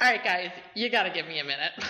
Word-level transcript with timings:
All 0.00 0.08
right, 0.08 0.22
guys, 0.22 0.50
you 0.74 0.90
gotta 0.90 1.10
give 1.10 1.26
me 1.26 1.40
a 1.40 1.44
minute. 1.44 1.72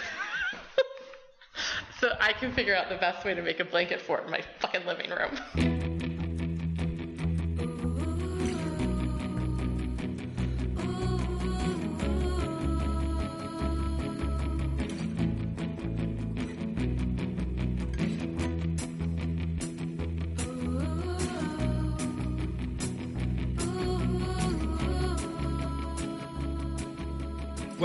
so 2.00 2.12
I 2.20 2.32
can 2.32 2.54
figure 2.54 2.74
out 2.74 2.88
the 2.88 2.96
best 2.96 3.24
way 3.24 3.34
to 3.34 3.42
make 3.42 3.60
a 3.60 3.64
blanket 3.64 4.00
fort 4.00 4.24
in 4.24 4.30
my 4.30 4.42
fucking 4.60 4.86
living 4.86 5.10
room. 5.10 5.88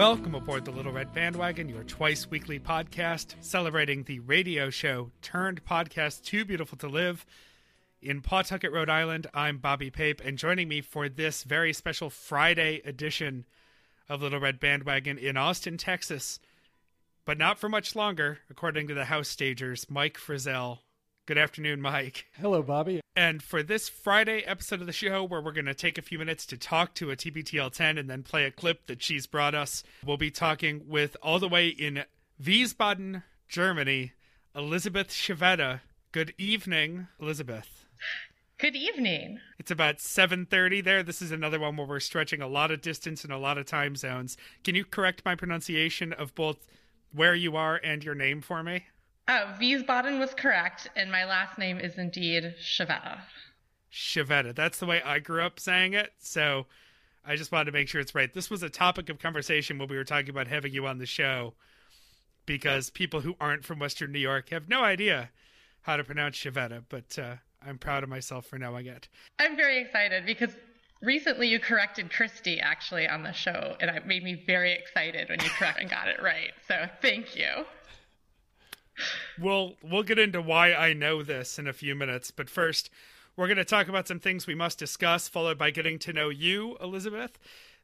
Welcome 0.03 0.35
aboard 0.35 0.65
the 0.65 0.71
Little 0.71 0.91
Red 0.91 1.13
Bandwagon, 1.13 1.69
your 1.69 1.85
twice 1.85 2.29
weekly 2.29 2.59
podcast 2.59 3.35
celebrating 3.39 4.03
the 4.03 4.19
radio 4.19 4.69
show 4.69 5.11
turned 5.21 5.63
podcast 5.63 6.25
Too 6.25 6.43
Beautiful 6.43 6.77
to 6.79 6.89
Live. 6.89 7.25
In 8.01 8.19
Pawtucket, 8.19 8.73
Rhode 8.73 8.89
Island, 8.89 9.27
I'm 9.33 9.59
Bobby 9.59 9.89
Pape, 9.89 10.19
and 10.19 10.37
joining 10.37 10.67
me 10.67 10.81
for 10.81 11.07
this 11.07 11.43
very 11.43 11.71
special 11.71 12.09
Friday 12.09 12.81
edition 12.83 13.45
of 14.09 14.21
Little 14.21 14.41
Red 14.41 14.59
Bandwagon 14.59 15.17
in 15.17 15.37
Austin, 15.37 15.77
Texas, 15.77 16.37
but 17.23 17.37
not 17.37 17.57
for 17.57 17.69
much 17.69 17.95
longer, 17.95 18.39
according 18.49 18.89
to 18.89 18.93
the 18.93 19.05
house 19.05 19.29
stagers, 19.29 19.89
Mike 19.89 20.17
Frizzell. 20.17 20.79
Good 21.25 21.37
afternoon, 21.37 21.79
Mike. 21.79 22.25
Hello, 22.33 22.61
Bobby. 22.61 22.99
And 23.15 23.41
for 23.41 23.63
this 23.63 23.87
Friday 23.87 24.41
episode 24.41 24.81
of 24.81 24.87
the 24.87 24.91
show, 24.91 25.23
where 25.23 25.39
we're 25.39 25.53
going 25.53 25.67
to 25.67 25.73
take 25.73 25.97
a 25.97 26.01
few 26.01 26.19
minutes 26.19 26.45
to 26.47 26.57
talk 26.57 26.93
to 26.95 27.11
a 27.11 27.15
TBTL 27.15 27.71
10 27.71 27.97
and 27.97 28.09
then 28.09 28.23
play 28.23 28.43
a 28.43 28.51
clip 28.51 28.87
that 28.87 29.01
she's 29.01 29.25
brought 29.25 29.55
us, 29.55 29.85
we'll 30.05 30.17
be 30.17 30.29
talking 30.29 30.81
with 30.85 31.15
all 31.23 31.39
the 31.39 31.47
way 31.47 31.69
in 31.69 32.03
Wiesbaden, 32.43 33.23
Germany, 33.47 34.11
Elizabeth 34.53 35.11
Chiavetta. 35.11 35.79
Good 36.11 36.33
evening, 36.37 37.07
Elizabeth. 37.21 37.85
Good 38.57 38.75
evening. 38.75 39.39
It's 39.57 39.71
about 39.71 39.99
7:30 39.99 40.83
there. 40.83 41.03
This 41.03 41.21
is 41.21 41.31
another 41.31 41.57
one 41.57 41.77
where 41.77 41.87
we're 41.87 42.01
stretching 42.01 42.41
a 42.41 42.49
lot 42.49 42.69
of 42.69 42.81
distance 42.81 43.23
and 43.23 43.31
a 43.31 43.37
lot 43.37 43.57
of 43.57 43.65
time 43.65 43.95
zones. 43.95 44.35
Can 44.65 44.75
you 44.75 44.83
correct 44.83 45.23
my 45.23 45.35
pronunciation 45.35 46.11
of 46.11 46.35
both 46.35 46.67
where 47.13 47.33
you 47.33 47.55
are 47.55 47.79
and 47.81 48.03
your 48.03 48.15
name 48.15 48.41
for 48.41 48.61
me? 48.61 48.87
Oh, 49.27 49.53
Wiesbaden 49.59 50.19
was 50.19 50.33
correct, 50.33 50.89
and 50.95 51.11
my 51.11 51.23
last 51.23 51.57
name 51.57 51.79
is 51.79 51.97
indeed 51.97 52.55
Chiavetta. 52.61 53.21
Chiavetta. 53.91 54.53
That's 54.53 54.79
the 54.79 54.85
way 54.85 55.01
I 55.01 55.19
grew 55.19 55.41
up 55.41 55.59
saying 55.59 55.93
it. 55.93 56.11
So 56.19 56.65
I 57.25 57.35
just 57.35 57.51
wanted 57.51 57.65
to 57.65 57.71
make 57.71 57.87
sure 57.87 58.01
it's 58.01 58.15
right. 58.15 58.33
This 58.33 58.49
was 58.49 58.63
a 58.63 58.69
topic 58.69 59.09
of 59.09 59.19
conversation 59.19 59.77
when 59.77 59.87
we 59.87 59.95
were 59.95 60.03
talking 60.03 60.29
about 60.29 60.47
having 60.47 60.73
you 60.73 60.85
on 60.87 60.97
the 60.97 61.05
show 61.05 61.53
because 62.45 62.89
people 62.89 63.21
who 63.21 63.35
aren't 63.39 63.63
from 63.63 63.79
Western 63.79 64.11
New 64.11 64.19
York 64.19 64.49
have 64.49 64.67
no 64.67 64.83
idea 64.83 65.29
how 65.83 65.95
to 65.95 66.03
pronounce 66.03 66.37
Chiavetta, 66.37 66.83
but 66.89 67.17
uh, 67.17 67.35
I'm 67.65 67.77
proud 67.77 68.03
of 68.03 68.09
myself 68.09 68.45
for 68.45 68.57
knowing 68.57 68.87
it. 68.87 69.07
I'm 69.39 69.55
very 69.55 69.79
excited 69.79 70.25
because 70.25 70.51
recently 71.01 71.47
you 71.47 71.59
corrected 71.59 72.11
Christy 72.11 72.59
actually 72.59 73.07
on 73.07 73.23
the 73.23 73.31
show, 73.31 73.77
and 73.79 73.89
it 73.89 74.05
made 74.05 74.23
me 74.23 74.43
very 74.45 74.73
excited 74.73 75.29
when 75.29 75.39
you 75.39 75.49
correct 75.51 75.79
and 75.79 75.89
got 75.89 76.09
it 76.09 76.21
right. 76.21 76.51
So 76.67 76.89
thank 77.01 77.37
you 77.37 77.65
we'll 79.39 79.75
we'll 79.83 80.03
get 80.03 80.19
into 80.19 80.41
why 80.41 80.73
I 80.73 80.93
know 80.93 81.23
this 81.23 81.59
in 81.59 81.67
a 81.67 81.73
few 81.73 81.95
minutes, 81.95 82.31
but 82.31 82.49
first 82.49 82.89
we're 83.35 83.47
going 83.47 83.57
to 83.57 83.65
talk 83.65 83.87
about 83.87 84.07
some 84.07 84.19
things 84.19 84.45
we 84.45 84.55
must 84.55 84.77
discuss, 84.77 85.27
followed 85.27 85.57
by 85.57 85.71
getting 85.71 85.97
to 85.99 86.13
know 86.13 86.29
you, 86.29 86.77
Elizabeth, 86.79 87.39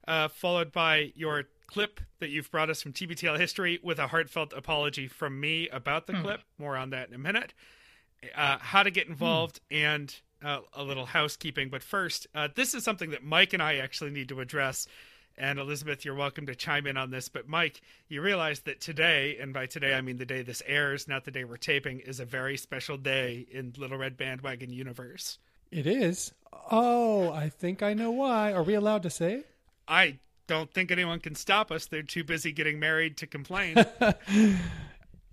uh, 0.08 0.28
followed 0.28 0.72
by 0.72 1.12
your 1.16 1.46
clip 1.66 2.00
that 2.20 2.30
you've 2.30 2.52
brought 2.52 2.70
us 2.70 2.82
from 2.82 2.94
TBTL 2.94 3.40
history 3.40 3.80
with 3.84 4.00
a 4.00 4.08
heartfelt 4.08 4.54
apology 4.54 5.08
from 5.08 5.40
me 5.40 5.68
about 5.70 6.08
the 6.08 6.14
mm. 6.14 6.22
clip. 6.22 6.42
More 6.58 6.76
on 6.78 6.92
that 6.92 7.10
in 7.10 7.16
a 7.16 7.20
minute. 7.20 7.54
Uh, 8.36 8.58
how 8.60 8.84
to 8.84 8.92
get 8.92 9.06
hmm. 9.06 9.14
involved 9.14 9.62
mm. 9.72 9.78
and 9.78 10.16
uh, 10.44 10.60
a 10.74 10.84
little 10.84 11.06
housekeeping. 11.06 11.70
But 11.70 11.84
first, 11.84 12.28
uh, 12.36 12.50
this 12.54 12.74
is 12.74 12.84
something 12.84 13.12
that 13.12 13.24
Mike 13.24 13.54
and 13.54 13.64
I 13.64 13.78
actually 13.78 14.12
need 14.12 14.30
to 14.30 14.42
address 14.42 14.88
and 15.38 15.60
Elizabeth, 15.60 16.04
you're 16.04 16.16
welcome 16.16 16.46
to 16.48 16.56
chime 16.56 16.86
in 16.86 16.98
on 16.98 17.12
this. 17.12 17.30
But 17.30 17.48
Mike, 17.48 17.82
you 18.08 18.22
realize 18.22 18.62
that 18.62 18.82
today, 18.82 19.38
and 19.40 19.54
by 19.54 19.66
today 19.66 19.94
I 19.94 20.02
mean 20.02 20.18
the 20.18 20.26
day 20.26 20.42
this 20.42 20.62
airs, 20.66 21.08
not 21.08 21.26
the 21.26 21.32
day 21.32 21.44
we're 21.44 21.58
taping, 21.58 22.00
is 22.00 22.20
a 22.20 22.26
very 22.26 22.58
special 22.58 22.98
day 22.98 23.48
in 23.52 23.74
Little 23.78 23.98
Red 23.98 24.18
Bandwagon 24.18 24.72
universe. 24.72 25.38
It 25.72 25.88
is. 25.88 26.34
Oh, 26.72 27.32
I 27.32 27.50
think 27.50 27.84
I 27.84 27.94
know 27.94 28.12
why. 28.12 28.54
Are 28.54 28.64
we 28.64 28.74
allowed 28.74 29.04
to 29.04 29.10
say? 29.10 29.44
I 29.88 30.20
don't 30.48 30.74
think 30.74 30.92
anyone 30.92 31.20
can 31.20 31.36
stop 31.36 31.72
us. 31.72 31.86
They're 31.86 32.02
too 32.02 32.24
busy 32.24 32.52
getting 32.52 32.80
married 32.80 33.18
to 33.18 33.28
complain. 33.28 33.76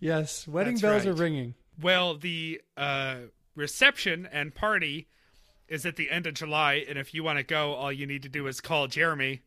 yes, 0.01 0.47
wedding 0.47 0.75
That's 0.75 0.83
bells 0.83 1.07
right. 1.07 1.13
are 1.13 1.15
ringing. 1.15 1.55
Well, 1.81 2.17
the 2.17 2.61
uh, 2.77 3.17
reception 3.55 4.29
and 4.31 4.55
party 4.55 5.09
is 5.69 5.85
at 5.85 5.97
the 5.97 6.11
end 6.11 6.27
of 6.27 6.35
July, 6.35 6.85
and 6.89 6.99
if 6.99 7.13
you 7.13 7.25
want 7.25 7.39
to 7.39 7.43
go, 7.43 7.73
all 7.73 7.91
you 7.91 8.07
need 8.07 8.23
to 8.23 8.29
do 8.29 8.47
is 8.47 8.61
call 8.61 8.87
Jeremy 8.87 9.43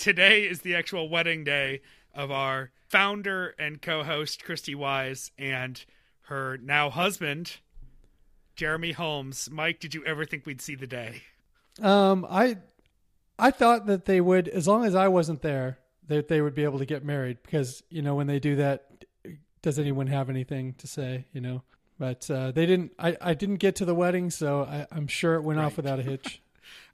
today 0.00 0.42
is 0.42 0.62
the 0.62 0.74
actual 0.74 1.08
wedding 1.08 1.44
day 1.44 1.82
of 2.14 2.30
our 2.30 2.70
founder 2.88 3.54
and 3.58 3.80
co-host 3.80 4.42
Christy 4.42 4.74
Wise 4.74 5.30
and 5.38 5.84
her 6.22 6.58
now 6.60 6.90
husband 6.90 7.58
Jeremy 8.56 8.92
Holmes. 8.92 9.48
Mike, 9.52 9.78
did 9.78 9.94
you 9.94 10.04
ever 10.04 10.24
think 10.24 10.46
we'd 10.46 10.60
see 10.60 10.74
the 10.74 10.86
day? 10.86 11.22
Um, 11.80 12.26
I 12.28 12.56
I 13.38 13.50
thought 13.50 13.86
that 13.86 14.06
they 14.06 14.20
would, 14.20 14.48
as 14.48 14.66
long 14.66 14.84
as 14.84 14.94
I 14.94 15.08
wasn't 15.08 15.42
there, 15.42 15.78
that 16.08 16.28
they 16.28 16.40
would 16.40 16.54
be 16.54 16.64
able 16.64 16.78
to 16.78 16.86
get 16.86 17.04
married 17.04 17.38
because 17.42 17.82
you 17.90 18.02
know 18.02 18.14
when 18.14 18.26
they 18.26 18.40
do 18.40 18.56
that, 18.56 19.04
does 19.62 19.78
anyone 19.78 20.08
have 20.08 20.30
anything 20.30 20.74
to 20.78 20.86
say? 20.86 21.26
You 21.32 21.40
know, 21.42 21.62
but 21.98 22.30
uh, 22.30 22.50
they 22.52 22.66
didn't. 22.66 22.92
I 22.98 23.16
I 23.20 23.34
didn't 23.34 23.56
get 23.56 23.76
to 23.76 23.84
the 23.84 23.94
wedding, 23.94 24.30
so 24.30 24.62
I, 24.64 24.96
am 24.96 25.06
sure 25.06 25.34
it 25.34 25.42
went 25.42 25.58
right. 25.58 25.66
off 25.66 25.76
without 25.76 25.98
a 25.98 26.02
hitch. 26.02 26.42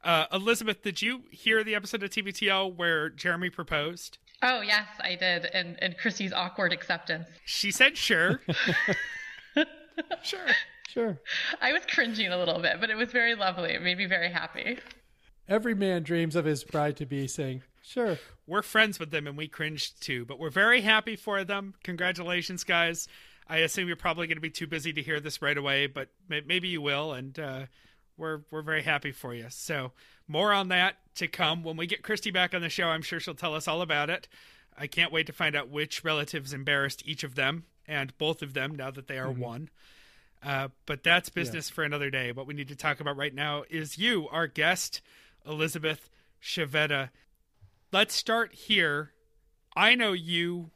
Uh, 0.06 0.24
Elizabeth, 0.32 0.82
did 0.82 1.02
you 1.02 1.24
hear 1.32 1.64
the 1.64 1.74
episode 1.74 2.00
of 2.04 2.10
TBTL 2.10 2.76
where 2.76 3.10
Jeremy 3.10 3.50
proposed? 3.50 4.18
Oh 4.40 4.60
yes, 4.60 4.86
I 5.00 5.16
did, 5.16 5.46
and 5.46 5.76
and 5.82 5.98
Chrissy's 5.98 6.32
awkward 6.32 6.72
acceptance. 6.72 7.26
She 7.44 7.72
said 7.72 7.96
sure. 7.96 8.40
sure, 10.22 10.46
sure. 10.88 11.20
I 11.60 11.72
was 11.72 11.82
cringing 11.86 12.28
a 12.28 12.38
little 12.38 12.60
bit, 12.60 12.76
but 12.80 12.88
it 12.88 12.96
was 12.96 13.10
very 13.10 13.34
lovely. 13.34 13.72
It 13.72 13.82
made 13.82 13.98
me 13.98 14.06
very 14.06 14.30
happy. 14.30 14.78
Every 15.48 15.74
man 15.74 16.04
dreams 16.04 16.36
of 16.36 16.44
his 16.44 16.62
bride 16.62 16.96
to 16.98 17.06
be 17.06 17.26
saying, 17.26 17.64
"Sure." 17.82 18.16
We're 18.46 18.62
friends 18.62 19.00
with 19.00 19.10
them, 19.10 19.26
and 19.26 19.36
we 19.36 19.48
cringed 19.48 20.00
too, 20.00 20.24
but 20.24 20.38
we're 20.38 20.50
very 20.50 20.82
happy 20.82 21.16
for 21.16 21.42
them. 21.42 21.74
Congratulations, 21.82 22.62
guys. 22.62 23.08
I 23.48 23.58
assume 23.58 23.88
you're 23.88 23.96
probably 23.96 24.28
going 24.28 24.36
to 24.36 24.40
be 24.40 24.50
too 24.50 24.68
busy 24.68 24.92
to 24.92 25.02
hear 25.02 25.18
this 25.18 25.42
right 25.42 25.58
away, 25.58 25.88
but 25.88 26.10
maybe 26.28 26.68
you 26.68 26.80
will, 26.80 27.12
and 27.12 27.36
uh, 27.36 27.66
we're 28.16 28.40
we're 28.50 28.62
very 28.62 28.82
happy 28.82 29.12
for 29.12 29.34
you. 29.34 29.46
So 29.50 29.92
more 30.28 30.52
on 30.52 30.68
that 30.68 30.96
to 31.16 31.28
come 31.28 31.62
when 31.62 31.76
we 31.76 31.86
get 31.86 32.02
Christy 32.02 32.30
back 32.30 32.54
on 32.54 32.62
the 32.62 32.68
show. 32.68 32.88
I'm 32.88 33.02
sure 33.02 33.20
she'll 33.20 33.34
tell 33.34 33.54
us 33.54 33.68
all 33.68 33.82
about 33.82 34.10
it. 34.10 34.28
I 34.78 34.86
can't 34.86 35.12
wait 35.12 35.26
to 35.26 35.32
find 35.32 35.56
out 35.56 35.68
which 35.68 36.04
relatives 36.04 36.52
embarrassed 36.52 37.02
each 37.06 37.24
of 37.24 37.34
them 37.34 37.64
and 37.86 38.16
both 38.18 38.42
of 38.42 38.54
them 38.54 38.74
now 38.74 38.90
that 38.90 39.06
they 39.06 39.18
are 39.18 39.28
mm-hmm. 39.28 39.40
one. 39.40 39.70
Uh, 40.42 40.68
but 40.84 41.02
that's 41.02 41.28
business 41.28 41.70
yeah. 41.70 41.74
for 41.74 41.84
another 41.84 42.10
day. 42.10 42.32
What 42.32 42.46
we 42.46 42.54
need 42.54 42.68
to 42.68 42.76
talk 42.76 43.00
about 43.00 43.16
right 43.16 43.34
now 43.34 43.64
is 43.70 43.98
you, 43.98 44.28
our 44.28 44.46
guest, 44.46 45.00
Elizabeth 45.46 46.10
Chiavetta. 46.42 47.10
Let's 47.92 48.14
start 48.14 48.52
here. 48.52 49.12
I 49.74 49.94
know 49.94 50.12
you 50.12 50.70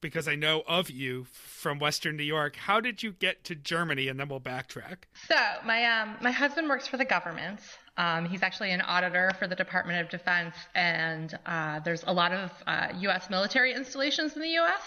because 0.00 0.28
I 0.28 0.34
know 0.34 0.62
of 0.66 0.90
you 0.90 1.26
from 1.32 1.78
Western 1.78 2.16
New 2.16 2.24
York. 2.24 2.56
How 2.56 2.80
did 2.80 3.02
you 3.02 3.12
get 3.12 3.44
to 3.44 3.54
Germany? 3.54 4.08
And 4.08 4.18
then 4.18 4.28
we'll 4.28 4.40
backtrack. 4.40 4.96
So 5.28 5.36
my 5.64 5.84
um, 5.84 6.16
my 6.20 6.30
husband 6.30 6.68
works 6.68 6.86
for 6.86 6.96
the 6.96 7.04
government. 7.04 7.60
Um, 7.96 8.24
he's 8.24 8.42
actually 8.42 8.70
an 8.70 8.80
auditor 8.80 9.30
for 9.38 9.46
the 9.46 9.54
Department 9.56 10.00
of 10.00 10.08
Defense, 10.08 10.54
and 10.74 11.38
uh, 11.44 11.80
there's 11.80 12.02
a 12.06 12.12
lot 12.12 12.32
of 12.32 12.50
uh, 12.66 12.88
U.S. 13.00 13.28
military 13.28 13.74
installations 13.74 14.36
in 14.36 14.40
the 14.40 14.48
U.S. 14.50 14.80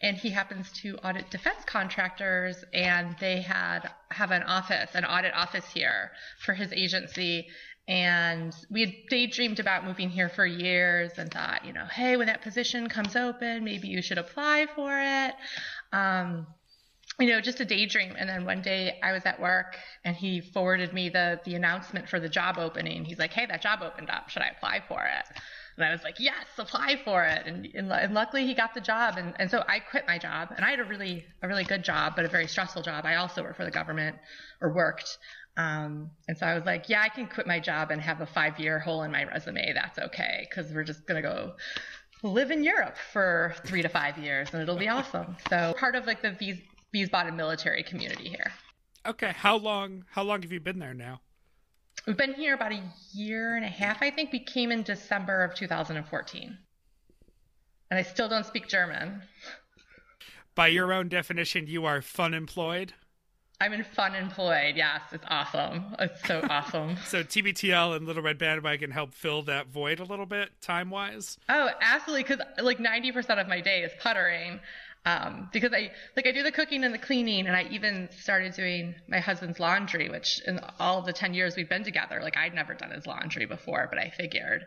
And 0.00 0.16
he 0.16 0.30
happens 0.30 0.72
to 0.82 0.96
audit 0.98 1.30
defense 1.30 1.58
contractors, 1.66 2.64
and 2.72 3.16
they 3.20 3.42
had 3.42 3.90
have 4.10 4.30
an 4.30 4.44
office, 4.44 4.90
an 4.94 5.04
audit 5.04 5.34
office 5.34 5.66
here 5.74 6.12
for 6.38 6.54
his 6.54 6.72
agency 6.72 7.48
and 7.86 8.54
we 8.70 8.80
had 8.80 8.94
daydreamed 9.10 9.60
about 9.60 9.84
moving 9.84 10.08
here 10.08 10.30
for 10.30 10.46
years 10.46 11.12
and 11.18 11.30
thought, 11.30 11.64
you 11.66 11.72
know, 11.72 11.84
hey, 11.84 12.16
when 12.16 12.28
that 12.28 12.40
position 12.42 12.88
comes 12.88 13.14
open, 13.14 13.62
maybe 13.62 13.88
you 13.88 14.00
should 14.00 14.16
apply 14.16 14.66
for 14.74 14.98
it. 14.98 15.34
Um, 15.92 16.46
you 17.20 17.28
know, 17.28 17.40
just 17.40 17.60
a 17.60 17.64
daydream. 17.64 18.14
And 18.18 18.28
then 18.28 18.44
one 18.44 18.62
day 18.62 18.98
I 19.02 19.12
was 19.12 19.24
at 19.26 19.40
work 19.40 19.76
and 20.04 20.16
he 20.16 20.40
forwarded 20.40 20.92
me 20.92 21.10
the 21.10 21.40
the 21.44 21.54
announcement 21.54 22.08
for 22.08 22.18
the 22.18 22.28
job 22.28 22.58
opening. 22.58 23.04
He's 23.04 23.18
like, 23.18 23.32
hey, 23.32 23.46
that 23.46 23.62
job 23.62 23.80
opened 23.82 24.10
up. 24.10 24.30
Should 24.30 24.42
I 24.42 24.48
apply 24.48 24.82
for 24.88 25.04
it? 25.04 25.40
And 25.76 25.84
I 25.84 25.90
was 25.90 26.02
like, 26.02 26.20
yes, 26.20 26.46
apply 26.56 27.00
for 27.04 27.24
it. 27.24 27.46
And, 27.46 27.66
and, 27.74 27.90
and, 27.90 28.14
luckily 28.14 28.46
he 28.46 28.54
got 28.54 28.74
the 28.74 28.80
job. 28.80 29.16
And, 29.16 29.34
and 29.38 29.50
so 29.50 29.64
I 29.66 29.80
quit 29.80 30.06
my 30.06 30.18
job 30.18 30.50
and 30.54 30.64
I 30.64 30.70
had 30.70 30.78
a 30.78 30.84
really, 30.84 31.24
a 31.42 31.48
really 31.48 31.64
good 31.64 31.82
job, 31.82 32.14
but 32.14 32.24
a 32.24 32.28
very 32.28 32.46
stressful 32.46 32.82
job. 32.82 33.04
I 33.04 33.16
also 33.16 33.42
worked 33.42 33.56
for 33.56 33.64
the 33.64 33.72
government 33.72 34.16
or 34.60 34.72
worked. 34.72 35.18
Um, 35.56 36.10
and 36.26 36.36
so 36.36 36.46
I 36.46 36.54
was 36.54 36.64
like, 36.64 36.88
yeah, 36.88 37.02
I 37.02 37.08
can 37.08 37.26
quit 37.26 37.46
my 37.46 37.60
job 37.60 37.90
and 37.90 38.00
have 38.00 38.20
a 38.20 38.26
five 38.26 38.58
year 38.58 38.78
hole 38.78 39.02
in 39.02 39.12
my 39.12 39.24
resume. 39.24 39.72
That's 39.72 39.98
okay. 39.98 40.48
Cause 40.52 40.72
we're 40.72 40.84
just 40.84 41.06
going 41.06 41.22
to 41.22 41.28
go 41.28 41.52
live 42.22 42.50
in 42.50 42.64
Europe 42.64 42.96
for 43.12 43.54
three 43.64 43.82
to 43.82 43.88
five 43.88 44.18
years, 44.18 44.48
and 44.52 44.62
it'll 44.62 44.76
be 44.76 44.88
awesome. 44.88 45.36
So 45.48 45.74
part 45.78 45.94
of 45.94 46.06
like 46.06 46.22
the 46.22 46.30
Wies- 46.40 46.62
Wiesbaden 46.94 47.36
military 47.36 47.82
community 47.82 48.28
here. 48.28 48.50
Okay, 49.06 49.32
how 49.36 49.56
long? 49.56 50.04
How 50.10 50.22
long 50.22 50.40
have 50.42 50.50
you 50.50 50.60
been 50.60 50.78
there 50.78 50.94
now? 50.94 51.20
We've 52.06 52.16
been 52.16 52.34
here 52.34 52.54
about 52.54 52.72
a 52.72 52.82
year 53.12 53.56
and 53.56 53.64
a 53.64 53.68
half, 53.68 54.02
I 54.02 54.10
think. 54.10 54.32
We 54.32 54.40
came 54.40 54.72
in 54.72 54.82
December 54.82 55.42
of 55.44 55.54
2014. 55.54 56.58
And 57.90 57.98
I 57.98 58.02
still 58.02 58.28
don't 58.28 58.44
speak 58.44 58.68
German. 58.68 59.22
By 60.54 60.68
your 60.68 60.92
own 60.92 61.08
definition, 61.08 61.66
you 61.66 61.84
are 61.84 62.02
fun 62.02 62.34
employed. 62.34 62.94
I'm 63.60 63.72
in 63.72 63.84
fun 63.84 64.14
employed. 64.14 64.76
Yes, 64.76 65.00
it's 65.12 65.24
awesome. 65.28 65.94
It's 65.98 66.26
so 66.26 66.40
awesome. 66.50 66.96
so 67.06 67.22
TBTL 67.22 67.96
and 67.96 68.06
Little 68.06 68.22
Red 68.22 68.38
Bandwagon 68.38 68.90
help 68.90 69.14
fill 69.14 69.42
that 69.42 69.68
void 69.68 70.00
a 70.00 70.04
little 70.04 70.26
bit 70.26 70.50
time 70.60 70.90
wise. 70.90 71.38
Oh, 71.48 71.70
absolutely. 71.80 72.24
Because 72.24 72.44
like 72.62 72.78
90% 72.78 73.40
of 73.40 73.48
my 73.48 73.60
day 73.60 73.82
is 73.82 73.92
puttering. 74.00 74.60
Um, 75.06 75.50
because 75.52 75.72
I 75.74 75.90
like 76.16 76.26
I 76.26 76.32
do 76.32 76.42
the 76.42 76.50
cooking 76.50 76.82
and 76.82 76.94
the 76.94 76.98
cleaning, 76.98 77.46
and 77.46 77.54
I 77.54 77.64
even 77.70 78.08
started 78.18 78.54
doing 78.54 78.94
my 79.06 79.20
husband's 79.20 79.60
laundry, 79.60 80.08
which 80.08 80.40
in 80.46 80.58
all 80.78 81.02
the 81.02 81.12
10 81.12 81.34
years 81.34 81.56
we've 81.56 81.68
been 81.68 81.84
together, 81.84 82.20
like 82.22 82.38
I'd 82.38 82.54
never 82.54 82.72
done 82.72 82.90
his 82.90 83.06
laundry 83.06 83.44
before, 83.44 83.86
but 83.90 83.98
I 83.98 84.08
figured, 84.16 84.64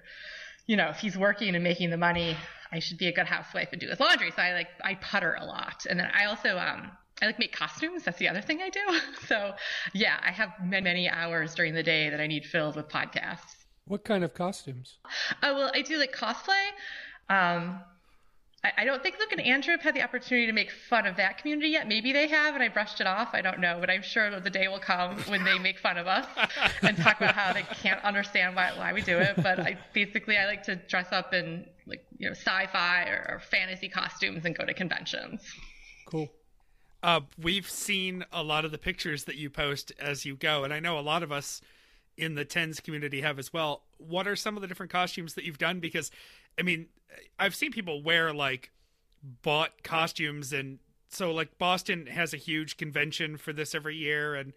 you 0.67 0.77
know, 0.77 0.89
if 0.89 0.97
he's 0.97 1.17
working 1.17 1.55
and 1.55 1.63
making 1.63 1.89
the 1.89 1.97
money, 1.97 2.37
I 2.71 2.77
should 2.77 2.99
be 2.99 3.07
a 3.07 3.11
good 3.11 3.25
housewife 3.25 3.69
and 3.71 3.81
do 3.81 3.87
his 3.87 3.99
laundry. 3.99 4.29
So 4.29 4.43
I 4.43 4.53
like 4.53 4.67
I 4.83 4.93
putter 4.95 5.35
a 5.39 5.43
lot, 5.43 5.87
and 5.89 5.99
then 5.99 6.07
I 6.13 6.25
also 6.25 6.55
um, 6.59 6.91
I 7.21 7.25
like 7.25 7.39
make 7.39 7.51
costumes. 7.51 8.03
That's 8.03 8.19
the 8.19 8.29
other 8.29 8.41
thing 8.41 8.61
I 8.61 8.69
do. 8.69 8.79
So 9.27 9.53
yeah, 9.93 10.19
I 10.23 10.31
have 10.31 10.51
many, 10.63 10.83
many 10.83 11.09
hours 11.09 11.53
during 11.55 11.73
the 11.73 11.83
day 11.83 12.09
that 12.09 12.21
I 12.21 12.27
need 12.27 12.45
filled 12.45 12.75
with 12.75 12.87
podcasts. 12.87 13.55
What 13.85 14.03
kind 14.03 14.23
of 14.23 14.33
costumes? 14.33 14.97
Oh 15.43 15.55
well, 15.55 15.71
I 15.73 15.81
do 15.81 15.97
like 15.97 16.13
cosplay. 16.13 16.67
Um, 17.29 17.81
I, 18.63 18.71
I 18.77 18.85
don't 18.85 19.03
think 19.03 19.15
Luke 19.19 19.31
and 19.31 19.41
Andrew 19.41 19.71
have 19.71 19.81
had 19.81 19.95
the 19.95 20.01
opportunity 20.01 20.47
to 20.47 20.53
make 20.53 20.71
fun 20.71 21.05
of 21.05 21.17
that 21.17 21.37
community 21.37 21.69
yet. 21.69 21.87
Maybe 21.87 22.11
they 22.11 22.27
have, 22.27 22.53
and 22.53 22.63
I 22.63 22.69
brushed 22.69 22.99
it 23.01 23.07
off. 23.07 23.29
I 23.33 23.41
don't 23.41 23.59
know, 23.59 23.77
but 23.79 23.89
I'm 23.89 24.01
sure 24.01 24.29
that 24.31 24.43
the 24.43 24.49
day 24.49 24.67
will 24.67 24.79
come 24.79 25.17
when 25.23 25.43
they 25.43 25.59
make 25.59 25.79
fun 25.79 25.97
of 25.97 26.07
us 26.07 26.25
and 26.81 26.97
talk 26.97 27.17
about 27.17 27.35
how 27.35 27.53
they 27.53 27.63
can't 27.63 28.03
understand 28.03 28.55
why, 28.55 28.71
why 28.77 28.93
we 28.93 29.01
do 29.01 29.17
it. 29.17 29.35
But 29.37 29.59
I 29.59 29.77
basically 29.93 30.37
I 30.37 30.45
like 30.45 30.63
to 30.63 30.75
dress 30.75 31.07
up 31.11 31.33
in 31.33 31.65
like 31.85 32.05
you 32.17 32.27
know 32.27 32.33
sci-fi 32.33 33.03
or, 33.09 33.25
or 33.29 33.39
fantasy 33.39 33.89
costumes 33.89 34.45
and 34.45 34.57
go 34.57 34.65
to 34.65 34.73
conventions. 34.73 35.41
Cool. 36.07 36.29
Uh, 37.07 37.21
we've 37.41 37.69
seen 37.69 38.25
a 38.33 38.43
lot 38.43 38.65
of 38.65 38.71
the 38.71 38.77
pictures 38.77 39.23
that 39.23 39.37
you 39.37 39.49
post 39.49 39.93
as 39.97 40.25
you 40.25 40.35
go, 40.35 40.65
and 40.65 40.73
I 40.73 40.81
know 40.81 40.99
a 40.99 41.01
lot 41.01 41.23
of 41.23 41.31
us 41.31 41.61
in 42.17 42.35
the 42.35 42.43
tens 42.43 42.81
community 42.81 43.21
have 43.21 43.39
as 43.39 43.53
well. 43.53 43.83
What 43.97 44.27
are 44.27 44.35
some 44.35 44.57
of 44.57 44.61
the 44.61 44.67
different 44.67 44.91
costumes 44.91 45.33
that 45.35 45.45
you've 45.45 45.57
done? 45.57 45.79
Because, 45.79 46.11
I 46.59 46.63
mean, 46.63 46.87
I've 47.39 47.55
seen 47.55 47.71
people 47.71 48.03
wear 48.03 48.33
like 48.33 48.71
bought 49.41 49.83
costumes, 49.83 50.51
and 50.51 50.79
so 51.07 51.31
like 51.31 51.57
Boston 51.57 52.07
has 52.07 52.33
a 52.33 52.37
huge 52.37 52.75
convention 52.75 53.37
for 53.37 53.53
this 53.53 53.73
every 53.73 53.95
year, 53.95 54.35
and 54.35 54.51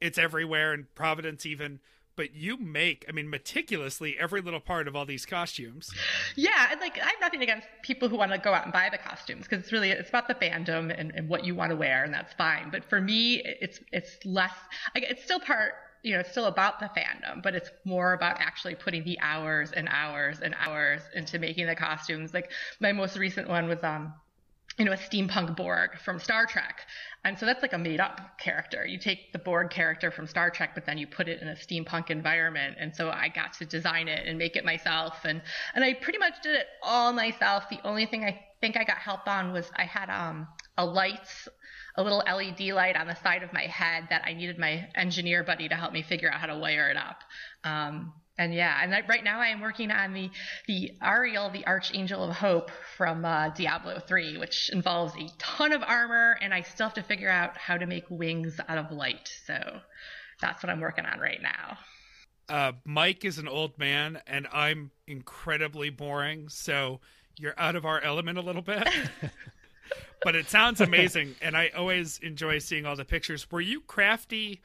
it's 0.00 0.18
everywhere, 0.18 0.72
and 0.72 0.86
Providence 0.94 1.44
even 1.44 1.80
but 2.16 2.34
you 2.34 2.56
make 2.56 3.04
i 3.08 3.12
mean 3.12 3.28
meticulously 3.28 4.16
every 4.18 4.40
little 4.40 4.60
part 4.60 4.88
of 4.88 4.96
all 4.96 5.04
these 5.04 5.26
costumes. 5.26 5.92
Yeah 6.36 6.68
and 6.70 6.80
like 6.80 6.98
i 6.98 7.06
have 7.06 7.20
nothing 7.20 7.42
against 7.42 7.66
people 7.82 8.08
who 8.08 8.16
want 8.16 8.32
to 8.32 8.38
go 8.38 8.52
out 8.52 8.64
and 8.64 8.72
buy 8.72 8.88
the 8.90 8.98
costumes 8.98 9.44
because 9.44 9.60
it's 9.60 9.72
really 9.72 9.90
it's 9.90 10.08
about 10.08 10.28
the 10.28 10.34
fandom 10.34 10.94
and, 10.96 11.12
and 11.14 11.28
what 11.28 11.44
you 11.44 11.54
want 11.54 11.70
to 11.70 11.76
wear 11.76 12.04
and 12.04 12.12
that's 12.12 12.32
fine 12.34 12.70
but 12.70 12.84
for 12.84 13.00
me 13.00 13.42
it's 13.44 13.80
it's 13.92 14.24
less 14.24 14.52
it's 14.94 15.22
still 15.22 15.40
part 15.40 15.72
you 16.02 16.12
know 16.12 16.20
it's 16.20 16.30
still 16.30 16.46
about 16.46 16.80
the 16.80 16.90
fandom 16.96 17.42
but 17.42 17.54
it's 17.54 17.70
more 17.84 18.12
about 18.12 18.36
actually 18.40 18.74
putting 18.74 19.04
the 19.04 19.18
hours 19.20 19.72
and 19.72 19.88
hours 19.90 20.40
and 20.40 20.54
hours 20.58 21.00
into 21.14 21.38
making 21.38 21.66
the 21.66 21.76
costumes 21.76 22.34
like 22.34 22.50
my 22.80 22.92
most 22.92 23.16
recent 23.16 23.48
one 23.48 23.68
was 23.68 23.82
um 23.82 24.12
you 24.78 24.84
know, 24.84 24.92
a 24.92 24.96
steampunk 24.96 25.56
Borg 25.56 25.98
from 25.98 26.18
Star 26.18 26.46
Trek. 26.46 26.80
And 27.24 27.38
so 27.38 27.46
that's 27.46 27.62
like 27.62 27.72
a 27.72 27.78
made 27.78 28.00
up 28.00 28.38
character. 28.38 28.86
You 28.86 28.98
take 28.98 29.32
the 29.32 29.38
Borg 29.38 29.70
character 29.70 30.10
from 30.10 30.26
Star 30.26 30.50
Trek, 30.50 30.70
but 30.74 30.86
then 30.86 30.98
you 30.98 31.06
put 31.06 31.28
it 31.28 31.40
in 31.40 31.48
a 31.48 31.54
steampunk 31.54 32.10
environment. 32.10 32.76
And 32.80 32.94
so 32.94 33.10
I 33.10 33.28
got 33.28 33.52
to 33.54 33.66
design 33.66 34.08
it 34.08 34.26
and 34.26 34.38
make 34.38 34.56
it 34.56 34.64
myself. 34.64 35.18
And, 35.24 35.42
and 35.74 35.84
I 35.84 35.94
pretty 35.94 36.18
much 36.18 36.42
did 36.42 36.54
it 36.56 36.66
all 36.82 37.12
myself. 37.12 37.64
The 37.70 37.80
only 37.84 38.06
thing 38.06 38.24
I 38.24 38.40
think 38.60 38.76
I 38.76 38.84
got 38.84 38.98
help 38.98 39.26
on 39.26 39.52
was 39.52 39.70
I 39.76 39.84
had 39.84 40.08
um, 40.08 40.48
a 40.78 40.84
light, 40.84 41.28
a 41.96 42.02
little 42.02 42.18
LED 42.26 42.60
light 42.72 42.96
on 42.96 43.06
the 43.06 43.16
side 43.16 43.42
of 43.42 43.52
my 43.52 43.66
head 43.66 44.06
that 44.10 44.22
I 44.24 44.32
needed 44.32 44.58
my 44.58 44.88
engineer 44.94 45.44
buddy 45.44 45.68
to 45.68 45.74
help 45.74 45.92
me 45.92 46.02
figure 46.02 46.32
out 46.32 46.40
how 46.40 46.46
to 46.46 46.58
wire 46.58 46.90
it 46.90 46.96
up. 46.96 47.18
Um, 47.62 48.14
and 48.38 48.54
yeah, 48.54 48.78
and 48.82 48.92
right 49.08 49.22
now 49.22 49.40
I 49.40 49.48
am 49.48 49.60
working 49.60 49.90
on 49.90 50.14
the 50.14 50.30
the 50.66 50.92
Auriel, 51.02 51.50
the 51.50 51.66
Archangel 51.66 52.24
of 52.24 52.34
Hope 52.34 52.70
from 52.96 53.24
uh, 53.24 53.50
Diablo 53.50 53.98
3, 53.98 54.38
which 54.38 54.70
involves 54.72 55.14
a 55.16 55.28
ton 55.38 55.72
of 55.72 55.82
armor, 55.82 56.38
and 56.40 56.54
I 56.54 56.62
still 56.62 56.86
have 56.86 56.94
to 56.94 57.02
figure 57.02 57.28
out 57.28 57.56
how 57.58 57.76
to 57.76 57.86
make 57.86 58.04
wings 58.08 58.58
out 58.68 58.78
of 58.78 58.90
light. 58.90 59.30
So 59.46 59.80
that's 60.40 60.62
what 60.62 60.70
I'm 60.70 60.80
working 60.80 61.04
on 61.04 61.20
right 61.20 61.40
now. 61.42 61.78
Uh, 62.48 62.72
Mike 62.84 63.24
is 63.24 63.38
an 63.38 63.48
old 63.48 63.78
man, 63.78 64.20
and 64.26 64.46
I'm 64.52 64.90
incredibly 65.06 65.90
boring, 65.90 66.48
so 66.48 67.00
you're 67.38 67.54
out 67.58 67.76
of 67.76 67.84
our 67.84 68.00
element 68.00 68.38
a 68.38 68.42
little 68.42 68.62
bit. 68.62 68.88
but 70.24 70.34
it 70.34 70.48
sounds 70.48 70.80
amazing, 70.82 71.34
and 71.42 71.56
I 71.56 71.68
always 71.76 72.18
enjoy 72.18 72.58
seeing 72.58 72.86
all 72.86 72.96
the 72.96 73.04
pictures. 73.04 73.50
Were 73.50 73.60
you 73.60 73.80
crafty, 73.82 74.62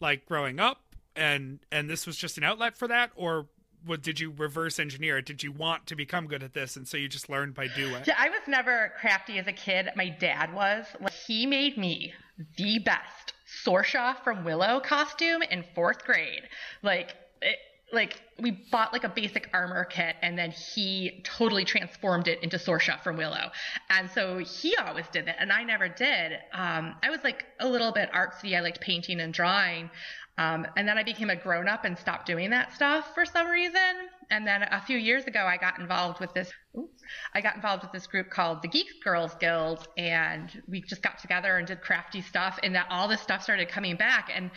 like 0.00 0.24
growing 0.24 0.60
up? 0.60 0.82
And 1.18 1.58
and 1.72 1.90
this 1.90 2.06
was 2.06 2.16
just 2.16 2.38
an 2.38 2.44
outlet 2.44 2.78
for 2.78 2.88
that 2.88 3.10
or 3.16 3.46
what 3.84 4.02
did 4.02 4.18
you 4.18 4.32
reverse 4.36 4.78
engineer 4.78 5.18
it 5.18 5.26
did 5.26 5.42
you 5.42 5.52
want 5.52 5.86
to 5.86 5.96
become 5.96 6.26
good 6.26 6.42
at 6.42 6.54
this 6.54 6.76
and 6.76 6.86
so 6.86 6.96
you 6.96 7.08
just 7.08 7.28
learned 7.28 7.54
by 7.54 7.66
doing 7.68 8.02
yeah 8.06 8.14
i 8.18 8.28
was 8.28 8.40
never 8.46 8.92
crafty 9.00 9.38
as 9.38 9.46
a 9.46 9.52
kid 9.52 9.88
my 9.96 10.08
dad 10.08 10.54
was 10.54 10.86
he 11.26 11.44
made 11.46 11.76
me 11.76 12.12
the 12.56 12.78
best 12.78 13.34
sorsha 13.64 14.16
from 14.22 14.44
willow 14.44 14.80
costume 14.80 15.42
in 15.42 15.64
fourth 15.74 16.04
grade 16.04 16.42
like 16.82 17.14
it, 17.42 17.58
like 17.92 18.20
we 18.38 18.50
bought 18.70 18.92
like 18.92 19.04
a 19.04 19.08
basic 19.08 19.48
armor 19.52 19.84
kit 19.84 20.16
and 20.22 20.38
then 20.38 20.50
he 20.50 21.22
totally 21.24 21.64
transformed 21.64 22.28
it 22.28 22.42
into 22.42 22.58
Sorsha 22.58 23.02
from 23.02 23.16
Willow. 23.16 23.50
And 23.88 24.10
so 24.10 24.38
he 24.38 24.76
always 24.76 25.06
did 25.08 25.26
that 25.26 25.36
and 25.38 25.50
I 25.50 25.64
never 25.64 25.88
did. 25.88 26.32
Um, 26.52 26.96
I 27.02 27.10
was 27.10 27.20
like 27.24 27.46
a 27.60 27.68
little 27.68 27.92
bit 27.92 28.10
artsy. 28.12 28.56
I 28.56 28.60
liked 28.60 28.80
painting 28.80 29.20
and 29.20 29.32
drawing. 29.32 29.90
Um, 30.38 30.66
and 30.76 30.86
then 30.86 30.96
I 30.96 31.02
became 31.02 31.30
a 31.30 31.36
grown 31.36 31.66
up 31.68 31.84
and 31.84 31.98
stopped 31.98 32.26
doing 32.26 32.50
that 32.50 32.72
stuff 32.72 33.12
for 33.12 33.24
some 33.24 33.48
reason. 33.48 34.08
And 34.30 34.46
then 34.46 34.62
a 34.62 34.80
few 34.80 34.96
years 34.96 35.24
ago, 35.24 35.40
I 35.40 35.56
got 35.56 35.80
involved 35.80 36.20
with 36.20 36.32
this. 36.32 36.48
Oops, 36.78 37.02
I 37.34 37.40
got 37.40 37.56
involved 37.56 37.82
with 37.82 37.92
this 37.92 38.06
group 38.06 38.30
called 38.30 38.62
the 38.62 38.68
Geek 38.68 39.02
Girls 39.02 39.34
Guild, 39.40 39.88
and 39.96 40.62
we 40.68 40.80
just 40.82 41.02
got 41.02 41.18
together 41.18 41.56
and 41.56 41.66
did 41.66 41.80
crafty 41.80 42.22
stuff. 42.22 42.58
And 42.62 42.74
that 42.76 42.86
all 42.88 43.08
this 43.08 43.20
stuff 43.20 43.42
started 43.42 43.68
coming 43.68 43.96
back. 43.96 44.30
And 44.32 44.50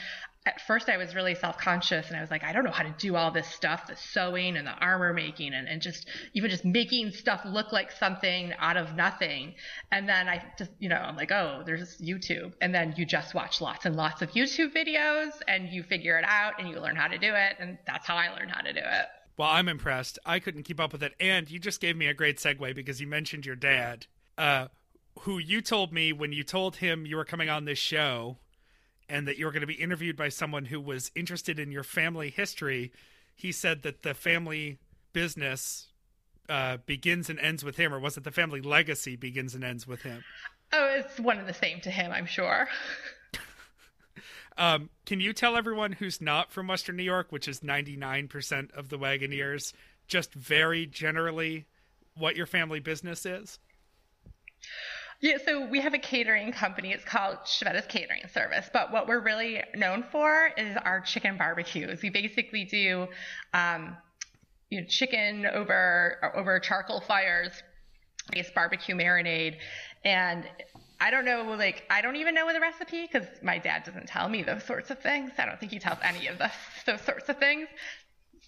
at 0.46 0.60
first 0.62 0.90
I 0.90 0.98
was 0.98 1.14
really 1.14 1.36
self-conscious 1.36 2.08
and 2.08 2.18
I 2.18 2.22
was 2.22 2.32
like, 2.32 2.44
I 2.44 2.52
don't 2.52 2.64
know 2.64 2.72
how 2.72 2.84
to 2.84 2.94
do 2.98 3.16
all 3.16 3.30
this 3.30 3.48
stuff, 3.48 3.86
the 3.88 3.96
sewing 3.96 4.58
and 4.58 4.66
the 4.66 4.72
armor 4.72 5.14
making 5.14 5.54
and, 5.54 5.68
and 5.68 5.82
just 5.82 6.08
even 6.34 6.50
just 6.50 6.66
making 6.66 7.12
stuff 7.12 7.42
look 7.46 7.72
like 7.72 7.92
something 7.92 8.52
out 8.58 8.76
of 8.76 8.96
nothing. 8.96 9.54
And 9.92 10.10
then 10.10 10.28
I 10.28 10.44
just, 10.58 10.72
you 10.80 10.90
know, 10.90 10.96
I'm 10.96 11.16
like, 11.16 11.32
oh, 11.32 11.62
there's 11.66 11.98
YouTube. 11.98 12.54
And 12.60 12.74
then 12.74 12.96
you 12.98 13.06
just 13.06 13.36
watch 13.36 13.62
lots 13.62 13.86
and 13.86 13.96
lots 13.96 14.24
of 14.24 14.32
YouTube 14.32 14.74
videos 14.74 15.32
and 15.48 15.70
you 15.70 15.84
figure 15.84 16.18
it 16.18 16.26
out 16.28 16.54
and 16.60 16.68
you 16.68 16.80
learn 16.80 16.96
how 16.96 17.08
to 17.08 17.20
do 17.20 17.34
it. 17.36 17.58
And 17.60 17.78
that's 17.86 18.08
how 18.08 18.16
I 18.16 18.30
learned 18.30 18.50
how 18.50 18.62
to 18.62 18.74
do 18.74 18.80
it. 18.80 19.06
Well, 19.38 19.50
I'm 19.50 19.70
impressed. 19.70 20.18
I 20.26 20.40
couldn't 20.40 20.64
keep 20.64 20.80
up 20.80 20.92
with 20.92 21.04
it. 21.04 21.14
And 21.20 21.50
you 21.52 21.60
just 21.60 21.80
gave 21.80 21.96
me 21.96 22.08
a 22.08 22.16
great 22.16 22.38
segue 22.38 22.76
because 22.76 23.00
you 23.00 23.06
mentioned 23.06 23.46
your 23.46 23.56
dad, 23.56 24.08
uh, 24.40 24.68
who 25.20 25.38
you 25.38 25.62
told 25.62 25.94
me 25.94 26.12
when 26.12 26.34
you 26.34 26.44
told 26.44 26.78
him 26.78 27.06
you 27.06 27.16
were 27.16 27.26
coming 27.26 27.50
on 27.50 27.66
this 27.66 27.80
show 27.80 28.38
and 29.12 29.28
that 29.28 29.38
you 29.38 29.46
were 29.46 29.52
going 29.52 29.62
to 29.62 29.68
be 29.68 29.74
interviewed 29.74 30.16
by 30.16 30.30
someone 30.30 30.66
who 30.66 30.80
was 30.80 31.12
interested 31.16 31.60
in 31.60 31.70
your 31.70 31.84
family 31.84 32.30
history, 32.30 32.94
he 33.36 33.52
said 33.52 33.84
that 33.84 34.04
the 34.04 34.14
family 34.14 34.80
business 35.12 35.90
uh, 36.48 36.78
begins 36.86 37.30
and 37.30 37.38
ends 37.38 37.64
with 37.64 37.76
him, 37.76 37.94
or 37.94 38.00
was 38.00 38.16
it 38.16 38.24
the 38.24 38.32
family 38.32 38.62
legacy 38.62 39.18
begins 39.18 39.54
and 39.54 39.66
ends 39.66 39.86
with 39.86 40.04
him? 40.04 40.24
Oh, 40.72 40.96
it's 40.98 41.20
one 41.20 41.38
and 41.38 41.48
the 41.48 41.54
same 41.54 41.82
to 41.82 41.92
him, 41.92 42.14
I'm 42.14 42.26
sure. 42.26 42.70
um, 44.58 44.90
can 45.06 45.20
you 45.20 45.34
tell 45.34 45.58
everyone 45.58 45.92
who's 45.92 46.22
not 46.22 46.50
from 46.50 46.68
Western 46.68 46.96
New 46.96 47.04
York, 47.04 47.28
which 47.32 47.50
is 47.50 47.60
99% 47.60 48.72
of 48.72 48.88
the 48.88 48.98
Wagoneers, 48.98 49.74
just 50.08 50.34
very 50.34 50.86
generally 50.86 51.66
what 52.16 52.38
your 52.38 52.46
family 52.46 52.80
business 52.80 53.26
is? 53.26 53.60
Yeah, 55.22 55.38
so 55.46 55.68
we 55.68 55.80
have 55.82 55.94
a 55.94 56.00
catering 56.00 56.52
company. 56.52 56.92
It's 56.92 57.04
called 57.06 57.38
Chiavetta's 57.46 57.86
Catering 57.86 58.24
Service. 58.34 58.68
But 58.74 58.92
what 58.92 59.08
we're 59.08 59.20
really 59.20 59.62
known 59.76 60.04
for 60.12 60.50
is 60.58 60.76
our 60.78 61.00
chicken 61.00 61.38
barbecues. 61.38 62.02
We 62.02 62.10
basically 62.10 62.66
do 62.66 63.08
um, 63.54 63.96
you 64.72 64.82
know, 64.82 64.88
chicken 64.88 65.46
over 65.46 66.34
over 66.36 66.60
charcoal 66.60 67.02
fires, 67.02 67.52
based 68.32 68.56
barbecue 68.56 68.96
marinade, 68.96 69.58
and 70.04 70.44
I 71.00 71.12
don't 71.12 71.26
know, 71.26 71.44
like 71.56 71.84
I 71.92 72.02
don't 72.02 72.16
even 72.16 72.34
know 72.34 72.52
the 72.52 72.60
recipe 72.60 73.08
because 73.12 73.28
my 73.44 73.60
dad 73.60 73.84
doesn't 73.84 74.08
tell 74.08 74.28
me 74.28 74.42
those 74.42 74.64
sorts 74.64 74.90
of 74.90 75.00
things. 75.00 75.32
I 75.38 75.46
don't 75.46 75.60
think 75.60 75.72
he 75.72 75.80
tells 75.80 76.00
any 76.04 76.28
of 76.28 76.40
the, 76.40 76.52
those 76.88 77.02
sorts 77.02 77.30
of 77.30 77.38
things. 77.38 77.68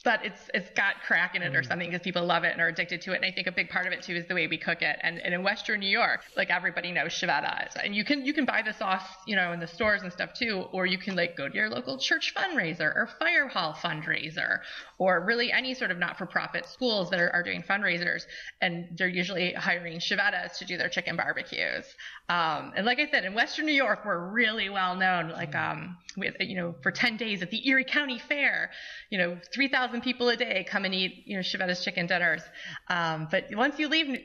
But 0.04 0.26
it's 0.26 0.50
it's 0.54 0.70
got 0.72 0.96
crack 1.08 1.34
in 1.34 1.42
it 1.42 1.56
or 1.56 1.62
mm. 1.62 1.68
something 1.68 1.90
because 1.90 2.04
people 2.04 2.26
love 2.26 2.44
it 2.44 2.52
and 2.52 2.62
are 2.62 2.68
addicted 2.68 3.02
to 3.04 3.14
it. 3.14 3.18
And 3.18 3.26
I 3.26 3.32
think 3.32 3.48
a 3.48 3.52
big 3.52 3.70
part 3.70 3.88
of 3.88 3.94
it 3.94 4.02
too 4.02 4.16
is 4.16 4.28
the 4.28 4.34
way 4.36 4.48
we 4.48 4.58
cook 4.58 4.82
it. 4.82 4.98
And, 5.02 5.20
and 5.20 5.34
in 5.34 5.44
Western 5.44 5.80
New 5.80 5.90
York, 5.90 6.22
like 6.36 6.50
everybody 6.50 6.92
knows 6.92 7.14
Chiavetta, 7.14 7.70
and 7.82 7.96
you 7.96 8.04
can 8.04 8.26
you 8.26 8.34
can 8.34 8.44
buy 8.44 8.62
the 8.66 8.74
sauce, 8.74 9.08
you 9.26 9.36
know, 9.36 9.54
in 9.54 9.60
the 9.60 9.68
stores 9.68 10.02
and 10.02 10.12
stuff 10.12 10.34
too, 10.34 10.66
or 10.74 10.86
you 10.86 10.98
can 10.98 11.16
like 11.16 11.38
go 11.38 11.48
to 11.48 11.56
your 11.56 11.70
local 11.70 11.98
church 11.98 12.34
fundraiser 12.36 12.94
or 12.96 13.08
fire 13.18 13.48
hall 13.48 13.74
fundraiser, 13.74 14.60
or 14.98 15.24
really 15.26 15.52
any 15.52 15.74
sort 15.74 15.92
of 15.92 15.98
not-for-profit 15.98 16.66
schools 16.66 17.10
that 17.10 17.20
are, 17.20 17.30
are 17.30 17.44
doing 17.44 17.64
fundraisers, 17.64 18.24
and 18.62 18.98
they're 18.98 19.08
usually 19.08 19.54
hiring 19.54 20.00
Chiavettas 20.00 20.58
to 20.58 20.66
do 20.66 20.78
their 20.78 20.90
chicken 20.90 21.16
barbecues. 21.16 21.86
Um, 22.30 22.72
and 22.76 22.86
like 22.86 23.00
I 23.00 23.10
said, 23.10 23.26
in 23.26 23.34
Western 23.34 23.66
New 23.66 23.74
York, 23.74 24.06
we're 24.06 24.30
really 24.32 24.70
well 24.70 24.96
known. 24.96 25.30
Like 25.30 25.56
um, 25.56 25.98
with 26.16 26.36
you 26.40 26.56
know, 26.56 26.76
for 26.82 26.92
10 26.92 27.18
days 27.18 27.42
at 27.42 27.52
the 27.52 27.68
Erie 27.68 27.84
County 27.84 28.20
Fair, 28.20 28.72
you 29.10 29.18
know, 29.18 29.38
3,000 29.54 30.02
people 30.02 30.30
a 30.30 30.38
day 30.38 30.66
come 30.70 30.86
and 30.86 30.94
eat 30.94 31.24
you 31.26 31.36
know 31.36 31.44
Chiavetta's 31.44 31.84
chicken 31.84 32.08
dinners. 32.08 32.42
Um, 32.90 33.28
but 33.30 33.48
once 33.52 33.78
you 33.78 33.90
leave 33.90 34.20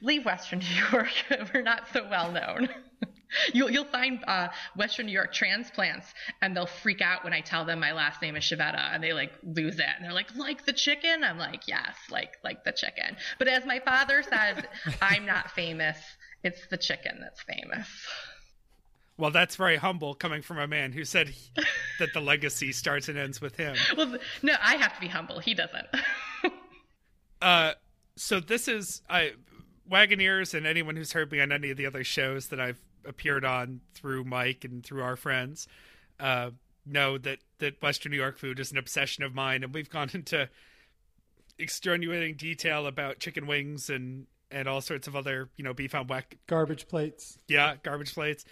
leave 0.00 0.24
Western 0.24 0.58
New 0.60 0.82
York, 0.92 1.12
we're 1.52 1.62
not 1.62 1.84
so 1.92 2.06
well 2.08 2.32
known. 2.32 2.68
you'll, 3.52 3.70
you'll 3.70 3.84
find 3.84 4.22
uh, 4.26 4.48
Western 4.76 5.06
New 5.06 5.12
York 5.12 5.32
transplants, 5.32 6.06
and 6.40 6.56
they'll 6.56 6.66
freak 6.66 7.00
out 7.00 7.24
when 7.24 7.32
I 7.32 7.40
tell 7.40 7.64
them 7.64 7.80
my 7.80 7.92
last 7.92 8.20
name 8.22 8.36
is 8.36 8.44
Chiavetta, 8.44 8.94
and 8.94 9.02
they 9.02 9.12
like 9.12 9.32
lose 9.42 9.78
it, 9.78 9.86
and 9.96 10.04
they're 10.04 10.12
like, 10.12 10.34
"Like 10.36 10.64
the 10.64 10.72
chicken?" 10.72 11.24
I'm 11.24 11.38
like, 11.38 11.68
"Yes, 11.68 11.96
like 12.10 12.36
like 12.44 12.64
the 12.64 12.72
chicken." 12.72 13.16
But 13.38 13.48
as 13.48 13.64
my 13.64 13.80
father 13.80 14.22
says, 14.22 14.64
I'm 15.02 15.26
not 15.26 15.50
famous. 15.52 15.98
It's 16.42 16.66
the 16.68 16.76
chicken 16.76 17.18
that's 17.20 17.40
famous. 17.42 17.88
Well, 19.16 19.30
that's 19.30 19.56
very 19.56 19.76
humble 19.76 20.14
coming 20.14 20.42
from 20.42 20.58
a 20.58 20.66
man 20.66 20.92
who 20.92 21.04
said 21.04 21.28
he, 21.28 21.50
that 21.98 22.12
the 22.14 22.20
legacy 22.20 22.72
starts 22.72 23.08
and 23.08 23.18
ends 23.18 23.40
with 23.40 23.56
him. 23.56 23.76
Well, 23.96 24.16
no, 24.42 24.54
I 24.60 24.76
have 24.76 24.94
to 24.94 25.00
be 25.00 25.08
humble. 25.08 25.38
He 25.38 25.54
doesn't. 25.54 25.86
uh, 27.42 27.72
so 28.16 28.40
this 28.40 28.68
is 28.68 29.02
I 29.08 29.32
Wagoneers 29.90 30.54
and 30.54 30.66
anyone 30.66 30.96
who's 30.96 31.12
heard 31.12 31.30
me 31.30 31.40
on 31.40 31.52
any 31.52 31.70
of 31.70 31.76
the 31.76 31.86
other 31.86 32.04
shows 32.04 32.48
that 32.48 32.60
I've 32.60 32.80
appeared 33.04 33.44
on 33.44 33.80
through 33.94 34.24
Mike 34.24 34.64
and 34.64 34.84
through 34.84 35.02
our 35.02 35.16
friends 35.16 35.66
uh, 36.18 36.50
know 36.86 37.18
that 37.18 37.38
that 37.58 37.82
Western 37.82 38.12
New 38.12 38.18
York 38.18 38.38
food 38.38 38.58
is 38.58 38.72
an 38.72 38.78
obsession 38.78 39.24
of 39.24 39.34
mine, 39.34 39.62
and 39.62 39.74
we've 39.74 39.90
gone 39.90 40.10
into 40.14 40.48
extenuating 41.58 42.34
detail 42.36 42.86
about 42.86 43.18
chicken 43.18 43.46
wings 43.46 43.90
and 43.90 44.26
and 44.52 44.68
all 44.68 44.80
sorts 44.80 45.08
of 45.08 45.16
other 45.16 45.48
you 45.56 45.64
know 45.64 45.74
beef 45.74 45.94
on 45.94 46.06
weck 46.06 46.38
garbage 46.46 46.88
plates. 46.88 47.38
Yeah, 47.48 47.76
garbage 47.82 48.14
plates. 48.14 48.44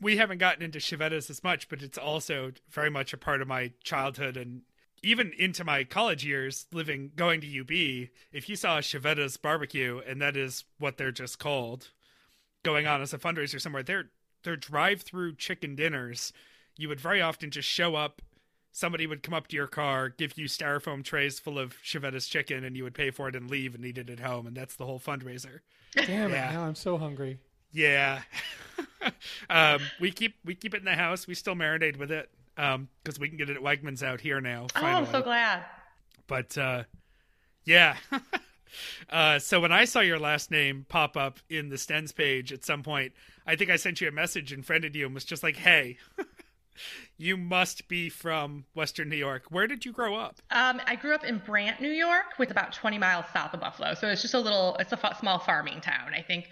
We 0.00 0.16
haven't 0.16 0.38
gotten 0.38 0.62
into 0.62 0.78
Chiavettas 0.78 1.30
as 1.30 1.44
much, 1.44 1.68
but 1.68 1.82
it's 1.82 1.98
also 1.98 2.52
very 2.70 2.90
much 2.90 3.12
a 3.12 3.16
part 3.16 3.40
of 3.40 3.46
my 3.46 3.72
childhood 3.84 4.36
and 4.36 4.62
even 5.02 5.32
into 5.36 5.64
my 5.64 5.84
college 5.84 6.24
years 6.24 6.66
living 6.72 7.10
going 7.16 7.40
to 7.40 7.60
UB, 7.60 8.08
if 8.32 8.48
you 8.48 8.56
saw 8.56 8.78
a 8.78 8.82
Chiavetta's 8.82 9.36
barbecue 9.36 10.00
and 10.06 10.20
that 10.22 10.36
is 10.36 10.64
what 10.78 10.96
they're 10.96 11.12
just 11.12 11.38
called, 11.38 11.88
going 12.62 12.86
on 12.86 13.02
as 13.02 13.12
a 13.12 13.18
fundraiser 13.18 13.60
somewhere, 13.60 13.82
they're 13.82 14.10
they're 14.44 14.56
drive-through 14.56 15.36
chicken 15.36 15.76
dinners. 15.76 16.32
You 16.76 16.88
would 16.88 17.00
very 17.00 17.20
often 17.20 17.50
just 17.50 17.68
show 17.68 17.94
up, 17.94 18.22
somebody 18.72 19.06
would 19.06 19.22
come 19.22 19.34
up 19.34 19.46
to 19.48 19.56
your 19.56 19.66
car, 19.66 20.08
give 20.08 20.36
you 20.36 20.46
styrofoam 20.46 21.04
trays 21.04 21.38
full 21.38 21.58
of 21.58 21.74
Chiavetta's 21.82 22.26
chicken, 22.26 22.64
and 22.64 22.76
you 22.76 22.82
would 22.82 22.94
pay 22.94 23.10
for 23.10 23.28
it 23.28 23.36
and 23.36 23.50
leave 23.50 23.74
and 23.74 23.84
eat 23.84 23.98
it 23.98 24.10
at 24.10 24.20
home, 24.20 24.46
and 24.46 24.56
that's 24.56 24.74
the 24.74 24.86
whole 24.86 24.98
fundraiser. 24.98 25.60
Damn 25.94 26.30
yeah. 26.30 26.50
it! 26.50 26.54
Now 26.54 26.64
I'm 26.64 26.74
so 26.74 26.96
hungry. 26.98 27.38
Yeah, 27.70 28.22
um, 29.50 29.80
we 30.00 30.10
keep 30.10 30.34
we 30.44 30.54
keep 30.54 30.74
it 30.74 30.78
in 30.78 30.84
the 30.84 30.94
house. 30.94 31.26
We 31.26 31.34
still 31.34 31.54
marinate 31.54 31.98
with 31.98 32.10
it 32.10 32.30
because 32.56 32.74
um, 32.74 32.88
we 33.20 33.28
can 33.28 33.38
get 33.38 33.50
it 33.50 33.56
at 33.56 33.62
Wegmans 33.62 34.02
out 34.02 34.20
here 34.20 34.40
now. 34.40 34.66
Finally. 34.72 34.92
Oh, 34.92 34.96
I'm 34.96 35.06
so 35.06 35.22
glad. 35.22 35.64
But 36.26 36.58
uh, 36.58 36.84
yeah. 37.64 37.96
uh, 39.10 39.38
so 39.38 39.60
when 39.60 39.72
I 39.72 39.84
saw 39.84 40.00
your 40.00 40.18
last 40.18 40.50
name 40.50 40.86
pop 40.88 41.16
up 41.16 41.38
in 41.48 41.68
the 41.68 41.76
Stens 41.76 42.14
page 42.14 42.52
at 42.52 42.64
some 42.64 42.82
point, 42.82 43.12
I 43.46 43.56
think 43.56 43.70
I 43.70 43.76
sent 43.76 44.00
you 44.00 44.08
a 44.08 44.12
message 44.12 44.52
and 44.52 44.64
friended 44.64 44.94
you 44.94 45.06
and 45.06 45.14
was 45.14 45.24
just 45.24 45.42
like, 45.42 45.56
"Hey." 45.56 45.98
you 47.16 47.36
must 47.36 47.88
be 47.88 48.08
from 48.08 48.64
Western 48.74 49.08
New 49.08 49.16
York. 49.16 49.44
Where 49.50 49.66
did 49.66 49.84
you 49.84 49.92
grow 49.92 50.16
up? 50.16 50.40
Um, 50.50 50.80
I 50.86 50.96
grew 50.96 51.14
up 51.14 51.24
in 51.24 51.38
Brant, 51.38 51.80
New 51.80 51.90
York, 51.90 52.38
with 52.38 52.50
about 52.50 52.72
20 52.72 52.98
miles 52.98 53.24
south 53.32 53.54
of 53.54 53.60
Buffalo. 53.60 53.94
So 53.94 54.08
it's 54.08 54.22
just 54.22 54.34
a 54.34 54.40
little, 54.40 54.76
it's 54.78 54.92
a 54.92 55.16
small 55.20 55.38
farming 55.38 55.80
town. 55.80 56.12
I 56.14 56.22
think 56.22 56.48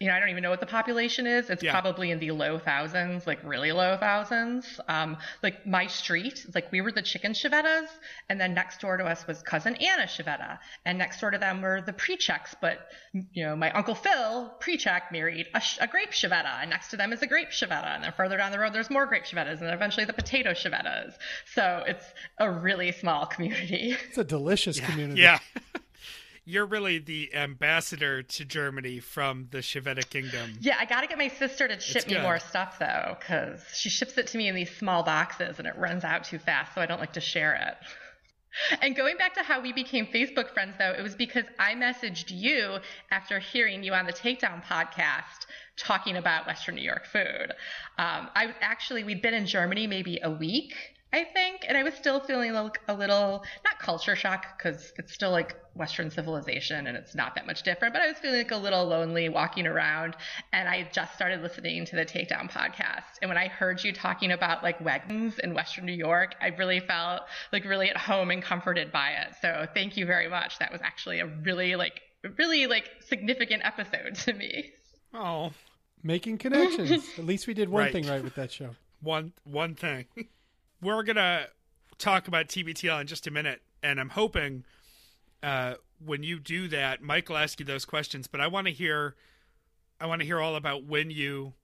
you 0.00 0.06
know, 0.06 0.14
I 0.14 0.20
don't 0.20 0.30
even 0.30 0.42
know 0.42 0.48
what 0.48 0.60
the 0.60 0.66
population 0.66 1.26
is. 1.26 1.50
It's 1.50 1.62
yeah. 1.62 1.78
probably 1.78 2.10
in 2.10 2.18
the 2.18 2.30
low 2.30 2.58
thousands, 2.58 3.26
like 3.26 3.38
really 3.44 3.70
low 3.70 3.98
thousands. 3.98 4.80
Um, 4.88 5.18
like 5.42 5.66
my 5.66 5.86
street, 5.88 6.46
like 6.54 6.72
we 6.72 6.80
were 6.80 6.90
the 6.90 7.02
chicken 7.02 7.32
Chiavettas, 7.32 7.88
and 8.30 8.40
then 8.40 8.54
next 8.54 8.80
door 8.80 8.96
to 8.96 9.04
us 9.04 9.26
was 9.26 9.42
cousin 9.42 9.76
Anna 9.76 10.04
Chiavetta, 10.04 10.58
and 10.86 10.96
next 10.96 11.20
door 11.20 11.30
to 11.30 11.36
them 11.36 11.60
were 11.60 11.82
the 11.82 11.92
Prechecks. 11.92 12.54
But 12.62 12.88
you 13.12 13.44
know, 13.44 13.54
my 13.54 13.70
uncle 13.72 13.94
Phil 13.94 14.50
Prechek 14.58 15.12
married 15.12 15.48
a, 15.54 15.60
a 15.82 15.86
grape 15.86 16.12
Chiavetta, 16.12 16.62
and 16.62 16.70
next 16.70 16.88
to 16.88 16.96
them 16.96 17.12
is 17.12 17.20
a 17.20 17.26
grape 17.26 17.50
Chiavetta, 17.50 17.94
and 17.94 18.02
then 18.02 18.12
further 18.16 18.38
down 18.38 18.52
the 18.52 18.58
road 18.58 18.72
there's 18.72 18.88
more 18.88 19.04
grape 19.04 19.24
Chiavettas, 19.24 19.58
and 19.58 19.66
then 19.66 19.74
eventually 19.74 20.06
the 20.06 20.14
potato 20.14 20.52
Chiavettas. 20.52 21.12
So 21.54 21.84
it's 21.86 22.06
a 22.38 22.50
really 22.50 22.92
small 22.92 23.26
community. 23.26 23.98
It's 24.08 24.16
a 24.16 24.24
delicious 24.24 24.78
yeah. 24.78 24.86
community. 24.86 25.20
Yeah. 25.20 25.38
you're 26.50 26.66
really 26.66 26.98
the 26.98 27.34
ambassador 27.34 28.22
to 28.22 28.44
Germany 28.44 28.98
from 28.98 29.48
the 29.50 29.58
Chiavetta 29.58 30.08
Kingdom. 30.08 30.58
Yeah, 30.60 30.76
I 30.78 30.84
got 30.84 31.02
to 31.02 31.06
get 31.06 31.16
my 31.16 31.28
sister 31.28 31.68
to 31.68 31.78
ship 31.80 32.08
me 32.08 32.20
more 32.20 32.38
stuff 32.38 32.78
though, 32.78 33.16
because 33.18 33.62
she 33.72 33.88
ships 33.88 34.18
it 34.18 34.26
to 34.28 34.38
me 34.38 34.48
in 34.48 34.54
these 34.54 34.74
small 34.76 35.02
boxes 35.02 35.58
and 35.58 35.68
it 35.68 35.76
runs 35.76 36.04
out 36.04 36.24
too 36.24 36.38
fast, 36.38 36.74
so 36.74 36.80
I 36.80 36.86
don't 36.86 37.00
like 37.00 37.14
to 37.14 37.20
share 37.20 37.54
it. 37.54 37.74
And 38.82 38.96
going 38.96 39.16
back 39.16 39.34
to 39.34 39.44
how 39.44 39.60
we 39.60 39.72
became 39.72 40.06
Facebook 40.06 40.52
friends, 40.52 40.74
though, 40.76 40.90
it 40.90 41.02
was 41.02 41.14
because 41.14 41.44
I 41.60 41.74
messaged 41.74 42.32
you 42.32 42.78
after 43.12 43.38
hearing 43.38 43.84
you 43.84 43.94
on 43.94 44.06
the 44.06 44.12
Takedown 44.12 44.64
podcast 44.64 45.46
talking 45.76 46.16
about 46.16 46.48
Western 46.48 46.74
New 46.74 46.82
York 46.82 47.06
food. 47.06 47.52
Um, 47.96 48.28
I 48.34 48.52
actually, 48.60 49.04
we'd 49.04 49.22
been 49.22 49.34
in 49.34 49.46
Germany 49.46 49.86
maybe 49.86 50.18
a 50.20 50.32
week 50.32 50.74
I 51.12 51.24
think. 51.24 51.64
And 51.66 51.76
I 51.76 51.82
was 51.82 51.94
still 51.94 52.20
feeling 52.20 52.52
like 52.52 52.80
a 52.88 52.94
little, 52.94 53.42
not 53.64 53.78
culture 53.80 54.14
shock, 54.14 54.56
because 54.56 54.92
it's 54.96 55.12
still 55.12 55.30
like 55.30 55.56
Western 55.74 56.10
civilization 56.10 56.86
and 56.86 56.96
it's 56.96 57.14
not 57.14 57.34
that 57.34 57.46
much 57.46 57.62
different, 57.62 57.94
but 57.94 58.02
I 58.02 58.06
was 58.06 58.18
feeling 58.18 58.38
like 58.38 58.50
a 58.50 58.56
little 58.56 58.86
lonely 58.86 59.28
walking 59.28 59.66
around. 59.66 60.16
And 60.52 60.68
I 60.68 60.88
just 60.92 61.14
started 61.14 61.42
listening 61.42 61.84
to 61.86 61.96
the 61.96 62.04
Takedown 62.04 62.50
podcast. 62.50 63.18
And 63.22 63.28
when 63.28 63.38
I 63.38 63.48
heard 63.48 63.82
you 63.82 63.92
talking 63.92 64.32
about 64.32 64.62
like 64.62 64.78
Wegmans 64.78 65.38
in 65.40 65.54
Western 65.54 65.86
New 65.86 65.92
York, 65.92 66.34
I 66.40 66.48
really 66.48 66.80
felt 66.80 67.22
like 67.52 67.64
really 67.64 67.90
at 67.90 67.96
home 67.96 68.30
and 68.30 68.42
comforted 68.42 68.92
by 68.92 69.10
it. 69.10 69.34
So 69.40 69.66
thank 69.74 69.96
you 69.96 70.06
very 70.06 70.28
much. 70.28 70.58
That 70.58 70.70
was 70.70 70.80
actually 70.82 71.20
a 71.20 71.26
really 71.26 71.74
like, 71.76 72.00
really 72.38 72.66
like 72.66 72.88
significant 73.00 73.64
episode 73.64 74.14
to 74.26 74.32
me. 74.32 74.72
Oh, 75.12 75.50
making 76.02 76.38
connections. 76.38 77.04
at 77.18 77.26
least 77.26 77.46
we 77.46 77.54
did 77.54 77.68
one 77.68 77.84
right. 77.84 77.92
thing 77.92 78.06
right 78.06 78.22
with 78.22 78.36
that 78.36 78.52
show. 78.52 78.70
One, 79.00 79.32
one 79.44 79.74
thing. 79.74 80.06
we're 80.82 81.02
gonna 81.02 81.46
talk 81.98 82.28
about 82.28 82.48
TBTL 82.48 83.00
in 83.00 83.06
just 83.06 83.26
a 83.26 83.30
minute, 83.30 83.62
and 83.82 84.00
I'm 84.00 84.10
hoping 84.10 84.64
uh, 85.42 85.74
when 86.04 86.22
you 86.22 86.38
do 86.38 86.68
that, 86.68 87.02
Mike 87.02 87.28
will 87.28 87.36
ask 87.36 87.60
you 87.60 87.66
those 87.66 87.84
questions. 87.84 88.26
But 88.26 88.40
I 88.40 88.46
want 88.46 88.66
to 88.66 88.72
hear, 88.72 89.14
I 90.00 90.06
want 90.06 90.20
to 90.20 90.26
hear 90.26 90.40
all 90.40 90.56
about 90.56 90.84
when 90.84 91.10
you 91.10 91.54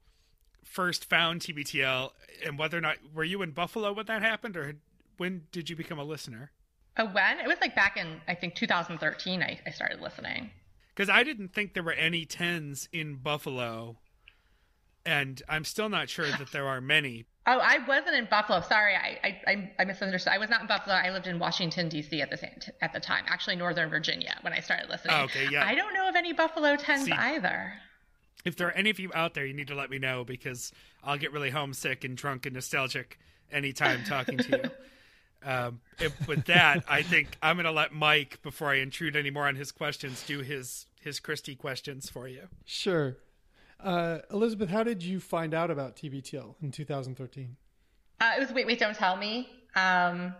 first 0.64 1.04
found 1.04 1.40
TBTL 1.40 2.10
and 2.44 2.58
whether 2.58 2.76
or 2.76 2.80
not 2.80 2.96
were 3.14 3.24
you 3.24 3.42
in 3.42 3.52
Buffalo 3.52 3.92
when 3.92 4.06
that 4.06 4.22
happened, 4.22 4.56
or 4.56 4.74
when 5.16 5.44
did 5.52 5.70
you 5.70 5.76
become 5.76 5.98
a 5.98 6.04
listener? 6.04 6.50
Uh, 6.96 7.06
when 7.06 7.38
it 7.40 7.46
was 7.46 7.58
like 7.60 7.74
back 7.74 7.96
in 7.96 8.20
I 8.26 8.34
think 8.34 8.54
2013, 8.54 9.42
I, 9.42 9.60
I 9.66 9.70
started 9.70 10.00
listening. 10.00 10.50
Because 10.94 11.10
I 11.10 11.24
didn't 11.24 11.52
think 11.52 11.74
there 11.74 11.82
were 11.82 11.92
any 11.92 12.24
tens 12.24 12.88
in 12.90 13.16
Buffalo, 13.16 13.98
and 15.04 15.42
I'm 15.48 15.64
still 15.64 15.90
not 15.90 16.08
sure 16.08 16.30
that 16.30 16.52
there 16.52 16.66
are 16.66 16.80
many. 16.80 17.26
Oh, 17.48 17.58
I 17.62 17.78
wasn't 17.86 18.16
in 18.16 18.26
Buffalo. 18.26 18.60
Sorry, 18.60 18.94
I, 18.96 19.40
I, 19.46 19.70
I 19.78 19.84
misunderstood. 19.84 20.32
I 20.32 20.38
was 20.38 20.50
not 20.50 20.62
in 20.62 20.66
Buffalo. 20.66 20.96
I 20.96 21.10
lived 21.10 21.28
in 21.28 21.38
Washington 21.38 21.88
D.C. 21.88 22.20
at 22.20 22.30
the 22.30 22.36
same 22.36 22.50
t- 22.60 22.72
at 22.80 22.92
the 22.92 22.98
time. 22.98 23.24
Actually, 23.28 23.56
Northern 23.56 23.88
Virginia 23.88 24.36
when 24.40 24.52
I 24.52 24.60
started 24.60 24.88
listening. 24.88 25.14
Oh, 25.16 25.24
okay, 25.24 25.46
yeah. 25.50 25.64
I 25.64 25.74
don't 25.76 25.94
know 25.94 26.08
of 26.08 26.16
any 26.16 26.32
Buffalo 26.32 26.76
tens 26.76 27.04
See, 27.04 27.12
either. 27.12 27.74
If 28.44 28.56
there 28.56 28.68
are 28.68 28.72
any 28.72 28.90
of 28.90 28.98
you 28.98 29.10
out 29.14 29.34
there, 29.34 29.46
you 29.46 29.54
need 29.54 29.68
to 29.68 29.76
let 29.76 29.90
me 29.90 29.98
know 29.98 30.24
because 30.24 30.72
I'll 31.04 31.18
get 31.18 31.32
really 31.32 31.50
homesick 31.50 32.04
and 32.04 32.16
drunk 32.16 32.46
and 32.46 32.54
nostalgic 32.54 33.18
anytime 33.52 34.04
talking 34.04 34.38
to 34.38 34.58
you. 34.62 34.70
Um, 35.46 35.80
if, 36.00 36.26
with 36.26 36.46
that, 36.46 36.82
I 36.88 37.02
think 37.02 37.36
I'm 37.40 37.54
going 37.54 37.66
to 37.66 37.70
let 37.70 37.92
Mike, 37.92 38.42
before 38.42 38.70
I 38.70 38.76
intrude 38.78 39.14
any 39.14 39.30
more 39.30 39.46
on 39.46 39.54
his 39.54 39.70
questions, 39.70 40.24
do 40.26 40.40
his 40.40 40.86
his 41.00 41.20
Christie 41.20 41.54
questions 41.54 42.10
for 42.10 42.26
you. 42.26 42.48
Sure. 42.64 43.16
Uh, 43.86 44.18
Elizabeth, 44.32 44.68
how 44.68 44.82
did 44.82 45.00
you 45.00 45.20
find 45.20 45.54
out 45.54 45.70
about 45.70 45.94
TBTL 45.94 46.56
in 46.60 46.72
2013? 46.72 47.56
Uh, 48.20 48.32
it 48.36 48.40
was 48.40 48.50
Wait, 48.50 48.66
Wait, 48.66 48.80
Don't 48.80 48.96
Tell 48.96 49.16
Me. 49.16 49.48
Um, 49.76 50.34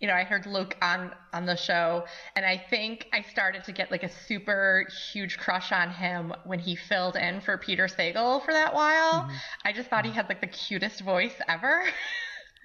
you 0.00 0.08
know, 0.08 0.14
I 0.14 0.24
heard 0.24 0.46
Luke 0.46 0.76
on 0.80 1.12
on 1.34 1.44
the 1.44 1.56
show, 1.56 2.06
and 2.34 2.46
I 2.46 2.62
think 2.70 3.06
I 3.12 3.20
started 3.20 3.64
to 3.64 3.72
get 3.72 3.90
like 3.90 4.02
a 4.02 4.10
super 4.26 4.86
huge 5.12 5.36
crush 5.36 5.72
on 5.72 5.90
him 5.90 6.32
when 6.44 6.58
he 6.58 6.74
filled 6.74 7.16
in 7.16 7.42
for 7.42 7.58
Peter 7.58 7.86
Sagal 7.86 8.42
for 8.44 8.52
that 8.52 8.72
while. 8.74 9.24
Mm-hmm. 9.24 9.36
I 9.64 9.72
just 9.72 9.90
thought 9.90 10.06
he 10.06 10.12
had 10.12 10.28
like 10.30 10.40
the 10.40 10.46
cutest 10.46 11.02
voice 11.02 11.34
ever. 11.48 11.84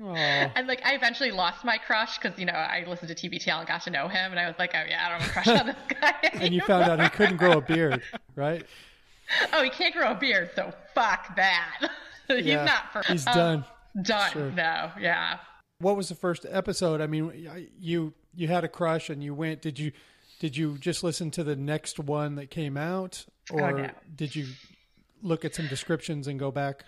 And 0.04 0.68
like 0.68 0.84
I 0.84 0.96
eventually 0.96 1.30
lost 1.30 1.64
my 1.64 1.78
crush 1.78 2.18
because 2.18 2.40
you 2.40 2.46
know 2.48 2.54
I 2.54 2.86
listened 2.88 3.16
to 3.16 3.30
TBTL 3.30 3.60
and 3.60 3.68
got 3.68 3.84
to 3.84 3.92
know 3.92 4.08
him, 4.08 4.32
and 4.32 4.40
I 4.40 4.48
was 4.48 4.56
like, 4.58 4.72
oh 4.74 4.84
yeah, 4.90 5.06
I 5.06 5.10
don't 5.12 5.22
have 5.22 5.30
a 5.30 5.34
crush 5.34 5.48
on 5.60 5.68
this 5.68 5.76
guy. 6.02 6.42
and 6.42 6.54
you 6.56 6.62
found 6.62 6.90
out 6.90 7.00
he 7.00 7.10
couldn't 7.10 7.38
grow 7.38 7.60
a 7.60 7.62
beard, 7.62 8.02
right? 8.36 8.66
Oh, 9.54 9.64
he 9.64 9.70
can't 9.70 9.94
grow 9.96 10.12
a 10.12 10.16
beard, 10.16 10.52
so 10.56 10.74
fuck 10.94 11.36
that. 11.36 11.90
he's 12.28 12.46
Yeah, 12.46 12.66
not 12.66 12.92
for. 12.92 13.02
He's 13.12 13.26
um, 13.28 13.34
done. 13.34 13.66
Done. 14.04 14.32
Sure. 14.32 14.52
No. 14.52 14.92
Yeah. 15.00 15.38
What 15.80 15.98
was 15.98 16.10
the 16.10 16.16
first 16.16 16.46
episode? 16.50 17.02
I 17.02 17.08
mean, 17.08 17.48
you 17.80 18.14
you 18.36 18.48
had 18.48 18.64
a 18.64 18.68
crush 18.68 19.10
and 19.10 19.24
you 19.24 19.34
went. 19.34 19.62
Did 19.62 19.80
you 19.80 19.92
did 20.40 20.56
you 20.58 20.78
just 20.78 21.04
listen 21.04 21.32
to 21.32 21.44
the 21.44 21.56
next 21.56 22.00
one 22.00 22.36
that 22.36 22.50
came 22.50 22.78
out, 22.78 23.26
or 23.52 23.62
Oh, 23.62 23.78
no. 23.78 23.90
did 24.16 24.36
you 24.36 24.48
look 25.22 25.46
at 25.46 25.54
some 25.56 25.68
descriptions 25.68 26.28
and 26.28 26.40
go 26.40 26.52
back? 26.52 26.86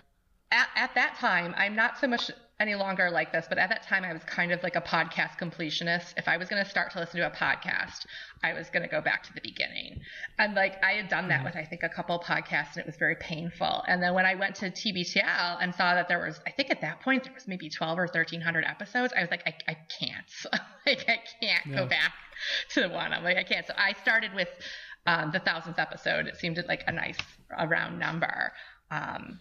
At, 0.53 0.67
at 0.75 0.95
that 0.95 1.15
time, 1.19 1.53
I'm 1.57 1.75
not 1.75 1.97
so 1.99 2.07
much 2.07 2.31
any 2.59 2.75
longer 2.75 3.09
like 3.09 3.31
this, 3.33 3.45
but 3.49 3.57
at 3.57 3.69
that 3.69 3.83
time, 3.83 4.03
I 4.05 4.13
was 4.13 4.23
kind 4.23 4.51
of 4.53 4.61
like 4.63 4.75
a 4.75 4.81
podcast 4.81 5.37
completionist. 5.41 6.13
If 6.15 6.27
I 6.27 6.37
was 6.37 6.47
going 6.47 6.63
to 6.63 6.69
start 6.69 6.91
to 6.93 6.99
listen 6.99 7.19
to 7.19 7.27
a 7.27 7.31
podcast, 7.31 8.05
I 8.43 8.53
was 8.53 8.69
going 8.69 8.83
to 8.83 8.87
go 8.89 9.01
back 9.01 9.23
to 9.23 9.33
the 9.33 9.41
beginning. 9.41 9.99
And 10.37 10.53
like 10.53 10.75
I 10.83 10.91
had 10.93 11.09
done 11.09 11.27
that 11.29 11.43
with, 11.43 11.55
I 11.55 11.65
think, 11.65 11.81
a 11.83 11.89
couple 11.89 12.17
podcasts, 12.19 12.73
and 12.75 12.77
it 12.77 12.85
was 12.85 12.95
very 12.97 13.15
painful. 13.15 13.83
And 13.87 14.01
then 14.01 14.13
when 14.13 14.25
I 14.25 14.35
went 14.35 14.55
to 14.57 14.69
TBTL 14.69 15.57
and 15.61 15.73
saw 15.75 15.95
that 15.95 16.07
there 16.07 16.19
was, 16.23 16.39
I 16.47 16.51
think 16.51 16.69
at 16.69 16.79
that 16.81 17.01
point, 17.01 17.23
there 17.23 17.33
was 17.33 17.47
maybe 17.47 17.69
12 17.69 17.97
or 17.97 18.03
1300 18.03 18.63
episodes, 18.65 19.11
I 19.17 19.21
was 19.21 19.31
like, 19.31 19.43
I, 19.47 19.53
I 19.71 19.77
can't. 19.99 20.61
like, 20.85 21.05
I 21.09 21.19
can't 21.41 21.65
Yeah. 21.65 21.75
go 21.75 21.85
back 21.87 22.13
to 22.69 22.81
the 22.81 22.89
one. 22.89 23.11
I'm 23.13 23.23
like, 23.23 23.37
I 23.37 23.43
can't. 23.43 23.65
So 23.65 23.73
I 23.77 23.93
started 24.03 24.33
with 24.35 24.49
um, 25.07 25.31
the 25.31 25.39
thousandth 25.39 25.79
episode. 25.79 26.27
It 26.27 26.37
seemed 26.37 26.63
like 26.67 26.83
a 26.87 26.91
nice, 26.91 27.17
a 27.57 27.67
round 27.67 27.99
number. 27.99 28.53
Um, 28.91 29.39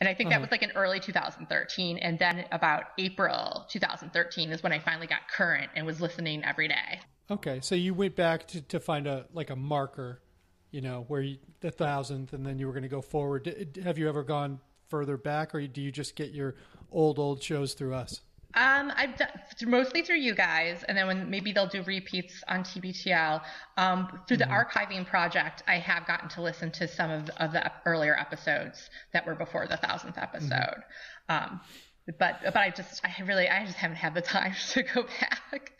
and 0.00 0.08
I 0.08 0.14
think 0.14 0.30
that 0.30 0.36
Uh-huh. 0.36 0.42
was 0.42 0.50
like 0.50 0.62
in 0.62 0.70
early 0.72 1.00
2013. 1.00 1.98
And 1.98 2.18
then 2.18 2.44
about 2.50 2.84
April 2.98 3.66
2013 3.70 4.50
is 4.50 4.62
when 4.62 4.72
I 4.72 4.78
finally 4.78 5.06
got 5.06 5.28
current 5.28 5.70
and 5.76 5.86
was 5.86 6.00
listening 6.00 6.44
every 6.44 6.68
day. 6.68 7.00
Okay, 7.30 7.60
so 7.62 7.74
you 7.74 7.94
went 7.94 8.16
back 8.16 8.46
to, 8.48 8.60
to 8.62 8.80
find 8.80 9.06
a 9.06 9.26
like 9.32 9.50
a 9.50 9.56
marker, 9.56 10.20
you 10.70 10.80
know, 10.80 11.04
where 11.08 11.22
you, 11.22 11.38
the 11.60 11.70
thousandth, 11.70 12.32
and 12.32 12.44
then 12.44 12.58
you 12.58 12.66
were 12.66 12.72
going 12.72 12.82
to 12.82 12.88
go 12.88 13.00
forward. 13.00 13.70
Have 13.82 13.96
you 13.98 14.08
ever 14.08 14.22
gone 14.22 14.60
further 14.88 15.16
back, 15.16 15.54
or 15.54 15.66
do 15.66 15.80
you 15.80 15.90
just 15.90 16.16
get 16.16 16.32
your 16.32 16.54
old 16.92 17.18
old 17.18 17.42
shows 17.42 17.72
through 17.74 17.94
us? 17.94 18.20
Um, 18.56 18.92
I've 18.96 19.16
done 19.16 19.28
mostly 19.66 20.02
through 20.02 20.18
you 20.18 20.34
guys, 20.34 20.84
and 20.86 20.96
then 20.96 21.06
when 21.08 21.28
maybe 21.30 21.52
they'll 21.52 21.66
do 21.66 21.82
repeats 21.82 22.44
on 22.46 22.62
TBTL. 22.62 23.42
Um, 23.76 24.20
through 24.28 24.36
the 24.36 24.44
archiving 24.44 25.04
project, 25.04 25.64
I 25.66 25.78
have 25.78 26.06
gotten 26.06 26.28
to 26.30 26.42
listen 26.42 26.70
to 26.72 26.86
some 26.86 27.10
of, 27.10 27.30
of 27.38 27.52
the 27.52 27.72
earlier 27.84 28.16
episodes 28.16 28.90
that 29.12 29.26
were 29.26 29.34
before 29.34 29.66
the 29.66 29.76
thousandth 29.76 30.18
episode. 30.18 30.82
Um, 31.28 31.60
but 32.06 32.40
but 32.44 32.56
I 32.56 32.70
just 32.70 33.04
I 33.04 33.22
really 33.22 33.48
I 33.48 33.64
just 33.64 33.78
haven't 33.78 33.96
had 33.96 34.14
the 34.14 34.22
time 34.22 34.54
to 34.70 34.82
go 34.82 35.04
back. 35.20 35.72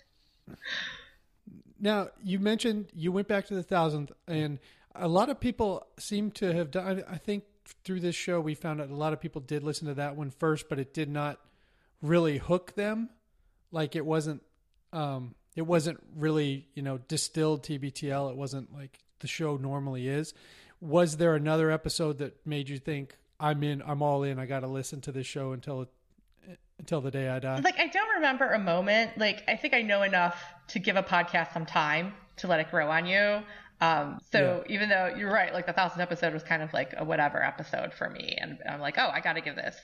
Now 1.78 2.08
you 2.22 2.38
mentioned 2.38 2.86
you 2.94 3.12
went 3.12 3.28
back 3.28 3.46
to 3.46 3.54
the 3.54 3.62
thousandth, 3.62 4.10
and 4.26 4.58
a 4.94 5.08
lot 5.08 5.28
of 5.28 5.38
people 5.38 5.86
seem 5.98 6.30
to 6.32 6.52
have 6.52 6.70
done. 6.70 7.04
I 7.08 7.18
think 7.18 7.44
through 7.84 8.00
this 8.00 8.14
show 8.14 8.40
we 8.40 8.54
found 8.54 8.80
out 8.80 8.90
a 8.90 8.94
lot 8.94 9.12
of 9.12 9.20
people 9.20 9.40
did 9.40 9.62
listen 9.62 9.86
to 9.88 9.94
that 9.94 10.16
one 10.16 10.30
first, 10.30 10.68
but 10.68 10.78
it 10.78 10.92
did 10.92 11.08
not 11.08 11.38
really 12.04 12.38
hook 12.38 12.74
them. 12.74 13.08
Like 13.72 13.96
it 13.96 14.06
wasn't, 14.06 14.42
um, 14.92 15.34
it 15.56 15.62
wasn't 15.62 16.00
really 16.16 16.68
you 16.74 16.82
know 16.82 16.98
distilled 16.98 17.64
TBTL. 17.64 18.30
It 18.30 18.36
wasn't 18.36 18.72
like 18.72 18.98
the 19.20 19.26
show 19.26 19.56
normally 19.56 20.06
is. 20.06 20.34
Was 20.80 21.16
there 21.16 21.34
another 21.34 21.70
episode 21.70 22.18
that 22.18 22.46
made 22.46 22.68
you 22.68 22.78
think 22.78 23.16
I'm 23.40 23.62
in? 23.62 23.82
I'm 23.82 24.02
all 24.02 24.22
in. 24.22 24.38
I 24.38 24.46
got 24.46 24.60
to 24.60 24.68
listen 24.68 25.00
to 25.02 25.12
this 25.12 25.26
show 25.26 25.52
until 25.52 25.88
until 26.78 27.00
the 27.00 27.10
day 27.10 27.28
I 27.28 27.38
die. 27.38 27.60
Like 27.60 27.78
I 27.78 27.86
don't 27.88 28.14
remember 28.16 28.50
a 28.50 28.58
moment. 28.58 29.16
Like 29.16 29.42
I 29.48 29.56
think 29.56 29.74
I 29.74 29.82
know 29.82 30.02
enough 30.02 30.40
to 30.68 30.78
give 30.78 30.96
a 30.96 31.02
podcast 31.02 31.52
some 31.52 31.66
time 31.66 32.12
to 32.36 32.46
let 32.46 32.60
it 32.60 32.70
grow 32.70 32.90
on 32.90 33.06
you. 33.06 33.42
Um, 33.80 34.18
so 34.30 34.64
even 34.68 34.88
though 34.88 35.12
you're 35.16 35.32
right, 35.32 35.52
like 35.52 35.66
the 35.66 35.72
thousandth 35.72 36.00
episode 36.00 36.32
was 36.32 36.42
kind 36.42 36.62
of 36.62 36.72
like 36.72 36.94
a 36.96 37.04
whatever 37.04 37.42
episode 37.42 37.92
for 37.92 38.08
me, 38.08 38.36
and 38.40 38.58
I'm 38.68 38.80
like, 38.80 38.96
oh, 38.98 39.10
I 39.12 39.20
got 39.20 39.34
to 39.34 39.40
give 39.40 39.56
this 39.56 39.76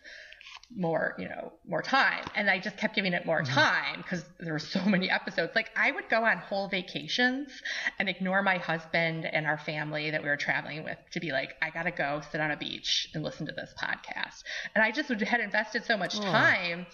more, 0.75 1.15
you 1.19 1.29
know, 1.29 1.53
more 1.67 1.83
time. 1.83 2.25
And 2.35 2.49
I 2.49 2.59
just 2.59 2.77
kept 2.77 2.95
giving 2.95 3.13
it 3.13 3.27
more 3.27 3.43
mm-hmm. 3.43 3.53
time 3.53 3.97
because 3.99 4.25
there 4.39 4.53
were 4.53 4.59
so 4.59 4.85
many 4.87 5.11
episodes. 5.11 5.53
Like 5.55 5.71
I 5.77 5.91
would 5.91 6.09
go 6.09 6.25
on 6.25 6.39
whole 6.39 6.69
vacations 6.69 7.51
and 7.99 8.09
ignore 8.09 8.43
my 8.43 8.59
husband 8.59 9.27
and 9.27 9.47
our 9.47 9.59
family 9.59 10.11
that 10.11 10.23
we 10.23 10.29
were 10.29 10.37
traveling 10.37 10.85
with 10.85 10.99
to 11.13 11.21
be 11.21 11.33
like, 11.33 11.55
I 11.61 11.71
gotta 11.71 11.91
go 11.91 12.23
sit 12.31 12.41
on 12.41 12.51
a 12.51 12.57
beach 12.57 13.09
and 13.15 13.25
listen 13.25 13.47
to 13.47 13.53
this 13.53 13.75
podcast. 13.81 14.45
And 14.75 14.85
I 14.85 14.91
just 14.91 15.09
would, 15.09 15.21
had 15.23 15.41
invested 15.41 15.85
so 15.85 15.97
much 15.97 16.17
oh. 16.17 16.23
time. 16.23 16.87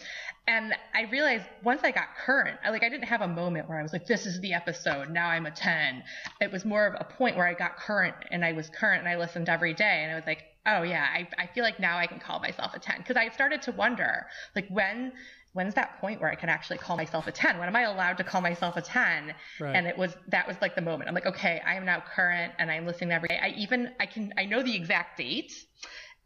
And 0.48 0.74
I 0.94 1.02
realized 1.10 1.44
once 1.64 1.80
I 1.82 1.90
got 1.90 2.14
current, 2.24 2.58
I 2.64 2.70
like 2.70 2.84
I 2.84 2.88
didn't 2.88 3.08
have 3.08 3.20
a 3.20 3.28
moment 3.28 3.68
where 3.68 3.78
I 3.78 3.82
was 3.82 3.92
like, 3.92 4.06
this 4.06 4.26
is 4.26 4.40
the 4.40 4.54
episode. 4.54 5.10
Now 5.10 5.28
I'm 5.28 5.44
a 5.44 5.50
10. 5.50 6.02
It 6.40 6.52
was 6.52 6.64
more 6.64 6.86
of 6.86 6.94
a 6.98 7.04
point 7.04 7.36
where 7.36 7.46
I 7.46 7.54
got 7.54 7.76
current 7.76 8.14
and 8.30 8.44
I 8.44 8.52
was 8.52 8.70
current 8.70 9.00
and 9.00 9.08
I 9.08 9.16
listened 9.16 9.48
every 9.48 9.74
day. 9.74 10.02
And 10.02 10.12
I 10.12 10.14
was 10.14 10.24
like, 10.26 10.44
oh 10.66 10.82
yeah, 10.82 11.06
I, 11.12 11.28
I 11.38 11.46
feel 11.46 11.64
like 11.64 11.80
now 11.80 11.98
I 11.98 12.06
can 12.06 12.18
call 12.18 12.40
myself 12.40 12.74
a 12.74 12.78
10. 12.78 13.02
Cause 13.04 13.16
I 13.16 13.28
started 13.30 13.62
to 13.62 13.72
wonder 13.72 14.26
like 14.54 14.68
when, 14.68 15.12
when's 15.52 15.74
that 15.74 15.98
point 16.00 16.20
where 16.20 16.30
I 16.30 16.34
can 16.34 16.48
actually 16.48 16.78
call 16.78 16.96
myself 16.96 17.26
a 17.26 17.32
10? 17.32 17.58
When 17.58 17.68
am 17.68 17.76
I 17.76 17.82
allowed 17.82 18.18
to 18.18 18.24
call 18.24 18.40
myself 18.40 18.76
a 18.76 18.82
10? 18.82 19.34
Right. 19.60 19.74
And 19.74 19.86
it 19.86 19.96
was, 19.96 20.14
that 20.28 20.46
was 20.46 20.56
like 20.60 20.74
the 20.74 20.82
moment. 20.82 21.08
I'm 21.08 21.14
like, 21.14 21.26
okay, 21.26 21.62
I 21.66 21.74
am 21.74 21.86
now 21.86 22.02
current 22.14 22.52
and 22.58 22.70
I'm 22.70 22.86
listening 22.86 23.12
every 23.12 23.28
day. 23.28 23.38
I 23.42 23.48
even, 23.56 23.92
I 23.98 24.06
can, 24.06 24.34
I 24.36 24.44
know 24.44 24.62
the 24.62 24.74
exact 24.74 25.16
date. 25.16 25.54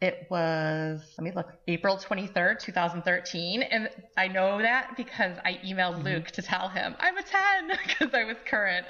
It 0.01 0.25
was, 0.31 0.99
let 1.17 1.23
me 1.23 1.31
look, 1.33 1.47
April 1.67 1.95
23rd, 1.95 2.59
2013. 2.59 3.61
And 3.61 3.87
I 4.17 4.27
know 4.27 4.57
that 4.57 4.97
because 4.97 5.37
I 5.45 5.59
emailed 5.63 5.97
mm-hmm. 5.97 6.05
Luke 6.05 6.31
to 6.31 6.41
tell 6.41 6.69
him 6.69 6.95
I'm 6.99 7.17
a 7.17 7.21
10 7.21 7.71
because 7.87 8.13
I 8.13 8.23
was 8.23 8.37
current. 8.45 8.87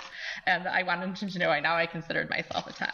And 0.48 0.68
I 0.68 0.84
wanted 0.84 1.18
him 1.20 1.30
to 1.30 1.40
know 1.40 1.50
I 1.50 1.60
now 1.60 1.76
I 1.76 1.86
considered 1.86 2.30
myself 2.30 2.66
a 2.66 2.74
10. 2.74 2.88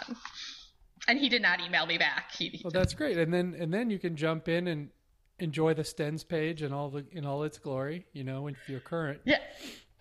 And 1.08 1.20
he 1.20 1.30
did 1.30 1.42
not 1.42 1.60
email 1.62 1.86
me 1.86 1.98
back. 1.98 2.32
He, 2.38 2.50
he 2.50 2.62
Well, 2.64 2.72
that's 2.72 2.94
great, 2.94 3.18
and 3.18 3.34
then 3.34 3.56
and 3.60 3.74
then 3.74 3.90
you 3.90 4.00
can 4.00 4.16
jump 4.16 4.48
in 4.48 4.68
and 4.68 4.90
enjoy 5.40 5.74
the 5.74 5.84
Stens 5.84 6.28
page 6.28 6.62
and 6.62 6.74
all 6.74 6.90
the 6.90 7.06
in 7.12 7.26
all 7.26 7.44
its 7.44 7.58
glory. 7.58 8.06
You 8.14 8.24
know, 8.24 8.48
if 8.48 8.58
you're 8.68 8.80
current. 8.80 9.22
yeah, 9.26 9.38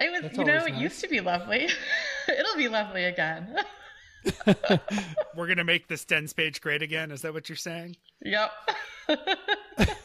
it 0.00 0.10
was, 0.10 0.22
That's 0.22 0.38
you 0.38 0.44
know, 0.44 0.58
always 0.58 0.74
it 0.74 0.80
used 0.80 1.00
to 1.00 1.08
be 1.08 1.20
lovely. 1.20 1.68
It'll 2.28 2.56
be 2.56 2.68
lovely 2.68 3.04
again. 3.04 3.56
We're 5.36 5.46
gonna 5.46 5.64
make 5.64 5.88
the 5.88 5.94
Stens 5.94 6.34
page 6.34 6.60
great 6.60 6.82
again. 6.82 7.10
Is 7.10 7.22
that 7.22 7.32
what 7.32 7.48
you're 7.48 7.56
saying? 7.56 7.96
yep. 8.22 8.50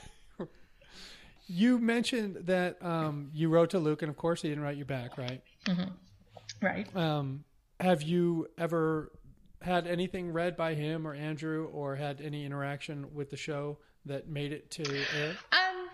You 1.53 1.79
mentioned 1.79 2.45
that 2.45 2.77
um, 2.81 3.29
you 3.33 3.49
wrote 3.49 3.71
to 3.71 3.79
Luke, 3.79 4.03
and 4.03 4.09
of 4.09 4.15
course 4.15 4.41
he 4.41 4.47
didn't 4.47 4.63
write 4.63 4.77
you 4.77 4.85
back, 4.85 5.17
right? 5.17 5.41
right. 6.61 6.95
Um, 6.95 7.43
have 7.77 8.03
you 8.03 8.47
ever 8.57 9.11
had 9.61 9.87
anything 9.87 10.31
read 10.31 10.57
by 10.57 10.73
him 10.73 11.07
or 11.07 11.13
Andrew, 11.13 11.69
or 11.71 11.95
had 11.95 12.21
any 12.21 12.45
interaction 12.45 13.13
with 13.13 13.29
the 13.29 13.37
show 13.37 13.77
that 14.05 14.27
made 14.27 14.51
it 14.51 14.69
to 14.71 14.83
air? 15.17 15.35
Um, 15.51 15.89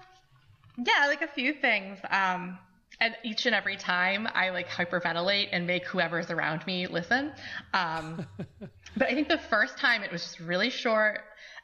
yeah, 0.86 1.08
like 1.08 1.22
a 1.22 1.28
few 1.28 1.54
things. 1.54 2.00
Um, 2.10 2.58
and 3.00 3.16
each 3.24 3.46
and 3.46 3.54
every 3.54 3.78
time 3.78 4.28
I 4.34 4.50
like 4.50 4.68
hyperventilate 4.68 5.50
and 5.52 5.68
make 5.68 5.86
whoever's 5.86 6.32
around 6.32 6.66
me 6.66 6.88
listen. 6.88 7.32
Um, 7.74 8.26
but 8.98 9.08
I 9.08 9.14
think 9.14 9.28
the 9.28 9.38
first 9.50 9.78
time 9.78 10.04
it 10.04 10.12
was 10.12 10.24
just 10.24 10.40
really 10.40 10.70
short. 10.70 11.22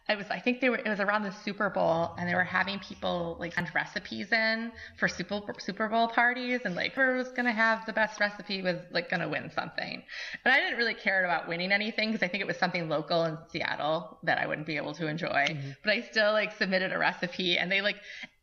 It 0.10 0.18
was, 0.18 0.28
I 0.30 0.40
think 0.40 0.60
they 0.60 0.70
were, 0.70 0.76
it 0.76 0.88
was 0.88 1.00
around 1.00 1.24
the 1.24 1.32
Super 1.32 1.70
Bowl 1.70 2.14
and 2.18 2.28
they 2.28 2.36
were 2.36 2.44
having 2.44 2.78
people 2.80 3.38
like 3.40 3.54
send 3.54 3.74
recipes 3.74 4.34
in 4.34 4.72
for 4.98 5.08
Super, 5.08 5.42
Super 5.60 5.88
Bowl 5.88 6.10
parties 6.10 6.62
and 6.66 6.76
like 6.76 6.94
whoever 6.94 7.16
was 7.16 7.30
going 7.30 7.46
to 7.46 7.54
have 7.54 7.86
the 7.86 7.94
best 7.94 8.20
recipe 8.20 8.62
was 8.62 8.78
like 8.92 9.10
going 9.10 9.22
to 9.22 9.30
win 9.30 9.50
something. 9.56 10.04
And 10.44 10.54
I 10.54 10.60
didn't 10.60 10.78
really 10.78 10.94
care 10.94 11.24
about 11.24 11.48
winning 11.48 11.72
anything 11.72 12.12
because 12.12 12.22
I 12.22 12.28
think 12.28 12.42
it 12.42 12.48
was 12.48 12.58
something 12.58 12.90
local 12.90 13.24
in 13.24 13.38
Seattle 13.50 14.18
that 14.24 14.40
I 14.40 14.46
wouldn't 14.46 14.68
be 14.68 14.76
able 14.76 14.94
to 14.96 15.08
enjoy. 15.08 15.46
Mm-hmm. 15.50 15.70
But 15.84 15.94
I 15.94 16.02
still 16.02 16.34
like 16.34 16.52
submitted 16.58 16.92
a 16.92 16.98
recipe 16.98 17.58
and 17.58 17.72
they 17.72 17.80
like, 17.80 17.96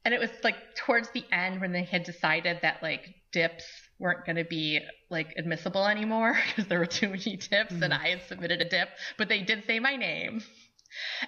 and 0.06 0.14
it 0.14 0.20
was 0.20 0.30
like 0.42 0.56
towards 0.76 1.10
the 1.10 1.24
end 1.30 1.60
when 1.60 1.72
they 1.72 1.84
had 1.84 2.04
decided 2.04 2.60
that 2.62 2.82
like 2.82 3.14
dips 3.32 3.64
weren't 3.98 4.24
going 4.24 4.36
to 4.36 4.44
be 4.44 4.80
like 5.10 5.34
admissible 5.36 5.86
anymore 5.86 6.38
because 6.48 6.68
there 6.68 6.78
were 6.78 6.86
too 6.86 7.10
many 7.10 7.36
tips 7.36 7.72
and 7.72 7.82
mm-hmm. 7.82 7.92
I 7.92 8.08
had 8.08 8.22
submitted 8.28 8.62
a 8.62 8.68
dip, 8.68 8.88
but 9.18 9.28
they 9.28 9.42
did 9.42 9.66
say 9.66 9.78
my 9.78 9.96
name. 9.96 10.42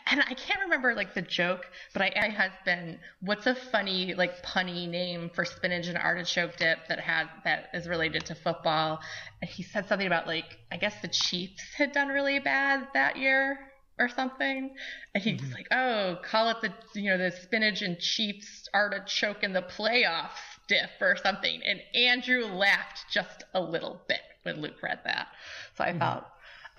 And 0.06 0.20
I 0.20 0.34
can't 0.34 0.60
remember 0.60 0.94
like 0.94 1.14
the 1.14 1.22
joke, 1.22 1.66
but 1.92 2.02
I 2.02 2.08
asked 2.08 2.28
my 2.28 2.34
husband, 2.34 2.98
what's 3.20 3.46
a 3.46 3.54
funny 3.54 4.14
like 4.14 4.42
punny 4.42 4.88
name 4.88 5.30
for 5.34 5.44
spinach 5.44 5.86
and 5.86 5.98
artichoke 5.98 6.56
dip 6.56 6.86
that 6.88 7.00
had 7.00 7.28
that 7.44 7.68
is 7.72 7.88
related 7.88 8.24
to 8.26 8.34
football? 8.34 9.00
And 9.40 9.50
he 9.50 9.62
said 9.62 9.88
something 9.88 10.06
about 10.06 10.26
like 10.26 10.58
I 10.70 10.76
guess 10.76 11.00
the 11.02 11.08
Chiefs 11.08 11.62
had 11.76 11.92
done 11.92 12.08
really 12.08 12.38
bad 12.38 12.88
that 12.94 13.16
year 13.16 13.58
or 13.98 14.08
something. 14.08 14.74
And 15.14 15.22
he 15.22 15.34
was 15.34 15.42
mm-hmm. 15.42 15.52
like, 15.52 15.68
"Oh, 15.70 16.18
call 16.24 16.50
it 16.50 16.56
the 16.62 17.00
you 17.00 17.10
know 17.10 17.18
the 17.18 17.30
spinach 17.30 17.82
and 17.82 17.98
Chiefs 17.98 18.68
artichoke 18.74 19.42
in 19.42 19.52
the 19.52 19.62
playoffs 19.62 20.58
dip 20.68 20.90
or 21.00 21.16
something." 21.16 21.60
And 21.64 21.80
Andrew 21.94 22.46
laughed 22.46 23.04
just 23.12 23.44
a 23.54 23.60
little 23.60 24.00
bit 24.08 24.20
when 24.42 24.60
Luke 24.60 24.82
read 24.82 25.00
that. 25.04 25.28
So 25.76 25.84
I 25.84 25.90
mm-hmm. 25.90 25.98
felt 25.98 26.24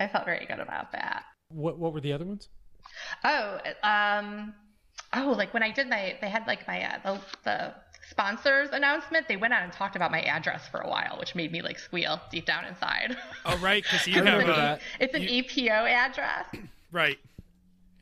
I 0.00 0.08
felt 0.08 0.24
very 0.24 0.46
good 0.46 0.60
about 0.60 0.92
that. 0.92 1.24
What 1.48 1.78
What 1.78 1.92
were 1.92 2.00
the 2.00 2.12
other 2.12 2.24
ones? 2.24 2.48
Oh, 3.24 3.58
um, 3.82 4.54
oh, 5.14 5.34
like 5.36 5.52
when 5.54 5.62
I 5.62 5.70
did 5.70 5.88
my, 5.88 6.16
they 6.20 6.28
had 6.28 6.46
like 6.46 6.66
my 6.66 6.84
uh, 6.84 6.98
the, 7.04 7.20
the 7.44 7.74
sponsors 8.10 8.68
announcement, 8.72 9.26
they 9.28 9.36
went 9.36 9.54
out 9.54 9.62
and 9.62 9.72
talked 9.72 9.96
about 9.96 10.10
my 10.10 10.20
address 10.22 10.68
for 10.68 10.80
a 10.80 10.88
while, 10.88 11.16
which 11.18 11.34
made 11.34 11.50
me 11.52 11.62
like 11.62 11.78
squeal 11.78 12.20
deep 12.30 12.46
down 12.46 12.64
inside. 12.66 13.16
Oh, 13.46 13.56
right, 13.58 13.82
because 13.82 14.06
you 14.06 14.14
have 14.22 14.24
remember 14.24 14.52
a 14.52 14.78
it's 15.00 15.14
an 15.14 15.22
you- 15.22 15.40
APO 15.40 15.86
address. 15.86 16.46
right. 16.92 17.18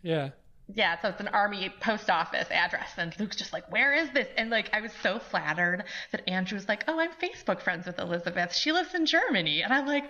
Yeah. 0.03 0.31
Yeah, 0.75 1.01
so 1.01 1.09
it's 1.09 1.21
an 1.21 1.29
army 1.29 1.73
post 1.81 2.09
office 2.09 2.49
address. 2.51 2.93
And 2.97 3.19
Luke's 3.19 3.37
just 3.37 3.53
like, 3.53 3.71
where 3.71 3.95
is 3.95 4.11
this? 4.13 4.29
And 4.37 4.51
like, 4.51 4.71
I 4.73 4.81
was 4.81 4.93
so 5.03 5.19
flattered 5.19 5.85
that 6.13 6.29
Andrew 6.29 6.57
was 6.57 6.69
like, 6.69 6.85
oh, 6.89 6.99
I'm 6.99 7.11
Facebook 7.13 7.61
friends 7.61 7.87
with 7.87 7.99
Elizabeth. 7.99 8.55
She 8.55 8.73
lives 8.73 8.95
in 8.95 9.05
Germany. 9.05 9.63
And 9.63 9.73
I'm 9.73 9.87
like, 9.87 10.05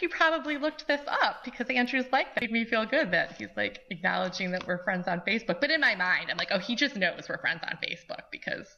you 0.00 0.08
probably 0.08 0.58
looked 0.58 0.86
this 0.86 1.00
up 1.06 1.44
because 1.44 1.66
Andrew's 1.68 2.10
like, 2.12 2.34
that 2.34 2.42
made 2.42 2.52
me 2.52 2.64
feel 2.64 2.84
good 2.84 3.10
that 3.12 3.32
he's 3.32 3.48
like 3.56 3.80
acknowledging 3.90 4.50
that 4.52 4.66
we're 4.66 4.82
friends 4.84 5.08
on 5.08 5.20
Facebook. 5.20 5.60
But 5.60 5.70
in 5.70 5.80
my 5.80 5.94
mind, 5.94 6.30
I'm 6.30 6.36
like, 6.36 6.48
oh, 6.50 6.58
he 6.58 6.76
just 6.76 6.96
knows 6.96 7.26
we're 7.28 7.38
friends 7.38 7.60
on 7.62 7.78
Facebook 7.82 8.24
because 8.30 8.68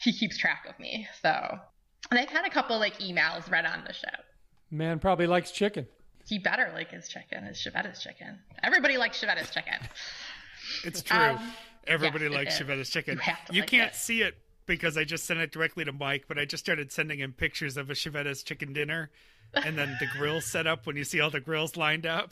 he 0.00 0.12
keeps 0.12 0.36
track 0.38 0.66
of 0.68 0.78
me. 0.80 1.06
So, 1.22 1.58
and 2.10 2.18
I've 2.18 2.28
had 2.28 2.46
a 2.46 2.50
couple 2.50 2.78
like 2.78 2.98
emails 2.98 3.48
read 3.50 3.66
on 3.66 3.84
the 3.86 3.92
show. 3.92 4.08
Man 4.70 4.98
probably 4.98 5.26
likes 5.26 5.50
chicken. 5.52 5.86
He 6.26 6.38
better 6.38 6.70
like 6.72 6.90
his 6.90 7.08
chicken, 7.08 7.44
his 7.44 7.58
Chiavetta's 7.58 8.02
chicken. 8.02 8.38
Everybody 8.62 8.96
likes 8.96 9.20
Chiavetta's 9.20 9.50
chicken. 9.50 9.74
It's 10.84 11.02
true. 11.02 11.18
Um, 11.18 11.52
Everybody 11.86 12.26
it 12.26 12.32
likes. 12.32 12.58
Chiavetta's 12.58 12.90
chicken. 12.90 13.20
You 13.26 13.32
You 13.56 13.60
like 13.62 13.70
can't 13.70 13.90
it. 13.92 13.96
see 13.96 14.22
it 14.22 14.36
because 14.66 14.96
I 14.96 15.04
just 15.04 15.24
sent 15.24 15.40
it 15.40 15.50
directly 15.50 15.84
to 15.84 15.92
Mike, 15.92 16.24
but 16.28 16.38
I 16.38 16.44
just 16.44 16.64
started 16.64 16.92
sending 16.92 17.18
him 17.18 17.32
pictures 17.32 17.76
of 17.76 17.90
a 17.90 17.94
Chiavetta's 17.94 18.42
chicken 18.42 18.72
dinner 18.72 19.10
and 19.54 19.76
then 19.76 19.96
the 20.00 20.06
grill 20.18 20.40
set 20.52 20.66
up 20.66 20.86
when 20.86 20.96
you 20.96 21.04
see 21.04 21.20
all 21.20 21.30
the 21.30 21.40
grills 21.40 21.76
lined 21.76 22.06
up. 22.06 22.30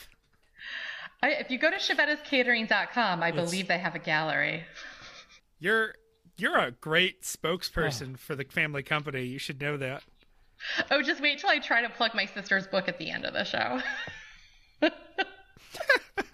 I, 1.22 1.30
if 1.32 1.50
you 1.50 1.58
go 1.58 1.70
to 1.70 1.76
chiavettascatering.com, 1.76 3.22
I 3.22 3.28
It's- 3.28 3.44
believe 3.50 3.66
they 3.68 3.78
have 3.78 3.94
a 3.94 3.98
gallery. 3.98 4.64
You're 5.58 5.94
you're 6.38 6.56
a 6.58 6.70
great 6.70 7.16
Oh. 7.22 7.26
spokesperson 7.48 8.18
for 8.18 8.34
the 8.34 8.44
family 8.44 8.82
company. 8.82 9.24
You 9.24 9.38
should 9.38 9.60
know 9.60 9.76
that. 9.76 10.02
Oh, 10.90 11.02
just 11.02 11.20
wait 11.20 11.38
till 11.40 11.50
I 11.50 11.58
try 11.58 11.82
to 11.82 11.90
plug 11.90 12.14
my 12.14 12.24
sister's 12.26 12.66
book 12.66 12.88
at 12.88 12.98
the 12.98 13.10
end 13.10 13.24
of 13.26 13.34
the 13.34 13.44
show. 13.44 13.80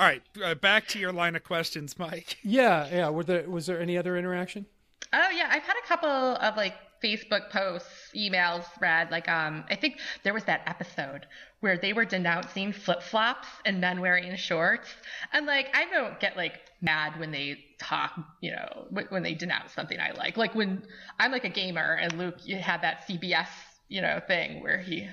All 0.00 0.06
right, 0.06 0.22
uh, 0.42 0.54
back 0.54 0.86
to 0.88 0.98
your 0.98 1.12
line 1.12 1.36
of 1.36 1.44
questions, 1.44 1.98
Mike. 1.98 2.38
Yeah, 2.42 2.88
yeah. 2.90 3.10
Were 3.10 3.22
there 3.22 3.46
was 3.46 3.66
there 3.66 3.78
any 3.78 3.98
other 3.98 4.16
interaction? 4.16 4.64
Oh 5.12 5.28
yeah, 5.28 5.48
I've 5.50 5.62
had 5.62 5.76
a 5.76 5.86
couple 5.86 6.08
of 6.08 6.56
like 6.56 6.72
Facebook 7.04 7.50
posts, 7.50 8.10
emails 8.16 8.64
read. 8.80 9.10
Like 9.10 9.28
um, 9.28 9.62
I 9.68 9.74
think 9.76 9.98
there 10.22 10.32
was 10.32 10.44
that 10.44 10.62
episode 10.66 11.26
where 11.60 11.76
they 11.76 11.92
were 11.92 12.06
denouncing 12.06 12.72
flip 12.72 13.02
flops 13.02 13.46
and 13.66 13.78
men 13.78 14.00
wearing 14.00 14.34
shorts, 14.36 14.88
and 15.34 15.44
like 15.44 15.68
I 15.74 15.84
don't 15.92 16.18
get 16.18 16.34
like 16.34 16.54
mad 16.80 17.20
when 17.20 17.30
they 17.30 17.62
talk, 17.78 18.18
you 18.40 18.52
know, 18.52 18.86
wh- 18.88 19.12
when 19.12 19.22
they 19.22 19.34
denounce 19.34 19.74
something 19.74 20.00
I 20.00 20.12
like. 20.12 20.38
Like 20.38 20.54
when 20.54 20.82
I'm 21.18 21.30
like 21.30 21.44
a 21.44 21.50
gamer 21.50 21.98
and 22.00 22.14
Luke, 22.14 22.36
you 22.42 22.56
had 22.56 22.80
that 22.80 23.06
CBS, 23.06 23.48
you 23.90 24.00
know, 24.00 24.18
thing 24.26 24.62
where 24.62 24.78
he 24.78 25.06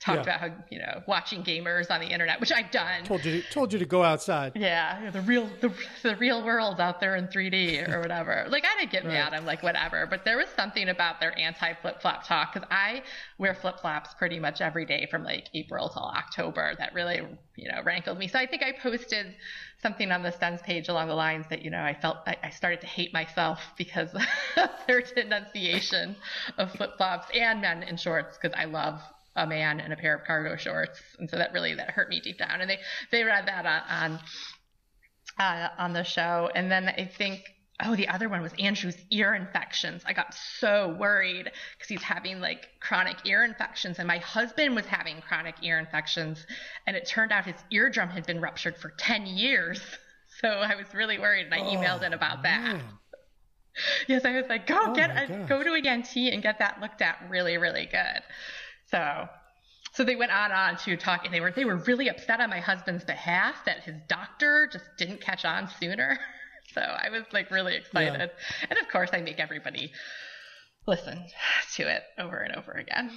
talked 0.00 0.26
Yeah. 0.26 0.36
about 0.36 0.40
how 0.40 0.56
you 0.70 0.78
know 0.78 1.02
watching 1.06 1.42
gamers 1.42 1.90
on 1.90 2.00
the 2.00 2.06
internet, 2.06 2.40
which 2.40 2.52
I've 2.52 2.70
done. 2.70 3.04
Told 3.04 3.24
you 3.24 3.42
told 3.50 3.72
you 3.72 3.78
to 3.80 3.84
go 3.84 4.02
outside. 4.04 4.52
Yeah, 4.54 5.10
the 5.10 5.20
real 5.22 5.48
the, 5.60 5.72
the 6.02 6.16
real 6.16 6.44
world 6.44 6.80
out 6.80 7.00
there 7.00 7.16
in 7.16 7.26
3D 7.28 7.88
or 7.88 8.00
whatever. 8.00 8.46
Like 8.48 8.64
I 8.64 8.78
didn't 8.78 8.92
get 8.92 9.04
Right. 9.04 9.12
mad. 9.14 9.34
I'm 9.34 9.44
like 9.44 9.62
whatever. 9.62 10.06
But 10.06 10.24
there 10.24 10.36
was 10.36 10.48
something 10.56 10.88
about 10.88 11.20
their 11.20 11.36
anti 11.38 11.74
flip 11.74 12.00
flop 12.00 12.26
talk 12.26 12.52
because 12.54 12.68
I 12.70 13.02
wear 13.38 13.54
flip 13.54 13.80
flops 13.80 14.14
pretty 14.14 14.38
much 14.38 14.60
every 14.60 14.86
day 14.86 15.06
from 15.10 15.24
like 15.24 15.48
April 15.54 15.88
till 15.88 16.02
October. 16.04 16.74
That 16.78 16.94
really 16.94 17.22
you 17.56 17.68
know 17.70 17.82
rankled 17.84 18.18
me. 18.18 18.28
So 18.28 18.38
I 18.38 18.46
think 18.46 18.62
I 18.62 18.72
posted 18.80 19.34
something 19.82 20.10
on 20.10 20.22
the 20.22 20.30
Stens 20.32 20.62
page 20.62 20.88
along 20.88 21.08
the 21.08 21.14
lines 21.14 21.46
that 21.50 21.62
you 21.62 21.70
know 21.70 21.80
I 21.82 21.94
felt 22.00 22.18
I, 22.26 22.36
I 22.42 22.50
started 22.50 22.80
to 22.82 22.86
hate 22.86 23.12
myself 23.12 23.60
because 23.76 24.10
of 24.56 24.70
their 24.86 25.02
denunciation 25.02 26.16
of 26.56 26.70
flip 26.72 26.96
flops 26.96 27.26
and 27.34 27.60
men 27.60 27.82
in 27.82 27.96
shorts 27.96 28.38
because 28.40 28.56
I 28.58 28.64
love 28.66 29.00
a 29.38 29.46
man 29.46 29.80
in 29.80 29.92
a 29.92 29.96
pair 29.96 30.14
of 30.16 30.24
cargo 30.26 30.56
shorts, 30.56 31.00
and 31.18 31.28
so 31.30 31.36
that 31.38 31.52
really 31.52 31.74
that 31.74 31.90
hurt 31.90 32.08
me 32.08 32.20
deep 32.20 32.38
down. 32.38 32.60
And 32.60 32.68
they 32.68 32.78
they 33.10 33.24
read 33.24 33.46
that 33.46 33.64
on 33.66 34.18
on, 35.38 35.46
uh, 35.46 35.68
on 35.78 35.92
the 35.92 36.02
show, 36.04 36.50
and 36.54 36.70
then 36.70 36.88
I 36.88 37.06
think 37.06 37.42
oh 37.80 37.94
the 37.94 38.08
other 38.08 38.28
one 38.28 38.42
was 38.42 38.52
Andrew's 38.58 38.96
ear 39.10 39.34
infections. 39.34 40.02
I 40.04 40.12
got 40.12 40.34
so 40.34 40.96
worried 40.98 41.50
because 41.76 41.88
he's 41.88 42.02
having 42.02 42.40
like 42.40 42.68
chronic 42.80 43.16
ear 43.24 43.44
infections, 43.44 43.98
and 43.98 44.08
my 44.08 44.18
husband 44.18 44.74
was 44.74 44.86
having 44.86 45.20
chronic 45.20 45.54
ear 45.62 45.78
infections, 45.78 46.44
and 46.86 46.96
it 46.96 47.06
turned 47.06 47.32
out 47.32 47.44
his 47.46 47.54
eardrum 47.70 48.08
had 48.10 48.26
been 48.26 48.40
ruptured 48.40 48.76
for 48.76 48.90
ten 48.98 49.26
years. 49.26 49.80
So 50.40 50.48
I 50.48 50.76
was 50.76 50.86
really 50.94 51.18
worried, 51.18 51.46
and 51.46 51.54
I 51.54 51.58
emailed 51.58 52.02
in 52.02 52.12
about 52.12 52.44
that. 52.44 52.62
Man. 52.62 52.82
Yes, 54.08 54.24
I 54.24 54.32
was 54.40 54.44
like, 54.48 54.66
go 54.66 54.78
Oh 54.80 54.94
get 54.94 55.10
a, 55.10 55.26
gosh. 55.26 55.48
go 55.48 55.62
to 55.62 55.72
a 55.72 55.78
ENT 55.78 56.14
and 56.16 56.42
get 56.42 56.58
that 56.58 56.80
looked 56.80 57.00
at 57.02 57.16
really, 57.28 57.58
really 57.58 57.86
good. 57.86 58.22
So, 58.90 59.28
so 59.92 60.04
they 60.04 60.16
went 60.16 60.32
on 60.32 60.50
and 60.50 60.54
on 60.54 60.76
to 60.84 60.96
talk, 60.96 61.24
and 61.24 61.32
they 61.32 61.40
were 61.40 61.52
they 61.52 61.64
were 61.64 61.76
really 61.76 62.08
upset 62.08 62.40
on 62.40 62.50
my 62.50 62.60
husband's 62.60 63.04
behalf 63.04 63.64
that 63.66 63.80
his 63.80 63.94
doctor 64.08 64.68
just 64.72 64.84
didn't 64.96 65.20
catch 65.20 65.44
on 65.44 65.68
sooner. 65.80 66.18
So 66.74 66.82
I 66.82 67.08
was 67.08 67.22
like 67.32 67.50
really 67.50 67.74
excited, 67.76 68.30
and 68.68 68.78
of 68.78 68.88
course 68.92 69.08
I 69.14 69.22
make 69.22 69.40
everybody 69.40 69.90
listen 70.86 71.24
to 71.76 71.90
it 71.90 72.02
over 72.18 72.36
and 72.36 72.54
over 72.54 72.72
again. 72.72 73.10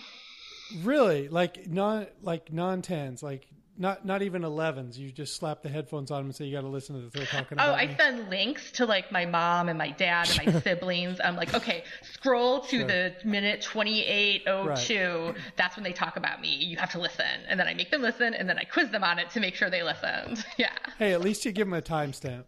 Really? 0.83 1.27
Like 1.27 1.67
non 1.67 2.07
like 2.21 2.51
non 2.53 2.81
tens, 2.81 3.21
like 3.21 3.45
not 3.81 4.05
not 4.05 4.21
even 4.21 4.43
elevens. 4.43 4.97
You 4.97 5.11
just 5.11 5.35
slap 5.35 5.63
the 5.63 5.69
headphones 5.69 6.11
on 6.11 6.17
them 6.19 6.25
and 6.27 6.35
say 6.35 6.45
you 6.45 6.55
got 6.55 6.61
to 6.61 6.67
listen 6.67 6.95
to 6.95 7.01
this. 7.01 7.11
They're 7.13 7.25
talking 7.25 7.57
about. 7.57 7.69
Oh, 7.69 7.73
I 7.73 7.87
me. 7.87 7.95
send 7.97 8.29
links 8.29 8.71
to 8.73 8.85
like 8.85 9.11
my 9.11 9.25
mom 9.25 9.67
and 9.69 9.77
my 9.77 9.89
dad 9.89 10.29
and 10.29 10.53
my 10.53 10.59
siblings. 10.61 11.19
I'm 11.23 11.35
like, 11.35 11.53
okay, 11.53 11.83
scroll 12.13 12.61
to 12.61 12.77
Sure. 12.79 12.87
the 12.87 13.13
minute 13.25 13.61
2802. 13.61 15.33
That's 15.57 15.75
when 15.75 15.83
they 15.83 15.93
talk 15.93 16.15
about 16.17 16.41
me. 16.41 16.49
You 16.55 16.77
have 16.77 16.91
to 16.91 16.99
listen. 16.99 17.25
And 17.49 17.59
then 17.59 17.67
I 17.67 17.73
make 17.73 17.91
them 17.91 18.01
listen 18.01 18.33
and 18.33 18.47
then 18.47 18.57
I 18.57 18.63
quiz 18.63 18.89
them 18.89 19.03
on 19.03 19.19
it 19.19 19.29
to 19.31 19.39
make 19.39 19.55
sure 19.55 19.69
they 19.69 19.83
listened. 19.83 20.45
Yeah. 20.57 20.69
Hey, 20.99 21.13
at 21.13 21.21
least 21.21 21.43
you 21.45 21.51
give 21.51 21.65
them 21.67 21.73
a 21.73 21.81
timestamp. 21.81 22.43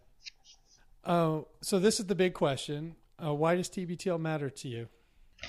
Oh, 1.05 1.47
so 1.61 1.79
this 1.79 1.99
is 1.99 2.05
the 2.05 2.15
big 2.15 2.33
question. 2.33 2.95
Uh, 3.23 3.33
why 3.33 3.55
does 3.55 3.69
TBTL 3.69 4.19
matter 4.19 4.49
to 4.51 4.67
you? 4.67 4.87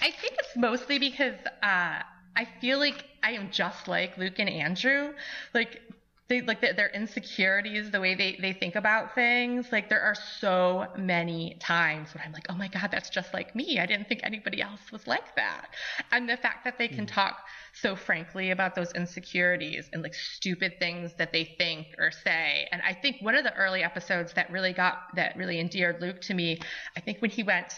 I 0.00 0.10
think 0.10 0.34
it's 0.38 0.56
mostly 0.56 0.98
because 0.98 1.34
uh, 1.62 2.00
I 2.36 2.48
feel 2.60 2.78
like 2.78 3.04
I 3.24 3.32
am 3.32 3.50
just 3.50 3.88
like 3.88 4.18
Luke 4.18 4.38
and 4.38 4.50
Andrew. 4.50 5.14
Like 5.54 5.80
they 6.28 6.40
like 6.40 6.60
their, 6.60 6.72
their 6.72 6.88
insecurities, 6.88 7.90
the 7.90 8.00
way 8.00 8.14
they, 8.14 8.38
they 8.40 8.52
think 8.52 8.76
about 8.76 9.14
things. 9.14 9.66
Like 9.72 9.88
there 9.88 10.00
are 10.00 10.14
so 10.14 10.86
many 10.96 11.56
times 11.60 12.14
when 12.14 12.22
I'm 12.24 12.32
like, 12.32 12.46
oh 12.48 12.54
my 12.54 12.68
god, 12.68 12.90
that's 12.90 13.10
just 13.10 13.32
like 13.34 13.54
me. 13.54 13.78
I 13.78 13.86
didn't 13.86 14.08
think 14.08 14.20
anybody 14.22 14.62
else 14.62 14.80
was 14.92 15.06
like 15.06 15.34
that. 15.36 15.66
And 16.12 16.28
the 16.28 16.36
fact 16.36 16.64
that 16.64 16.78
they 16.78 16.88
can 16.88 17.04
mm. 17.06 17.12
talk 17.12 17.38
so 17.74 17.96
frankly 17.96 18.50
about 18.50 18.74
those 18.74 18.92
insecurities 18.92 19.88
and 19.92 20.02
like 20.02 20.14
stupid 20.14 20.78
things 20.78 21.12
that 21.18 21.32
they 21.32 21.54
think 21.58 21.88
or 21.98 22.10
say. 22.10 22.68
And 22.72 22.80
I 22.82 22.94
think 22.94 23.16
one 23.20 23.34
of 23.34 23.44
the 23.44 23.54
early 23.54 23.82
episodes 23.82 24.32
that 24.34 24.50
really 24.50 24.72
got 24.72 25.14
that 25.16 25.36
really 25.36 25.60
endeared 25.60 26.00
Luke 26.00 26.20
to 26.22 26.34
me, 26.34 26.60
I 26.96 27.00
think 27.00 27.20
when 27.20 27.30
he 27.30 27.42
went 27.42 27.74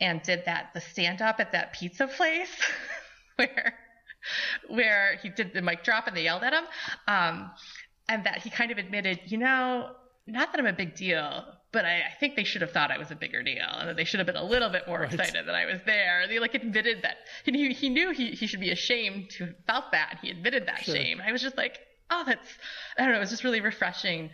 and 0.00 0.22
did 0.22 0.44
that 0.46 0.70
the 0.74 0.80
stand 0.80 1.20
up 1.20 1.40
at 1.40 1.52
that 1.52 1.74
pizza 1.74 2.06
place 2.06 2.50
where 3.36 3.74
where 4.68 5.18
he 5.22 5.28
did 5.28 5.52
the 5.54 5.62
mic 5.62 5.82
drop 5.84 6.06
and 6.06 6.16
they 6.16 6.24
yelled 6.24 6.42
at 6.42 6.52
him 6.52 6.64
um, 7.08 7.50
and 8.08 8.24
that 8.24 8.38
he 8.38 8.50
kind 8.50 8.70
of 8.70 8.78
admitted 8.78 9.20
you 9.26 9.38
know 9.38 9.90
not 10.26 10.52
that 10.52 10.58
i'm 10.60 10.66
a 10.66 10.72
big 10.72 10.94
deal 10.94 11.44
but 11.72 11.84
I, 11.84 12.00
I 12.00 12.12
think 12.20 12.36
they 12.36 12.44
should 12.44 12.60
have 12.62 12.70
thought 12.72 12.90
i 12.90 12.98
was 12.98 13.10
a 13.10 13.16
bigger 13.16 13.42
deal 13.42 13.66
and 13.78 13.88
that 13.88 13.96
they 13.96 14.04
should 14.04 14.20
have 14.20 14.26
been 14.26 14.36
a 14.36 14.44
little 14.44 14.68
bit 14.70 14.82
more 14.86 15.00
Right. 15.00 15.12
excited 15.12 15.46
that 15.46 15.54
i 15.54 15.66
was 15.66 15.80
there 15.86 16.26
they 16.28 16.38
like 16.38 16.54
admitted 16.54 17.02
that 17.02 17.16
he, 17.44 17.72
he 17.72 17.88
knew 17.88 18.12
he, 18.12 18.28
he 18.32 18.46
should 18.46 18.60
be 18.60 18.70
ashamed 18.70 19.30
to 19.30 19.46
have 19.46 19.54
felt 19.66 19.84
that 19.92 20.18
he 20.22 20.30
admitted 20.30 20.66
that 20.66 20.80
Sure. 20.82 20.94
shame 20.96 21.20
i 21.26 21.32
was 21.32 21.42
just 21.42 21.56
like 21.56 21.78
oh 22.10 22.22
that's 22.26 22.48
i 22.98 23.02
don't 23.02 23.10
know 23.12 23.16
it 23.16 23.20
was 23.20 23.30
just 23.30 23.44
really 23.44 23.60
refreshing 23.60 24.30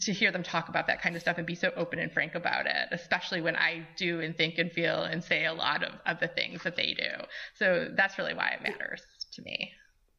to 0.00 0.12
hear 0.12 0.30
them 0.30 0.44
talk 0.44 0.68
about 0.68 0.86
that 0.86 1.02
kind 1.02 1.16
of 1.16 1.20
stuff 1.22 1.36
and 1.36 1.46
be 1.48 1.56
so 1.56 1.72
open 1.76 1.98
and 1.98 2.12
frank 2.12 2.36
about 2.36 2.64
it, 2.64 2.86
especially 2.92 3.40
when 3.40 3.56
I 3.56 3.88
do 3.96 4.20
and 4.20 4.36
think 4.36 4.56
and 4.56 4.70
feel 4.70 5.02
and 5.02 5.22
say 5.22 5.46
a 5.46 5.52
lot 5.52 5.82
of, 5.82 5.92
of 6.06 6.20
the 6.20 6.28
things 6.28 6.62
that 6.62 6.76
they 6.76 6.94
do. 6.94 7.24
So 7.56 7.88
that's 7.96 8.16
really 8.16 8.32
why 8.32 8.50
it 8.50 8.62
matters 8.62 9.02
to 9.32 9.42
me. 9.42 9.72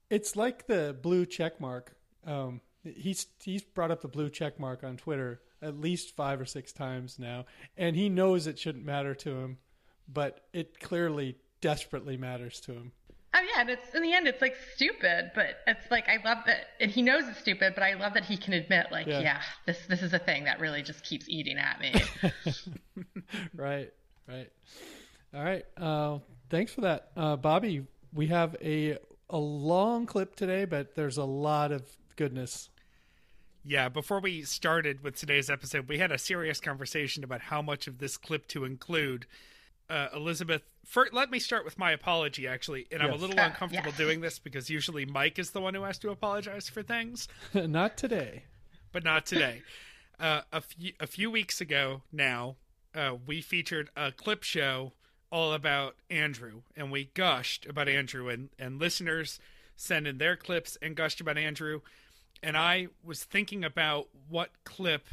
It's 0.09 0.35
like 0.35 0.67
the 0.67 0.95
blue 1.01 1.25
check 1.25 1.59
mark. 1.61 1.95
Um, 2.25 2.61
he's 2.83 3.27
he's 3.43 3.63
brought 3.63 3.91
up 3.91 4.01
the 4.01 4.07
blue 4.07 4.29
check 4.29 4.59
mark 4.59 4.83
on 4.83 4.97
Twitter 4.97 5.41
at 5.61 5.79
least 5.79 6.15
five 6.15 6.41
or 6.41 6.45
six 6.45 6.71
times 6.73 7.19
now, 7.19 7.45
and 7.77 7.95
he 7.95 8.09
knows 8.09 8.47
it 8.47 8.57
shouldn't 8.57 8.83
matter 8.85 9.13
to 9.13 9.29
him, 9.29 9.57
but 10.11 10.41
it 10.53 10.79
clearly 10.79 11.37
desperately 11.61 12.17
matters 12.17 12.59
to 12.61 12.73
him. 12.73 12.91
Oh 13.33 13.39
yeah, 13.39 13.61
and 13.61 13.69
it's 13.69 13.95
in 13.95 14.01
the 14.01 14.11
end 14.13 14.27
it's 14.27 14.41
like 14.41 14.55
stupid, 14.75 15.31
but 15.33 15.59
it's 15.65 15.89
like 15.89 16.09
I 16.09 16.17
love 16.25 16.39
that 16.47 16.67
and 16.81 16.91
he 16.91 17.01
knows 17.01 17.23
it's 17.29 17.39
stupid, 17.39 17.73
but 17.75 17.83
I 17.83 17.93
love 17.93 18.13
that 18.15 18.25
he 18.25 18.35
can 18.35 18.53
admit 18.53 18.87
like, 18.91 19.07
Yeah. 19.07 19.21
yeah, 19.21 19.41
this 19.65 19.77
this 19.87 20.01
is 20.01 20.13
a 20.13 20.19
thing 20.19 20.43
that 20.45 20.59
really 20.59 20.81
just 20.81 21.03
keeps 21.03 21.29
eating 21.29 21.57
at 21.57 21.79
me. 21.79 21.93
right, 23.55 23.89
right. 24.27 24.49
All 25.33 25.43
right. 25.43 25.65
Uh, 25.77 26.19
thanks 26.49 26.73
for 26.73 26.81
that, 26.81 27.11
uh, 27.15 27.37
Bobby. 27.37 27.85
We 28.13 28.27
have 28.27 28.55
a 28.61 28.97
a 29.29 29.37
long 29.37 30.05
clip 30.05 30.35
today, 30.35 30.65
but 30.65 30.95
there's 30.95 31.17
a 31.17 31.23
lot 31.23 31.71
of 31.71 31.83
goodness. 32.15 32.69
Yeah, 33.63 33.89
before 33.89 34.19
we 34.19 34.41
started 34.41 35.03
with 35.03 35.15
today's 35.15 35.49
episode, 35.49 35.87
we 35.87 35.99
had 35.99 36.11
a 36.11 36.17
serious 36.17 36.59
conversation 36.59 37.23
about 37.23 37.41
how 37.41 37.61
much 37.61 37.87
of 37.87 37.99
this 37.99 38.17
clip 38.17 38.47
to 38.49 38.65
include. 38.65 39.25
uh, 39.89 40.07
Elizabeth. 40.15 40.61
First, 40.85 41.13
let 41.13 41.29
me 41.29 41.37
start 41.37 41.65
with 41.65 41.77
my 41.77 41.91
apology, 41.91 42.47
actually, 42.47 42.87
and 42.93 43.03
I'm 43.03 43.11
a 43.11 43.15
little 43.15 43.37
Uh, 43.37 43.47
uncomfortable 43.47 43.89
yes. 43.89 43.97
doing 43.97 44.21
this 44.21 44.39
because 44.39 44.69
usually 44.69 45.05
Mike 45.05 45.37
is 45.37 45.51
the 45.51 45.59
one 45.59 45.73
who 45.73 45.83
has 45.83 45.97
to 45.99 46.09
apologize 46.11 46.69
for 46.69 46.81
things. 46.81 47.27
Not 47.53 47.97
today. 47.97 48.45
but 48.93 49.03
not 49.03 49.25
today. 49.25 49.61
uh, 50.19 50.41
a 50.53 50.61
few 50.61 50.93
a 50.99 51.07
few 51.07 51.29
weeks 51.29 51.59
ago 51.61 52.03
now, 52.11 52.55
uh, 52.95 53.15
we 53.25 53.41
featured 53.41 53.89
a 53.97 54.11
clip 54.13 54.43
show 54.43 54.93
all 55.31 55.53
about 55.53 55.95
Andrew, 56.09 56.61
and 56.75 56.91
we 56.91 57.05
gushed 57.13 57.65
about 57.65 57.87
Andrew, 57.87 58.29
and 58.29 58.49
and 58.59 58.79
listeners 58.79 59.39
sent 59.75 60.05
in 60.05 60.17
their 60.17 60.35
clips 60.35 60.77
and 60.81 60.95
gushed 60.95 61.21
about 61.21 61.37
Andrew, 61.37 61.81
and 62.43 62.57
I 62.57 62.87
was 63.03 63.23
thinking 63.23 63.63
about 63.63 64.07
what 64.29 64.49
clip, 64.63 65.07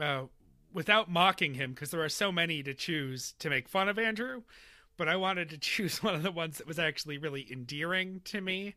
uh, 0.00 0.24
without 0.72 1.10
mocking 1.10 1.54
him, 1.54 1.72
because 1.72 1.90
there 1.90 2.02
are 2.02 2.08
so 2.08 2.32
many 2.32 2.62
to 2.62 2.74
choose 2.74 3.34
to 3.38 3.50
make 3.50 3.68
fun 3.68 3.88
of 3.88 3.98
Andrew. 3.98 4.42
But 4.96 5.08
I 5.08 5.16
wanted 5.16 5.50
to 5.50 5.58
choose 5.58 6.02
one 6.02 6.14
of 6.14 6.22
the 6.22 6.32
ones 6.32 6.58
that 6.58 6.66
was 6.66 6.78
actually 6.78 7.18
really 7.18 7.46
endearing 7.50 8.20
to 8.26 8.40
me. 8.40 8.74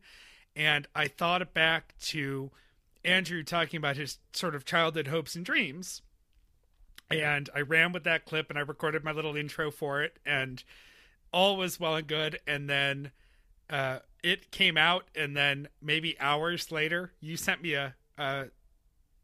And 0.56 0.86
I 0.94 1.08
thought 1.08 1.52
back 1.52 1.94
to 2.02 2.50
Andrew 3.04 3.42
talking 3.42 3.78
about 3.78 3.96
his 3.96 4.18
sort 4.32 4.54
of 4.54 4.64
childhood 4.64 5.08
hopes 5.08 5.34
and 5.34 5.44
dreams. 5.44 6.02
And 7.10 7.48
I 7.54 7.60
ran 7.60 7.92
with 7.92 8.04
that 8.04 8.24
clip 8.24 8.50
and 8.50 8.58
I 8.58 8.62
recorded 8.62 9.04
my 9.04 9.12
little 9.12 9.36
intro 9.36 9.70
for 9.70 10.02
it, 10.02 10.18
and 10.24 10.62
all 11.32 11.56
was 11.56 11.78
well 11.78 11.96
and 11.96 12.06
good. 12.06 12.40
And 12.46 12.68
then 12.68 13.10
uh, 13.70 14.00
it 14.22 14.50
came 14.50 14.76
out, 14.76 15.04
and 15.14 15.36
then 15.36 15.68
maybe 15.82 16.18
hours 16.18 16.72
later, 16.72 17.12
you 17.20 17.36
sent 17.36 17.62
me 17.62 17.74
a, 17.74 17.94
a 18.18 18.46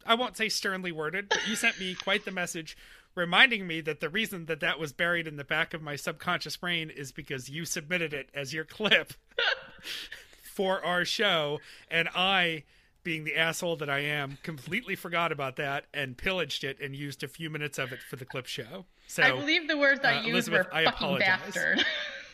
I 0.06 0.14
won't 0.14 0.36
say 0.36 0.48
sternly 0.48 0.92
worded, 0.92 1.28
but 1.28 1.46
you 1.48 1.56
sent 1.56 1.78
me 1.80 1.94
quite 1.94 2.24
the 2.24 2.30
message 2.30 2.76
reminding 3.14 3.66
me 3.66 3.80
that 3.82 4.00
the 4.00 4.08
reason 4.08 4.46
that 4.46 4.60
that 4.60 4.78
was 4.78 4.92
buried 4.92 5.26
in 5.26 5.36
the 5.36 5.44
back 5.44 5.74
of 5.74 5.82
my 5.82 5.96
subconscious 5.96 6.56
brain 6.56 6.90
is 6.90 7.12
because 7.12 7.48
you 7.48 7.64
submitted 7.64 8.12
it 8.12 8.30
as 8.34 8.54
your 8.54 8.64
clip 8.64 9.14
for 10.54 10.84
our 10.84 11.04
show 11.04 11.58
and 11.90 12.08
I 12.14 12.64
being 13.02 13.24
the 13.24 13.36
asshole 13.36 13.76
that 13.76 13.90
I 13.90 14.00
am 14.00 14.38
completely 14.42 14.94
forgot 14.94 15.32
about 15.32 15.56
that 15.56 15.86
and 15.94 16.16
pillaged 16.16 16.64
it 16.64 16.78
and 16.80 16.94
used 16.94 17.22
a 17.22 17.28
few 17.28 17.50
minutes 17.50 17.78
of 17.78 17.92
it 17.92 18.00
for 18.08 18.16
the 18.16 18.24
clip 18.24 18.46
show. 18.46 18.86
So 19.06 19.22
I 19.22 19.30
believe 19.32 19.68
the 19.68 19.78
words 19.78 20.00
I 20.04 20.18
uh, 20.18 20.22
used 20.22 20.48
Elizabeth, 20.48 20.66
were 20.66 20.74
I 20.74 20.84
fucking 20.84 20.96
apologize. 20.96 21.40
bastard. 21.54 21.84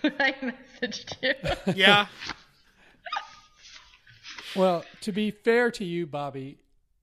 I 0.21 0.55
messaged 0.83 1.15
you. 1.23 1.73
yeah, 1.75 2.07
Well, 4.57 4.85
to 5.03 5.13
be 5.13 5.31
fair 5.31 5.71
to 5.73 5.85
you, 5.85 6.07
Bobby, 6.07 6.59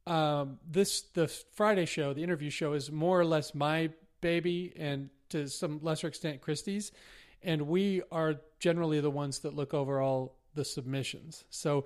um, 0.07 0.57
this 0.69 1.01
the 1.13 1.27
Friday 1.27 1.85
show, 1.85 2.13
the 2.13 2.23
interview 2.23 2.49
show, 2.49 2.73
is 2.73 2.91
more 2.91 3.19
or 3.19 3.25
less 3.25 3.53
my 3.53 3.91
baby, 4.21 4.73
and 4.75 5.09
to 5.29 5.47
some 5.47 5.79
lesser 5.83 6.07
extent, 6.07 6.41
Christie's, 6.41 6.91
and 7.43 7.63
we 7.63 8.01
are 8.11 8.35
generally 8.59 8.99
the 9.01 9.11
ones 9.11 9.39
that 9.39 9.55
look 9.55 9.73
over 9.73 10.01
all 10.01 10.37
the 10.55 10.65
submissions. 10.65 11.43
So 11.49 11.85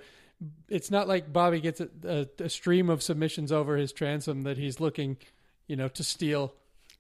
it's 0.69 0.91
not 0.91 1.07
like 1.07 1.31
Bobby 1.31 1.59
gets 1.59 1.81
a, 1.81 1.89
a, 2.05 2.43
a 2.43 2.49
stream 2.49 2.89
of 2.89 3.01
submissions 3.01 3.51
over 3.51 3.77
his 3.77 3.91
transom 3.91 4.43
that 4.43 4.57
he's 4.57 4.79
looking, 4.79 5.17
you 5.67 5.75
know, 5.75 5.87
to 5.89 6.03
steal. 6.03 6.53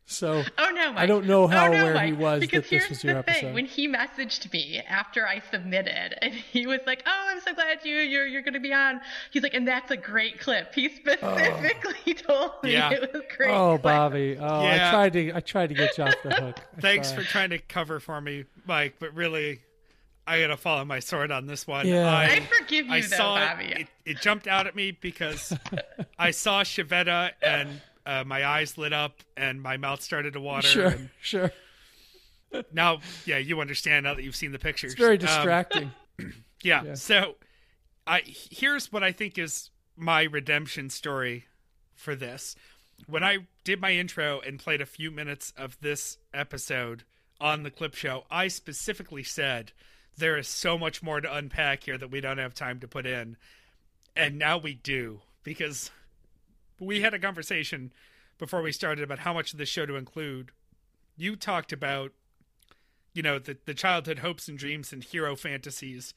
So 0.09 0.41
Oh 0.57 0.69
no, 0.73 0.93
Mike. 0.93 1.03
I 1.03 1.05
don't 1.05 1.25
know 1.27 1.47
how 1.47 1.67
oh, 1.67 1.71
no, 1.73 1.81
aware 1.91 2.05
he 2.05 2.13
was 2.13 2.39
because 2.39 2.63
that 2.63 2.69
this 2.69 2.83
here's 2.85 2.89
was 2.89 3.03
your 3.03 3.15
the 3.15 3.23
thing. 3.23 3.33
episode. 3.35 3.53
When 3.53 3.65
he 3.65 3.89
messaged 3.89 4.51
me 4.53 4.81
after 4.87 5.27
I 5.27 5.41
submitted, 5.51 6.17
and 6.23 6.33
he 6.33 6.65
was 6.65 6.79
like, 6.87 7.03
"Oh, 7.05 7.25
I'm 7.27 7.41
so 7.41 7.53
glad 7.53 7.83
you 7.83 7.97
you're 7.97 8.25
you're 8.25 8.41
going 8.41 8.53
to 8.53 8.61
be 8.61 8.71
on." 8.73 9.01
He's 9.31 9.43
like, 9.43 9.53
"And 9.53 9.67
that's 9.67 9.91
a 9.91 9.97
great 9.97 10.39
clip." 10.39 10.73
He 10.73 10.87
oh. 10.87 10.91
specifically 10.95 12.13
told 12.27 12.51
me 12.63 12.71
Yeah. 12.71 12.91
it 12.91 13.01
was 13.13 13.21
great. 13.35 13.51
oh, 13.51 13.71
clip. 13.71 13.81
Bobby, 13.83 14.37
oh, 14.39 14.63
Yeah. 14.63 14.87
I 14.87 14.91
tried 14.91 15.13
to 15.13 15.33
I 15.35 15.39
tried 15.41 15.67
to 15.67 15.75
get 15.75 15.97
you 15.97 16.05
off 16.05 16.15
the 16.23 16.33
hook. 16.33 16.59
Thanks 16.79 17.09
sorry. 17.09 17.23
for 17.23 17.29
trying 17.29 17.49
to 17.49 17.59
cover 17.59 17.99
for 17.99 18.21
me, 18.21 18.45
Mike, 18.65 18.95
but 18.99 19.13
really 19.13 19.59
I 20.27 20.41
got 20.41 20.47
to 20.47 20.57
follow 20.57 20.83
my 20.85 20.99
sword 20.99 21.31
on 21.31 21.45
this 21.47 21.65
one. 21.65 21.87
Yeah. 21.87 22.07
I, 22.13 22.23
I 22.25 22.39
forgive 22.41 22.85
you 22.87 22.93
I 22.93 23.01
though, 23.01 23.07
saw 23.07 23.35
Bobby. 23.35 23.65
it, 23.65 23.77
it. 23.79 23.87
It 24.05 24.21
jumped 24.21 24.45
out 24.47 24.67
at 24.67 24.75
me 24.75 24.91
because 24.91 25.57
I 26.19 26.31
saw 26.31 26.63
Chiavetta 26.63 27.31
and 27.41 27.81
uh, 28.05 28.23
my 28.25 28.45
eyes 28.45 28.77
lit 28.77 28.93
up 28.93 29.15
and 29.35 29.61
my 29.61 29.77
mouth 29.77 30.01
started 30.01 30.33
to 30.33 30.39
water. 30.41 30.67
Sure, 30.67 30.87
And 30.87 31.09
sure. 31.21 31.51
now, 32.73 32.99
yeah, 33.25 33.37
you 33.37 33.59
understand 33.61 34.03
now 34.05 34.13
that 34.13 34.23
you've 34.23 34.35
seen 34.35 34.51
the 34.51 34.59
pictures. 34.59 34.93
It's 34.93 34.99
very 34.99 35.15
Um, 35.15 35.25
distracting. 35.25 35.91
yeah. 36.63 36.83
Yeah. 36.83 36.93
So, 36.95 37.35
I 38.05 38.21
here's 38.25 38.91
what 38.91 39.03
I 39.03 39.11
think 39.11 39.37
is 39.37 39.69
my 39.97 40.23
redemption 40.23 40.89
story 40.89 41.45
for 41.95 42.15
this. 42.15 42.55
When 43.05 43.23
I 43.23 43.39
did 43.63 43.81
my 43.81 43.91
intro 43.91 44.39
and 44.39 44.57
played 44.59 44.81
a 44.81 44.85
few 44.85 45.11
minutes 45.11 45.51
of 45.57 45.77
this 45.81 46.17
episode 46.33 47.03
on 47.39 47.63
the 47.63 47.69
clip 47.71 47.93
show, 47.95 48.23
I 48.31 48.47
specifically 48.47 49.23
said 49.23 49.71
there 50.17 50.37
is 50.37 50.47
so 50.47 50.77
much 50.77 51.03
more 51.03 51.21
to 51.21 51.33
unpack 51.33 51.83
here 51.83 51.97
that 51.97 52.11
we 52.11 52.21
don't 52.21 52.37
have 52.37 52.53
time 52.53 52.79
to 52.79 52.87
put 52.87 53.05
in. 53.05 53.37
And 54.15 54.37
now 54.37 54.57
we 54.57 54.73
do 54.75 55.21
because 55.43 55.91
we 56.79 57.01
had 57.01 57.13
a 57.13 57.19
conversation 57.19 57.93
before 58.37 58.61
we 58.61 58.71
started 58.71 59.03
about 59.03 59.19
how 59.19 59.33
much 59.33 59.53
of 59.53 59.59
this 59.59 59.69
show 59.69 59.85
to 59.85 59.95
include. 59.95 60.51
You 61.15 61.35
talked 61.35 61.71
about 61.71 62.13
you 63.13 63.23
know 63.23 63.39
the 63.39 63.57
the 63.65 63.73
childhood 63.73 64.19
hopes 64.19 64.47
and 64.47 64.57
dreams 64.57 64.93
and 64.93 65.03
hero 65.03 65.35
fantasies 65.35 66.13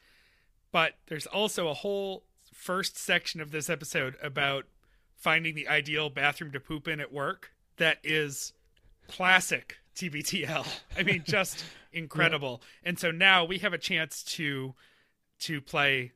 but 0.73 0.95
there's 1.07 1.27
also 1.27 1.69
a 1.69 1.75
whole 1.75 2.25
first 2.53 2.99
section 2.99 3.41
of 3.41 3.51
this 3.51 3.71
episode 3.71 4.17
about 4.23 4.67
finding 5.17 5.55
the 5.55 5.69
ideal 5.69 6.11
bathroom 6.11 6.53
to 6.53 6.61
poop 6.61 6.87
in 6.87 7.01
at 7.01 7.13
work 7.13 7.53
that 7.77 7.99
is 8.05 8.53
classic 9.09 9.79
TBTL. 9.97 10.67
I 10.97 11.03
mean, 11.03 11.25
just 11.27 11.65
incredible. 11.93 12.63
And 12.83 12.99
so 12.99 13.11
now 13.11 13.45
we 13.45 13.59
have 13.59 13.73
a 13.73 13.79
chance 13.79 14.23
to 14.25 14.75
to 15.41 15.61
play 15.61 16.13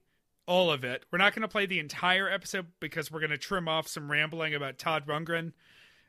all 0.47 0.71
of 0.71 0.85
it. 0.85 1.05
We're 1.11 1.19
not 1.19 1.35
going 1.35 1.43
to 1.43 1.49
play 1.49 1.67
the 1.67 1.79
entire 1.79 2.29
episode 2.29 2.67
because 2.81 3.11
we're 3.11 3.21
going 3.21 3.31
to 3.31 3.39
trim 3.39 3.69
off 3.69 3.89
some 3.89 4.11
rambling 4.11 4.55
about 4.55 4.79
Todd 4.79 5.07
Rundgren 5.07 5.53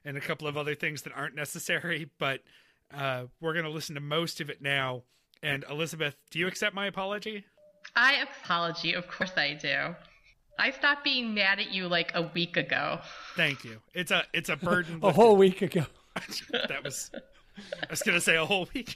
and 0.04 0.18
a 0.18 0.22
couple 0.22 0.48
of 0.48 0.58
other 0.58 0.76
things 0.76 1.04
that 1.04 1.14
aren't 1.16 1.36
necessary. 1.36 2.10
But 2.20 2.42
uh, 2.94 3.26
we're 3.42 3.54
going 3.54 3.66
to 3.66 3.72
listen 3.72 3.96
to 3.96 4.02
most 4.02 4.42
of 4.42 4.50
it 4.50 4.62
now. 4.62 5.04
And 5.42 5.64
Elizabeth, 5.70 6.16
do 6.32 6.40
you 6.40 6.48
accept 6.48 6.76
my 6.76 6.88
apology? 6.88 7.46
I 7.96 8.24
apology, 8.44 8.94
of 8.94 9.08
course 9.08 9.32
I 9.38 9.54
do. 9.54 9.96
I 10.58 10.72
stopped 10.72 11.04
being 11.04 11.34
mad 11.34 11.60
at 11.60 11.72
you 11.72 11.88
like 11.88 12.12
a 12.16 12.24
week 12.34 12.58
ago. 12.58 13.00
Thank 13.36 13.64
you. 13.64 13.82
It's 13.94 14.12
a 14.12 14.24
it's 14.34 14.50
a 14.50 14.56
burden. 14.72 15.00
a 15.04 15.12
whole 15.12 15.36
week 15.36 15.62
ago. 15.62 15.86
that 16.52 16.84
was 16.84 17.12
I 17.58 17.88
was 17.90 18.02
gonna 18.02 18.22
say 18.22 18.36
a 18.36 18.46
whole 18.46 18.68
week. 18.74 18.96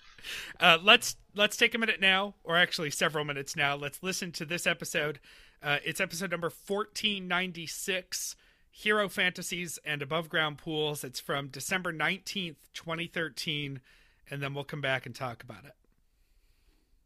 uh, 0.60 0.78
let's 0.82 1.16
let's 1.34 1.56
take 1.56 1.74
a 1.74 1.78
minute 1.78 2.00
now, 2.00 2.34
or 2.44 2.56
actually 2.56 2.90
several 2.90 3.24
minutes 3.24 3.56
now. 3.56 3.76
Let's 3.76 4.02
listen 4.02 4.32
to 4.32 4.44
this 4.44 4.66
episode. 4.66 5.20
Uh, 5.62 5.78
it's 5.84 6.00
episode 6.00 6.30
number 6.30 6.50
fourteen 6.50 7.28
ninety 7.28 7.66
six. 7.66 8.36
Hero 8.70 9.08
Fantasies 9.08 9.80
and 9.84 10.02
Above 10.02 10.28
Ground 10.28 10.58
Pools. 10.58 11.02
It's 11.02 11.18
from 11.18 11.48
December 11.48 11.92
19th, 11.92 12.54
2013, 12.74 13.80
and 14.30 14.40
then 14.40 14.54
we'll 14.54 14.62
come 14.62 14.80
back 14.80 15.04
and 15.04 15.12
talk 15.12 15.42
about 15.42 15.64
it. 15.64 15.72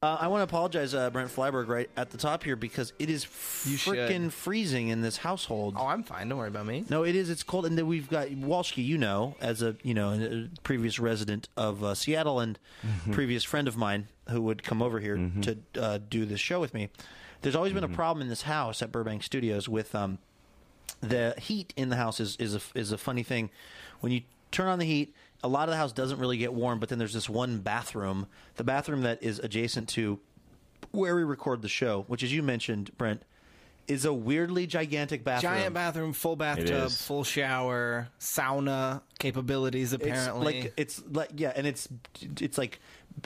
Uh, 0.02 0.18
I 0.20 0.26
want 0.26 0.40
to 0.40 0.44
apologize, 0.44 0.94
uh, 0.94 1.10
Brent 1.10 1.30
Flyberg, 1.30 1.68
right 1.68 1.88
at 1.96 2.10
the 2.10 2.18
top 2.18 2.42
here 2.42 2.56
because 2.56 2.92
it 2.98 3.08
is 3.08 3.24
freaking 3.24 4.32
freezing 4.32 4.88
in 4.88 5.00
this 5.00 5.18
household. 5.18 5.76
Oh, 5.78 5.86
I'm 5.86 6.02
fine. 6.02 6.28
Don't 6.28 6.38
worry 6.38 6.48
about 6.48 6.66
me. 6.66 6.84
No, 6.90 7.04
it 7.04 7.14
is. 7.14 7.30
It's 7.30 7.44
cold, 7.44 7.66
and 7.66 7.78
then 7.78 7.86
we've 7.86 8.10
got 8.10 8.26
Walshke. 8.28 8.84
You 8.84 8.98
know, 8.98 9.36
as 9.40 9.62
a 9.62 9.76
you 9.84 9.94
know 9.94 10.10
a 10.12 10.48
previous 10.64 10.98
resident 10.98 11.48
of 11.56 11.84
uh, 11.84 11.94
Seattle 11.94 12.40
and 12.40 12.58
previous 13.12 13.44
friend 13.44 13.68
of 13.68 13.76
mine 13.76 14.08
who 14.28 14.42
would 14.42 14.64
come 14.64 14.82
over 14.82 14.98
here 14.98 15.30
to 15.42 15.58
uh, 15.80 15.98
do 16.10 16.24
this 16.24 16.40
show 16.40 16.60
with 16.60 16.74
me. 16.74 16.88
There's 17.42 17.54
always 17.54 17.72
been 17.72 17.84
a 17.84 17.88
problem 17.88 18.22
in 18.22 18.28
this 18.28 18.42
house 18.42 18.82
at 18.82 18.90
Burbank 18.90 19.22
Studios 19.22 19.68
with 19.68 19.94
um, 19.94 20.18
the 21.00 21.34
heat 21.38 21.72
in 21.76 21.90
the 21.90 21.96
house 21.96 22.18
is 22.18 22.34
is 22.36 22.56
a, 22.56 22.60
is 22.74 22.90
a 22.90 22.98
funny 22.98 23.22
thing. 23.22 23.50
When 24.00 24.10
you 24.10 24.22
turn 24.50 24.66
on 24.66 24.80
the 24.80 24.84
heat, 24.84 25.14
a 25.42 25.48
lot 25.48 25.68
of 25.68 25.72
the 25.72 25.76
house 25.76 25.92
doesn't 25.92 26.18
really 26.18 26.36
get 26.38 26.52
warm, 26.52 26.78
but 26.78 26.88
then 26.88 26.98
there's 26.98 27.14
this 27.14 27.28
one 27.28 27.58
bathroom, 27.58 28.26
the 28.56 28.64
bathroom 28.64 29.02
that 29.02 29.22
is 29.22 29.38
adjacent 29.38 29.88
to 29.90 30.20
where 30.90 31.16
we 31.16 31.24
record 31.24 31.62
the 31.62 31.68
show, 31.68 32.04
which 32.08 32.22
as 32.22 32.32
you 32.32 32.42
mentioned, 32.42 32.96
Brent, 32.96 33.22
is 33.88 34.04
a 34.04 34.12
weirdly 34.12 34.66
gigantic 34.66 35.24
bathroom. 35.24 35.52
Giant 35.54 35.74
bathroom, 35.74 36.12
full 36.12 36.36
bathtub, 36.36 36.90
full 36.90 37.24
shower, 37.24 38.08
sauna 38.20 39.02
capabilities. 39.18 39.92
Apparently, 39.92 40.58
It's 40.58 40.64
like 40.64 40.74
it's 40.76 41.02
like 41.10 41.30
yeah, 41.36 41.52
and 41.56 41.66
it's 41.66 41.88
it's 42.40 42.58
like 42.58 42.80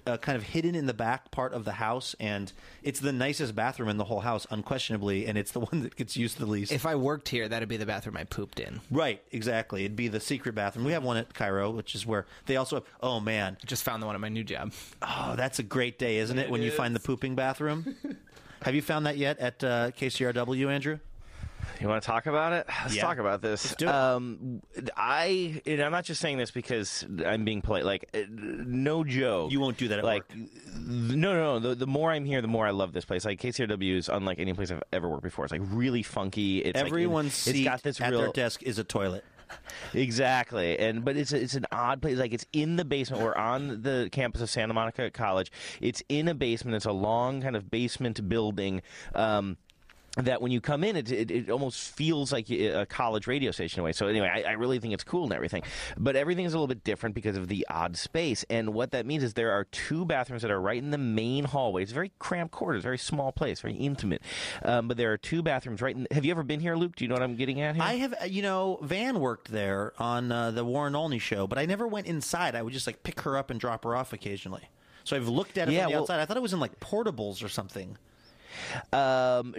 uh, 0.07 0.17
kind 0.19 0.37
of 0.37 0.43
hidden 0.43 0.75
in 0.75 0.87
the 0.87 0.95
back 0.95 1.31
part 1.31 1.53
of 1.53 1.65
the 1.65 1.73
house, 1.73 2.15
and 2.21 2.53
it's 2.83 3.01
the 3.01 3.13
nicest 3.13 3.55
bathroom 3.55 3.89
in 3.89 3.97
the 3.97 4.05
whole 4.05 4.21
house, 4.21 4.47
unquestionably, 4.51 5.27
and 5.27 5.37
it's 5.39 5.53
the 5.53 5.61
one 5.71 5.83
that 5.83 5.97
gets 5.97 6.17
used 6.17 6.39
the 6.39 6.47
least. 6.47 6.73
if 6.73 6.87
I 6.87 6.95
worked 6.95 7.29
here, 7.29 7.49
that'd 7.49 7.69
be 7.69 7.77
the 7.77 7.87
bathroom 7.87 8.17
I 8.17 8.25
pooped 8.25 8.61
in. 8.61 8.81
right, 8.91 9.23
exactly. 9.33 9.85
It'd 9.85 9.97
be 9.97 10.09
the 10.09 10.21
secret 10.21 10.55
bathroom. 10.55 10.85
We 10.85 10.93
have 10.93 11.05
one 11.05 11.17
at 11.17 11.33
KIRO, 11.35 11.75
which 11.75 11.95
is 11.95 12.07
where 12.07 12.27
they 12.47 12.57
also 12.57 12.77
have. 12.77 12.85
Oh 13.03 13.21
man, 13.21 13.57
I 13.63 13.67
just 13.67 13.83
found 13.83 14.03
the 14.03 14.07
one 14.07 14.15
at 14.15 14.21
my 14.21 14.29
new 14.29 14.45
job. 14.45 14.73
oh 15.03 15.35
that's 15.37 15.59
a 15.59 15.63
great 15.63 15.99
day, 15.99 16.19
isn't 16.19 16.39
it? 16.39 16.51
when 16.51 16.63
you 16.63 16.71
find 16.71 16.95
the 16.95 17.01
pooping 17.01 17.35
bathroom. 17.35 17.97
have 18.63 18.75
you 18.75 18.83
found 18.83 19.07
that 19.07 19.17
yet 19.17 19.39
at 19.39 19.63
uh, 19.65 19.91
KCRW, 19.91 20.71
Andrew? 20.71 20.99
You 21.81 21.89
want 21.89 22.03
to 22.03 22.07
talk 22.07 22.27
about 22.27 22.53
it? 22.53 22.67
Let's 22.83 22.95
Yeah. 22.95 23.03
talk 23.03 23.19
about 23.19 23.43
this. 23.43 23.75
do 23.77 23.87
it. 23.87 23.91
Um, 23.95 24.63
I 24.97 25.61
and 25.67 25.81
I'm 25.83 25.93
not 25.93 26.05
just 26.05 26.21
saying 26.21 26.39
this 26.39 26.51
because 26.51 27.05
I'm 27.25 27.45
being 27.45 27.61
polite. 27.63 27.85
Like, 27.85 28.09
uh, 28.15 28.21
no 28.31 29.05
joke. 29.05 29.53
You 29.53 29.61
won't 29.61 29.77
do 29.77 29.89
that 29.89 29.99
at 29.99 30.05
like, 30.05 30.25
work. 30.31 30.39
no, 30.87 31.33
no, 31.35 31.59
no. 31.59 31.59
The, 31.59 31.75
the 31.75 31.87
more 31.87 32.11
I'm 32.13 32.25
here, 32.25 32.41
the 32.41 32.49
more 32.49 32.67
I 32.67 32.71
love 32.71 32.93
this 32.93 33.05
place. 33.05 33.25
Like 33.25 33.41
KCRW 33.41 33.97
is 33.97 34.09
unlike 34.09 34.39
any 34.39 34.53
place 34.55 34.71
I've 34.71 34.83
ever 34.93 35.09
worked 35.09 35.23
before. 35.25 35.45
It's 35.45 35.53
like 35.53 35.63
really 35.65 36.03
funky. 36.03 36.59
It's 36.61 36.77
like, 36.81 36.87
Everyone's 36.91 37.29
it's 37.29 37.43
seat 37.57 37.65
got 37.65 37.83
this 37.83 38.01
at 38.01 38.11
real 38.11 38.21
their 38.23 38.33
desk 38.33 38.63
is 38.63 38.79
a 38.79 38.85
toilet. 38.85 39.25
Exactly, 39.95 40.79
and 40.79 41.05
but 41.05 41.17
it's 41.17 41.33
it's 41.33 41.55
an 41.55 41.67
odd 41.71 42.03
place. 42.03 42.19
Like 42.19 42.33
it's 42.33 42.47
in 42.53 42.77
the 42.77 42.85
basement. 42.85 43.23
We're 43.23 43.35
on 43.37 43.83
the 43.83 44.09
campus 44.13 44.41
of 44.43 44.51
Santa 44.51 44.75
Monica 44.75 45.11
College. 45.11 45.53
It's 45.81 46.03
in 46.09 46.29
a 46.29 46.35
basement. 46.35 46.75
It's 46.77 46.85
a 46.87 46.93
long 46.93 47.41
kind 47.43 47.57
of 47.57 47.71
basement 47.71 48.29
building. 48.29 48.83
Um, 49.15 49.57
that 50.17 50.41
when 50.41 50.51
you 50.51 50.61
come 50.63 50.83
in, 50.83 50.97
it, 50.97 51.13
it, 51.13 51.31
it 51.31 51.51
almost 51.51 51.79
feels 51.79 52.33
like 52.33 52.51
a 52.51 52.87
college 52.87 53.27
radio 53.27 53.51
station 53.51 53.81
away. 53.81 53.93
So 53.93 54.07
anyway, 54.07 54.31
I, 54.33 54.51
I 54.51 54.53
really 54.53 54.79
think 54.79 54.95
it's 54.95 55.05
cool 55.05 55.25
and 55.25 55.33
everything, 55.33 55.63
but 55.99 56.17
everything 56.17 56.47
is 56.47 56.55
a 56.55 56.57
little 56.57 56.67
bit 56.69 56.85
different 56.85 57.15
because 57.15 57.37
of 57.37 57.49
the 57.49 57.67
odd 57.69 57.97
space. 57.97 58.45
And 58.49 58.73
what 58.73 58.93
that 58.93 59.05
means 59.05 59.23
is 59.23 59.35
there 59.35 59.53
are 59.53 59.65
two 59.65 60.07
bathrooms 60.07 60.43
that 60.43 60.51
are 60.51 60.61
right 60.61 60.79
in 60.83 60.91
the 60.91 60.99
main 60.99 61.45
hallway. 61.45 61.83
It's 61.83 61.93
very 61.93 62.13
cramped 62.19 62.53
quarters, 62.53 62.83
very 62.83 62.97
small 62.99 63.31
place, 63.31 63.61
very 63.61 63.75
intimate. 63.75 64.23
Um, 64.65 64.89
but 64.89 64.97
there 64.97 65.13
are 65.13 65.19
two 65.19 65.43
bathrooms 65.43 65.83
right. 65.83 65.95
In, 65.95 66.07
have 66.11 66.25
you 66.25 66.31
ever 66.31 66.43
been 66.43 66.61
here, 66.61 66.77
Luke? 66.77 66.97
Do 66.97 67.05
you 67.05 67.09
know 67.09 67.15
what 67.15 67.23
I'm 67.23 67.37
getting 67.37 67.61
at 67.61 67.75
here? 67.75 67.85
I 67.85 67.97
have, 67.97 68.15
you 68.27 68.41
know, 68.43 68.79
Van 68.83 69.21
worked 69.21 69.51
there 69.51 69.93
on 69.99 70.33
uh, 70.33 70.51
the 70.51 70.65
Warren 70.65 70.95
Olney 70.95 71.19
show, 71.19 71.47
but 71.47 71.59
I 71.59 71.67
never 71.67 71.87
went 71.87 72.07
inside. 72.07 72.55
I 72.55 72.63
would 72.63 72.73
just 72.73 72.87
like 72.87 73.03
pick 73.03 73.21
her 73.21 73.37
up 73.37 73.51
and 73.51 73.61
drop 73.61 73.85
her 73.85 73.95
off 73.95 74.15
occasionally. 74.15 74.63
So 75.05 75.15
I've 75.15 75.29
looked 75.29 75.59
at 75.59 75.69
it 75.69 75.73
Yeah, 75.73 75.83
from 75.83 75.91
the 75.91 75.95
well- 75.97 76.03
outside. 76.05 76.21
I 76.21 76.25
thought 76.25 76.37
it 76.39 76.43
was 76.43 76.55
in 76.55 76.59
like 76.61 76.81
portables 76.81 77.45
or 77.45 77.49
something. 77.49 77.99
Um, 78.93 79.55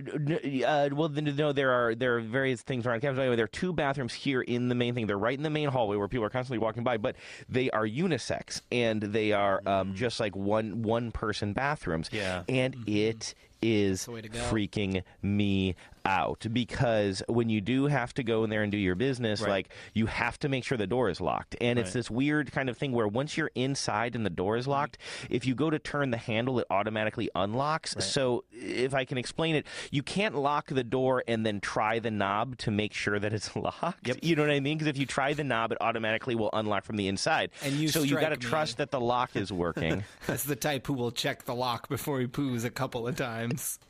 uh, 0.65 0.89
well, 0.91 1.09
then, 1.09 1.33
no, 1.35 1.51
there 1.51 1.71
are 1.71 1.95
there 1.95 2.17
are 2.17 2.21
various 2.21 2.61
things 2.61 2.85
around 2.85 3.01
campus. 3.01 3.19
Anyway, 3.19 3.35
there 3.35 3.45
are 3.45 3.49
two 3.49 3.73
bathrooms 3.73 4.13
here 4.13 4.41
in 4.41 4.69
the 4.69 4.75
main 4.75 4.93
thing. 4.93 5.07
They're 5.07 5.17
right 5.17 5.37
in 5.37 5.43
the 5.43 5.49
main 5.49 5.69
hallway 5.69 5.97
where 5.97 6.07
people 6.07 6.25
are 6.25 6.29
constantly 6.29 6.59
walking 6.59 6.83
by, 6.83 6.97
but 6.97 7.15
they 7.49 7.69
are 7.71 7.85
unisex 7.85 8.61
and 8.71 9.01
they 9.01 9.31
are 9.31 9.61
um, 9.65 9.95
just 9.95 10.19
like 10.19 10.35
one 10.35 10.81
one 10.81 11.11
person 11.11 11.53
bathrooms. 11.53 12.09
Yeah. 12.11 12.43
and 12.49 12.75
it 12.87 13.33
is 13.61 14.05
the 14.05 14.11
way 14.11 14.21
to 14.21 14.29
go. 14.29 14.39
freaking 14.39 15.03
me 15.21 15.75
out 16.05 16.45
because 16.53 17.21
when 17.27 17.49
you 17.49 17.59
do 17.59 17.85
have 17.87 18.13
to 18.13 18.23
go 18.23 18.45
in 18.45 18.49
there 18.49 18.63
and 18.63 18.71
do 18.71 18.77
your 18.77 18.95
business, 18.95 19.41
Right. 19.41 19.49
like 19.49 19.69
you 19.93 20.05
have 20.05 20.39
to 20.39 20.47
make 20.47 20.63
sure 20.63 20.77
the 20.77 20.87
door 20.87 21.09
is 21.09 21.19
locked. 21.19 21.57
And 21.59 21.77
it's 21.77 21.91
this 21.91 22.09
weird 22.09 22.51
kind 22.53 22.69
of 22.69 22.77
thing 22.77 22.93
where 22.93 23.07
once 23.09 23.35
you're 23.35 23.51
inside 23.55 24.15
and 24.15 24.25
the 24.25 24.29
door 24.29 24.55
is 24.55 24.67
locked, 24.67 24.97
if 25.29 25.45
you 25.45 25.53
go 25.53 25.69
to 25.69 25.77
turn 25.79 26.11
the 26.11 26.17
handle, 26.17 26.59
it 26.59 26.67
automatically 26.69 27.29
unlocks. 27.35 27.93
So 27.99 28.45
if 28.53 28.93
I 28.93 29.03
can 29.03 29.17
explain 29.17 29.55
it, 29.55 29.65
you 29.91 30.01
can't 30.01 30.33
lock 30.35 30.67
the 30.67 30.83
door 30.83 31.23
and 31.27 31.45
then 31.45 31.59
try 31.59 31.99
the 31.99 32.11
knob 32.11 32.57
to 32.59 32.71
make 32.71 32.93
sure 32.93 33.19
that 33.19 33.33
it's 33.33 33.53
locked. 33.55 34.07
Yep. 34.07 34.19
You 34.21 34.37
know 34.37 34.43
what 34.43 34.51
I 34.51 34.61
mean? 34.61 34.77
Because 34.77 34.87
if 34.87 34.97
you 34.97 35.05
try 35.05 35.33
the 35.33 35.43
knob, 35.43 35.73
it 35.73 35.77
automatically 35.81 36.35
will 36.35 36.51
unlock 36.53 36.85
from 36.85 36.95
the 36.95 37.09
inside. 37.09 37.51
And 37.63 37.73
you 37.73 37.89
so 37.89 38.03
you 38.03 38.17
got 38.17 38.29
to 38.29 38.37
trust 38.37 38.77
that 38.77 38.91
the 38.91 38.99
lock 39.01 39.35
is 39.35 39.51
working. 39.51 40.05
That's 40.25 40.43
the 40.45 40.55
type 40.55 40.87
who 40.87 40.93
will 40.93 41.11
check 41.11 41.43
the 41.43 41.55
lock 41.55 41.89
before 41.89 42.21
he 42.21 42.27
poos 42.27 42.63
a 42.63 42.69
couple 42.69 43.07
of 43.07 43.17
times. 43.17 43.46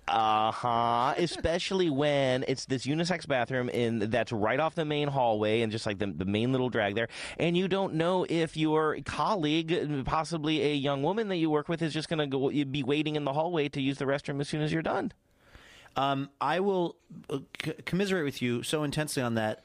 Uh 0.08 0.52
huh. 0.52 1.14
Especially 1.18 1.90
when 1.90 2.46
it's 2.48 2.66
this 2.66 2.86
unisex 2.86 3.28
bathroom 3.28 3.70
in 3.70 4.10
that's 4.10 4.32
right 4.32 4.60
off 4.60 4.76
the 4.76 4.86
main 4.86 5.08
hallway 5.08 5.62
and 5.62 5.72
just 5.72 5.86
like 5.86 6.00
the, 6.00 6.08
the 6.08 6.26
main 6.26 6.52
little 6.52 6.70
drag 6.70 6.96
there, 6.96 7.10
and 7.40 7.58
you 7.58 7.68
don't 7.68 7.96
know 7.96 8.26
if 8.30 8.56
your 8.56 8.98
colleague, 9.06 10.06
possibly 10.06 10.62
a 10.64 10.74
young 10.74 11.04
woman 11.04 11.28
that 11.28 11.38
you 11.38 11.50
work 11.50 11.68
with, 11.68 11.82
is 11.82 11.94
just 11.94 12.10
going 12.10 12.20
to 12.20 12.28
go 12.28 12.50
be 12.50 12.84
waiting 12.84 13.16
in 13.16 13.26
the 13.26 13.34
hallway 13.34 13.68
to 13.70 13.82
use 13.82 13.98
the 13.98 14.06
restroom 14.06 14.40
as 14.40 14.48
soon 14.48 14.62
as 14.62 14.72
you're 14.72 14.82
done. 14.82 15.12
Um, 15.96 16.30
I 16.40 16.60
will 16.60 16.96
uh, 17.30 17.40
c- 17.64 17.74
commiserate 17.86 18.24
with 18.24 18.42
you 18.42 18.62
so 18.64 18.84
intensely 18.84 19.24
on 19.24 19.34
that, 19.36 19.64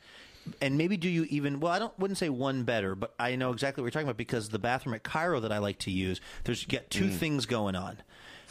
and 0.60 0.78
maybe 0.78 0.96
do 0.96 1.08
you 1.08 1.24
even? 1.24 1.60
Well, 1.60 1.70
I 1.72 1.78
don't 1.78 1.96
wouldn't 1.98 2.18
say 2.18 2.30
one 2.30 2.64
better, 2.64 2.94
but 2.94 3.14
I 3.18 3.36
know 3.36 3.52
exactly 3.52 3.82
what 3.82 3.86
you're 3.86 3.90
talking 3.92 4.08
about 4.08 4.16
because 4.16 4.48
the 4.48 4.58
bathroom 4.58 4.94
at 4.94 5.04
KIRO 5.04 5.42
that 5.42 5.52
I 5.52 5.58
like 5.58 5.78
to 5.80 5.90
use, 5.90 6.20
there's 6.44 6.62
you 6.62 6.68
get 6.68 6.90
two 6.90 7.08
things 7.10 7.46
going 7.46 7.76
on. 7.76 7.98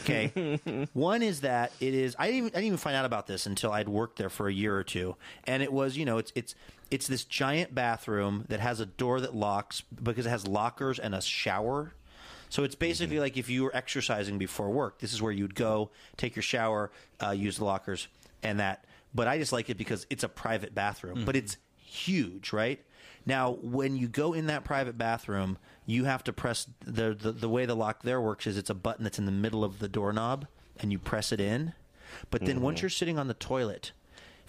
Okay, 0.04 0.88
one 0.94 1.22
is 1.22 1.42
that 1.42 1.72
it 1.80 1.94
is. 1.94 2.16
I 2.18 2.28
didn't, 2.28 2.38
even, 2.38 2.50
I 2.50 2.54
didn't 2.56 2.66
even 2.66 2.78
find 2.78 2.96
out 2.96 3.06
about 3.06 3.28
this 3.28 3.46
until 3.46 3.72
I'd 3.72 3.90
worked 3.90 4.18
there 4.18 4.30
for 4.30 4.48
a 4.48 4.54
year 4.54 4.76
or 4.76 4.84
two, 4.84 5.16
and 5.46 5.62
it 5.62 5.72
was 5.72 5.98
you 5.98 6.06
know 6.06 6.18
it's 6.18 6.32
it's 6.36 6.56
it's 6.90 7.08
this 7.08 7.24
giant 7.24 7.74
bathroom 7.74 8.46
that 8.50 8.60
has 8.60 8.80
a 8.80 8.86
door 8.86 9.22
that 9.22 9.36
locks 9.36 9.82
because 10.04 10.26
it 10.26 10.30
has 10.30 10.48
lockers 10.48 11.00
and 11.00 11.16
a 11.16 11.22
shower. 11.22 11.94
So 12.50 12.66
it's 12.66 12.76
basically 12.76 13.18
like 13.20 13.38
if 13.38 13.50
you 13.50 13.64
were 13.64 13.74
exercising 13.74 14.38
before 14.38 14.70
work, 14.70 15.00
this 15.00 15.14
is 15.14 15.22
where 15.22 15.32
you'd 15.32 15.56
go, 15.56 15.90
take 16.18 16.36
your 16.36 16.44
shower, 16.44 16.92
uh, 17.24 17.32
use 17.32 17.58
the 17.58 17.64
lockers, 17.64 18.10
and 18.44 18.60
that. 18.60 18.84
But 19.16 19.30
I 19.30 19.38
just 19.38 19.54
like 19.54 19.70
it 19.70 19.78
because 19.78 20.06
it's 20.10 20.24
a 20.24 20.30
private 20.30 20.76
bathroom, 20.76 21.24
but 21.26 21.36
it's 21.38 21.56
huge, 21.78 22.52
right? 22.52 22.80
Now, 23.26 23.52
when 23.62 23.96
you 23.96 24.08
go 24.08 24.34
in 24.34 24.48
that 24.48 24.64
private 24.66 24.98
bathroom, 24.98 25.58
you 25.86 26.06
have 26.06 26.24
to 26.26 26.34
press 26.34 26.68
the, 26.86 27.14
the 27.14 27.32
the 27.32 27.50
way 27.50 27.66
the 27.66 27.76
lock 27.76 28.04
there 28.04 28.22
works 28.22 28.48
is 28.48 28.58
it's 28.58 28.70
a 28.70 28.76
button 28.76 29.04
that's 29.04 29.20
in 29.20 29.26
the 29.26 29.32
middle 29.32 29.64
of 29.64 29.80
the 29.80 29.88
doorknob, 29.88 30.48
and 30.80 30.92
you 30.92 31.00
press 31.00 31.32
it 31.32 31.40
in. 31.40 31.74
But 32.30 32.46
then 32.46 32.62
once 32.62 32.78
mm-hmm. 32.78 32.84
you're 32.84 32.90
sitting 32.90 33.18
on 33.18 33.28
the 33.28 33.34
toilet, 33.34 33.94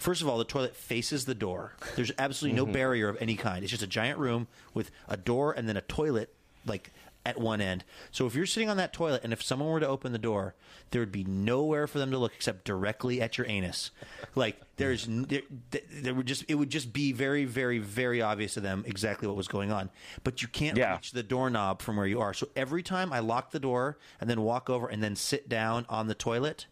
First 0.03 0.21
of 0.21 0.27
all, 0.27 0.37
the 0.37 0.43
toilet 0.43 0.75
faces 0.75 1.23
the 1.23 1.33
door. 1.33 1.75
There's 1.95 2.11
absolutely 2.19 2.57
no 2.57 2.65
mm-hmm. 2.65 2.73
barrier 2.73 3.07
of 3.07 3.17
any 3.21 3.35
kind. 3.35 3.63
It's 3.63 3.71
just 3.71 3.83
a 3.83 3.87
giant 3.87 4.19
room 4.19 4.47
with 4.73 4.91
a 5.07 5.15
door 5.15 5.53
and 5.53 5.69
then 5.69 5.77
a 5.77 5.81
toilet, 5.81 6.33
like 6.65 6.91
at 7.25 7.39
one 7.39 7.61
end. 7.61 7.83
So 8.11 8.25
if 8.25 8.35
you're 8.35 8.45
sitting 8.45 8.69
on 8.69 8.77
that 8.77 8.91
toilet 8.93 9.21
and 9.23 9.31
if 9.31 9.41
someone 9.41 9.69
were 9.69 9.79
to 9.79 9.87
open 9.87 10.11
the 10.11 10.17
door, 10.17 10.55
there 10.91 11.01
would 11.01 11.11
be 11.11 11.23
nowhere 11.23 11.87
for 11.87 11.97
them 11.97 12.11
to 12.11 12.17
look 12.17 12.33
except 12.35 12.65
directly 12.65 13.21
at 13.21 13.37
your 13.37 13.47
anus. 13.47 13.91
Like 14.35 14.59
there's 14.75 15.07
there, 15.09 15.41
there 15.91 16.13
would 16.13 16.25
just 16.25 16.43
it 16.49 16.55
would 16.55 16.69
just 16.69 16.91
be 16.91 17.13
very 17.13 17.45
very 17.45 17.79
very 17.79 18.21
obvious 18.21 18.55
to 18.55 18.59
them 18.61 18.83
exactly 18.85 19.27
what 19.27 19.37
was 19.37 19.47
going 19.47 19.71
on. 19.71 19.89
But 20.23 20.41
you 20.41 20.47
can't 20.49 20.77
Yeah. 20.77 20.95
reach 20.95 21.11
the 21.11 21.23
doorknob 21.23 21.81
from 21.81 21.95
where 21.95 22.07
you 22.07 22.19
are. 22.19 22.33
So 22.33 22.49
every 22.55 22.83
time 22.83 23.13
I 23.13 23.19
lock 23.19 23.51
the 23.51 23.59
door 23.59 23.97
and 24.19 24.29
then 24.29 24.41
walk 24.41 24.69
over 24.69 24.87
and 24.87 25.01
then 25.01 25.15
sit 25.15 25.47
down 25.47 25.85
on 25.87 26.07
the 26.07 26.15
toilet, 26.15 26.67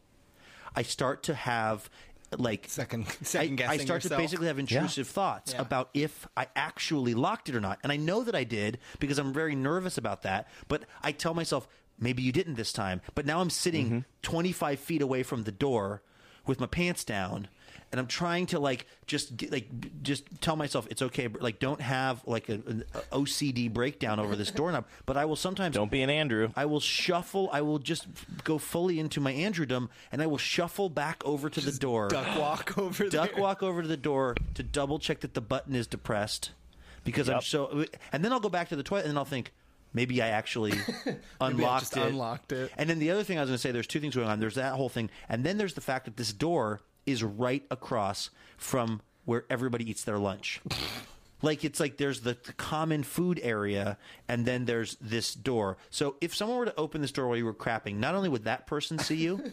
I 0.76 0.82
start 0.84 1.24
to 1.24 1.34
have 1.34 1.90
like 2.38 2.65
Second, 2.70 3.06
I, 3.08 3.24
second 3.24 3.54
I 3.54 3.56
guessing 3.56 3.86
start 3.88 4.02
to 4.04 4.10
basically 4.17 4.48
have 4.48 4.60
intrusive 4.60 5.08
thoughts 5.08 5.54
Yeah. 5.54 5.62
about 5.62 5.89
if 5.94 6.28
I 6.38 6.48
actually 6.56 7.13
locked 7.13 7.50
it 7.50 7.56
or 7.56 7.60
not. 7.62 7.80
And 7.84 7.91
I 7.91 7.98
know 7.98 8.24
that 8.24 8.36
I 8.36 8.44
did 8.44 8.80
because 9.00 9.17
I'm 9.20 9.34
very 9.34 9.56
nervous 9.56 9.98
about 9.98 10.22
that. 10.24 10.48
But 10.67 10.84
I 11.02 11.12
tell 11.12 11.34
myself, 11.34 11.67
maybe 12.00 12.22
you 12.24 12.32
didn't 12.32 12.56
this 12.56 12.72
time. 12.74 13.02
But 13.15 13.26
now 13.26 13.41
I'm 13.41 13.50
sitting 13.50 13.86
Mm-hmm. 13.88 14.00
25 14.22 14.80
feet 14.80 15.02
away 15.02 15.24
from 15.24 15.44
the 15.44 15.52
door 15.52 16.04
with 16.46 16.60
my 16.60 16.65
pants 16.67 17.04
down. 17.04 17.48
And 17.91 17.99
I'm 17.99 18.07
trying 18.07 18.45
to 18.47 18.60
like 18.60 18.86
just 19.05 19.36
get, 19.36 19.51
like 19.51 19.67
just 20.03 20.23
tell 20.41 20.55
myself 20.55 20.88
it's 20.89 21.01
okay, 21.01 21.27
but 21.27 21.41
like 21.41 21.60
don't 21.60 21.81
have 21.81 22.21
like 22.25 22.49
a, 22.49 22.53
an 22.53 22.84
OCD 23.12 23.71
breakdown 23.71 24.19
over 24.19 24.36
this 24.36 24.51
doorknob. 24.60 24.86
But 25.05 25.17
I 25.17 25.25
will 25.25 25.36
sometimes 25.36 25.75
Don't 25.75 25.91
be 25.91 26.01
an 26.01 26.10
Andrew. 26.10 26.49
I 26.55 26.65
will 26.65 26.79
shuffle. 26.79 27.49
I 27.51 27.62
will 27.62 27.79
just 27.79 28.07
go 28.43 28.57
fully 28.57 28.99
into 28.99 29.19
my 29.19 29.31
Andrewdom, 29.31 29.89
and 30.12 30.21
I 30.21 30.27
will 30.27 30.38
shuffle 30.38 30.89
back 30.89 31.21
over 31.25 31.49
to 31.49 31.62
the 31.62 31.71
door 31.71 32.07
duck 32.10 32.38
walk 32.38 32.77
over 32.77 33.10
duck 33.10 33.34
there. 33.34 33.41
walk 33.41 33.63
over 33.63 33.81
to 33.81 33.88
the 33.88 33.97
door 33.97 34.36
to 34.55 34.63
double 34.63 34.99
check 34.99 35.21
that 35.21 35.34
the 35.34 35.41
button 35.41 35.75
is 35.75 35.88
depressed 35.88 36.51
because 37.03 37.29
I'm 37.29 37.41
so 37.41 37.86
and 38.12 38.23
then 38.23 38.31
I'll 38.31 38.39
go 38.39 38.49
back 38.49 38.69
to 38.69 38.75
the 38.75 38.84
toilet 38.84 39.01
and 39.05 39.10
then 39.12 39.17
I'll 39.17 39.25
think 39.25 39.51
maybe 39.93 40.21
I 40.21 40.27
actually 40.29 40.73
unlocked 41.41 41.81
just 41.81 41.97
it. 41.97 42.03
unlocked 42.03 42.51
it. 42.51 42.71
And 42.77 42.89
then 42.89 42.99
the 42.99 43.12
other 43.12 43.23
thing 43.23 43.38
I 43.38 43.41
was 43.41 43.49
going 43.49 43.55
to 43.55 43.62
say 43.62 43.71
there's 43.71 43.88
two 43.88 43.99
things 43.99 44.15
going 44.15 44.27
on. 44.27 44.39
There's 44.39 44.55
that 44.55 44.73
whole 44.73 44.89
thing 44.89 45.10
and 45.27 45.43
then 45.43 45.57
there's 45.57 45.73
the 45.73 45.81
fact 45.81 46.05
that 46.05 46.17
this 46.17 46.31
door 46.31 46.81
is 47.06 47.24
right 47.24 47.64
across 47.72 48.30
from 48.58 49.02
where 49.26 49.46
everybody 49.50 49.90
eats 49.90 50.04
their 50.04 50.18
lunch. 50.18 50.62
Like 51.42 51.66
it's 51.66 51.80
like 51.80 51.98
there's 51.98 52.22
the 52.22 52.36
common 52.58 53.04
food 53.04 53.40
area, 53.42 53.98
and 54.28 54.46
then 54.46 54.66
there's 54.66 54.96
this 55.02 55.34
door. 55.34 55.78
So 55.90 56.16
if 56.22 56.36
someone 56.36 56.58
were 56.58 56.66
to 56.66 56.80
open 56.80 57.02
this 57.02 57.12
door 57.12 57.28
while 57.28 57.38
you 57.38 57.46
were 57.46 57.54
crapping, 57.54 57.96
not 57.96 58.16
only 58.16 58.30
would 58.30 58.44
that 58.44 58.68
person 58.68 59.00
see 59.00 59.16
you, 59.16 59.52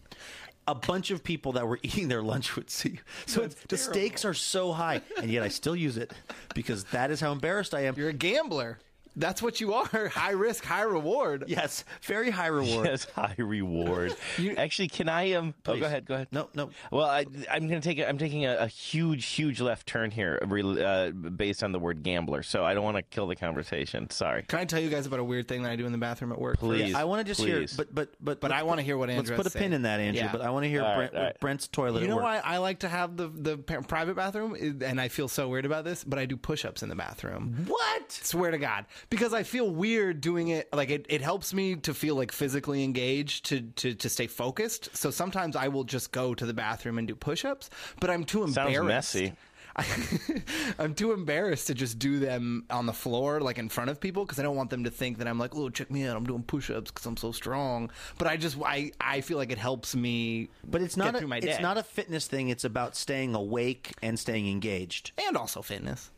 a 0.66 0.74
bunch 0.74 1.10
of 1.10 1.22
people 1.22 1.52
that 1.52 1.66
were 1.66 1.78
eating 1.82 2.08
their 2.08 2.22
lunch 2.22 2.56
would 2.56 2.70
see 2.70 2.90
you. 2.90 2.98
So 3.26 3.42
it's, 3.42 3.54
the 3.68 3.76
stakes 3.76 4.24
are 4.24 4.34
so 4.34 4.72
high, 4.72 5.02
and 5.20 5.30
yet 5.30 5.42
I 5.42 5.48
still 5.48 5.76
use 5.76 5.96
it 5.96 6.12
because 6.54 6.84
that 6.84 7.10
is 7.10 7.20
how 7.20 7.32
embarrassed 7.32 7.74
I 7.74 7.82
am. 7.82 7.94
You're 7.96 8.08
a 8.08 8.14
gambler. 8.14 8.78
That's 9.20 9.42
what 9.42 9.60
you 9.60 9.74
are. 9.74 10.08
High 10.08 10.30
risk, 10.32 10.64
high 10.64 10.82
reward. 10.82 11.44
yes, 11.46 11.84
very 12.02 12.30
high 12.30 12.46
reward. 12.46 12.86
Yes, 12.86 13.06
high 13.14 13.34
reward. 13.38 14.16
Actually, 14.56 14.88
can 14.88 15.08
I 15.08 15.32
um? 15.32 15.54
Oh, 15.66 15.78
go 15.78 15.86
ahead. 15.86 16.06
Go 16.06 16.14
ahead. 16.14 16.28
No, 16.32 16.48
no. 16.54 16.70
Well, 16.90 17.06
I, 17.06 17.26
I'm 17.50 17.68
going 17.68 17.80
to 17.80 17.88
take. 17.88 17.98
A, 17.98 18.08
I'm 18.08 18.18
taking 18.18 18.46
a, 18.46 18.56
a 18.56 18.66
huge, 18.66 19.26
huge 19.26 19.60
left 19.60 19.86
turn 19.86 20.10
here, 20.10 20.38
uh, 20.42 21.10
based 21.10 21.62
on 21.62 21.72
the 21.72 21.78
word 21.78 22.02
gambler. 22.02 22.42
So 22.42 22.64
I 22.64 22.74
don't 22.74 22.84
want 22.84 22.96
to 22.96 23.02
kill 23.02 23.26
the 23.26 23.36
conversation. 23.36 24.08
Sorry. 24.10 24.44
Can 24.48 24.58
I 24.58 24.64
tell 24.64 24.80
you 24.80 24.90
guys 24.90 25.06
about 25.06 25.20
a 25.20 25.24
weird 25.24 25.48
thing 25.48 25.62
that 25.62 25.72
I 25.72 25.76
do 25.76 25.86
in 25.86 25.92
the 25.92 25.98
bathroom 25.98 26.32
at 26.32 26.40
work? 26.40 26.58
Please. 26.58 26.94
I 26.94 27.04
want 27.04 27.20
to 27.20 27.30
just 27.30 27.40
hear, 27.40 27.58
please. 27.58 27.74
but 27.76 27.94
but 27.94 28.08
but 28.20 28.40
But 28.40 28.52
I 28.52 28.62
wanna 28.62 28.82
hear 28.82 28.96
what 28.96 29.10
Andrew. 29.10 29.36
Let's 29.36 29.48
put 29.48 29.52
a 29.54 29.56
has 29.56 29.62
pin 29.62 29.72
in 29.72 29.82
that, 29.82 30.00
Andrew. 30.00 30.22
Yeah. 30.22 30.32
But 30.32 30.40
I 30.40 30.50
want 30.50 30.64
to 30.64 30.68
hear 30.68 30.82
All 30.82 30.88
right, 30.88 30.96
Brent, 30.96 31.14
all 31.14 31.22
right. 31.24 31.40
Brent's 31.40 31.68
toilet. 31.68 32.00
You 32.00 32.04
at 32.06 32.10
know 32.10 32.16
work. 32.16 32.24
why 32.24 32.38
I 32.38 32.58
like 32.58 32.80
to 32.80 32.88
have 32.88 33.16
the 33.16 33.28
the 33.28 33.58
private 33.58 34.14
bathroom, 34.16 34.54
and 34.82 35.00
I 35.00 35.08
feel 35.08 35.28
so 35.28 35.48
weird 35.48 35.66
about 35.66 35.84
this, 35.84 36.04
but 36.04 36.18
I 36.18 36.26
do 36.26 36.36
push-ups 36.36 36.82
in 36.82 36.88
the 36.88 36.94
bathroom. 36.94 37.66
What? 37.66 38.10
Swear 38.12 38.50
to 38.50 38.58
God, 38.58 38.86
because 39.10 39.34
I 39.34 39.42
feel 39.42 39.68
weird 39.70 40.20
doing 40.20 40.48
it. 40.48 40.72
Like 40.72 40.90
it, 40.90 41.06
it 41.08 41.20
helps 41.20 41.52
me 41.52 41.76
to 41.76 41.92
feel 41.92 42.14
like 42.14 42.32
physically 42.32 42.84
engaged 42.84 43.46
to, 43.46 43.60
to 43.60 43.94
to 43.94 44.08
stay 44.08 44.26
focused. 44.26 44.96
So 44.96 45.10
sometimes 45.10 45.56
I 45.56 45.68
will 45.68 45.84
just 45.84 46.12
go 46.12 46.34
to 46.34 46.46
the 46.46 46.54
bathroom 46.54 46.98
and 46.98 47.06
do 47.06 47.14
push-ups, 47.14 47.70
but 48.00 48.08
I'm 48.10 48.24
too 48.24 48.44
embarrassed. 48.44 48.54
Sounds 48.54 48.76
embarrassed. 48.76 49.14
messy. 49.14 49.36
I'm 50.78 50.94
too 50.94 51.12
embarrassed 51.12 51.68
to 51.68 51.74
just 51.74 51.98
do 51.98 52.18
them 52.18 52.64
on 52.70 52.86
the 52.86 52.92
floor, 52.92 53.40
like 53.40 53.58
in 53.58 53.68
front 53.68 53.88
of 53.88 54.00
people, 54.00 54.24
because 54.24 54.38
I 54.38 54.42
don't 54.42 54.56
want 54.56 54.70
them 54.70 54.84
to 54.84 54.90
think 54.90 55.18
that 55.18 55.28
I'm 55.28 55.38
like, 55.38 55.54
oh, 55.54 55.70
check 55.70 55.90
me 55.90 56.04
out, 56.06 56.16
I'm 56.16 56.24
doing 56.24 56.42
push-ups 56.42 56.90
because 56.90 57.06
I'm 57.06 57.16
so 57.16 57.32
strong. 57.32 57.90
But 58.18 58.26
I 58.26 58.36
just, 58.36 58.58
I, 58.64 58.92
I 59.00 59.20
feel 59.20 59.38
like 59.38 59.52
it 59.52 59.58
helps 59.58 59.94
me. 59.94 60.48
But 60.68 60.82
it's 60.82 60.96
get 60.96 61.04
not 61.04 61.16
through 61.16 61.26
a, 61.26 61.30
my 61.30 61.36
it's 61.36 61.46
day. 61.46 61.62
not 61.62 61.78
a 61.78 61.82
fitness 61.82 62.26
thing. 62.26 62.48
It's 62.48 62.64
about 62.64 62.96
staying 62.96 63.34
awake 63.34 63.92
and 64.02 64.18
staying 64.18 64.48
engaged. 64.48 65.12
and 65.18 65.36
also 65.36 65.62
fitness. 65.62 66.10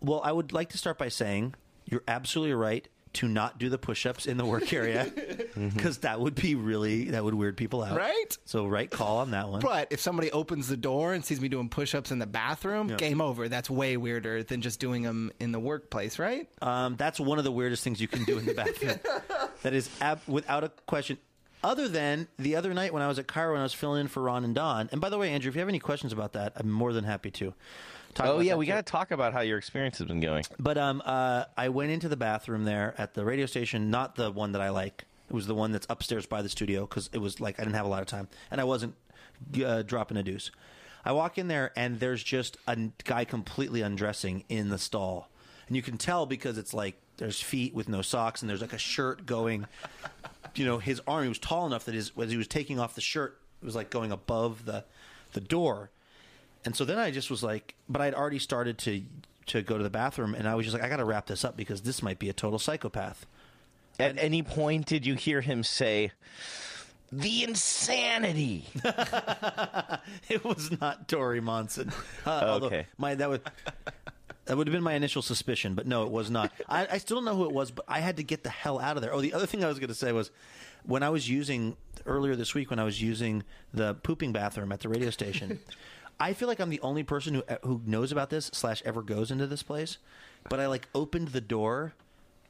Well, 0.00 0.20
I 0.24 0.32
would 0.32 0.52
like 0.52 0.70
to 0.70 0.78
start 0.78 0.98
by 0.98 1.08
saying 1.08 1.54
you're 1.92 2.02
absolutely 2.08 2.54
right 2.54 2.88
to 3.14 3.28
not 3.28 3.58
do 3.58 3.68
the 3.68 3.76
push-ups 3.76 4.24
in 4.24 4.38
the 4.38 4.44
work 4.46 4.72
area 4.72 5.06
because 5.74 5.98
that 5.98 6.18
would 6.18 6.34
be 6.34 6.54
really 6.54 7.10
that 7.10 7.22
would 7.22 7.34
weird 7.34 7.58
people 7.58 7.82
out. 7.82 7.94
Right? 7.96 8.38
So 8.46 8.66
right 8.66 8.90
call 8.90 9.18
on 9.18 9.32
that 9.32 9.50
one. 9.50 9.60
But 9.60 9.88
if 9.90 10.00
somebody 10.00 10.32
opens 10.32 10.66
the 10.66 10.78
door 10.78 11.12
and 11.12 11.22
sees 11.22 11.38
me 11.38 11.48
doing 11.48 11.68
push-ups 11.68 12.10
in 12.10 12.18
the 12.18 12.26
bathroom, 12.26 12.88
game 12.88 13.20
over. 13.20 13.50
That's 13.50 13.68
way 13.68 13.98
weirder 13.98 14.42
than 14.44 14.62
just 14.62 14.80
doing 14.80 15.02
them 15.02 15.30
in 15.40 15.52
the 15.52 15.60
workplace, 15.60 16.18
right? 16.18 16.48
Um, 16.62 16.96
that's 16.96 17.20
one 17.20 17.36
of 17.36 17.44
the 17.44 17.52
weirdest 17.52 17.84
things 17.84 18.00
you 18.00 18.08
can 18.08 18.24
do 18.24 18.38
in 18.38 18.46
the 18.46 18.54
bathroom. 18.54 18.98
that 19.62 19.74
is 19.74 19.90
ab- 20.00 20.22
without 20.26 20.64
a 20.64 20.70
question. 20.86 21.18
Other 21.64 21.86
than 21.86 22.26
the 22.38 22.56
other 22.56 22.74
night 22.74 22.92
when 22.92 23.02
I 23.02 23.08
was 23.08 23.18
at 23.20 23.28
KIRO 23.28 23.50
and 23.50 23.60
I 23.60 23.62
was 23.62 23.74
filling 23.74 24.00
in 24.00 24.08
for 24.08 24.20
Ron 24.22 24.42
and 24.42 24.54
Don. 24.54 24.88
And 24.90 25.00
by 25.00 25.10
the 25.10 25.18
way, 25.18 25.30
Andrew, 25.30 25.48
if 25.48 25.54
you 25.54 25.60
have 25.60 25.68
any 25.68 25.78
questions 25.78 26.12
about 26.12 26.32
that, 26.32 26.54
I'm 26.56 26.70
more 26.70 26.92
than 26.92 27.04
happy 27.04 27.30
to. 27.32 27.54
Oh 28.20 28.40
yeah, 28.40 28.56
we 28.56 28.66
got 28.66 28.76
to 28.76 28.82
talk 28.82 29.10
about 29.10 29.32
how 29.32 29.40
your 29.40 29.58
experience 29.58 29.98
has 29.98 30.06
been 30.06 30.20
going. 30.20 30.44
But 30.58 30.78
um, 30.78 31.02
uh, 31.04 31.44
I 31.56 31.68
went 31.70 31.90
into 31.90 32.08
the 32.08 32.16
bathroom 32.16 32.64
there 32.64 32.94
at 32.98 33.14
the 33.14 33.24
radio 33.24 33.46
station, 33.46 33.90
not 33.90 34.16
the 34.16 34.30
one 34.30 34.52
that 34.52 34.60
I 34.60 34.70
like. 34.70 35.04
It 35.28 35.34
was 35.34 35.46
the 35.46 35.54
one 35.54 35.72
that's 35.72 35.86
upstairs 35.88 36.26
by 36.26 36.42
the 36.42 36.48
studio 36.48 36.82
because 36.82 37.08
it 37.12 37.18
was 37.18 37.40
like 37.40 37.58
I 37.58 37.62
didn't 37.62 37.76
have 37.76 37.86
a 37.86 37.88
lot 37.88 38.02
of 38.02 38.08
time 38.08 38.28
and 38.50 38.60
I 38.60 38.64
wasn't 38.64 38.94
uh, 39.64 39.82
dropping 39.82 40.18
a 40.18 40.22
deuce. 40.22 40.50
I 41.04 41.12
walk 41.12 41.38
in 41.38 41.48
there 41.48 41.72
and 41.74 41.98
there's 41.98 42.22
just 42.22 42.58
a 42.66 42.76
guy 43.04 43.24
completely 43.24 43.80
undressing 43.80 44.44
in 44.48 44.68
the 44.68 44.78
stall, 44.78 45.28
and 45.66 45.76
you 45.76 45.82
can 45.82 45.96
tell 45.96 46.26
because 46.26 46.58
it's 46.58 46.74
like 46.74 46.96
there's 47.16 47.40
feet 47.40 47.74
with 47.74 47.88
no 47.88 48.02
socks 48.02 48.42
and 48.42 48.50
there's 48.50 48.60
like 48.60 48.72
a 48.72 48.78
shirt 48.78 49.26
going. 49.26 49.66
You 50.54 50.66
know, 50.66 50.78
his 50.78 51.00
arm 51.06 51.22
he 51.22 51.28
was 51.28 51.38
tall 51.38 51.66
enough 51.66 51.86
that 51.86 51.94
his 51.94 52.12
as 52.20 52.30
he 52.30 52.36
was 52.36 52.46
taking 52.46 52.78
off 52.78 52.94
the 52.94 53.00
shirt, 53.00 53.40
it 53.62 53.64
was 53.64 53.74
like 53.74 53.90
going 53.90 54.12
above 54.12 54.64
the 54.66 54.84
the 55.32 55.40
door. 55.40 55.90
And 56.64 56.76
so 56.76 56.84
then 56.84 56.98
I 56.98 57.10
just 57.10 57.30
was 57.30 57.42
like, 57.42 57.74
but 57.88 58.00
I'd 58.00 58.14
already 58.14 58.38
started 58.38 58.78
to 58.78 59.02
to 59.46 59.60
go 59.62 59.76
to 59.76 59.82
the 59.82 59.90
bathroom, 59.90 60.34
and 60.36 60.46
I 60.48 60.54
was 60.54 60.64
just 60.66 60.74
like, 60.74 60.84
I 60.84 60.88
got 60.88 60.98
to 60.98 61.04
wrap 61.04 61.26
this 61.26 61.44
up 61.44 61.56
because 61.56 61.82
this 61.82 62.00
might 62.02 62.18
be 62.20 62.28
a 62.28 62.32
total 62.32 62.58
psychopath. 62.60 63.26
At 63.98 64.16
any 64.18 64.42
point, 64.42 64.86
did 64.86 65.04
you 65.04 65.14
hear 65.16 65.40
him 65.40 65.64
say, 65.64 66.12
"The 67.10 67.42
insanity"? 67.44 68.66
It 70.28 70.44
was 70.44 70.70
not 70.80 71.08
Dori 71.08 71.40
Monson. 71.40 71.92
Uh, 72.26 72.30
although 72.46 72.66
Okay. 72.66 72.86
my 72.98 73.14
that 73.16 73.28
would 73.28 73.42
that 74.44 74.56
would 74.56 74.66
have 74.68 74.72
been 74.72 74.82
my 74.82 74.94
initial 74.94 75.22
suspicion, 75.22 75.74
but 75.74 75.86
no, 75.86 76.04
it 76.04 76.10
was 76.10 76.30
not. 76.30 76.52
I, 76.68 76.86
I 76.92 76.98
still 76.98 77.16
don't 77.16 77.24
know 77.24 77.34
who 77.36 77.44
it 77.44 77.52
was, 77.52 77.70
but 77.72 77.84
I 77.88 77.98
had 78.00 78.16
to 78.18 78.22
get 78.22 78.44
the 78.44 78.50
hell 78.50 78.78
out 78.78 78.96
of 78.96 79.02
there. 79.02 79.12
Oh, 79.12 79.20
the 79.20 79.34
other 79.34 79.46
thing 79.46 79.64
I 79.64 79.68
was 79.68 79.78
going 79.80 79.88
to 79.88 79.94
say 79.94 80.12
was 80.12 80.30
when 80.84 81.02
I 81.02 81.10
was 81.10 81.28
using 81.28 81.76
earlier 82.06 82.34
this 82.36 82.54
week 82.54 82.70
when 82.70 82.78
I 82.78 82.84
was 82.84 83.00
using 83.02 83.42
the 83.74 83.94
pooping 83.94 84.32
bathroom 84.32 84.70
at 84.72 84.80
the 84.80 84.88
radio 84.88 85.10
station. 85.10 85.58
I 86.22 86.34
feel 86.34 86.46
like 86.46 86.60
I'm 86.60 86.70
the 86.70 86.80
only 86.80 87.02
person 87.02 87.34
who 87.34 87.42
eh, 87.48 87.56
who 87.64 87.80
knows 87.84 88.12
about 88.12 88.30
this 88.30 88.46
slash 88.52 88.80
ever 88.84 89.02
goes 89.02 89.32
into 89.32 89.48
this 89.48 89.64
place, 89.64 89.98
but 90.48 90.60
I 90.60 90.66
like 90.66 90.86
opened 90.94 91.28
the 91.28 91.40
door, 91.40 91.94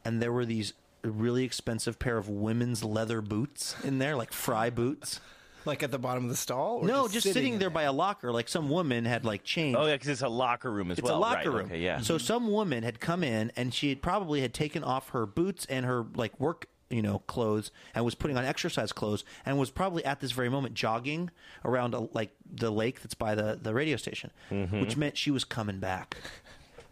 and 0.04 0.20
there 0.20 0.30
were 0.30 0.44
these 0.44 0.74
really 1.02 1.44
expensive 1.44 1.98
pair 1.98 2.18
of 2.18 2.28
women's 2.28 2.84
leather 2.84 3.22
boots 3.22 3.74
in 3.82 3.98
there, 3.98 4.14
like 4.14 4.32
Frye 4.32 4.70
boots. 4.70 5.20
Like 5.64 5.84
at 5.84 5.92
the 5.92 5.98
bottom 5.98 6.24
of 6.24 6.30
the 6.30 6.36
stall? 6.36 6.78
Or 6.78 6.86
No, 6.88 7.06
just, 7.06 7.22
sitting, 7.32 7.52
in 7.52 7.58
there 7.60 7.70
by 7.70 7.84
a 7.84 7.92
locker, 7.92 8.32
like 8.32 8.48
some 8.48 8.68
woman 8.68 9.04
had 9.04 9.24
like 9.24 9.44
changed. 9.44 9.78
Oh 9.78 9.86
yeah, 9.86 9.92
because 9.92 10.08
it's 10.08 10.22
a 10.22 10.28
locker 10.28 10.68
room 10.68 10.90
as 10.90 10.98
It's 10.98 11.04
well. 11.04 11.14
It's 11.14 11.16
a 11.18 11.20
locker 11.20 11.50
right, 11.50 11.58
room. 11.58 11.66
Okay, 11.66 11.78
yeah. 11.78 12.00
So 12.00 12.18
some 12.18 12.50
woman 12.50 12.82
had 12.82 12.98
come 12.98 13.22
in 13.22 13.52
and 13.54 13.72
she 13.72 13.88
had 13.88 14.02
probably 14.02 14.40
had 14.40 14.52
taken 14.52 14.82
off 14.82 15.10
her 15.10 15.24
boots 15.24 15.64
and 15.66 15.86
her 15.86 16.04
like 16.16 16.40
work, 16.40 16.66
you 16.92 17.02
know, 17.02 17.20
clothes 17.20 17.70
and 17.94 18.04
was 18.04 18.14
putting 18.14 18.36
on 18.36 18.44
exercise 18.44 18.92
clothes 18.92 19.24
and 19.46 19.58
was 19.58 19.70
probably 19.70 20.04
at 20.04 20.20
this 20.20 20.30
very 20.32 20.48
moment 20.48 20.74
jogging 20.74 21.30
around 21.64 21.94
a, 21.94 22.00
like 22.12 22.30
the 22.48 22.70
lake 22.70 23.02
that's 23.02 23.14
by 23.14 23.34
the 23.34 23.58
the 23.60 23.72
radio 23.74 23.96
station, 23.96 24.30
Mm-hmm. 24.50 24.80
which 24.80 24.96
meant 24.96 25.16
she 25.16 25.30
was 25.30 25.42
coming 25.44 25.78
back, 25.80 26.16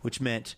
which 0.01 0.20
meant 0.20 0.57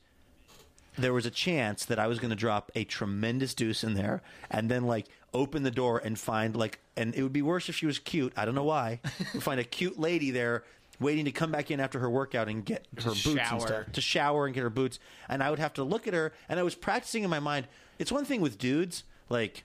there 0.98 1.12
was 1.12 1.24
a 1.26 1.30
chance 1.30 1.84
that 1.86 1.98
I 1.98 2.06
was 2.06 2.18
going 2.18 2.30
to 2.30 2.36
drop 2.36 2.70
a 2.74 2.84
tremendous 2.84 3.54
deuce 3.54 3.82
in 3.82 3.94
there 3.94 4.22
and 4.50 4.70
then 4.70 4.84
like 4.84 5.06
open 5.34 5.62
the 5.62 5.70
door 5.70 5.98
and 6.04 6.18
find 6.18 6.54
like 6.54 6.78
and 6.96 7.14
it 7.14 7.22
would 7.22 7.32
be 7.32 7.40
worse 7.42 7.68
if 7.70 7.74
she 7.76 7.86
was 7.86 7.98
cute. 7.98 8.32
I 8.36 8.44
don't 8.44 8.54
know 8.54 8.64
why. 8.64 9.00
Find 9.40 9.58
a 9.58 9.64
cute 9.64 9.98
lady 9.98 10.30
there 10.30 10.64
waiting 11.00 11.24
to 11.24 11.32
come 11.32 11.50
back 11.50 11.70
in 11.70 11.80
after 11.80 11.98
her 11.98 12.10
workout 12.10 12.48
and 12.48 12.64
get 12.64 12.86
her 12.98 13.10
boots 13.10 13.24
and 13.26 13.62
stuff 13.62 13.92
to 13.92 14.00
shower 14.02 14.44
and 14.44 14.54
get 14.54 14.62
her 14.62 14.70
boots 14.70 14.98
and 15.28 15.42
I 15.42 15.48
would 15.50 15.58
have 15.58 15.72
to 15.74 15.82
look 15.82 16.06
at 16.06 16.12
her 16.14 16.32
and 16.48 16.60
I 16.60 16.62
was 16.62 16.74
practicing 16.74 17.24
in 17.24 17.30
my 17.30 17.40
mind. 17.40 17.66
It's 17.98 18.12
one 18.12 18.24
thing 18.26 18.40
with 18.42 18.58
dudes 18.58 19.02
like 19.28 19.64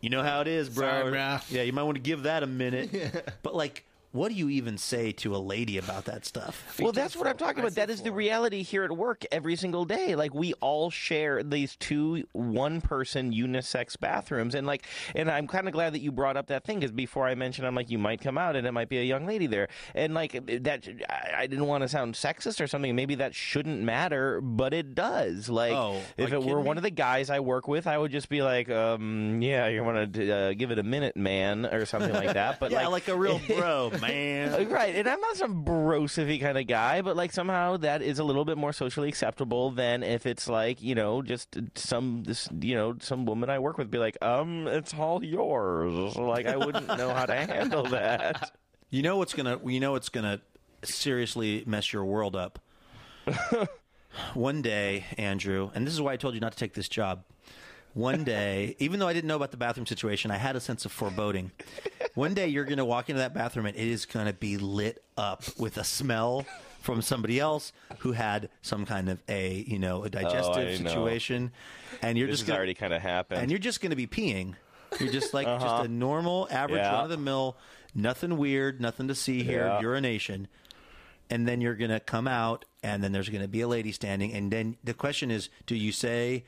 you 0.00 0.08
know 0.08 0.22
how 0.22 0.40
it 0.40 0.48
is, 0.48 0.68
bro. 0.68 0.88
Sorry, 0.88 1.10
bro. 1.10 1.38
Yeah, 1.50 1.62
you 1.62 1.72
might 1.72 1.82
want 1.82 1.96
to 1.96 2.02
give 2.02 2.22
that 2.24 2.42
a 2.42 2.46
minute. 2.46 2.90
But 3.42 3.54
like 3.54 3.84
what 4.12 4.28
do 4.30 4.34
you 4.34 4.48
even 4.48 4.78
say 4.78 5.12
to 5.12 5.34
a 5.34 5.38
lady 5.38 5.78
about 5.78 6.04
that 6.06 6.24
stuff? 6.24 6.64
Well, 6.80 6.92
that's 6.92 7.14
what 7.14 7.26
I'm 7.26 7.36
talking 7.36 7.60
about. 7.60 7.74
That 7.74 7.90
is 7.90 8.02
the 8.02 8.10
reality 8.10 8.62
here 8.62 8.84
at 8.84 8.90
work 8.90 9.24
every 9.30 9.54
single 9.54 9.84
day. 9.84 10.14
Like 10.14 10.34
we 10.34 10.54
all 10.54 10.90
share 10.90 11.42
these 11.42 11.76
two 11.76 12.24
one-person 12.32 13.32
unisex 13.32 14.00
bathrooms, 14.00 14.54
and 14.54 14.66
like, 14.66 14.86
and 15.14 15.30
I'm 15.30 15.46
kind 15.46 15.66
of 15.66 15.72
glad 15.74 15.92
that 15.92 16.00
you 16.00 16.10
brought 16.10 16.36
up 16.36 16.46
that 16.46 16.64
thing 16.64 16.80
because 16.80 16.90
before 16.92 17.26
I 17.26 17.34
mentioned, 17.34 17.66
I'm 17.66 17.74
like, 17.74 17.90
you 17.90 17.98
might 17.98 18.20
come 18.22 18.38
out 18.38 18.56
and 18.56 18.66
it 18.66 18.72
might 18.72 18.88
be 18.88 18.98
a 18.98 19.02
young 19.04 19.26
lady 19.26 19.46
there, 19.46 19.68
and 19.94 20.14
like 20.14 20.32
that. 20.62 20.88
I 21.08 21.40
I 21.40 21.46
didn't 21.46 21.66
want 21.66 21.82
to 21.82 21.88
sound 21.88 22.14
sexist 22.14 22.60
or 22.60 22.66
something. 22.66 22.94
Maybe 22.94 23.14
that 23.14 23.34
shouldn't 23.34 23.80
matter, 23.80 24.42
but 24.42 24.74
it 24.74 24.94
does. 24.94 25.48
Like, 25.48 25.72
Oh, 25.72 26.00
if 26.18 26.32
it 26.32 26.36
were 26.36 26.44
kidding 26.44 26.64
one 26.64 26.76
of 26.76 26.82
the 26.82 26.90
guys 26.90 27.30
I 27.30 27.40
work 27.40 27.66
with, 27.66 27.86
I 27.86 27.96
would 27.96 28.12
just 28.12 28.28
be 28.28 28.42
like, 28.42 28.68
um, 28.68 29.40
yeah, 29.40 29.66
you 29.68 29.82
want 29.82 30.12
to 30.12 30.30
uh, 30.30 30.52
give 30.52 30.70
it 30.70 30.78
a 30.78 30.82
minute, 30.82 31.16
man, 31.16 31.64
or 31.64 31.86
something 31.86 32.12
like 32.12 32.34
that. 32.34 32.60
But 32.60 32.70
yeah, 32.72 32.82
like, 32.88 32.90
like, 32.90 33.08
a 33.08 33.16
real 33.16 33.40
bro, 33.46 33.90
man. 34.00 34.68
Right, 34.70 34.94
and 34.94 35.08
I'm 35.08 35.20
not 35.20 35.36
some 35.36 35.64
brosify 35.64 36.40
kind 36.40 36.56
of 36.56 36.66
guy, 36.66 37.02
but 37.02 37.16
like 37.16 37.32
somehow 37.32 37.76
that 37.78 38.02
is 38.02 38.18
a 38.18 38.24
little 38.24 38.44
bit 38.44 38.56
more 38.56 38.72
socially 38.72 39.08
acceptable 39.08 39.70
than 39.70 40.02
if 40.02 40.26
it's 40.26 40.48
like 40.48 40.82
you 40.82 40.94
know 40.94 41.22
just 41.22 41.56
some 41.74 42.22
this 42.24 42.48
you 42.60 42.74
know 42.74 42.96
some 43.00 43.26
woman 43.26 43.50
I 43.50 43.58
work 43.58 43.78
with 43.78 43.90
be 43.90 43.98
like, 43.98 44.16
um, 44.22 44.66
it's 44.66 44.94
all 44.94 45.24
yours. 45.24 46.16
Like 46.16 46.46
I 46.46 46.56
wouldn't 46.56 46.86
know 46.86 47.12
how 47.12 47.26
to 47.26 47.34
handle 47.34 47.84
that. 47.84 48.52
You 48.92 49.02
know 49.02 49.18
what's 49.18 49.34
gonna 49.34 49.60
you 49.64 49.78
know 49.78 49.92
what's 49.92 50.08
gonna 50.08 50.40
seriously 50.82 51.62
mess 51.64 51.92
your 51.92 52.04
world 52.04 52.34
up. 52.34 52.58
One 54.34 54.62
day, 54.62 55.04
Andrew, 55.16 55.70
and 55.74 55.86
this 55.86 55.94
is 55.94 56.00
why 56.00 56.12
I 56.12 56.16
told 56.16 56.34
you 56.34 56.40
not 56.40 56.50
to 56.52 56.58
take 56.58 56.74
this 56.74 56.88
job. 56.88 57.22
One 57.94 58.22
day, 58.24 58.76
even 58.78 59.00
though 59.00 59.08
I 59.08 59.12
didn't 59.12 59.28
know 59.28 59.36
about 59.36 59.50
the 59.50 59.56
bathroom 59.56 59.86
situation, 59.86 60.30
I 60.30 60.36
had 60.36 60.54
a 60.56 60.60
sense 60.60 60.84
of 60.84 60.92
foreboding. 60.92 61.50
One 62.14 62.34
day 62.34 62.48
you're 62.48 62.64
gonna 62.64 62.84
walk 62.84 63.08
into 63.10 63.20
that 63.20 63.34
bathroom 63.34 63.66
and 63.66 63.76
it 63.76 63.86
is 63.86 64.06
gonna 64.06 64.32
be 64.32 64.56
lit 64.58 65.02
up 65.16 65.42
with 65.58 65.76
a 65.76 65.84
smell 65.84 66.46
from 66.82 67.02
somebody 67.02 67.38
else 67.40 67.72
who 67.98 68.12
had 68.12 68.48
some 68.62 68.86
kind 68.86 69.08
of 69.08 69.22
a 69.28 69.64
you 69.66 69.78
know 69.78 70.04
a 70.04 70.10
digestive 70.10 70.56
Oh, 70.56 70.60
I 70.60 70.76
know. 70.76 70.76
situation, 70.76 71.52
and 72.02 72.16
you're 72.16 72.26
This 72.28 72.34
just 72.38 72.42
has 72.44 72.48
gonna, 72.48 72.58
already 72.58 72.74
kind 72.74 72.92
of 72.92 73.02
happened. 73.02 73.42
and 73.42 73.50
you're 73.50 73.58
just 73.60 73.80
going 73.80 73.90
to 73.90 73.96
be 73.96 74.06
peeing. 74.06 74.54
You're 74.98 75.10
just 75.12 75.34
like 75.34 75.46
just 75.60 75.84
a 75.84 75.88
normal, 75.88 76.48
average, 76.50 76.80
Uh-huh. 76.80 76.90
Yeah. 76.90 76.96
run 76.96 77.04
of 77.04 77.10
the 77.10 77.16
mill, 77.16 77.56
nothing 77.94 78.36
weird, 78.38 78.80
nothing 78.80 79.08
to 79.08 79.14
see 79.14 79.42
here, 79.42 79.66
Yeah. 79.68 79.80
urination. 79.80 80.48
And 81.28 81.46
then 81.46 81.60
you're 81.60 81.76
going 81.76 81.90
to 81.92 82.00
come 82.00 82.26
out, 82.26 82.64
and 82.82 83.04
then 83.04 83.12
there's 83.12 83.28
going 83.28 83.42
to 83.42 83.46
be 83.48 83.60
a 83.60 83.68
lady 83.68 83.92
standing. 83.92 84.32
And 84.32 84.50
then 84.50 84.78
the 84.82 84.94
question 84.94 85.30
is 85.30 85.48
do 85.66 85.76
you 85.76 85.92
say, 85.92 86.44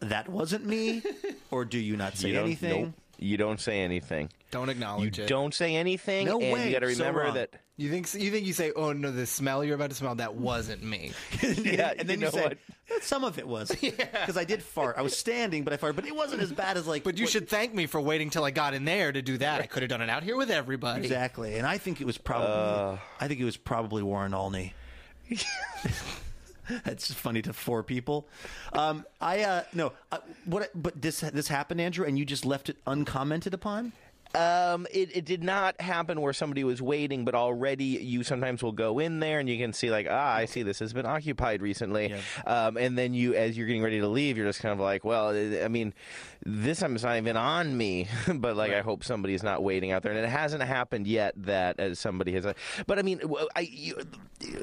that 0.00 0.28
wasn't 0.28 0.66
me? 0.66 1.02
Or 1.50 1.64
do 1.64 1.78
you 1.78 1.96
not 1.96 2.16
say 2.16 2.30
you 2.30 2.38
anything? 2.40 2.82
nope, 2.84 2.92
you 3.18 3.36
don't 3.36 3.58
say 3.60 3.80
anything. 3.80 4.30
Don't 4.52 4.66
You 4.68 4.72
acknowledge 4.72 5.18
it. 5.18 5.26
don't 5.28 5.52
say 5.52 5.74
anything, 5.76 6.26
No 6.26 6.40
and 6.40 6.52
way, 6.52 6.66
you 6.68 6.72
got 6.72 6.80
to 6.80 6.94
so 6.94 6.98
remember 7.00 7.20
wrong. 7.22 7.34
that. 7.34 7.50
You 7.76 7.90
think 7.90 8.12
you 8.14 8.30
think 8.30 8.46
you 8.46 8.52
say, 8.52 8.72
"Oh 8.76 8.92
no, 8.92 9.10
the 9.10 9.24
smell 9.26 9.64
you're 9.64 9.74
about 9.74 9.88
to 9.90 9.96
smell 9.96 10.14
that 10.16 10.34
wasn't 10.34 10.82
me." 10.82 11.12
Yeah, 11.42 11.92
and 11.98 12.06
then 12.08 12.20
you 12.20 12.26
you, 12.26 12.32
say, 12.32 12.42
what? 12.42 12.52
"Eh, 12.90 12.98
some 13.00 13.24
of 13.24 13.38
it 13.38 13.48
was. 13.48 13.70
Because 13.80 14.36
I 14.36 14.44
did 14.44 14.62
fart. 14.62 14.96
I 14.98 15.02
was 15.02 15.16
standing, 15.16 15.64
but 15.64 15.72
I 15.72 15.76
farted. 15.78 15.96
But 15.96 16.06
it 16.06 16.14
wasn't 16.14 16.42
as 16.42 16.52
bad 16.52 16.76
as 16.76 16.86
like. 16.86 17.02
But 17.04 17.16
you 17.18 17.24
what- 17.24 17.32
should 17.32 17.48
thank 17.48 17.74
me 17.74 17.86
for 17.86 18.00
waiting 18.00 18.28
till 18.30 18.44
I 18.44 18.50
got 18.50 18.74
in 18.74 18.84
there 18.84 19.10
to 19.12 19.22
do 19.22 19.38
that. 19.38 19.60
I 19.62 19.66
could 19.66 19.82
have 19.82 19.88
done 19.90 20.02
it 20.02 20.10
out 20.10 20.22
here 20.22 20.36
with 20.36 20.50
everybody. 20.50 21.02
Exactly, 21.02 21.56
and 21.56 21.66
I 21.66 21.78
think 21.78 22.00
it 22.00 22.06
was 22.06 22.18
probably 22.18 22.48
Uh. 22.48 22.96
I 23.18 23.28
think 23.28 23.40
it 23.40 23.44
was 23.44 23.56
probably 23.56 24.02
Warren 24.02 24.34
Olney. 24.34 24.74
That's 26.84 27.12
funny 27.12 27.42
to 27.42 27.52
four 27.52 27.82
people. 27.82 28.28
Um, 28.72 29.04
I 29.20 29.40
uh, 29.40 29.62
no, 29.72 29.92
uh, 30.12 30.18
what? 30.44 30.70
But 30.74 31.00
this 31.00 31.20
this 31.20 31.48
happened, 31.48 31.80
Andrew, 31.80 32.06
and 32.06 32.18
you 32.18 32.24
just 32.24 32.44
left 32.44 32.68
it 32.68 32.76
uncommented 32.86 33.54
upon. 33.54 33.92
Um, 34.34 34.86
it, 34.92 35.16
it 35.16 35.24
did 35.24 35.42
not 35.42 35.80
happen 35.80 36.20
where 36.20 36.32
somebody 36.32 36.62
was 36.62 36.80
waiting, 36.80 37.24
but 37.24 37.34
already 37.34 37.84
you 37.84 38.22
sometimes 38.22 38.62
will 38.62 38.72
go 38.72 39.00
in 39.00 39.18
there 39.18 39.40
and 39.40 39.48
you 39.48 39.58
can 39.58 39.72
see 39.72 39.90
like, 39.90 40.06
ah, 40.08 40.34
I 40.34 40.44
see 40.44 40.62
this 40.62 40.78
has 40.78 40.92
been 40.92 41.06
occupied 41.06 41.62
recently. 41.62 42.14
Um, 42.46 42.76
and 42.76 42.96
then 42.96 43.12
you, 43.12 43.34
as 43.34 43.56
you're 43.56 43.66
getting 43.66 43.82
ready 43.82 44.00
to 44.00 44.08
leave, 44.08 44.36
you're 44.36 44.46
just 44.46 44.60
kind 44.60 44.72
of 44.72 44.78
like, 44.78 45.04
well, 45.04 45.30
I 45.30 45.66
mean, 45.68 45.94
this 46.46 46.78
time 46.78 46.94
it's 46.94 47.02
not 47.02 47.16
even 47.16 47.36
on 47.36 47.76
me, 47.76 48.08
but 48.34 48.56
like 48.56 48.72
I 48.72 48.82
hope 48.82 49.02
somebody's 49.02 49.42
not 49.42 49.62
waiting 49.62 49.90
out 49.90 50.02
there, 50.02 50.12
and 50.12 50.20
it 50.20 50.28
hasn't 50.28 50.62
happened 50.62 51.06
yet 51.06 51.34
that 51.36 51.80
as 51.80 51.98
somebody 51.98 52.32
has. 52.32 52.46
But 52.86 52.98
I 52.98 53.02
mean, 53.02 53.20
I, 53.56 53.60
you, 53.60 53.96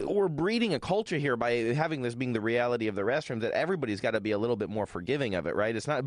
we're 0.06 0.30
breeding 0.30 0.74
a 0.74 0.80
culture 0.80 1.18
here 1.18 1.36
by 1.36 1.52
having 1.74 2.02
this 2.02 2.16
being 2.16 2.34
the 2.34 2.42
reality 2.42 2.88
of 2.88 2.96
the 2.96 3.04
restroom 3.04 3.42
that 3.42 3.52
everybody's 3.52 4.02
got 4.02 4.12
to 4.12 4.22
be 4.22 4.32
a 4.32 4.38
little 4.38 4.56
bit 4.56 4.70
more 4.70 4.86
forgiving 4.86 5.36
of 5.36 5.46
it, 5.46 5.56
right? 5.56 5.76
It's 5.76 5.88
not 5.88 6.06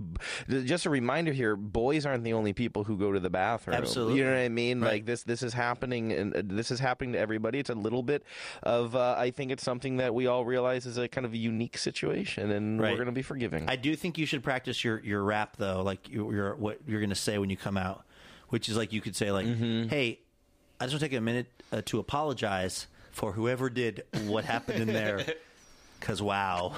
just 0.49 0.87
a 0.87 0.91
reminder 0.91 1.33
here. 1.33 1.57
Boys 1.57 2.07
aren't 2.07 2.25
the 2.25 2.33
only 2.33 2.53
people 2.53 2.85
who 2.85 2.97
go 2.97 3.13
to 3.13 3.21
the 3.21 3.31
bathroom. 3.31 3.50
Absolutely. 3.59 4.19
you 4.19 4.25
know 4.25 4.31
what 4.31 4.39
I 4.39 4.49
mean. 4.49 4.81
Like 4.81 5.07
this, 5.07 5.23
this 5.23 5.43
is 5.43 5.53
happening, 5.53 6.13
and 6.13 6.35
uh, 6.37 6.43
this 6.45 6.71
is 6.71 6.79
happening 6.81 7.13
to 7.15 7.19
everybody. 7.19 7.59
It's 7.59 7.71
a 7.71 7.75
little 7.75 8.03
bit 8.03 8.23
of. 8.63 8.95
Uh, 8.97 9.15
I 9.19 9.31
think 9.31 9.51
it's 9.51 9.63
something 9.65 9.97
that 9.99 10.15
we 10.15 10.27
all 10.27 10.45
realize 10.45 10.87
is 10.87 10.99
a 10.99 11.09
kind 11.09 11.25
of 11.25 11.33
a 11.33 11.37
unique 11.37 11.77
situation, 11.79 12.51
and 12.51 12.81
Right. 12.81 12.91
we're 12.91 12.97
going 12.97 13.07
to 13.07 13.13
be 13.13 13.23
forgiving. 13.23 13.69
I 13.69 13.77
do 13.77 13.95
think 13.97 14.19
you 14.19 14.27
should 14.27 14.43
practice 14.43 14.83
your 14.85 15.01
your 15.01 15.23
rap 15.23 15.57
though, 15.57 15.83
like 15.83 16.09
your, 16.09 16.33
your 16.35 16.55
what 16.57 16.79
you're 16.87 17.01
going 17.01 17.11
to 17.11 17.17
say 17.17 17.39
when 17.39 17.51
you 17.51 17.57
come 17.57 17.77
out, 17.77 18.05
which 18.49 18.69
is 18.69 18.77
like 18.77 18.93
you 18.93 19.01
could 19.01 19.17
say 19.17 19.31
like, 19.31 19.47
Mm-hmm. 19.47 19.89
"Hey, 19.89 20.21
I 20.81 20.85
just 20.85 20.95
want 20.95 21.01
to 21.01 21.09
take 21.09 21.19
a 21.19 21.21
minute 21.21 21.47
uh, 21.73 21.83
to 21.87 21.99
apologize 21.99 22.87
for 23.13 23.33
whoever 23.33 23.69
did 23.71 24.05
what 24.27 24.45
happened 24.45 24.81
in 24.81 24.89
there, 24.89 25.25
because 26.01 26.23
wow." 26.23 26.75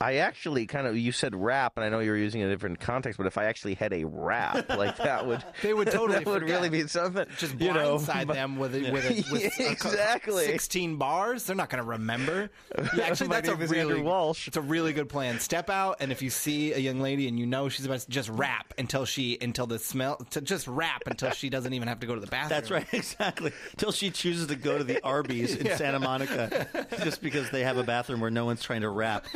I 0.00 0.16
actually 0.16 0.66
kind 0.66 0.86
of 0.86 0.96
you 0.96 1.10
said 1.10 1.34
rap, 1.34 1.72
and 1.76 1.84
I 1.84 1.88
know 1.88 1.98
you 1.98 2.10
were 2.12 2.16
using 2.16 2.42
a 2.42 2.48
different 2.48 2.78
context, 2.78 3.18
but 3.18 3.26
if 3.26 3.36
I 3.36 3.46
actually 3.46 3.74
had 3.74 3.92
a 3.92 4.04
rap, 4.04 4.68
like 4.76 4.96
that 4.98 5.26
would 5.26 5.42
They 5.62 5.74
would 5.74 5.90
totally 5.90 6.18
that 6.24 6.26
would 6.26 6.42
forget. 6.42 6.56
really 6.56 6.68
be 6.68 6.86
something. 6.86 7.26
Just 7.36 7.60
you 7.60 7.72
know, 7.72 7.96
blindside 7.98 8.26
but- 8.28 8.34
them 8.34 8.58
with 8.58 8.74
a, 8.76 8.90
with, 8.92 9.04
a, 9.10 9.32
with 9.32 9.58
a 9.60 9.70
Exactly. 9.70 10.44
sixteen 10.46 10.96
bars. 10.96 11.44
They're 11.44 11.56
not 11.56 11.68
going 11.68 11.82
to 11.82 11.88
remember. 11.88 12.50
Yeah, 12.96 13.04
actually, 13.06 13.28
that's 13.28 13.48
a 13.48 13.52
name 13.54 13.62
is 13.62 13.70
really 13.70 14.00
Walsh. 14.00 14.46
It's 14.46 14.56
a 14.56 14.60
really 14.62 14.92
good 14.92 15.08
plan. 15.08 15.40
Step 15.40 15.68
out, 15.68 15.96
and 16.00 16.12
if 16.12 16.22
you 16.22 16.30
see 16.30 16.72
a 16.72 16.78
young 16.78 17.00
lady 17.00 17.26
and 17.26 17.38
you 17.38 17.46
know 17.46 17.68
she's 17.68 17.84
about 17.86 17.98
to 18.00 18.08
just 18.08 18.28
rap 18.28 18.72
until 18.78 19.04
she 19.04 19.36
until 19.40 19.66
the 19.66 19.78
smell 19.80 20.16
to 20.30 20.40
just 20.40 20.68
rap 20.68 21.02
until 21.06 21.30
she 21.32 21.50
doesn't 21.50 21.72
even 21.72 21.88
have 21.88 21.98
to 22.00 22.06
go 22.06 22.14
to 22.14 22.20
the 22.20 22.26
bathroom. 22.28 22.48
That's 22.50 22.70
right, 22.70 22.86
exactly. 22.92 23.52
Till 23.76 23.90
she 23.92 24.10
chooses 24.10 24.46
to 24.46 24.54
go 24.56 24.78
to 24.78 24.84
the 24.84 25.02
Arby's 25.04 25.56
in 25.56 25.76
Santa 25.76 25.98
Monica, 25.98 26.86
just 27.02 27.20
because 27.20 27.50
they 27.50 27.64
have 27.64 27.76
a 27.78 27.82
bathroom 27.82 28.20
where 28.20 28.30
no 28.30 28.44
one's 28.44 28.62
trying 28.62 28.82
to 28.82 28.88
rap. 28.88 29.26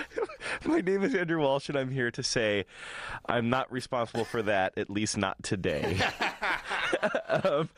My 0.64 0.80
name 0.80 1.02
is 1.02 1.14
Andrew 1.14 1.40
Walsh, 1.40 1.68
and 1.68 1.78
I'm 1.78 1.90
here 1.90 2.10
to 2.10 2.22
say 2.22 2.66
I'm 3.26 3.50
not 3.50 3.70
responsible 3.72 4.24
for 4.24 4.42
that, 4.42 4.76
at 4.76 4.90
least 4.90 5.16
not 5.16 5.42
today. 5.42 5.98
um, 7.28 7.68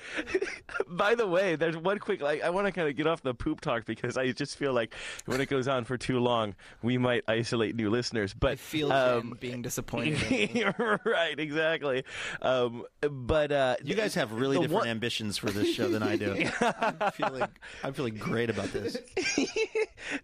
by 0.88 1.14
the 1.14 1.26
way, 1.26 1.56
there's 1.56 1.76
one 1.76 1.98
quick. 1.98 2.20
Like, 2.20 2.42
I 2.42 2.50
want 2.50 2.66
to 2.66 2.72
kind 2.72 2.88
of 2.88 2.96
get 2.96 3.06
off 3.06 3.22
the 3.22 3.34
poop 3.34 3.60
talk 3.60 3.84
because 3.84 4.16
I 4.16 4.32
just 4.32 4.56
feel 4.56 4.72
like 4.72 4.94
when 5.26 5.40
it 5.40 5.48
goes 5.48 5.68
on 5.68 5.84
for 5.84 5.96
too 5.96 6.18
long, 6.20 6.54
we 6.82 6.98
might 6.98 7.24
isolate 7.28 7.74
new 7.76 7.90
listeners. 7.90 8.34
But 8.34 8.52
I 8.52 8.56
feel 8.56 8.92
um, 8.92 9.36
being 9.40 9.62
disappointed. 9.62 10.22
in 10.22 10.30
me. 10.30 10.50
You're 10.54 11.00
right, 11.04 11.38
exactly. 11.38 12.04
Um, 12.42 12.84
but 13.00 13.52
uh, 13.52 13.76
You 13.82 13.94
guys 13.94 14.14
have 14.14 14.32
really 14.32 14.56
different 14.56 14.72
one- 14.72 14.88
ambitions 14.88 15.38
for 15.38 15.50
this 15.50 15.72
show 15.74 15.88
than 15.88 16.02
I 16.02 16.16
do. 16.16 16.48
I'm 16.60 17.10
feeling, 17.12 17.48
I'm 17.82 17.92
feeling 17.92 18.16
great 18.16 18.50
about 18.50 18.72
this. 18.72 18.96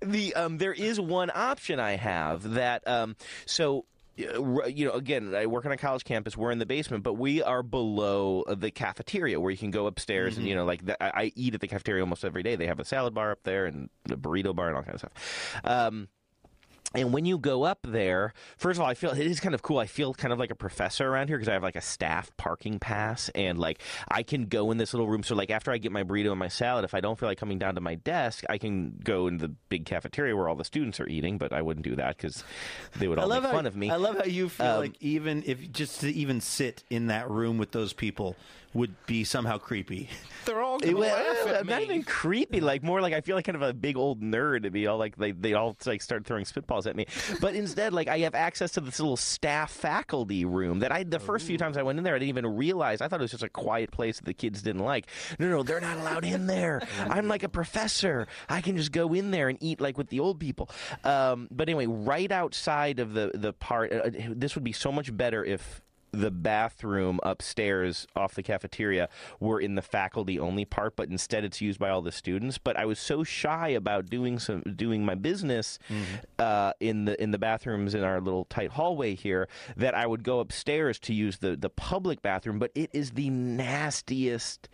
the 0.02 0.34
um, 0.34 0.58
there 0.58 0.72
is 0.72 1.00
one 1.00 1.30
option 1.34 1.80
I 1.80 1.92
have 1.96 2.54
that 2.54 2.86
um, 2.86 3.16
so. 3.46 3.84
You 4.20 4.86
know, 4.86 4.92
again, 4.92 5.34
I 5.34 5.46
work 5.46 5.66
on 5.66 5.72
a 5.72 5.76
college 5.76 6.04
campus. 6.04 6.36
We're 6.36 6.50
in 6.50 6.58
the 6.58 6.66
basement, 6.66 7.02
but 7.02 7.14
we 7.14 7.42
are 7.42 7.62
below 7.62 8.44
the 8.48 8.70
cafeteria, 8.70 9.40
where 9.40 9.50
you 9.50 9.58
can 9.58 9.70
go 9.70 9.86
upstairs 9.86 10.36
and 10.38 10.46
you 10.46 10.54
know, 10.54 10.64
like 10.64 10.84
the, 10.84 11.02
I, 11.02 11.24
I 11.24 11.32
eat 11.34 11.54
at 11.54 11.60
the 11.60 11.68
cafeteria 11.68 12.02
almost 12.02 12.24
every 12.24 12.42
day. 12.42 12.56
They 12.56 12.66
have 12.66 12.80
a 12.80 12.84
salad 12.84 13.14
bar 13.14 13.32
up 13.32 13.42
there 13.44 13.66
and 13.66 13.88
a 14.10 14.16
burrito 14.16 14.54
bar 14.54 14.68
and 14.68 14.76
all 14.76 14.82
kinds 14.82 15.02
of 15.02 15.10
stuff. 15.10 15.60
Um, 15.64 16.08
and 16.94 17.12
when 17.12 17.24
you 17.24 17.38
go 17.38 17.64
up 17.64 17.78
there, 17.86 18.32
first 18.56 18.78
of 18.78 18.82
all, 18.82 18.88
I 18.88 18.94
feel 18.94 19.10
it 19.10 19.18
is 19.18 19.40
kind 19.40 19.54
of 19.54 19.62
cool. 19.62 19.78
I 19.78 19.86
feel 19.86 20.12
kind 20.14 20.32
of 20.32 20.38
like 20.38 20.50
a 20.50 20.54
professor 20.54 21.08
around 21.08 21.28
here 21.28 21.38
because 21.38 21.48
I 21.48 21.52
have 21.52 21.62
like 21.62 21.76
a 21.76 21.80
staff 21.80 22.30
parking 22.36 22.78
pass, 22.78 23.28
and 23.34 23.58
like 23.58 23.80
I 24.08 24.22
can 24.22 24.46
go 24.46 24.70
in 24.70 24.78
this 24.78 24.92
little 24.92 25.08
room. 25.08 25.22
So 25.22 25.34
like 25.34 25.50
after 25.50 25.70
I 25.70 25.78
get 25.78 25.92
my 25.92 26.02
burrito 26.02 26.30
and 26.30 26.38
my 26.38 26.48
salad, 26.48 26.84
if 26.84 26.94
I 26.94 27.00
don't 27.00 27.18
feel 27.18 27.28
like 27.28 27.38
coming 27.38 27.58
down 27.58 27.74
to 27.76 27.80
my 27.80 27.94
desk, 27.96 28.44
I 28.48 28.58
can 28.58 28.98
go 29.04 29.26
into 29.26 29.46
the 29.46 29.54
big 29.68 29.84
cafeteria 29.86 30.36
where 30.36 30.48
all 30.48 30.56
the 30.56 30.64
students 30.64 31.00
are 31.00 31.08
eating. 31.08 31.38
But 31.38 31.52
I 31.52 31.62
wouldn't 31.62 31.84
do 31.84 31.96
that 31.96 32.16
because 32.16 32.44
they 32.96 33.08
would 33.08 33.18
all 33.18 33.28
make 33.28 33.42
how, 33.42 33.52
fun 33.52 33.66
of 33.66 33.76
me. 33.76 33.90
I 33.90 33.96
love 33.96 34.16
how 34.16 34.24
you 34.24 34.48
feel 34.48 34.66
Um, 34.66 34.80
like 34.80 34.96
even 35.00 35.44
if 35.46 35.70
just 35.72 36.00
to 36.00 36.10
even 36.12 36.40
sit 36.40 36.82
in 36.90 37.06
that 37.06 37.30
room 37.30 37.58
with 37.58 37.70
those 37.72 37.92
people 37.92 38.36
would 38.72 38.94
be 39.06 39.24
somehow 39.24 39.58
creepy. 39.58 40.08
They're 40.44 40.62
all 40.62 40.78
going 40.78 40.94
to 40.94 41.00
well, 41.00 41.14
laugh 41.14 41.46
at 41.48 41.66
not 41.66 41.78
me. 41.78 41.84
even 41.84 42.02
creepy. 42.02 42.60
Like 42.60 42.82
more 42.82 43.00
like 43.00 43.12
I 43.12 43.20
feel 43.20 43.36
like 43.36 43.44
kind 43.44 43.56
of 43.56 43.62
a 43.62 43.74
big 43.74 43.96
old 43.96 44.22
nerd 44.22 44.62
to 44.62 44.70
be 44.70 44.86
all 44.86 44.96
like 44.96 45.16
they 45.16 45.32
they 45.32 45.54
all 45.54 45.76
like 45.86 46.00
start 46.00 46.24
throwing 46.24 46.44
spitballs 46.44 46.86
at 46.86 46.96
me. 46.96 47.06
But 47.40 47.54
instead, 47.54 47.92
like 47.92 48.08
I 48.08 48.18
have 48.20 48.34
access 48.34 48.72
to 48.72 48.80
this 48.80 49.00
little 49.00 49.16
staff 49.16 49.70
faculty 49.70 50.44
room 50.44 50.80
that 50.80 50.92
I 50.92 51.02
the 51.02 51.18
first 51.18 51.46
few 51.46 51.58
times 51.58 51.76
I 51.76 51.82
went 51.82 51.98
in 51.98 52.04
there 52.04 52.14
I 52.14 52.18
didn't 52.18 52.30
even 52.30 52.56
realize. 52.56 53.00
I 53.00 53.08
thought 53.08 53.20
it 53.20 53.22
was 53.22 53.32
just 53.32 53.42
a 53.42 53.48
quiet 53.48 53.90
place 53.90 54.16
that 54.18 54.24
the 54.24 54.34
kids 54.34 54.62
didn't 54.62 54.84
like. 54.84 55.06
No, 55.38 55.48
no, 55.48 55.62
they're 55.62 55.80
not 55.80 55.98
allowed 55.98 56.24
in 56.24 56.46
there. 56.46 56.80
I'm 57.00 57.28
like 57.28 57.42
a 57.42 57.48
professor. 57.48 58.28
I 58.48 58.60
can 58.60 58.76
just 58.76 58.92
go 58.92 59.12
in 59.12 59.30
there 59.30 59.48
and 59.48 59.58
eat 59.60 59.80
like 59.80 59.98
with 59.98 60.08
the 60.08 60.20
old 60.20 60.38
people. 60.38 60.70
Um, 61.04 61.48
but 61.50 61.68
anyway, 61.68 61.86
right 61.86 62.30
outside 62.30 63.00
of 63.00 63.14
the 63.14 63.32
the 63.34 63.52
part, 63.52 63.92
uh, 63.92 64.10
this 64.30 64.54
would 64.54 64.64
be 64.64 64.72
so 64.72 64.92
much 64.92 65.14
better 65.14 65.44
if 65.44 65.82
the 66.12 66.30
bathroom 66.30 67.20
upstairs 67.22 68.06
off 68.16 68.34
the 68.34 68.42
cafeteria 68.42 69.08
were 69.38 69.60
in 69.60 69.74
the 69.74 69.82
faculty 69.82 70.38
only 70.38 70.64
part 70.64 70.96
but 70.96 71.08
instead 71.08 71.44
it's 71.44 71.60
used 71.60 71.78
by 71.78 71.88
all 71.90 72.02
the 72.02 72.12
students. 72.12 72.58
But 72.58 72.76
i 72.76 72.84
was 72.84 72.98
so 72.98 73.24
shy 73.24 73.68
about 73.68 74.06
doing 74.06 74.38
some 74.38 74.62
doing 74.62 75.04
my 75.04 75.14
business 75.14 75.78
uh, 76.38 76.72
in 76.80 77.04
the 77.04 77.20
in 77.22 77.30
the 77.30 77.38
bathrooms 77.38 77.94
in 77.94 78.02
our 78.02 78.20
little 78.20 78.44
tight 78.46 78.70
hallway 78.70 79.14
here 79.14 79.48
that 79.76 79.94
i 79.94 80.06
would 80.06 80.22
go 80.22 80.40
upstairs 80.40 80.98
to 81.00 81.14
use 81.14 81.38
the 81.38 81.56
the 81.56 81.70
public 81.70 82.22
bathroom. 82.22 82.58
But 82.58 82.72
it 82.74 82.90
is 82.92 83.12
the 83.12 83.30
nastiest 83.30 84.68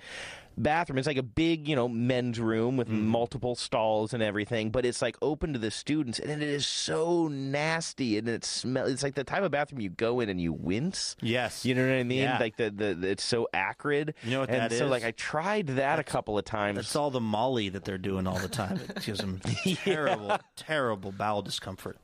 bathroom. 0.57 0.99
It's 0.99 1.07
like 1.07 1.17
a 1.17 1.23
big, 1.23 1.69
you 1.69 1.77
know, 1.77 1.89
men's 1.89 2.41
room 2.41 2.77
with 2.77 2.89
mm-hmm. 2.89 3.07
multiple 3.07 3.55
stalls 3.55 4.15
and 4.15 4.23
everything, 4.23 4.71
but 4.71 4.85
it's 4.85 5.03
like 5.03 5.17
open 5.23 5.53
to 5.53 5.59
the 5.59 5.71
students, 5.71 6.19
and 6.19 6.31
it 6.31 6.43
is 6.43 6.67
so 6.67 7.29
nasty, 7.29 8.19
and 8.19 8.29
it 8.29 8.45
smell. 8.45 8.87
It's 8.87 9.03
like 9.03 9.15
the 9.15 9.25
type 9.25 9.43
of 9.43 9.51
bathroom 9.51 9.81
you 9.81 9.91
go 9.91 10.21
in 10.21 10.29
and 10.29 10.41
you 10.41 10.53
wince. 10.53 11.17
Yes. 11.21 11.65
you 11.65 11.75
know 11.75 11.87
what 11.87 11.95
I 11.95 12.03
mean. 12.03 12.21
Yeah. 12.21 12.39
Like 12.39 12.57
the, 12.57 12.71
the 12.71 12.95
the 12.95 13.09
it's 13.09 13.25
so 13.25 13.49
acrid. 13.53 14.15
You 14.23 14.33
know 14.33 14.41
what 14.41 14.51
and 14.51 14.61
that 14.61 14.73
so 14.73 14.87
is? 14.87 14.91
like 14.91 15.05
I 15.05 15.13
tried 15.13 15.69
that 15.69 15.99
a 15.99 16.05
couple 16.05 16.39
of 16.39 16.45
times. 16.45 16.77
That's 16.77 16.97
all 16.97 17.11
the 17.11 17.21
Molly 17.21 17.69
that 17.71 17.85
they're 17.85 17.99
doing 17.99 18.27
all 18.27 18.39
the 18.39 18.49
time. 18.49 18.81
It 18.89 19.05
gives 19.05 19.21
them 19.21 19.41
terrible, 19.85 20.39
terrible 20.57 21.13
bowel 21.13 21.43
discomfort. 21.43 21.99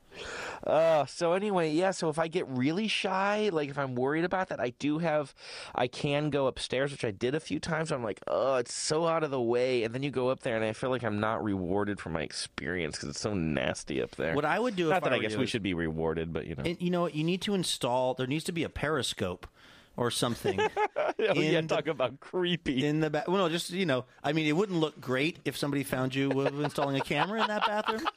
Uh, 0.65 1.05
so 1.05 1.33
anyway, 1.33 1.71
yeah. 1.71 1.91
So 1.91 2.09
if 2.09 2.17
I 2.17 2.27
get 2.27 2.47
really 2.47 2.87
shy, 2.87 3.49
like 3.51 3.69
if 3.69 3.77
I'm 3.77 3.95
worried 3.95 4.23
about 4.23 4.49
that, 4.49 4.59
I 4.59 4.69
do 4.79 4.99
have, 4.99 5.33
I 5.75 5.87
can 5.87 6.29
go 6.29 6.47
upstairs, 6.47 6.91
which 6.91 7.03
I 7.03 7.11
did 7.11 7.35
a 7.35 7.39
few 7.39 7.59
times. 7.59 7.91
I'm 7.91 8.03
like, 8.03 8.21
oh, 8.27 8.55
it's 8.55 8.73
so 8.73 9.05
out 9.07 9.23
of 9.23 9.31
the 9.31 9.41
way, 9.41 9.83
and 9.83 9.93
then 9.93 10.03
you 10.03 10.11
go 10.11 10.29
up 10.29 10.41
there, 10.41 10.55
and 10.55 10.63
I 10.63 10.73
feel 10.73 10.89
like 10.89 11.03
I'm 11.03 11.19
not 11.19 11.43
rewarded 11.43 11.99
for 11.99 12.09
my 12.09 12.21
experience 12.21 12.95
because 12.95 13.09
it's 13.09 13.19
so 13.19 13.33
nasty 13.33 14.01
up 14.01 14.15
there. 14.15 14.35
What 14.35 14.45
I 14.45 14.59
would 14.59 14.75
do 14.75 14.89
not 14.89 14.97
if 14.97 15.03
that 15.03 15.13
I 15.13 15.17
I, 15.17 15.19
guess 15.19 15.35
we 15.35 15.43
is- 15.43 15.49
should 15.49 15.63
be 15.63 15.73
rewarded, 15.73 16.31
but 16.31 16.45
you 16.47 16.55
know, 16.55 16.63
And 16.65 16.81
you 16.81 16.89
know? 16.89 17.07
You 17.07 17.23
need 17.23 17.41
to 17.41 17.53
install. 17.53 18.13
There 18.13 18.27
needs 18.27 18.43
to 18.45 18.51
be 18.51 18.63
a 18.63 18.69
periscope 18.69 19.47
or 19.95 20.09
something 20.09 20.59
oh, 20.97 21.13
yeah, 21.19 21.61
the- 21.61 21.67
talk 21.67 21.87
about 21.87 22.19
creepy. 22.19 22.83
in 22.85 22.99
the 22.99 23.09
back. 23.09 23.27
Well, 23.27 23.37
no, 23.37 23.49
just 23.49 23.69
you 23.69 23.85
know. 23.85 24.05
I 24.23 24.33
mean, 24.33 24.47
it 24.47 24.53
wouldn't 24.53 24.79
look 24.79 24.99
great 24.99 25.37
if 25.45 25.55
somebody 25.57 25.83
found 25.83 26.15
you 26.15 26.31
installing 26.41 26.95
a 26.95 27.01
camera 27.01 27.41
in 27.41 27.47
that 27.47 27.65
bathroom. 27.67 28.07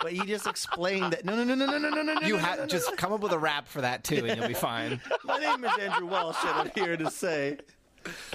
But 0.00 0.14
you 0.14 0.24
just 0.24 0.46
explained 0.46 1.12
that. 1.12 1.24
No, 1.24 1.36
no, 1.36 1.44
no, 1.44 1.54
no, 1.54 1.66
no, 1.66 1.78
no, 1.78 1.90
no, 1.90 2.02
no. 2.02 2.12
You 2.20 2.34
no, 2.34 2.38
no, 2.40 2.44
have 2.44 2.58
no, 2.58 2.64
no. 2.64 2.68
just 2.68 2.96
come 2.96 3.12
up 3.12 3.20
with 3.20 3.32
a 3.32 3.38
rap 3.38 3.68
for 3.68 3.80
that 3.80 4.04
too, 4.04 4.24
and 4.26 4.38
you'll 4.38 4.48
be 4.48 4.54
fine. 4.54 5.00
My 5.24 5.38
name 5.38 5.64
is 5.64 5.72
Andrew 5.78 6.06
Walsh, 6.06 6.36
and 6.42 6.50
I'm 6.50 6.70
here 6.74 6.96
to 6.96 7.10
say 7.10 7.58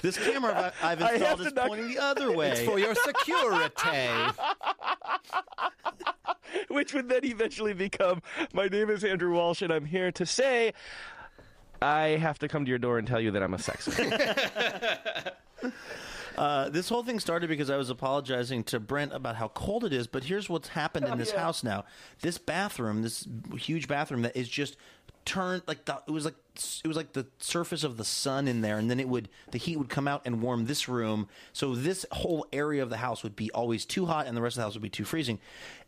this 0.02 0.18
camera 0.18 0.72
I- 0.82 0.92
I've 0.92 1.00
installed 1.00 1.40
to 1.40 1.46
is 1.46 1.54
knock- 1.54 1.68
pointing 1.68 1.88
the 1.88 1.98
other 1.98 2.32
way. 2.32 2.50
It's 2.50 2.60
for 2.62 2.78
your 2.78 2.94
security. 2.94 3.70
which 6.68 6.92
would 6.94 7.08
then 7.08 7.24
eventually 7.24 7.72
become 7.72 8.20
my 8.52 8.66
name 8.66 8.90
is 8.90 9.04
Andrew 9.04 9.32
Walsh 9.32 9.62
and 9.62 9.72
I'm 9.72 9.84
here 9.84 10.10
to 10.12 10.26
say 10.26 10.72
I 11.80 12.08
have 12.20 12.38
to 12.40 12.48
come 12.48 12.64
to 12.64 12.68
your 12.68 12.78
door 12.78 12.98
and 12.98 13.06
tell 13.06 13.20
you 13.20 13.30
that 13.30 13.42
I'm 13.42 13.54
a 13.54 13.58
sex 13.58 13.86
offender. 13.86 14.34
Uh, 16.40 16.70
this 16.70 16.88
whole 16.88 17.02
thing 17.02 17.20
started 17.20 17.50
because 17.50 17.68
I 17.68 17.76
was 17.76 17.90
apologizing 17.90 18.64
to 18.64 18.80
Brent 18.80 19.12
about 19.12 19.36
how 19.36 19.48
cold 19.48 19.84
it 19.84 19.92
is, 19.92 20.06
but 20.06 20.24
here's 20.24 20.48
what's 20.48 20.68
happened 20.68 21.06
in 21.06 21.18
this 21.18 21.32
house 21.32 21.62
now. 21.62 21.84
This 22.22 22.38
bathroom, 22.38 23.02
this 23.02 23.28
huge 23.58 23.86
bathroom 23.86 24.22
that 24.22 24.34
is 24.34 24.48
just 24.48 24.78
turned 25.26 25.60
like 25.66 25.84
the 25.84 26.00
it 26.08 26.10
was 26.10 26.24
like 26.24 26.36
it 26.82 26.88
was 26.88 26.96
like 26.96 27.12
the 27.12 27.26
surface 27.40 27.84
of 27.84 27.98
the 27.98 28.06
sun 28.06 28.48
in 28.48 28.62
there 28.62 28.78
and 28.78 28.90
then 28.90 28.98
it 28.98 29.06
would 29.06 29.28
the 29.50 29.58
heat 29.58 29.76
would 29.76 29.90
come 29.90 30.08
out 30.08 30.22
and 30.24 30.40
warm 30.40 30.64
this 30.64 30.88
room. 30.88 31.28
So 31.52 31.74
this 31.74 32.06
whole 32.10 32.46
area 32.54 32.82
of 32.82 32.88
the 32.88 32.96
house 32.96 33.22
would 33.22 33.36
be 33.36 33.50
always 33.50 33.84
too 33.84 34.06
hot 34.06 34.26
and 34.26 34.34
the 34.34 34.40
rest 34.40 34.56
of 34.56 34.60
the 34.60 34.64
house 34.64 34.72
would 34.72 34.82
be 34.82 34.88
too 34.88 35.04
freezing. 35.04 35.40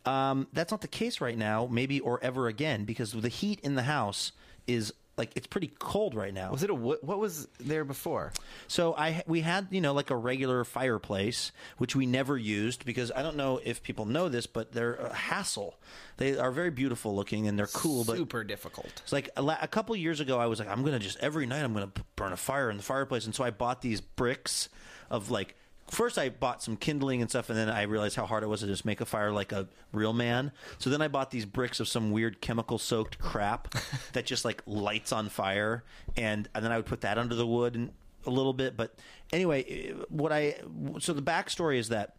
Um, 0.05 0.49
that's 0.53 0.71
not 0.71 0.83
the 0.83 0.87
case 0.87 1.23
right 1.23 1.39
now 1.39 1.67
maybe 1.71 1.99
or 1.99 2.23
ever 2.23 2.47
again 2.47 2.85
because 2.85 3.13
the 3.13 3.31
heat 3.31 3.59
in 3.61 3.75
the 3.75 3.85
house 3.85 4.33
is 4.67 4.93
like 5.17 5.31
it's 5.37 5.47
pretty 5.47 5.71
cold 5.79 6.15
right 6.15 6.33
now. 6.33 6.51
Was 6.51 6.63
it 6.63 6.71
a? 6.71 6.75
What 6.75 7.19
was 7.19 7.47
there 7.61 7.85
before? 7.85 8.33
So 8.67 8.95
I 8.97 9.23
we 9.27 9.41
had 9.41 9.69
you 9.71 9.81
know 9.81 9.93
like 9.93 10.11
a 10.11 10.17
regular 10.17 10.65
fireplace 10.65 11.53
which 11.79 11.95
we 11.95 12.07
never 12.07 12.37
used 12.37 12.85
because 12.85 13.13
I 13.15 13.23
don't 13.23 13.37
know 13.37 13.61
if 13.63 13.83
people 13.83 14.07
know 14.07 14.29
this, 14.29 14.47
but 14.47 14.73
they're 14.73 14.95
a 14.95 15.13
hassle. 15.15 15.79
They 16.17 16.39
are 16.39 16.51
very 16.51 16.71
beautiful 16.71 17.15
looking 17.15 17.47
and 17.47 17.59
they're 17.59 17.67
cool, 17.67 18.05
but 18.05 18.17
Super 18.17 18.45
difficult. 18.45 18.91
it's 19.03 19.13
like 19.13 19.29
a, 19.37 19.59
a 19.63 19.69
couple 19.69 19.95
years 19.97 20.21
ago, 20.21 20.39
I 20.39 20.47
was 20.47 20.59
like, 20.59 20.69
I'm 20.69 20.83
gonna 20.85 20.99
just 20.99 21.19
every 21.19 21.47
night 21.47 21.63
I'm 21.63 21.75
gonna 21.75 21.93
burn 22.17 22.33
a 22.33 22.37
fire 22.37 22.71
in 22.71 22.77
the 22.77 22.83
fireplace, 22.83 23.27
and 23.27 23.35
so 23.35 23.45
I 23.45 23.51
bought 23.51 23.83
these 23.83 24.01
bricks 24.01 24.69
of 25.11 25.31
like. 25.31 25.57
First, 25.93 26.17
I 26.17 26.31
bought 26.31 26.63
some 26.63 26.79
kindling 26.79 27.21
and 27.21 27.29
stuff, 27.29 27.51
and 27.51 27.59
then 27.59 27.69
I 27.69 27.83
realized 27.83 28.17
how 28.17 28.25
hard 28.25 28.43
it 28.43 28.47
was 28.47 28.61
to 28.61 28.67
just 28.67 28.87
make 28.87 29.03
a 29.03 29.05
fire 29.05 29.31
like 29.31 29.53
a 29.53 29.69
real 29.93 30.15
man. 30.15 30.51
So 30.79 30.89
then 30.89 31.03
I 31.03 31.09
bought 31.09 31.31
these 31.31 31.45
bricks 31.45 31.81
of 31.81 31.89
some 31.89 32.13
weird 32.13 32.41
chemical-soaked 32.41 33.19
crap 33.19 33.75
that 34.15 34.25
just 34.25 34.43
like 34.43 34.63
lights 34.65 35.13
on 35.13 35.29
fire, 35.29 35.85
and 36.17 36.49
and 36.55 36.65
then 36.65 36.73
I 36.73 36.77
would 36.77 36.87
put 36.87 37.03
that 37.03 37.19
under 37.19 37.35
the 37.35 37.47
wood 37.47 37.75
and 37.75 37.91
a 38.25 38.31
little 38.31 38.55
bit. 38.55 38.75
But 38.75 38.95
anyway, 39.35 39.65
eh, 39.65 39.93
what 40.09 40.33
I 40.33 40.55
so 40.99 41.13
the 41.13 41.21
backstory 41.21 41.77
is 41.77 41.91
that 41.91 42.15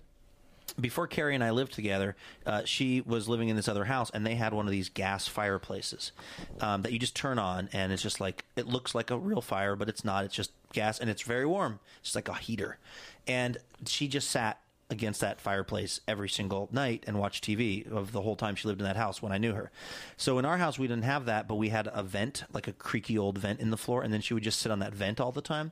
before 0.80 1.08
Carrie 1.08 1.36
and 1.36 1.44
I 1.44 1.52
lived 1.52 1.74
together, 1.74 2.16
uh, 2.46 2.64
she 2.66 3.02
was 3.02 3.28
living 3.28 3.50
in 3.50 3.56
this 3.56 3.68
other 3.68 3.86
house, 3.86 4.10
and 4.14 4.26
they 4.26 4.36
had 4.36 4.54
one 4.54 4.66
of 4.66 4.72
these 4.72 4.90
gas 4.90 5.28
fireplaces 5.28 6.12
um, 6.62 6.82
that 6.82 6.92
you 6.92 7.00
just 7.00 7.16
turn 7.16 7.40
on, 7.40 7.70
and 7.74 7.92
it's 7.92 8.02
just 8.02 8.20
like 8.20 8.46
it 8.56 8.68
looks 8.68 8.96
like 8.96 9.12
a 9.12 9.18
real 9.18 9.42
fire, 9.42 9.76
but 9.76 9.90
it's 9.90 10.04
not. 10.04 10.26
It's 10.26 10.36
just 10.36 10.52
gas, 10.74 11.00
and 11.00 11.10
it's 11.10 11.22
very 11.22 11.46
warm. 11.46 11.80
It's 12.02 12.16
like 12.16 12.28
a 12.28 12.34
heater, 12.34 12.78
and 13.28 13.58
she 13.86 14.08
just 14.08 14.30
sat 14.30 14.60
against 14.90 15.22
that 15.22 15.42
fireplace 15.42 16.02
every 16.08 16.30
single 16.30 16.70
night 16.72 17.04
and 17.08 17.18
watched 17.18 17.44
TV 17.44 17.90
of 17.92 18.12
the 18.12 18.22
whole 18.22 18.36
time 18.36 18.56
she 18.56 18.68
lived 18.68 18.80
in 18.80 18.86
that 18.86 18.96
house 18.98 19.22
when 19.22 19.32
I 19.32 19.38
knew 19.38 19.54
her. 19.54 19.72
So 20.18 20.38
in 20.38 20.46
our 20.46 20.58
house 20.58 20.78
we 20.78 20.88
didn't 20.88 21.04
have 21.06 21.26
that, 21.26 21.48
but 21.48 21.56
we 21.56 21.70
had 21.70 21.90
a 21.92 22.04
vent, 22.04 22.44
like 22.54 22.68
a 22.68 22.74
creaky 22.74 23.18
old 23.18 23.38
vent 23.38 23.60
in 23.60 23.72
the 23.72 23.78
floor, 23.78 24.04
and 24.04 24.14
then 24.14 24.22
she 24.22 24.34
would 24.34 24.44
just 24.44 24.60
sit 24.60 24.72
on 24.72 24.80
that 24.80 24.94
vent 24.94 25.20
all 25.20 25.32
the 25.32 25.42
time. 25.42 25.72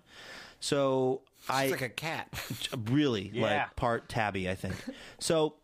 So 0.60 1.22
I 1.50 1.68
like 1.70 1.82
a 1.82 1.90
cat. 1.90 2.28
really 2.90 3.30
Yeah. 3.34 3.42
like 3.42 3.76
part 3.76 4.10
tabby 4.10 4.50
i 4.50 4.56
think 4.56 4.76
so 5.20 5.56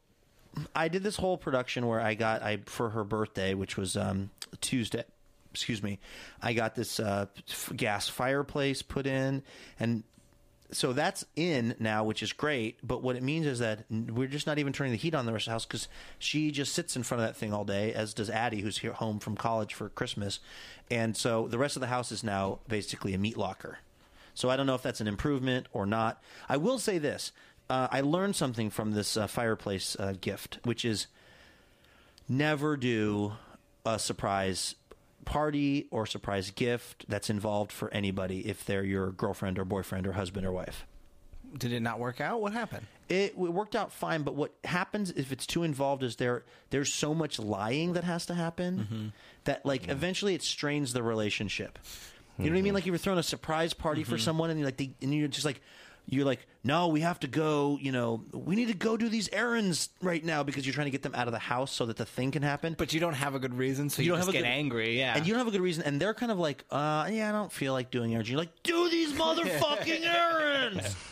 i 0.75 0.87
did 0.87 1.03
this 1.03 1.15
whole 1.17 1.37
production 1.37 1.85
where 1.87 2.01
i 2.01 2.13
got 2.15 2.41
i 2.41 2.57
for 2.65 2.89
her 2.89 3.03
birthday 3.03 3.53
which 3.53 3.77
was 3.77 3.95
um 3.95 4.29
tuesday 4.61 5.03
excuse 5.51 5.81
me 5.83 5.99
i 6.41 6.53
got 6.53 6.75
this 6.75 6.99
uh 6.99 7.25
f- 7.49 7.71
gas 7.75 8.07
fireplace 8.09 8.81
put 8.81 9.05
in 9.07 9.43
and 9.79 10.03
so 10.69 10.91
that's 10.91 11.23
in 11.37 11.75
now, 11.79 12.03
which 12.03 12.21
is 12.21 12.33
great. 12.33 12.77
But 12.85 13.01
what 13.01 13.15
it 13.15 13.23
means 13.23 13.45
is 13.45 13.59
that 13.59 13.85
we're 13.89 14.27
just 14.27 14.45
not 14.47 14.59
even 14.59 14.73
turning 14.73 14.91
the 14.91 14.97
heat 14.97 15.15
on 15.15 15.25
the 15.25 15.31
rest 15.31 15.43
of 15.43 15.51
the 15.51 15.53
house 15.53 15.65
because 15.65 15.87
she 16.19 16.51
just 16.51 16.73
sits 16.73 16.97
in 16.97 17.03
front 17.03 17.21
of 17.23 17.29
that 17.29 17.37
thing 17.37 17.53
all 17.53 17.63
day, 17.63 17.93
as 17.93 18.13
does 18.13 18.29
Addie, 18.29 18.59
who's 18.59 18.79
here 18.79 18.91
home 18.91 19.19
from 19.19 19.37
college 19.37 19.73
for 19.73 19.87
Christmas. 19.87 20.41
And 20.91 21.15
so 21.15 21.47
the 21.47 21.57
rest 21.57 21.77
of 21.77 21.79
the 21.79 21.87
house 21.87 22.11
is 22.11 22.21
now 22.21 22.59
basically 22.67 23.13
a 23.13 23.17
meat 23.17 23.37
locker. 23.37 23.79
So 24.37 24.51
I 24.51 24.55
don't 24.55 24.67
know 24.67 24.75
if 24.75 24.83
that's 24.83 25.01
an 25.01 25.07
improvement 25.07 25.65
or 25.73 25.87
not. 25.87 26.21
I 26.47 26.57
will 26.57 26.77
say 26.77 26.99
this: 26.99 27.31
uh, 27.71 27.87
I 27.91 28.01
learned 28.01 28.35
something 28.35 28.69
from 28.69 28.91
this 28.91 29.17
uh, 29.17 29.25
fireplace 29.25 29.97
uh, 29.99 30.13
gift, 30.21 30.59
which 30.63 30.85
is 30.85 31.07
never 32.29 32.77
do 32.77 33.33
a 33.83 33.97
surprise 33.97 34.75
party 35.25 35.87
or 35.89 36.05
surprise 36.05 36.51
gift 36.51 37.05
that's 37.09 37.31
involved 37.31 37.71
for 37.71 37.91
anybody 37.91 38.47
if 38.47 38.63
they're 38.63 38.83
your 38.83 39.11
girlfriend 39.11 39.57
or 39.57 39.65
boyfriend 39.65 40.05
or 40.05 40.13
husband 40.13 40.45
or 40.45 40.51
wife. 40.51 40.85
Did 41.57 41.73
it 41.73 41.79
not 41.79 41.97
work 41.99 42.21
out? 42.21 42.39
What 42.39 42.53
happened? 42.53 42.85
It, 43.09 43.31
it 43.31 43.37
worked 43.37 43.75
out 43.75 43.91
fine, 43.91 44.21
but 44.21 44.35
what 44.35 44.51
happens 44.65 45.09
if 45.11 45.31
it's 45.31 45.47
too 45.47 45.63
involved 45.63 46.03
is 46.03 46.17
there 46.17 46.43
there's 46.69 46.93
so 46.93 47.15
much 47.15 47.39
lying 47.39 47.93
that 47.93 48.03
has 48.03 48.27
to 48.27 48.35
happen 48.35 49.13
that 49.45 49.65
like 49.65 49.87
eventually 49.87 50.35
it 50.35 50.43
strains 50.43 50.93
the 50.93 51.01
relationship. 51.01 51.79
You 52.39 52.45
know 52.45 52.51
what 52.51 52.59
I 52.59 52.61
mean? 52.61 52.73
Like 52.73 52.85
you 52.85 52.91
were 52.91 52.97
throwing 52.97 53.19
a 53.19 53.23
surprise 53.23 53.73
party 53.73 54.03
for 54.03 54.17
someone, 54.17 54.49
and 54.49 54.59
you're 54.59 54.67
like, 54.67 54.77
they, 54.77 54.91
and 55.01 55.13
you're 55.13 55.27
just 55.27 55.45
like, 55.45 55.59
you're 56.09 56.23
like, 56.25 56.45
no, 56.63 56.87
we 56.87 57.01
have 57.01 57.19
to 57.21 57.27
go. 57.27 57.77
You 57.81 57.91
know, 57.91 58.23
we 58.31 58.55
need 58.55 58.67
to 58.67 58.73
go 58.73 58.95
do 58.95 59.09
these 59.09 59.27
errands 59.33 59.89
right 60.01 60.23
now 60.23 60.43
because 60.43 60.65
you're 60.65 60.73
trying 60.73 60.85
to 60.85 60.91
get 60.91 61.01
them 61.03 61.15
out 61.15 61.27
of 61.27 61.33
the 61.33 61.39
house 61.39 61.71
so 61.71 61.85
that 61.87 61.97
the 61.97 62.05
thing 62.05 62.31
can 62.31 62.43
happen. 62.43 62.75
But 62.77 62.93
you 62.93 62.99
don't 62.99 63.13
have 63.15 63.35
a 63.35 63.39
good 63.39 63.53
reason, 63.55 63.89
so 63.89 64.01
you, 64.01 64.09
don't 64.09 64.19
just 64.19 64.27
have 64.27 64.35
a 64.35 64.37
get 64.37 64.43
good- 64.43 64.51
angry. 64.51 64.97
Yeah, 64.99 65.15
and 65.17 65.25
you 65.25 65.33
don't 65.33 65.39
have 65.39 65.47
a 65.47 65.51
good 65.51 65.61
reason, 65.61 65.83
and 65.83 65.99
they're 65.99 66.13
kind 66.13 66.31
of 66.31 66.39
like, 66.39 66.63
uh, 66.71 67.09
yeah, 67.11 67.29
I 67.29 67.31
don't 67.31 67.51
feel 67.51 67.73
like 67.73 67.91
doing 67.91 68.13
errands. 68.13 68.29
You're 68.29 68.39
like, 68.39 68.63
do 68.63 68.89
these 68.89 69.11
motherfucking 69.19 70.03
errands. 70.03 70.95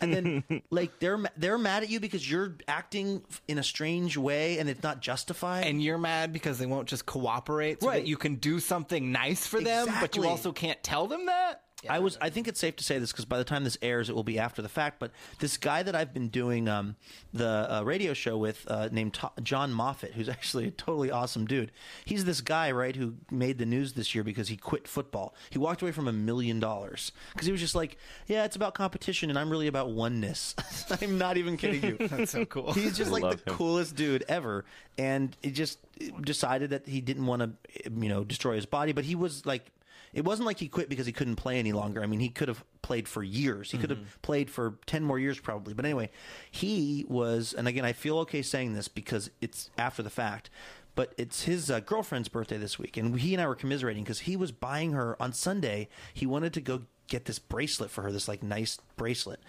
and 0.00 0.14
then, 0.14 0.62
like, 0.70 0.98
they're 1.00 1.18
they're 1.36 1.58
mad 1.58 1.82
at 1.82 1.90
you 1.90 2.00
because 2.00 2.28
you're 2.30 2.56
acting 2.68 3.22
in 3.48 3.58
a 3.58 3.62
strange 3.62 4.16
way, 4.16 4.58
and 4.58 4.68
it's 4.68 4.82
not 4.82 5.00
justified. 5.00 5.66
and 5.66 5.82
you're 5.82 5.98
mad 5.98 6.32
because 6.32 6.58
they 6.58 6.66
won't 6.66 6.88
just 6.88 7.06
cooperate, 7.06 7.80
so 7.82 7.88
Right. 7.88 8.02
that 8.02 8.06
you 8.08 8.16
can 8.16 8.36
do 8.36 8.60
something 8.60 9.12
nice 9.12 9.46
for 9.46 9.60
them, 9.60 9.88
but 10.00 10.16
you 10.16 10.26
also 10.26 10.52
can't 10.52 10.82
tell 10.82 11.06
them 11.06 11.26
that. 11.26 11.62
I 11.88 11.98
was. 11.98 12.18
I 12.20 12.30
think 12.30 12.48
it's 12.48 12.60
safe 12.60 12.76
to 12.76 12.84
say 12.84 12.98
this 12.98 13.12
because 13.12 13.24
by 13.24 13.38
the 13.38 13.44
time 13.44 13.64
this 13.64 13.78
airs, 13.82 14.08
it 14.08 14.14
will 14.14 14.24
be 14.24 14.38
after 14.38 14.62
the 14.62 14.68
fact. 14.68 14.98
But 14.98 15.10
this 15.40 15.56
guy 15.56 15.82
that 15.82 15.94
I've 15.94 16.12
been 16.12 16.28
doing 16.28 16.68
um, 16.68 16.96
the 17.32 17.76
uh, 17.78 17.82
radio 17.82 18.14
show 18.14 18.36
with, 18.36 18.64
uh, 18.68 18.88
named 18.92 19.14
To- 19.14 19.32
John 19.42 19.72
Moffitt, 19.72 20.12
who's 20.14 20.28
actually 20.28 20.68
a 20.68 20.70
totally 20.70 21.10
awesome 21.10 21.46
dude. 21.46 21.72
He's 22.04 22.24
this 22.24 22.40
guy, 22.40 22.70
right, 22.70 22.94
who 22.96 23.14
made 23.30 23.58
the 23.58 23.66
news 23.66 23.94
this 23.94 24.14
year 24.14 24.24
because 24.24 24.48
he 24.48 24.56
quit 24.56 24.86
football. 24.88 25.34
He 25.50 25.58
walked 25.58 25.82
away 25.82 25.92
from 25.92 26.08
a 26.08 26.12
million 26.12 26.60
dollars 26.60 27.12
because 27.32 27.46
he 27.46 27.52
was 27.52 27.60
just 27.60 27.74
like, 27.74 27.96
"Yeah, 28.26 28.44
it's 28.44 28.56
about 28.56 28.74
competition, 28.74 29.30
and 29.30 29.38
I'm 29.38 29.50
really 29.50 29.66
about 29.66 29.90
oneness." 29.90 30.54
I'm 31.00 31.18
not 31.18 31.36
even 31.36 31.56
kidding 31.56 31.82
you. 31.82 31.96
That's 32.08 32.32
so 32.32 32.44
cool. 32.44 32.72
He's 32.72 32.96
just 32.96 33.10
like 33.10 33.22
the 33.22 33.50
him. 33.50 33.56
coolest 33.56 33.96
dude 33.96 34.24
ever, 34.28 34.64
and 34.98 35.36
he 35.42 35.50
just 35.50 35.78
decided 36.22 36.70
that 36.70 36.86
he 36.86 37.00
didn't 37.00 37.26
want 37.26 37.42
to, 37.42 37.90
you 37.90 38.08
know, 38.08 38.24
destroy 38.24 38.54
his 38.56 38.66
body. 38.66 38.92
But 38.92 39.04
he 39.04 39.14
was 39.14 39.44
like, 39.46 39.70
it 40.14 40.24
wasn't 40.24 40.46
like 40.46 40.58
he 40.58 40.68
quit 40.68 40.88
because 40.88 41.06
he 41.06 41.12
couldn't 41.12 41.36
play 41.36 41.58
any 41.58 41.72
longer. 41.72 42.02
I 42.02 42.06
mean, 42.06 42.20
he 42.20 42.28
could 42.28 42.48
have 42.48 42.64
played 42.82 43.08
for 43.08 43.22
years. 43.22 43.70
He 43.70 43.78
could 43.78 43.90
have 43.90 44.22
played 44.22 44.48
for 44.48 44.78
ten 44.86 45.02
more 45.02 45.18
years 45.18 45.40
probably. 45.40 45.74
But 45.74 45.84
anyway, 45.84 46.10
he 46.50 47.04
was, 47.08 47.52
and 47.52 47.66
again, 47.66 47.84
I 47.84 47.92
feel 47.92 48.18
okay 48.20 48.40
saying 48.42 48.74
this 48.74 48.88
because 48.88 49.30
it's 49.40 49.70
after 49.76 50.02
the 50.02 50.10
fact. 50.10 50.50
But 50.94 51.12
it's 51.18 51.42
his 51.42 51.72
uh, 51.72 51.80
girlfriend's 51.80 52.28
birthday 52.28 52.56
this 52.56 52.78
week, 52.78 52.96
and 52.96 53.18
he 53.18 53.34
and 53.34 53.42
I 53.42 53.48
were 53.48 53.56
commiserating 53.56 54.04
because 54.04 54.20
he 54.20 54.36
was 54.36 54.52
buying 54.52 54.92
her 54.92 55.20
on 55.20 55.32
Sunday. 55.32 55.88
He 56.12 56.24
wanted 56.24 56.52
to 56.54 56.60
go 56.60 56.82
get 57.08 57.24
this 57.24 57.40
bracelet 57.40 57.90
for 57.90 58.02
her, 58.02 58.12
this 58.12 58.28
like 58.28 58.44
nice 58.44 58.78
bracelet 58.96 59.40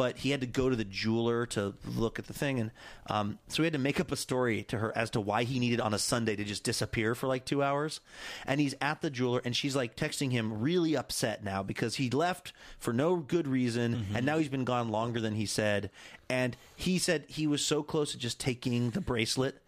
but 0.00 0.16
he 0.16 0.30
had 0.30 0.40
to 0.40 0.46
go 0.46 0.70
to 0.70 0.76
the 0.76 0.84
jeweler 0.86 1.44
to 1.44 1.74
look 1.84 2.18
at 2.18 2.26
the 2.26 2.32
thing 2.32 2.58
and 2.58 2.70
um, 3.10 3.38
so 3.48 3.62
we 3.62 3.66
had 3.66 3.74
to 3.74 3.78
make 3.78 4.00
up 4.00 4.10
a 4.10 4.16
story 4.16 4.62
to 4.62 4.78
her 4.78 4.96
as 4.96 5.10
to 5.10 5.20
why 5.20 5.44
he 5.44 5.58
needed 5.58 5.78
on 5.78 5.92
a 5.92 5.98
sunday 5.98 6.34
to 6.34 6.42
just 6.42 6.64
disappear 6.64 7.14
for 7.14 7.26
like 7.26 7.44
two 7.44 7.62
hours. 7.62 8.00
And 8.46 8.60
he's 8.60 8.74
at 8.80 9.02
the 9.02 9.10
jeweler 9.10 9.42
and 9.44 9.54
she's 9.54 9.76
like 9.76 9.96
texting 9.96 10.32
him 10.32 10.62
really 10.62 10.96
upset 10.96 11.44
now 11.44 11.62
because 11.62 11.96
he 11.96 12.08
left 12.08 12.54
for 12.78 12.94
no 12.94 13.16
good 13.16 13.46
reason 13.46 14.06
and 14.14 14.24
now 14.24 14.38
he's 14.38 14.48
been 14.48 14.64
gone 14.64 14.88
longer 14.88 15.20
than 15.20 15.34
he 15.34 15.44
said. 15.44 15.90
And 16.30 16.56
he 16.76 16.98
said 16.98 17.24
he 17.28 17.46
was 17.46 17.62
so 17.62 17.82
close 17.82 18.12
to 18.12 18.18
just 18.18 18.40
taking 18.40 18.90
the 18.90 19.02
bracelet 19.02 19.60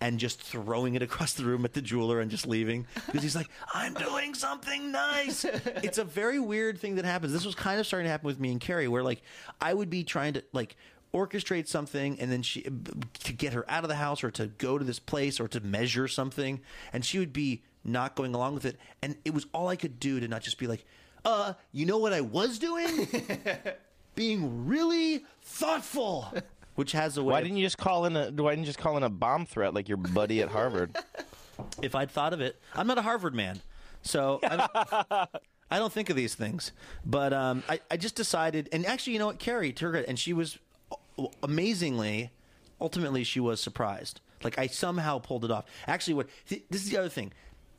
and 0.00 0.18
just 0.18 0.40
throwing 0.42 0.94
it 0.94 1.02
across 1.02 1.34
the 1.34 1.44
room 1.44 1.64
at 1.64 1.72
the 1.72 1.82
jeweler 1.82 2.20
and 2.20 2.30
just 2.30 2.46
leaving 2.46 2.86
because 3.06 3.22
he's 3.22 3.36
like, 3.36 3.48
I'm 3.72 3.94
doing 3.94 4.34
something 4.34 4.92
nice. 4.92 5.44
it's 5.44 5.98
a 5.98 6.04
very 6.04 6.38
weird 6.38 6.78
thing 6.78 6.96
that 6.96 7.04
happens. 7.04 7.32
This 7.32 7.46
was 7.46 7.54
kind 7.54 7.80
of 7.80 7.86
starting 7.86 8.04
to 8.06 8.10
happen 8.10 8.26
with 8.26 8.40
me 8.40 8.50
and 8.50 8.60
Carrie, 8.60 8.88
where 8.88 9.02
like 9.02 9.22
I 9.60 9.72
would 9.72 9.90
be 9.90 10.04
trying 10.04 10.34
to 10.34 10.44
like 10.52 10.76
orchestrate 11.14 11.68
something 11.68 12.18
and 12.20 12.30
then 12.30 12.42
she 12.42 12.62
to 13.22 13.32
get 13.32 13.52
her 13.52 13.64
out 13.70 13.84
of 13.84 13.88
the 13.88 13.94
house 13.94 14.24
or 14.24 14.32
to 14.32 14.48
go 14.48 14.76
to 14.76 14.84
this 14.84 14.98
place 14.98 15.38
or 15.38 15.46
to 15.46 15.60
measure 15.60 16.08
something 16.08 16.60
and 16.92 17.04
she 17.04 17.20
would 17.20 17.32
be 17.32 17.62
not 17.84 18.16
going 18.16 18.34
along 18.34 18.52
with 18.52 18.64
it 18.64 18.76
and 19.00 19.16
it 19.24 19.32
was 19.32 19.46
all 19.54 19.68
I 19.68 19.76
could 19.76 20.00
do 20.00 20.18
to 20.18 20.26
not 20.26 20.42
just 20.42 20.58
be 20.58 20.66
like 20.66 20.84
uh 21.24 21.52
you 21.70 21.86
know 21.86 21.98
what 21.98 22.12
I 22.12 22.20
was 22.20 22.58
doing 22.58 23.06
being 24.16 24.66
really 24.66 25.24
thoughtful 25.42 26.32
which 26.74 26.92
has 26.92 27.16
a 27.16 27.22
way 27.22 27.32
Why 27.32 27.42
didn't 27.42 27.56
you 27.56 27.64
just 27.66 27.78
call 27.78 28.04
in 28.06 28.16
a 28.16 28.30
Why 28.30 28.50
didn't 28.52 28.60
you 28.60 28.66
just 28.66 28.78
call 28.78 28.96
in 28.96 29.02
a 29.02 29.10
bomb 29.10 29.46
threat 29.46 29.74
like 29.74 29.88
your 29.88 29.98
buddy 29.98 30.42
at 30.42 30.48
Harvard? 30.48 30.96
if 31.82 31.94
I'd 31.94 32.10
thought 32.10 32.32
of 32.32 32.40
it. 32.40 32.60
I'm 32.74 32.86
not 32.86 32.98
a 32.98 33.02
Harvard 33.02 33.34
man, 33.34 33.60
so 34.02 34.40
I 34.42 34.56
don't, 34.56 35.28
I 35.70 35.78
don't 35.78 35.92
think 35.92 36.10
of 36.10 36.16
these 36.16 36.34
things. 36.34 36.72
But 37.04 37.32
um, 37.32 37.62
I, 37.68 37.80
I 37.90 37.96
just 37.96 38.14
decided, 38.14 38.68
and 38.72 38.86
actually, 38.86 39.14
you 39.14 39.18
know 39.18 39.26
what, 39.26 39.38
Carrie 39.38 39.72
to 39.72 39.84
her 39.86 39.90
credit, 39.92 40.08
and 40.08 40.18
she 40.18 40.32
was 40.32 40.58
amazingly, 41.42 42.30
ultimately, 42.80 43.24
she 43.24 43.40
was 43.40 43.60
surprised. 43.60 44.20
Like 44.42 44.58
I 44.58 44.66
somehow 44.66 45.18
pulled 45.18 45.44
it 45.44 45.50
off. 45.50 45.64
Actually, 45.86 46.14
what 46.14 46.28
th- 46.48 46.64
this 46.70 46.84
is 46.84 46.90
the 46.90 46.98
other 46.98 47.08
thing. 47.08 47.32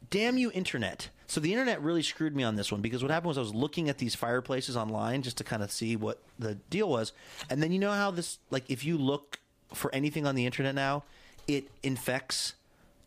Damn 0.10 0.38
you, 0.38 0.52
internet! 0.52 1.10
So 1.28 1.40
the 1.40 1.52
internet 1.52 1.82
really 1.82 2.04
screwed 2.04 2.36
me 2.36 2.44
on 2.44 2.56
this 2.56 2.72
one 2.72 2.82
because 2.82 3.02
what 3.02 3.12
happened 3.12 3.30
was 3.30 3.38
I 3.38 3.42
was 3.42 3.54
looking 3.56 3.90
at 3.90 3.98
these 3.98 4.16
fireplaces 4.16 4.78
online 4.78 5.22
just 5.22 5.38
to 5.38 5.44
kind 5.44 5.64
of 5.64 5.72
see 5.72 5.96
what 5.96 6.20
the 6.38 6.56
deal 6.70 6.90
was, 6.90 7.14
and 7.50 7.62
then 7.62 7.72
you 7.72 7.80
know 7.80 7.92
how 7.92 8.12
this 8.12 8.40
like 8.52 8.64
if 8.70 8.86
you 8.86 8.98
look 8.98 9.40
for 9.74 9.94
anything 9.94 10.26
on 10.28 10.36
the 10.36 10.46
internet 10.46 10.76
now, 10.76 11.04
it 11.48 11.70
infects 11.84 12.54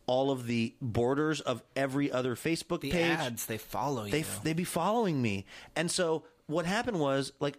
all 0.06 0.30
of 0.30 0.46
the 0.46 0.72
borders 0.80 1.40
of 1.40 1.62
every 1.76 2.10
other 2.10 2.34
Facebook 2.34 2.80
the 2.80 2.90
page. 2.90 3.18
ads 3.18 3.46
they 3.46 3.58
follow 3.58 4.04
you. 4.04 4.10
they 4.10 4.24
they 4.42 4.52
be 4.52 4.64
following 4.64 5.20
me. 5.22 5.44
And 5.76 5.90
so 5.90 6.24
what 6.46 6.66
happened 6.66 6.98
was 6.98 7.32
like 7.40 7.58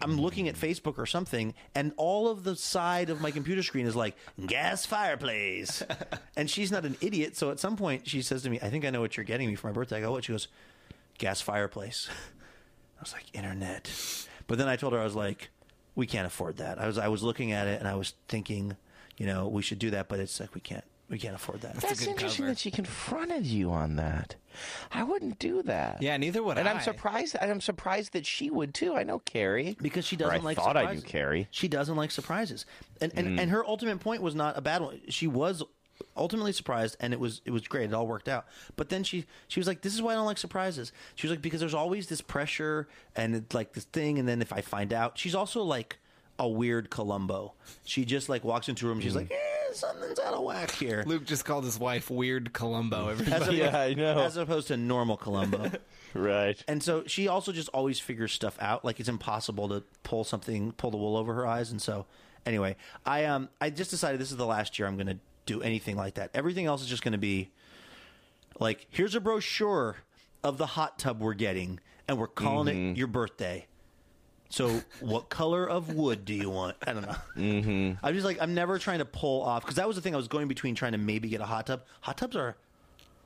I'm 0.00 0.20
looking 0.20 0.48
at 0.48 0.56
Facebook 0.56 0.98
or 0.98 1.06
something, 1.06 1.54
and 1.74 1.92
all 1.96 2.28
of 2.28 2.44
the 2.44 2.56
side 2.56 3.10
of 3.10 3.20
my 3.20 3.30
computer 3.30 3.62
screen 3.62 3.86
is 3.86 3.94
like 3.94 4.16
gas 4.46 4.86
fireplace. 4.86 5.82
and 6.36 6.48
she's 6.48 6.72
not 6.72 6.84
an 6.84 6.96
idiot, 7.00 7.36
so 7.36 7.50
at 7.50 7.60
some 7.60 7.76
point 7.76 8.08
she 8.08 8.22
says 8.22 8.42
to 8.42 8.50
me, 8.50 8.58
"I 8.62 8.70
think 8.70 8.84
I 8.84 8.90
know 8.90 9.00
what 9.00 9.16
you're 9.16 9.24
getting 9.24 9.48
me 9.48 9.54
for 9.54 9.68
my 9.68 9.72
birthday." 9.72 9.98
I 9.98 10.00
go, 10.00 10.12
"What?" 10.12 10.24
She 10.24 10.32
goes, 10.32 10.48
"Gas 11.18 11.40
fireplace." 11.40 12.08
I 12.98 13.02
was 13.02 13.12
like, 13.12 13.24
"Internet," 13.32 13.90
but 14.46 14.58
then 14.58 14.68
I 14.68 14.76
told 14.76 14.92
her 14.92 15.00
I 15.00 15.04
was 15.04 15.14
like, 15.14 15.50
"We 15.94 16.06
can't 16.06 16.26
afford 16.26 16.56
that." 16.56 16.78
I 16.78 16.86
was 16.86 16.98
I 16.98 17.08
was 17.08 17.22
looking 17.22 17.52
at 17.52 17.66
it 17.66 17.78
and 17.78 17.88
I 17.88 17.94
was 17.94 18.14
thinking, 18.28 18.76
you 19.16 19.26
know, 19.26 19.46
we 19.46 19.62
should 19.62 19.78
do 19.78 19.90
that, 19.90 20.08
but 20.08 20.20
it's 20.20 20.40
like 20.40 20.54
we 20.54 20.60
can't 20.60 20.84
we 21.12 21.18
can't 21.18 21.34
afford 21.34 21.60
that. 21.60 21.74
That's 21.74 22.00
good 22.00 22.08
interesting 22.08 22.44
cover. 22.44 22.54
that 22.54 22.58
she 22.58 22.70
confronted 22.70 23.44
you 23.44 23.70
on 23.70 23.96
that. 23.96 24.34
I 24.90 25.02
wouldn't 25.02 25.38
do 25.38 25.62
that. 25.64 26.02
Yeah, 26.02 26.16
neither 26.16 26.42
would 26.42 26.56
and 26.56 26.66
I. 26.66 26.72
I'm 26.72 26.80
surprised. 26.80 27.36
And 27.38 27.50
I'm 27.50 27.60
surprised 27.60 28.14
that 28.14 28.24
she 28.24 28.48
would 28.48 28.72
too. 28.72 28.94
I 28.94 29.02
know 29.02 29.18
Carrie 29.18 29.76
because 29.82 30.06
she 30.06 30.16
doesn't 30.16 30.42
like 30.42 30.56
surprises. 30.56 30.76
I 30.76 30.80
like 30.80 30.86
thought 30.86 30.90
I 30.90 30.94
knew 30.94 31.02
Carrie. 31.02 31.48
She 31.50 31.68
doesn't 31.68 31.96
like 31.96 32.10
surprises, 32.10 32.64
and 33.02 33.12
and, 33.14 33.38
and 33.38 33.50
her 33.50 33.62
ultimate 33.64 34.00
point 34.00 34.22
was 34.22 34.34
not 34.34 34.56
a 34.56 34.62
bad 34.62 34.80
one. 34.80 35.02
She 35.08 35.26
was 35.26 35.62
ultimately 36.16 36.52
surprised, 36.52 36.96
and 36.98 37.12
it 37.12 37.20
was 37.20 37.42
it 37.44 37.50
was 37.50 37.68
great. 37.68 37.90
It 37.90 37.94
all 37.94 38.06
worked 38.06 38.28
out. 38.28 38.46
But 38.76 38.88
then 38.88 39.04
she 39.04 39.26
she 39.48 39.60
was 39.60 39.66
like, 39.66 39.82
"This 39.82 39.92
is 39.94 40.00
why 40.00 40.12
I 40.12 40.14
don't 40.14 40.24
like 40.24 40.38
surprises." 40.38 40.92
She 41.14 41.26
was 41.26 41.30
like, 41.32 41.42
"Because 41.42 41.60
there's 41.60 41.74
always 41.74 42.06
this 42.06 42.22
pressure 42.22 42.88
and 43.14 43.34
it's 43.34 43.54
like 43.54 43.74
this 43.74 43.84
thing, 43.84 44.18
and 44.18 44.26
then 44.26 44.40
if 44.40 44.50
I 44.50 44.62
find 44.62 44.94
out, 44.94 45.18
she's 45.18 45.34
also 45.34 45.62
like." 45.62 45.98
A 46.38 46.48
weird 46.48 46.88
Columbo. 46.90 47.52
She 47.84 48.06
just 48.06 48.30
like 48.30 48.42
walks 48.42 48.68
into 48.68 48.86
a 48.86 48.88
room. 48.88 49.00
She's 49.00 49.14
like, 49.14 49.30
eh, 49.30 49.36
"Something's 49.74 50.18
out 50.18 50.34
of 50.34 50.42
whack 50.42 50.70
here." 50.72 51.04
Luke 51.06 51.24
just 51.24 51.44
called 51.44 51.64
his 51.64 51.78
wife 51.78 52.10
Weird 52.10 52.52
Columbo. 52.52 53.08
As 53.10 53.20
Everybody. 53.20 53.42
opposed, 53.42 53.58
Yeah, 53.58 53.80
I 53.80 53.94
know. 53.94 54.18
As 54.20 54.36
opposed 54.36 54.68
to 54.68 54.76
normal 54.76 55.16
Columbo. 55.16 55.70
Right. 56.14 56.62
And 56.68 56.82
so 56.82 57.04
she 57.06 57.26
also 57.26 57.52
just 57.52 57.70
always 57.70 57.98
figures 57.98 58.32
stuff 58.32 58.58
out. 58.60 58.84
Like 58.84 59.00
it's 59.00 59.08
impossible 59.08 59.68
to 59.70 59.82
pull 60.02 60.24
something, 60.24 60.72
pull 60.72 60.90
the 60.90 60.98
wool 60.98 61.16
over 61.16 61.32
her 61.32 61.46
eyes. 61.46 61.70
And 61.70 61.80
so, 61.80 62.04
anyway, 62.44 62.76
I 63.06 63.24
um 63.24 63.48
I 63.62 63.70
just 63.70 63.90
decided 63.90 64.20
this 64.20 64.30
is 64.30 64.36
the 64.36 64.44
last 64.44 64.78
year 64.78 64.86
I'm 64.86 64.96
going 64.98 65.06
to 65.06 65.18
do 65.46 65.62
anything 65.62 65.96
like 65.96 66.14
that. 66.16 66.30
Everything 66.34 66.66
else 66.66 66.82
is 66.82 66.88
just 66.88 67.02
going 67.02 67.12
to 67.12 67.18
be 67.18 67.50
like 68.60 68.86
here's 68.90 69.14
a 69.14 69.20
brochure 69.20 69.96
of 70.44 70.58
the 70.58 70.66
hot 70.66 70.98
tub 70.98 71.18
we're 71.20 71.32
getting, 71.32 71.80
and 72.06 72.18
we're 72.18 72.26
calling 72.26 72.90
it 72.92 72.96
your 72.98 73.06
birthday. 73.06 73.66
So, 74.52 74.82
what 75.00 75.30
color 75.30 75.66
of 75.66 75.94
wood 75.94 76.26
do 76.26 76.34
you 76.34 76.50
want? 76.50 76.76
I 76.86 76.92
don't 76.92 77.06
know. 77.06 77.16
Mm-hmm. 77.38 78.04
I'm 78.04 78.12
just 78.14 78.26
like 78.26 78.36
I'm 78.38 78.52
never 78.52 78.78
trying 78.78 78.98
to 78.98 79.06
pull 79.06 79.40
off 79.40 79.62
because 79.62 79.76
that 79.76 79.86
was 79.86 79.96
the 79.96 80.02
thing 80.02 80.12
I 80.12 80.18
was 80.18 80.28
going 80.28 80.46
between 80.46 80.74
trying 80.74 80.92
to 80.92 80.98
maybe 80.98 81.30
get 81.30 81.40
a 81.40 81.46
hot 81.46 81.68
tub. 81.68 81.84
Hot 82.02 82.18
tubs 82.18 82.36
are 82.36 82.54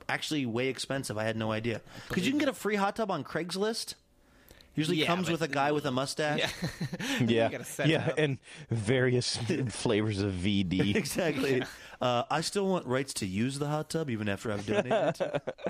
actually 0.09 0.47
way 0.47 0.69
expensive. 0.69 1.19
I 1.19 1.25
had 1.25 1.37
no 1.37 1.51
idea 1.51 1.81
because 2.09 2.25
you 2.25 2.31
can 2.31 2.39
get 2.39 2.49
a 2.49 2.53
free 2.53 2.77
hot 2.77 2.95
tub 2.95 3.11
on 3.11 3.25
Craigslist. 3.25 3.95
Usually 4.77 4.99
Yeah, 4.99 5.07
comes 5.07 5.31
with 5.31 5.43
a 5.43 5.49
guy 5.49 5.73
with 5.73 5.87
a 5.87 5.91
mustache. 5.91 6.53
Yeah. 7.21 7.49
gotta 7.51 7.65
set 7.65 7.89
yeah. 7.89 8.13
And 8.17 8.39
various 8.71 9.37
flavors 9.71 10.21
of 10.21 10.33
VD. 10.33 10.95
exactly. 10.97 11.63
Uh, 12.01 12.25
I 12.31 12.43
still 12.43 12.67
want 12.69 12.87
rights 12.87 13.15
to 13.15 13.27
use 13.27 13.59
the 13.59 13.67
hot 13.67 13.89
tub 13.89 14.11
even 14.11 14.29
after 14.29 14.53
I've 14.53 14.67
donated. 14.67 15.17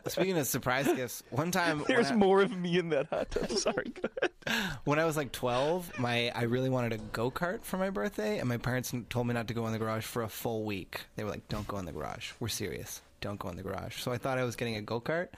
Speaking 0.09 0.37
of 0.37 0.47
surprise 0.49 0.87
gifts, 0.87 1.23
one 1.31 1.53
time 1.53 1.79
when 1.79 1.87
There's 1.87 2.11
I- 2.11 2.17
more 2.17 2.43
of 2.43 2.57
me 2.57 2.79
in 2.81 2.89
that 2.89 3.07
hot 3.07 3.31
tub. 3.31 3.49
Sorry. 3.53 3.93
Go 3.95 4.09
ahead. 4.21 4.79
when 4.85 4.99
I 4.99 5.05
was 5.05 5.17
like 5.17 5.31
12, 5.31 6.01
my 6.01 6.31
I 6.35 6.43
really 6.43 6.69
wanted 6.69 6.93
a 6.95 6.99
go 6.99 7.31
kart 7.31 7.63
for 7.63 7.77
my 7.79 7.91
birthday, 7.91 8.39
and 8.41 8.49
my 8.49 8.57
parents 8.57 8.93
told 9.09 9.29
me 9.29 9.35
not 9.35 9.47
to 9.49 9.55
go 9.55 9.67
in 9.67 9.73
the 9.73 9.79
garage 9.79 10.05
for 10.05 10.23
a 10.23 10.29
full 10.29 10.65
week. 10.65 11.03
They 11.15 11.23
were 11.23 11.31
like, 11.31 11.49
"Don't 11.49 11.67
go 11.69 11.79
in 11.79 11.85
the 11.85 11.93
garage. 11.93 12.33
We're 12.41 12.49
serious. 12.49 13.01
Don't 13.21 13.39
go 13.39 13.49
in 13.49 13.57
the 13.57 13.63
garage." 13.63 14.01
So 14.01 14.11
I 14.11 14.19
thought 14.19 14.39
I 14.39 14.45
was 14.45 14.57
getting 14.57 14.75
a 14.77 14.83
go 14.83 15.01
kart. 15.01 15.29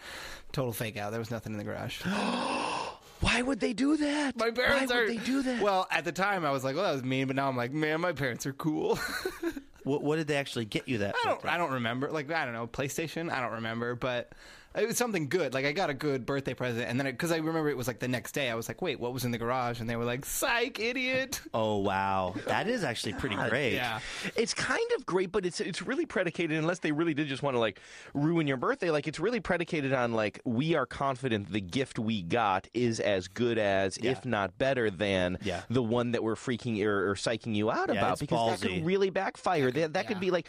Total 0.52 0.72
fake 0.72 0.96
out. 0.96 1.10
There 1.10 1.20
was 1.20 1.30
nothing 1.30 1.52
in 1.52 1.58
the 1.58 1.64
garage. 1.64 2.00
Why 3.20 3.42
would 3.42 3.60
they 3.60 3.72
do 3.72 3.96
that? 3.96 4.36
My 4.36 4.50
parents 4.50 4.92
Why 4.92 4.98
are. 4.98 5.02
would 5.02 5.10
they 5.10 5.24
do 5.24 5.42
that? 5.42 5.62
Well, 5.62 5.86
at 5.90 6.04
the 6.04 6.12
time 6.12 6.44
I 6.44 6.50
was 6.50 6.64
like, 6.64 6.76
"Well, 6.76 6.84
that 6.84 6.92
was 6.92 7.02
mean," 7.02 7.26
but 7.26 7.36
now 7.36 7.48
I'm 7.48 7.56
like, 7.56 7.72
"Man, 7.72 8.00
my 8.00 8.12
parents 8.12 8.46
are 8.46 8.52
cool." 8.52 8.98
what, 9.82 10.02
what 10.02 10.16
did 10.16 10.28
they 10.28 10.36
actually 10.36 10.66
get 10.66 10.88
you 10.88 10.98
that? 10.98 11.14
I 11.24 11.28
don't. 11.28 11.44
I 11.44 11.58
don't 11.58 11.72
remember. 11.72 12.10
Like 12.10 12.30
I 12.30 12.44
don't 12.44 12.54
know 12.54 12.66
PlayStation. 12.66 13.30
I 13.30 13.40
don't 13.40 13.52
remember, 13.54 13.94
but 13.94 14.32
it 14.78 14.86
was 14.86 14.96
something 14.96 15.28
good. 15.28 15.54
Like 15.54 15.64
I 15.64 15.72
got 15.72 15.90
a 15.90 15.94
good 15.94 16.24
birthday 16.26 16.54
present, 16.54 16.88
and 16.88 16.98
then 16.98 17.06
because 17.06 17.32
I 17.32 17.36
remember 17.36 17.68
it 17.68 17.76
was 17.76 17.86
like 17.86 17.98
the 17.98 18.08
next 18.08 18.32
day, 18.32 18.50
I 18.50 18.54
was 18.54 18.68
like, 18.68 18.80
"Wait, 18.82 18.98
what 19.00 19.12
was 19.12 19.24
in 19.24 19.30
the 19.30 19.38
garage?" 19.38 19.80
And 19.80 19.88
they 19.88 19.96
were 19.96 20.04
like, 20.04 20.24
"Psych, 20.24 20.78
idiot." 20.80 21.40
Oh 21.54 21.78
wow, 21.78 22.34
that 22.46 22.68
is 22.68 22.84
actually 22.84 23.14
pretty 23.14 23.34
great. 23.34 23.72
Yeah. 23.74 24.00
it's 24.36 24.54
kind 24.54 24.86
of 24.96 25.04
great, 25.06 25.32
but 25.32 25.44
it's 25.46 25.60
it's 25.60 25.82
really 25.82 26.06
predicated 26.06 26.56
unless 26.58 26.78
they 26.80 26.92
really 26.92 27.14
did 27.14 27.26
just 27.26 27.42
want 27.42 27.54
to 27.54 27.58
like 27.58 27.80
ruin 28.14 28.46
your 28.46 28.56
birthday. 28.58 28.90
Like 28.90 29.08
it's 29.08 29.18
really 29.18 29.40
predicated 29.40 29.92
on 29.92 30.12
like 30.12 30.40
we 30.44 30.74
are 30.74 30.86
confident 30.86 31.50
the 31.50 31.60
gift 31.60 31.98
we 31.98 32.22
got 32.22 32.68
is 32.74 33.00
as 33.00 33.28
good 33.28 33.58
as, 33.58 33.96
if 33.98 34.24
not 34.24 34.56
better 34.58 34.90
than, 34.90 35.38
Yeah. 35.42 35.62
the 35.70 35.82
one 35.82 36.12
that 36.12 36.22
we're 36.22 36.34
freaking 36.36 36.84
or, 36.84 37.10
or 37.10 37.14
psyching 37.14 37.54
you 37.54 37.70
out 37.70 37.88
Yeah, 37.92 37.98
about 37.98 38.20
because 38.20 38.60
that 38.60 38.68
could 38.68 38.84
really 38.84 39.10
backfire. 39.10 39.70
That 39.70 39.94
that, 39.94 40.06
could 40.06 40.20
be 40.20 40.30
like 40.30 40.46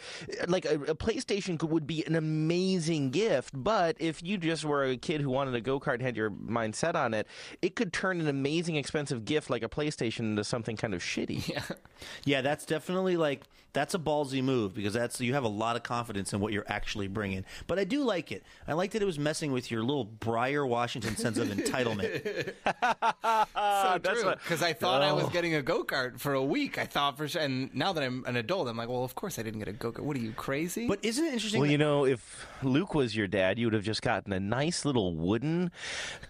like 0.48 0.64
a, 0.66 0.74
a 0.82 0.94
PlayStation 0.94 1.58
could, 1.58 1.70
would 1.70 1.86
be 1.86 2.04
an 2.06 2.14
amazing 2.14 3.10
gift, 3.10 3.54
but 3.54 3.96
if 3.98 4.19
you 4.22 4.38
just 4.38 4.64
were 4.64 4.84
a 4.84 4.96
kid 4.96 5.20
who 5.20 5.30
wanted 5.30 5.54
a 5.54 5.60
go 5.60 5.80
kart 5.80 5.94
and 5.94 6.02
had 6.02 6.16
your 6.16 6.30
mind 6.30 6.74
set 6.74 6.96
on 6.96 7.14
it, 7.14 7.26
it 7.62 7.76
could 7.76 7.92
turn 7.92 8.20
an 8.20 8.28
amazing 8.28 8.76
expensive 8.76 9.24
gift 9.24 9.50
like 9.50 9.62
a 9.62 9.68
PlayStation 9.68 10.20
into 10.20 10.44
something 10.44 10.76
kind 10.76 10.94
of 10.94 11.02
shitty. 11.02 11.48
Yeah. 11.50 11.62
Yeah, 12.24 12.40
that's 12.42 12.64
definitely 12.64 13.16
like 13.16 13.42
that's 13.72 13.94
a 13.94 13.98
ballsy 13.98 14.42
move 14.42 14.74
because 14.74 14.92
that's 14.94 15.20
you 15.20 15.34
have 15.34 15.44
a 15.44 15.48
lot 15.48 15.76
of 15.76 15.82
confidence 15.82 16.32
in 16.32 16.40
what 16.40 16.52
you're 16.52 16.64
actually 16.68 17.08
bringing. 17.08 17.44
But 17.66 17.78
I 17.78 17.84
do 17.84 18.04
like 18.04 18.32
it. 18.32 18.44
I 18.66 18.72
like 18.74 18.92
that 18.92 19.02
it 19.02 19.06
was 19.06 19.18
messing 19.18 19.52
with 19.52 19.70
your 19.70 19.82
little 19.82 20.04
Briar 20.04 20.66
Washington 20.66 21.16
sense 21.16 21.38
of 21.38 21.48
entitlement. 21.48 22.52
so 23.24 23.98
true. 23.98 24.30
Because 24.32 24.62
I 24.62 24.72
thought 24.72 25.02
I 25.02 25.12
was 25.12 25.24
oh. 25.24 25.30
getting 25.30 25.54
a 25.54 25.62
go 25.62 25.84
kart 25.84 26.18
for 26.18 26.34
a 26.34 26.42
week. 26.42 26.78
I 26.78 26.86
thought 26.86 27.16
for 27.16 27.28
sure, 27.28 27.42
and 27.42 27.74
now 27.74 27.92
that 27.92 28.02
I'm 28.02 28.24
an 28.26 28.36
adult, 28.36 28.68
I'm 28.68 28.76
like, 28.76 28.88
well, 28.88 29.04
of 29.04 29.14
course 29.14 29.38
I 29.38 29.42
didn't 29.42 29.60
get 29.60 29.68
a 29.68 29.72
go 29.72 29.92
kart. 29.92 30.00
What 30.00 30.16
are 30.16 30.20
you 30.20 30.32
crazy? 30.32 30.86
But 30.86 31.00
isn't 31.02 31.24
it 31.24 31.32
interesting? 31.32 31.60
Well, 31.60 31.68
that- 31.68 31.72
you 31.72 31.78
know, 31.78 32.06
if 32.06 32.46
Luke 32.62 32.94
was 32.94 33.14
your 33.16 33.26
dad, 33.26 33.58
you 33.58 33.66
would 33.66 33.74
have 33.74 33.84
just 33.84 34.02
gotten 34.02 34.32
a 34.32 34.40
nice 34.40 34.84
little 34.84 35.14
wooden 35.14 35.70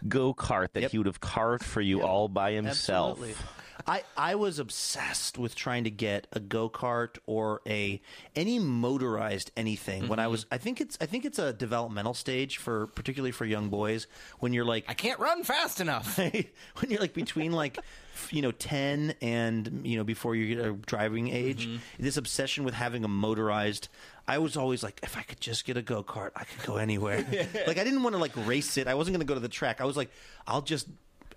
go 0.08 0.34
kart 0.34 0.72
that 0.72 0.82
Yep. 0.82 0.90
he 0.90 0.98
would 0.98 1.06
have 1.06 1.20
carved 1.20 1.64
for 1.64 1.80
you 1.80 2.02
all 2.02 2.28
by 2.28 2.52
himself. 2.52 3.18
Absolutely. 3.18 3.44
I, 3.86 4.02
I 4.16 4.34
was 4.34 4.58
obsessed 4.58 5.38
with 5.38 5.54
trying 5.54 5.84
to 5.84 5.90
get 5.90 6.26
a 6.32 6.40
go 6.40 6.68
kart 6.68 7.16
or 7.26 7.60
a 7.66 8.00
any 8.36 8.58
motorized 8.58 9.50
anything 9.56 10.08
when 10.08 10.18
I 10.18 10.22
Mm-hmm. 10.24 10.30
was 10.32 10.46
I 10.52 10.58
think 10.58 10.80
it's 10.80 10.98
I 11.00 11.06
think 11.06 11.24
it's 11.24 11.38
a 11.38 11.52
developmental 11.52 12.14
stage 12.14 12.58
for 12.58 12.88
particularly 12.88 13.32
for 13.32 13.44
young 13.44 13.68
boys 13.68 14.06
when 14.38 14.52
you're 14.52 14.64
like 14.64 14.84
I 14.88 14.94
can't 14.94 15.18
run 15.18 15.44
fast 15.44 15.80
enough. 15.80 16.16
when 16.18 16.90
you're 16.90 17.00
like 17.00 17.14
between 17.14 17.52
like 17.52 17.78
you 18.30 18.42
know 18.42 18.50
10 18.52 19.14
and 19.22 19.80
you 19.84 19.96
know 19.96 20.04
before 20.04 20.34
you 20.36 20.54
get 20.54 20.64
a 20.64 20.72
driving 20.72 21.28
age 21.28 21.66
Mm-hmm. 21.66 21.76
this 22.04 22.16
obsession 22.16 22.64
with 22.64 22.74
having 22.74 23.02
a 23.04 23.08
motorized 23.08 23.88
i 24.28 24.36
was 24.38 24.56
always 24.56 24.82
like 24.82 25.00
if 25.02 25.16
i 25.16 25.22
could 25.22 25.40
just 25.40 25.64
get 25.64 25.76
a 25.78 25.82
go-kart 25.82 26.30
i 26.36 26.44
could 26.44 26.66
go 26.66 26.76
anywhere 26.76 27.24
like 27.66 27.78
i 27.78 27.84
didn't 27.84 28.02
want 28.02 28.14
to 28.14 28.20
like 28.20 28.32
race 28.46 28.76
it 28.76 28.86
i 28.88 28.94
wasn't 28.94 29.14
going 29.14 29.20
to 29.20 29.26
go 29.26 29.34
to 29.34 29.40
the 29.40 29.48
track 29.48 29.80
i 29.80 29.84
was 29.84 29.96
like 29.96 30.10
i'll 30.46 30.60
just 30.60 30.86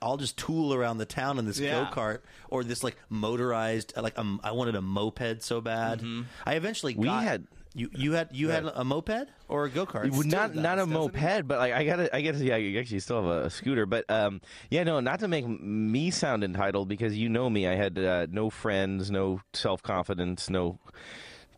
I'll 0.03 0.17
just 0.17 0.37
tool 0.37 0.73
around 0.73 0.97
the 0.99 1.05
town 1.05 1.39
in 1.39 1.45
this 1.45 1.59
Yeah. 1.59 1.85
go 1.89 1.95
kart 2.01 2.19
or 2.49 2.63
this 2.63 2.83
like 2.83 2.97
motorized 3.09 3.93
like 3.95 4.17
um, 4.19 4.39
I 4.43 4.51
wanted 4.51 4.75
a 4.75 4.81
moped 4.81 5.41
so 5.41 5.61
bad. 5.61 6.03
I 6.45 6.55
eventually 6.55 6.93
Mm-hmm. 6.93 7.01
We 7.01 7.07
got, 7.07 7.23
had- 7.23 7.47
you 7.75 7.89
you 7.95 8.11
had 8.11 8.29
you 8.31 8.49
had 8.49 8.65
a 8.65 8.83
moped 8.83 9.29
or 9.47 9.65
a 9.65 9.69
go 9.69 9.87
kart. 9.87 10.11
Would 10.11 10.27
not 10.27 10.53
does, 10.53 10.61
not 10.61 10.73
a 10.77 10.85
doesn't 10.85 10.93
moped, 10.93 11.47
but 11.47 11.57
like 11.57 11.73
I 11.73 11.83
gotta 11.83 12.15
I 12.15 12.21
gotta 12.21 12.37
yeah 12.45 12.55
you 12.57 12.79
actually 12.79 12.99
still 12.99 13.23
have 13.23 13.31
a, 13.31 13.45
a 13.45 13.49
scooter, 13.49 13.87
but 13.87 14.05
um 14.11 14.41
yeah 14.69 14.83
no 14.83 14.99
not 14.99 15.19
to 15.21 15.27
make 15.27 15.47
me 15.47 16.11
sound 16.11 16.43
entitled 16.43 16.87
because 16.87 17.17
you 17.17 17.29
know 17.29 17.49
me 17.49 17.65
I 17.67 17.73
had 17.73 17.97
uh, 17.97 18.27
no 18.29 18.51
friends 18.51 19.09
no 19.09 19.41
self 19.53 19.81
confidence 19.81 20.51
no 20.51 20.77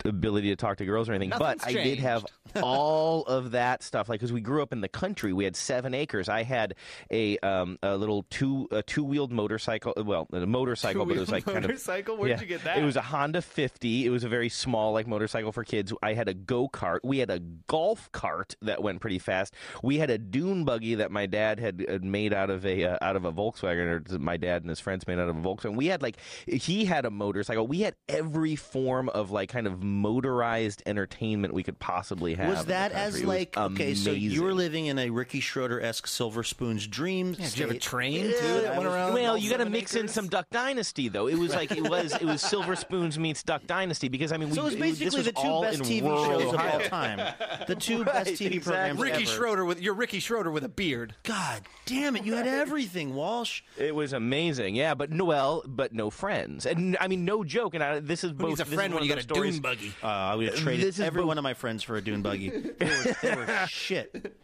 ability 0.05 0.49
to 0.49 0.55
talk 0.55 0.77
to 0.77 0.85
girls 0.85 1.09
or 1.09 1.13
anything, 1.13 1.29
Nothing's 1.29 1.63
but 1.63 1.69
I 1.69 1.73
did 1.73 1.99
have 1.99 2.25
all 2.61 3.23
of 3.23 3.51
that 3.51 3.83
stuff 3.83 4.09
like 4.09 4.19
because 4.19 4.31
we 4.31 4.41
grew 4.41 4.61
up 4.61 4.71
in 4.71 4.81
the 4.81 4.87
country 4.87 5.33
we 5.33 5.43
had 5.43 5.55
seven 5.55 5.93
acres 5.93 6.29
I 6.29 6.43
had 6.43 6.75
a 7.11 7.37
um 7.39 7.77
a 7.83 7.97
little 7.97 8.23
two 8.29 8.67
a 8.71 8.81
two 8.81 9.03
wheeled 9.03 9.31
motorcycle 9.31 9.93
well 10.05 10.27
a 10.31 10.45
motorcycle 10.45 11.05
but 11.05 11.17
it 11.17 11.19
was 11.19 11.31
like 11.31 11.45
kind 11.45 11.57
of 11.57 11.63
motorcycle. 11.63 12.17
Where'd 12.17 12.29
yeah. 12.29 12.39
you 12.39 12.47
get 12.47 12.63
that? 12.63 12.77
It 12.77 12.83
was 12.83 12.95
a 12.95 13.01
Honda 13.01 13.41
50. 13.41 14.05
It 14.05 14.09
was 14.09 14.23
a 14.23 14.29
very 14.29 14.49
small 14.49 14.93
like 14.93 15.07
motorcycle 15.07 15.51
for 15.51 15.63
kids. 15.63 15.93
I 16.01 16.13
had 16.13 16.27
a 16.27 16.33
go-kart. 16.33 16.99
We 17.03 17.19
had 17.19 17.29
a 17.29 17.39
golf 17.39 18.11
cart 18.11 18.55
that 18.61 18.81
went 18.81 19.01
pretty 19.01 19.19
fast. 19.19 19.53
We 19.83 19.97
had 19.97 20.09
a 20.09 20.17
dune 20.17 20.65
buggy 20.65 20.95
that 20.95 21.11
my 21.11 21.25
dad 21.25 21.59
had, 21.59 21.85
had 21.87 22.03
made 22.03 22.33
out 22.33 22.49
of 22.49 22.65
a 22.65 22.85
uh, 22.85 22.97
out 23.01 23.15
of 23.15 23.25
a 23.25 23.31
Volkswagen 23.31 24.13
or 24.13 24.19
my 24.19 24.37
dad 24.37 24.63
and 24.63 24.69
his 24.69 24.79
friends 24.79 25.07
made 25.07 25.19
out 25.19 25.29
of 25.29 25.37
a 25.37 25.41
Volkswagen. 25.41 25.75
We 25.75 25.87
had 25.87 26.01
like 26.01 26.17
he 26.45 26.85
had 26.85 27.05
a 27.05 27.11
motorcycle. 27.11 27.67
We 27.67 27.81
had 27.81 27.95
every 28.07 28.55
form 28.55 29.09
of 29.09 29.31
like 29.31 29.49
kind 29.49 29.67
of 29.67 29.83
motorized 29.95 30.83
entertainment 30.85 31.53
we 31.53 31.63
could 31.63 31.79
possibly 31.79 32.35
have. 32.35 32.49
Was 32.49 32.65
that 32.65 32.91
as 32.91 33.15
It 33.15 33.21
was 33.21 33.27
like 33.27 33.57
okay? 33.57 33.93
So 33.95 34.11
you 34.11 34.43
were 34.43 34.53
living 34.53 34.85
in 34.87 34.99
a 34.99 35.09
Ricky 35.09 35.39
Schroder 35.39 35.81
esque 35.81 36.07
Silver 36.07 36.43
Spoon's 36.43 36.85
dream. 36.87 37.35
Yeah, 37.39 37.45
did 37.45 37.57
you 37.57 37.67
have 37.67 37.75
a 37.75 37.79
train 37.79 38.25
Yeah, 38.25 38.31
too 38.39 38.61
that 38.61 38.75
went 38.77 38.87
around? 38.87 39.13
Well, 39.13 39.37
you 39.37 39.49
got 39.49 39.57
to 39.57 39.61
seven 39.63 39.71
mix 39.73 39.95
in 39.95 40.07
some 40.07 40.27
Duck 40.27 40.47
Dynasty, 40.51 41.09
though. 41.09 41.27
It 41.27 41.37
was 41.37 41.53
like 41.55 41.71
it 41.71 41.87
was 41.89 42.13
it 42.13 42.23
was 42.25 42.41
Silver 42.41 42.75
Spoons 42.75 43.17
meets 43.17 43.43
Duck 43.43 43.65
Dynasty 43.67 44.07
because 44.09 44.31
I 44.31 44.37
mean, 44.37 44.49
we, 44.49 44.55
So 44.55 44.61
it 44.61 44.65
was 44.65 44.73
this 44.75 44.81
basically 44.99 45.17
was 45.17 45.25
the 45.27 45.31
two 45.33 45.39
all 45.47 45.61
best 45.61 45.81
TV 45.81 46.03
rural 46.03 46.25
shows 46.25 46.53
of 46.53 46.59
all 46.59 46.79
time. 46.81 47.33
The 47.67 47.75
two 47.79 48.03
Right, 48.03 48.13
best 48.13 48.31
TV 48.31 48.61
programs. 48.63 48.99
Ricky 48.99 49.23
ever. 49.23 49.25
Schroder 49.25 49.65
with 49.65 49.81
you're 49.81 49.93
Ricky 49.93 50.19
Schroder 50.19 50.51
with 50.51 50.63
a 50.63 50.69
beard. 50.69 51.15
God 51.23 51.61
damn 51.85 52.15
it! 52.15 52.25
You 52.25 52.33
had 52.35 52.47
everything, 52.47 53.15
Walsh. 53.15 53.61
It 53.77 53.95
was 53.95 54.13
amazing, 54.13 54.75
yeah. 54.75 54.93
But 54.93 55.11
Noel, 55.11 55.63
but 55.65 55.93
no 55.93 56.09
friends, 56.09 56.65
and 56.65 56.97
I 56.99 57.07
mean, 57.07 57.25
no 57.25 57.43
joke. 57.43 57.73
And 57.73 57.83
I, 57.83 57.99
this 57.99 58.23
is 58.23 58.31
Who 58.31 58.37
both. 58.37 58.47
needs 58.49 58.59
a 58.59 58.65
friend 58.65 58.93
when 58.93 59.03
you 59.03 59.09
got 59.09 59.13
a 59.23 59.27
those 59.27 59.35
stories- 59.35 59.53
dune 59.55 59.61
buggy? 59.61 59.84
Uh, 60.03 60.07
I 60.07 60.35
would 60.35 60.47
have 60.47 60.55
traded 60.55 60.99
every 60.99 61.23
one 61.23 61.37
of 61.37 61.43
my 61.43 61.53
friends 61.53 61.83
for 61.83 61.95
a 61.95 62.01
dune 62.01 62.21
buggy. 62.21 62.49
They 62.79 62.85
were, 62.85 63.15
they 63.21 63.35
were 63.35 63.65
shit. 63.67 64.35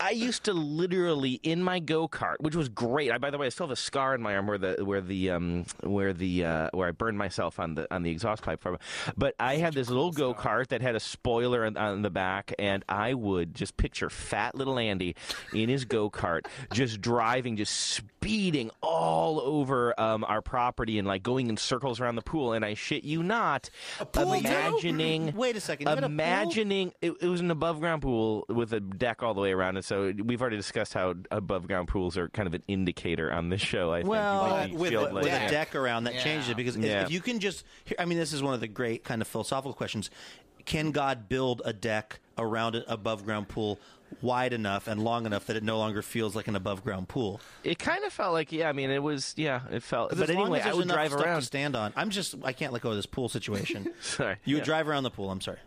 I 0.00 0.10
used 0.10 0.44
to 0.44 0.52
literally 0.52 1.40
in 1.42 1.62
my 1.62 1.78
go 1.80 2.08
kart, 2.08 2.36
which 2.40 2.54
was 2.54 2.68
great. 2.68 3.10
I, 3.10 3.18
by 3.18 3.30
the 3.30 3.38
way, 3.38 3.46
I 3.46 3.48
still 3.48 3.66
have 3.66 3.72
a 3.72 3.76
scar 3.76 4.14
in 4.14 4.22
my 4.22 4.36
arm 4.36 4.46
where 4.46 4.58
the 4.58 4.84
where 4.84 5.00
the 5.00 5.30
um 5.30 5.64
where 5.82 6.12
the 6.12 6.44
uh, 6.44 6.70
where 6.72 6.88
I 6.88 6.92
burned 6.92 7.18
myself 7.18 7.58
on 7.58 7.74
the 7.74 7.92
on 7.94 8.02
the 8.02 8.10
exhaust 8.10 8.42
pipe 8.42 8.60
from. 8.60 8.78
But 9.16 9.34
I 9.40 9.56
had 9.56 9.74
this 9.74 9.88
little 9.88 10.12
go 10.12 10.34
kart 10.34 10.68
that 10.68 10.82
had 10.82 10.94
a 10.94 11.00
spoiler 11.00 11.64
on, 11.64 11.76
on 11.76 12.02
the 12.02 12.10
back, 12.10 12.52
and 12.58 12.84
I 12.88 13.14
would 13.14 13.54
just 13.54 13.76
picture 13.76 14.10
fat 14.10 14.54
little 14.54 14.78
Andy 14.78 15.16
in 15.52 15.68
his 15.68 15.84
go 15.84 16.10
kart, 16.10 16.46
just 16.72 17.00
driving, 17.00 17.56
just 17.56 17.74
speeding 17.74 18.70
all 18.82 19.40
over 19.40 19.98
um, 20.00 20.24
our 20.24 20.42
property 20.42 20.98
and 20.98 21.08
like 21.08 21.22
going 21.22 21.48
in 21.48 21.56
circles 21.56 22.00
around 22.00 22.16
the 22.16 22.22
pool. 22.22 22.52
And 22.52 22.64
I 22.64 22.74
shit 22.74 23.04
you 23.04 23.22
not, 23.22 23.70
imagining. 24.14 25.34
Wait 25.34 25.56
a 25.56 25.60
second. 25.60 25.86
You 25.86 25.90
had 25.90 25.98
a 25.98 26.02
pool? 26.02 26.10
Imagining 26.10 26.92
it, 27.00 27.12
it 27.20 27.26
was 27.26 27.40
an 27.40 27.50
above 27.50 27.80
ground 27.80 28.02
pool 28.02 28.44
with 28.48 28.72
a 28.72 28.80
deck 28.80 29.22
all 29.22 29.34
the 29.34 29.40
way 29.40 29.52
around 29.52 29.76
it. 29.76 29.84
So 29.88 30.12
we've 30.24 30.40
already 30.40 30.56
discussed 30.58 30.92
how 30.92 31.14
above 31.30 31.66
ground 31.66 31.88
pools 31.88 32.18
are 32.18 32.28
kind 32.28 32.46
of 32.46 32.52
an 32.52 32.62
indicator 32.68 33.32
on 33.32 33.48
this 33.48 33.62
show. 33.62 33.90
I 33.92 34.00
think 34.00 34.10
Well, 34.10 34.68
but 34.68 34.70
with 34.72 34.92
like 34.92 35.12
with 35.12 35.26
a 35.26 35.48
deck 35.50 35.74
around 35.74 36.04
that 36.04 36.14
Yeah. 36.14 36.22
changes 36.24 36.50
it 36.50 36.56
because 36.58 36.76
if- 36.76 36.84
Yeah. 36.84 37.02
if 37.04 37.10
you 37.10 37.20
can 37.20 37.40
just 37.40 37.64
i 37.98 38.04
mean 38.04 38.18
this 38.18 38.32
is 38.34 38.42
one 38.42 38.52
of 38.54 38.60
the 38.60 38.68
great 38.68 39.02
kind 39.04 39.22
of 39.22 39.28
philosophical 39.28 39.72
questions 39.72 40.10
can 40.66 40.90
god 40.90 41.28
build 41.30 41.62
a 41.64 41.72
deck 41.72 42.20
around 42.36 42.74
an 42.74 42.84
above 42.86 43.24
ground 43.24 43.48
pool 43.48 43.78
wide 44.20 44.52
enough 44.52 44.88
and 44.88 45.02
long 45.02 45.24
enough 45.26 45.46
that 45.46 45.56
it 45.56 45.62
no 45.62 45.78
longer 45.78 46.02
feels 46.02 46.36
like 46.36 46.48
an 46.48 46.56
above 46.56 46.82
ground 46.84 47.08
pool 47.08 47.40
It 47.64 47.78
kind 47.78 48.04
of 48.04 48.12
felt 48.12 48.32
like 48.34 48.52
yeah. 48.52 48.68
I 48.68 48.72
mean, 48.72 48.90
it 48.90 49.02
was 49.02 49.32
yeah. 49.36 49.60
It 49.70 49.82
felt. 49.82 50.10
But 50.16 50.28
anyway, 50.30 50.60
I 50.60 50.72
would 50.74 50.88
drive 50.88 51.12
around. 51.14 51.40
to 51.40 51.46
stand 51.46 51.74
on 51.76 51.92
i'm 51.96 52.10
just 52.10 52.34
i 52.44 52.52
can't 52.52 52.72
let 52.74 52.82
go 52.82 52.90
of 52.90 52.96
this 52.96 53.06
pool 53.06 53.28
situation 53.30 53.90
Sorry. 54.02 54.36
you 54.44 54.56
would 54.56 54.60
Yeah. 54.62 54.64
drive 54.72 54.88
around 54.88 55.04
the 55.04 55.10
pool 55.10 55.30
i'm 55.30 55.40
sorry 55.40 55.58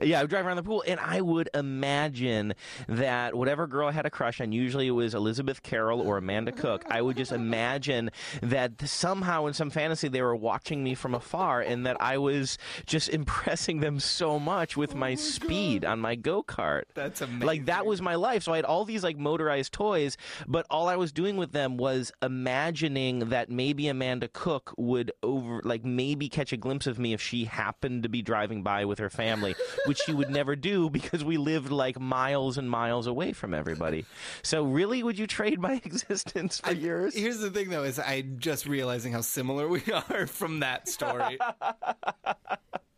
Yeah, 0.00 0.18
I 0.18 0.22
would 0.22 0.30
drive 0.30 0.46
around 0.46 0.56
the 0.56 0.62
pool, 0.62 0.84
and 0.86 0.98
I 1.00 1.20
would 1.20 1.50
imagine 1.54 2.54
that 2.88 3.34
whatever 3.34 3.66
girl 3.66 3.88
I 3.88 3.92
had 3.92 4.06
a 4.06 4.10
crush 4.10 4.40
on, 4.40 4.52
usually 4.52 4.88
it 4.88 4.92
was 4.92 5.14
Elizabeth 5.14 5.62
Carroll 5.62 6.00
or 6.00 6.18
Amanda 6.18 6.52
Cook. 6.52 6.84
I 6.90 7.02
would 7.02 7.16
just 7.16 7.32
imagine 7.32 8.10
that 8.42 8.72
somehow 8.88 9.46
in 9.46 9.54
some 9.54 9.70
fantasy 9.70 10.08
they 10.08 10.22
were 10.22 10.36
watching 10.36 10.82
me 10.82 10.94
from 10.94 11.14
afar, 11.14 11.60
and 11.60 11.86
that 11.86 12.00
I 12.00 12.18
was 12.18 12.58
just 12.86 13.08
impressing 13.22 13.80
them 13.80 14.00
so 14.00 14.38
much 14.38 14.76
with 14.76 14.94
my, 14.94 15.14
speed 15.14 15.84
on 15.84 16.00
my 16.00 16.14
go 16.14 16.42
kart. 16.42 16.84
That's 16.94 17.20
amazing. 17.20 17.46
Like 17.46 17.64
that 17.66 17.86
was 17.86 18.02
my 18.02 18.14
life. 18.14 18.42
So 18.42 18.52
I 18.52 18.56
had 18.56 18.64
all 18.64 18.84
these 18.84 19.02
like 19.02 19.16
motorized 19.16 19.72
toys, 19.72 20.16
but 20.46 20.66
all 20.70 20.88
I 20.88 20.96
was 20.96 21.12
doing 21.12 21.36
with 21.36 21.52
them 21.52 21.76
was 21.76 22.12
imagining 22.22 23.30
that 23.30 23.50
maybe 23.50 23.88
Amanda 23.88 24.28
Cook 24.28 24.74
would 24.76 25.12
over 25.22 25.60
like 25.64 25.84
maybe 25.84 26.28
catch 26.28 26.52
a 26.52 26.56
glimpse 26.56 26.86
of 26.86 26.98
me 26.98 27.12
if 27.12 27.20
she 27.20 27.44
happened 27.44 28.02
to 28.02 28.08
be 28.08 28.22
driving 28.22 28.62
by 28.62 28.84
with 28.84 28.98
her 28.98 29.10
family, 29.10 29.54
which 29.92 30.00
she 30.06 30.14
would 30.14 30.30
never 30.30 30.56
do 30.56 30.88
because 30.88 31.22
we 31.22 31.36
lived 31.36 31.70
like 31.70 32.00
miles 32.00 32.56
and 32.56 32.70
miles 32.70 33.06
away 33.06 33.34
from 33.34 33.52
everybody. 33.52 34.06
So 34.42 34.64
really 34.64 35.02
would 35.02 35.18
you 35.18 35.26
trade 35.26 35.60
my 35.60 35.74
existence 35.84 36.60
for 36.60 36.72
yours? 36.72 37.14
Here's 37.14 37.40
the 37.40 37.50
thing, 37.50 37.68
though, 37.68 37.82
is 37.82 37.98
I'm 37.98 38.38
just 38.38 38.64
realizing 38.64 39.12
how 39.12 39.20
similar 39.20 39.68
we 39.68 39.82
are 40.10 40.26
from 40.26 40.60
that 40.60 40.88
story. 40.88 41.38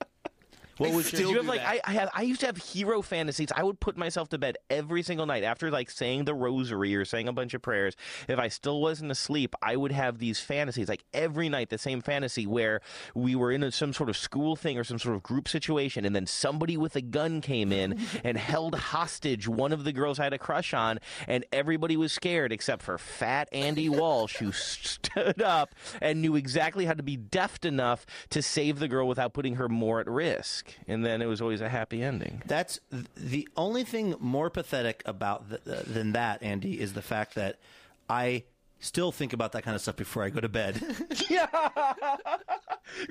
what 0.78 0.92
was 0.92 1.10
Did 1.10 1.20
you 1.20 1.36
have 1.36 1.46
like 1.46 1.60
I, 1.60 1.80
I 1.84 1.92
have 1.92 2.10
I 2.14 2.22
used 2.22 2.40
to 2.40 2.46
have 2.46 2.56
hero 2.56 3.02
fantasies. 3.02 3.48
I 3.54 3.62
would 3.62 3.80
put 3.80 3.96
myself 3.96 4.28
to 4.30 4.38
bed 4.38 4.56
every 4.70 5.02
single 5.02 5.26
night 5.26 5.44
after 5.44 5.70
like 5.70 5.90
saying 5.90 6.24
the 6.24 6.34
rosary 6.34 6.94
or 6.94 7.04
saying 7.04 7.28
a 7.28 7.32
bunch 7.32 7.54
of 7.54 7.62
prayers. 7.62 7.94
If 8.28 8.38
I 8.38 8.48
still 8.48 8.80
wasn't 8.80 9.10
asleep, 9.10 9.54
I 9.62 9.76
would 9.76 9.92
have 9.92 10.18
these 10.18 10.40
fantasies 10.40 10.88
like 10.88 11.04
every 11.12 11.48
night 11.48 11.70
the 11.70 11.78
same 11.78 12.00
fantasy 12.00 12.46
where 12.46 12.80
we 13.14 13.34
were 13.34 13.52
in 13.52 13.62
a, 13.62 13.72
some 13.72 13.92
sort 13.92 14.08
of 14.08 14.16
school 14.16 14.56
thing 14.56 14.78
or 14.78 14.84
some 14.84 14.98
sort 14.98 15.16
of 15.16 15.22
group 15.22 15.48
situation, 15.48 16.04
and 16.04 16.14
then 16.14 16.26
somebody 16.26 16.76
with 16.76 16.96
a 16.96 17.02
gun 17.02 17.40
came 17.40 17.72
in 17.72 17.98
and 18.24 18.36
held 18.36 18.74
hostage 18.74 19.48
one 19.48 19.72
of 19.72 19.84
the 19.84 19.92
girls 19.92 20.18
I 20.18 20.24
had 20.24 20.32
a 20.32 20.38
crush 20.38 20.74
on, 20.74 20.98
and 21.26 21.44
everybody 21.52 21.96
was 21.96 22.12
scared 22.12 22.52
except 22.52 22.82
for 22.82 22.98
Fat 22.98 23.48
Andy 23.52 23.88
Walsh 23.88 24.36
who 24.36 24.52
stood 24.52 25.42
up 25.42 25.74
and 26.00 26.20
knew 26.20 26.36
exactly 26.36 26.86
how 26.86 26.94
to 26.94 27.02
be 27.02 27.16
deft 27.16 27.64
enough 27.64 28.06
to 28.30 28.42
save 28.42 28.78
the 28.78 28.88
girl 28.88 29.06
without 29.06 29.32
putting 29.32 29.56
her 29.56 29.68
more 29.68 30.00
at 30.00 30.08
risk. 30.08 30.63
And 30.88 31.04
then 31.04 31.22
it 31.22 31.26
was 31.26 31.40
always 31.40 31.60
a 31.60 31.68
happy 31.68 32.02
ending. 32.02 32.42
That's 32.46 32.80
the 33.16 33.48
only 33.56 33.84
thing 33.84 34.14
more 34.20 34.50
pathetic 34.50 35.02
about 35.06 35.48
th- 35.48 35.60
uh, 35.66 35.82
than 35.86 36.12
that, 36.12 36.42
Andy, 36.42 36.80
is 36.80 36.92
the 36.92 37.02
fact 37.02 37.34
that 37.36 37.58
I 38.08 38.44
still 38.80 39.12
think 39.12 39.32
about 39.32 39.52
that 39.52 39.62
kind 39.62 39.74
of 39.74 39.80
stuff 39.80 39.96
before 39.96 40.22
I 40.24 40.28
go 40.30 40.40
to 40.40 40.48
bed. 40.48 40.80
yeah. 41.30 41.46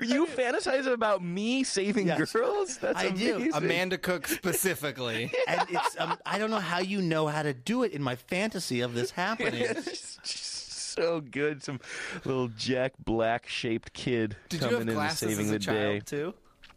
You 0.00 0.26
fantasize 0.26 0.86
about 0.86 1.22
me 1.24 1.64
saving 1.64 2.06
Yes. 2.06 2.32
girls? 2.32 2.78
That's 2.78 2.98
I 2.98 3.10
do. 3.10 3.50
Amanda 3.52 3.98
Cook 3.98 4.26
specifically. 4.28 5.32
and 5.48 5.60
it's 5.68 5.96
um, 5.98 6.16
I 6.24 6.38
don't 6.38 6.50
know 6.50 6.60
how 6.60 6.78
you 6.78 7.02
know 7.02 7.26
how 7.26 7.42
to 7.42 7.52
do 7.52 7.82
it 7.82 7.92
in 7.92 8.02
my 8.02 8.14
fantasy 8.14 8.80
of 8.82 8.94
this 8.94 9.10
happening. 9.10 9.66
so 10.22 11.20
good. 11.20 11.62
Some 11.64 11.80
little 12.24 12.48
Jack 12.48 12.92
Black 13.04 13.48
shaped 13.48 13.92
kid 13.92 14.36
Did 14.48 14.60
coming 14.60 14.82
in 14.82 14.88
and 14.96 15.12
saving 15.12 15.46
as 15.46 15.50
a 15.50 15.52
the 15.54 15.58
day. 15.58 15.64
child 16.00 16.06
too? 16.06 16.34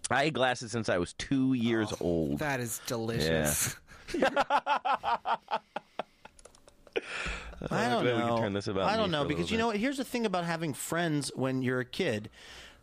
I 0.10 0.26
had 0.26 0.34
glasses 0.34 0.72
since 0.72 0.90
I 0.90 0.98
was 0.98 1.14
two 1.14 1.54
years 1.54 1.94
old. 2.00 2.40
That 2.40 2.60
is 2.60 2.80
delicious. 2.88 3.76
I 7.70 7.90
don't 7.90 8.04
glad 8.04 8.04
we 8.04 8.20
know. 8.20 8.38
turn 8.38 8.54
this 8.54 8.68
about 8.68 8.84
I 8.90 8.96
don't 8.96 9.12
know 9.12 9.26
because 9.26 9.52
you 9.52 9.58
know 9.58 9.68
what? 9.68 9.78
Here's 9.78 9.98
the 9.98 10.04
thing 10.04 10.26
about 10.26 10.46
having 10.46 10.74
friends 10.74 11.32
when 11.36 11.62
you're 11.62 11.80
a 11.80 11.86
kid. 11.86 12.30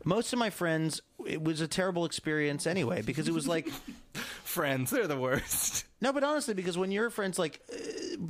Most 0.04 0.32
of 0.34 0.38
my 0.38 0.50
friends, 0.50 1.00
it 1.26 1.42
was 1.42 1.60
a 1.62 1.68
terrible 1.68 2.04
experience 2.04 2.66
anyway 2.66 3.00
because 3.00 3.26
it 3.28 3.32
was 3.34 3.48
like 3.48 3.68
Friends, 4.44 4.90
they're 4.90 5.06
the 5.08 5.18
worst. 5.18 5.84
no, 6.00 6.12
but 6.12 6.22
honestly, 6.22 6.54
because 6.54 6.76
when 6.76 6.92
you're 6.92 7.10
friends, 7.10 7.38
like 7.38 7.60
uh, 7.72 7.76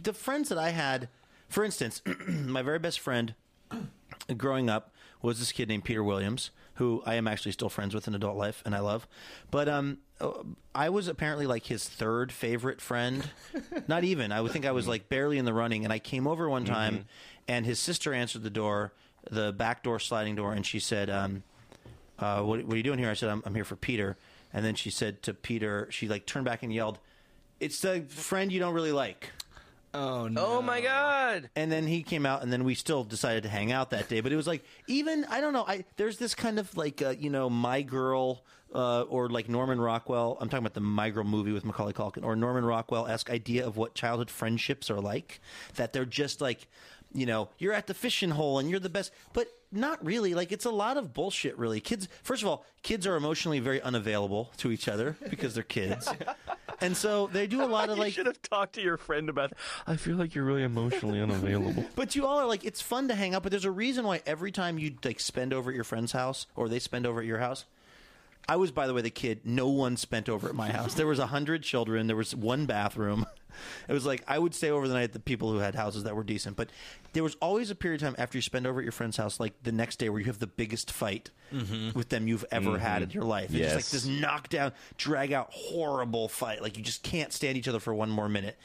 the 0.03 0.13
friends 0.13 0.49
that 0.49 0.59
I 0.59 0.71
had, 0.71 1.09
for 1.49 1.65
instance, 1.65 2.01
my 2.29 2.63
very 2.63 2.79
best 2.79 3.01
friend 3.01 3.35
growing 4.37 4.71
up 4.71 4.93
was 5.21 5.39
this 5.39 5.53
kid 5.53 5.69
named 5.69 5.85
Peter 5.85 6.03
Williams, 6.05 6.51
who 6.75 7.03
I 7.07 7.15
am 7.15 7.29
actually 7.29 7.53
still 7.53 7.69
friends 7.69 7.95
with 7.95 8.09
in 8.09 8.15
adult 8.15 8.37
life, 8.37 8.63
and 8.67 8.75
I 8.75 8.81
love. 8.81 9.07
But 9.51 9.69
um, 9.69 9.99
uh, 10.21 10.33
I 10.75 10.89
was 10.91 11.09
apparently 11.09 11.47
like 11.47 11.67
his 11.67 11.89
third 11.89 12.33
favorite 12.33 12.81
friend. 12.81 13.29
Not 13.89 14.05
even. 14.05 14.33
I 14.33 14.41
would 14.41 14.53
think 14.53 14.67
I 14.67 14.73
was 14.73 14.89
like 14.89 15.09
barely 15.09 15.39
in 15.39 15.45
the 15.45 15.55
running. 15.55 15.85
And 15.85 15.93
I 15.93 15.99
came 15.99 16.27
over 16.27 16.49
one 16.49 16.65
time, 16.65 17.07
and 17.47 17.65
his 17.65 17.79
sister 17.79 18.13
answered 18.13 18.43
the 18.43 18.51
door, 18.51 18.93
the 19.31 19.53
back 19.53 19.83
door 19.83 19.99
sliding 19.99 20.35
door, 20.35 20.53
and 20.53 20.67
she 20.67 20.81
said, 20.81 21.11
um, 21.11 21.43
uh, 22.19 22.43
what, 22.43 22.65
"What 22.65 22.75
are 22.75 22.77
you 22.77 22.83
doing 22.83 22.99
here?" 22.99 23.11
I 23.11 23.15
said, 23.15 23.29
I'm, 23.29 23.43
"I'm 23.47 23.55
here 23.55 23.65
for 23.65 23.77
Peter." 23.77 24.17
And 24.53 24.65
then 24.65 24.75
she 24.75 24.91
said 24.91 25.23
to 25.25 25.35
Peter, 25.35 25.89
she 25.91 26.09
like 26.09 26.27
turned 26.27 26.45
back 26.45 26.63
and 26.63 26.73
yelled, 26.73 26.99
"It's 27.61 27.81
the 27.81 28.03
friend 28.09 28.53
you 28.53 28.61
don't 28.61 28.75
really 28.75 28.93
like." 28.93 29.31
Oh 29.95 30.29
no. 30.29 30.45
Oh 30.45 30.63
my 30.63 30.81
god! 30.81 31.51
and 31.57 31.71
then 31.71 31.87
he 31.87 32.03
came 32.03 32.27
out 32.27 32.43
and 32.43 32.53
then 32.53 32.65
we 32.65 32.75
still 32.75 33.05
decided 33.05 33.43
to 33.45 33.49
hang 33.49 33.73
out 33.73 33.91
that 33.91 34.09
day 34.09 34.21
but 34.21 34.31
it 34.33 34.37
was 34.37 34.47
like 34.47 34.65
even 34.87 35.25
i 35.27 35.41
don't 35.41 35.53
know 35.53 35.65
i 35.67 35.85
there's 35.97 36.19
this 36.19 36.35
kind 36.35 36.59
of 36.59 36.77
like 36.77 37.03
uh, 37.03 37.11
you 37.19 37.31
know 37.31 37.51
my 37.51 37.83
girl 37.83 38.45
uh, 38.75 39.03
or 39.03 39.29
like 39.29 39.49
norman 39.49 39.81
rockwell 39.81 40.37
i'm 40.41 40.49
talking 40.49 40.65
about 40.65 40.75
the 40.75 40.81
my 40.81 41.11
girl 41.11 41.25
movie 41.25 41.53
with 41.53 41.65
macaulay 41.65 41.93
culkin 41.93 42.25
or 42.25 42.37
norman 42.37 42.65
rockwell-esque 42.65 43.31
idea 43.31 43.67
of 43.67 43.77
what 43.77 43.95
childhood 43.95 44.31
friendships 44.31 44.91
are 44.91 45.01
like 45.01 45.41
that 45.75 45.93
they're 45.93 46.05
just 46.05 46.41
like 46.41 46.69
you 47.15 47.27
know 47.27 47.49
you're 47.59 47.73
at 47.73 47.87
the 47.87 47.95
fishing 47.95 48.31
hole 48.31 48.59
and 48.59 48.69
you're 48.69 48.81
the 48.81 48.89
best 48.91 49.13
but 49.33 49.49
not 49.73 50.05
really 50.05 50.35
like 50.35 50.53
it's 50.53 50.65
a 50.65 50.71
lot 50.71 50.97
of 50.97 51.15
bullshit 51.15 51.57
really 51.59 51.81
kids 51.81 52.09
first 52.23 52.43
of 52.43 52.49
all 52.49 52.65
kids 52.83 53.07
are 53.07 53.17
emotionally 53.17 53.61
very 53.61 53.81
unavailable 53.83 54.51
to 54.57 54.71
each 54.71 54.89
other 54.89 55.17
because 55.31 55.55
they're 55.55 55.63
kids 55.63 56.09
and 56.81 56.97
so 56.97 57.29
they 57.33 57.47
do 57.47 57.63
a 57.63 57.67
lot 57.67 57.89
of 57.89 57.99
like. 57.99 58.09
you 58.09 58.13
should 58.13 58.27
have 58.27 58.43
talked 58.43 58.75
to 58.75 58.83
your 58.83 58.97
friend 58.97 59.29
about. 59.29 59.53
I 59.87 59.97
feel 59.97 60.17
like 60.17 60.35
you're 60.35 60.45
really 60.45 60.63
emotionally 60.63 61.21
unavailable. 61.21 61.85
But 61.97 62.15
you 62.17 62.27
all 62.27 62.39
are 62.39 62.47
like, 62.47 62.65
it's 62.65 62.81
fun 62.81 63.09
to 63.09 63.15
hang 63.15 63.35
out. 63.35 63.43
But 63.43 63.51
there's 63.51 63.65
a 63.65 63.71
reason 63.71 64.05
why 64.05 64.21
every 64.27 64.53
time 64.53 64.79
you 64.79 64.95
like 65.05 65.21
spend 65.21 65.53
over 65.53 65.71
at 65.71 65.75
your 65.75 65.85
friend's 65.85 66.13
house 66.13 66.47
or 66.57 66.69
they 66.69 66.79
spend 66.79 67.07
over 67.07 67.21
at 67.21 67.27
your 67.27 67.39
house, 67.39 67.65
I 68.49 68.57
was, 68.57 68.71
by 68.71 68.87
the 68.87 68.95
way, 68.95 69.01
the 69.03 69.11
kid 69.11 69.41
no 69.45 69.69
one 69.69 69.97
spent 69.97 70.29
over 70.29 70.49
at 70.49 70.55
my 70.55 70.71
house. 70.71 70.95
There 70.95 71.07
was 71.07 71.19
a 71.19 71.27
hundred 71.27 71.63
children. 71.63 72.07
There 72.07 72.17
was 72.17 72.35
one 72.35 72.67
bathroom. 72.67 73.27
It 73.89 73.93
was 73.93 74.05
like 74.05 74.25
I 74.27 74.37
would 74.37 74.53
stay 74.53 74.71
over 74.71 74.89
the 74.89 74.95
night 74.95 75.05
at 75.05 75.13
the 75.13 75.21
people 75.21 75.53
who 75.53 75.59
had 75.59 75.77
houses 75.77 76.03
that 76.03 76.17
were 76.17 76.25
decent. 76.25 76.57
But 76.57 76.71
there 77.13 77.23
was 77.23 77.37
always 77.41 77.71
a 77.71 77.77
period 77.77 78.03
of 78.03 78.09
time 78.09 78.17
after 78.19 78.37
you 78.37 78.43
spend 78.43 78.67
over 78.67 78.81
at 78.81 78.83
your 78.83 78.91
friend's 78.91 79.17
house, 79.17 79.39
like 79.39 79.53
the 79.63 79.71
next 79.71 80.01
day, 80.01 80.09
where 80.09 80.19
you 80.19 80.27
have 80.27 80.41
the 80.41 80.49
biggest 80.49 80.91
fight 80.91 81.31
with 81.95 82.09
them 82.09 82.27
you've 82.27 82.45
ever 82.51 82.79
had 82.79 83.03
in 83.03 83.11
your 83.11 83.23
life. 83.23 83.51
It's 83.55 83.59
just 83.61 83.75
like 83.77 83.85
Yes. 83.85 83.91
this 83.93 84.07
knockdown, 84.07 84.73
drag 84.97 85.33
out, 85.33 85.51
horrible 85.53 86.27
fight. 86.29 86.63
Like 86.63 86.77
you 86.77 86.83
just 86.83 87.05
can't 87.05 87.33
stand 87.33 87.57
each 87.57 87.69
other 87.69 87.79
for 87.79 87.95
one 87.95 88.11
more 88.11 88.29
minute. 88.29 88.59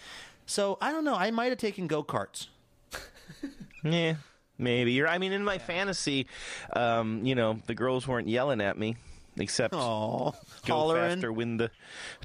So 0.48 0.80
I 0.82 0.92
don't 0.92 1.04
know. 1.06 1.14
I 1.14 1.30
might 1.30 1.50
have 1.50 1.60
taken 1.60 1.86
go 1.86 2.04
karts. 2.04 2.48
Yeah, 3.84 4.16
maybe. 4.58 4.92
You're, 4.94 5.08
I 5.08 5.20
mean, 5.20 5.32
in 5.32 5.44
my 5.44 5.58
fantasy, 5.60 6.26
um, 6.74 7.24
you 7.24 7.36
know, 7.36 7.60
the 7.68 7.76
girls 7.76 8.08
weren't 8.08 8.28
yelling 8.28 8.60
at 8.60 8.78
me, 8.78 8.98
except 9.40 9.74
Oh, 9.74 10.34
go 10.66 10.74
hollering. 10.74 11.12
faster, 11.16 11.32
win 11.34 11.58
the. 11.58 11.72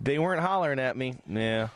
They 0.02 0.18
weren't 0.18 0.40
hollering 0.42 0.78
at 0.78 0.96
me. 0.96 1.14
Yeah. 1.28 1.68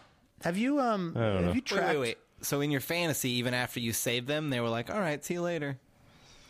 Have 0.43 0.57
you 0.57 0.81
um? 0.81 1.13
don't 1.15 1.23
Have 1.37 1.45
know. 1.47 1.53
you 1.53 1.61
tracked? 1.61 1.89
wait, 1.89 1.99
wait. 1.99 2.19
So 2.41 2.61
in 2.61 2.71
your 2.71 2.81
fantasy, 2.81 3.31
even 3.31 3.55
after 3.55 3.81
you 3.81 3.93
saved 3.93 4.29
them, 4.29 4.51
they 4.51 4.61
were 4.61 4.69
like, 4.69 4.91
"All 4.91 5.01
right, 5.01 5.25
see 5.25 5.35
you 5.35 5.43
later." 5.43 5.79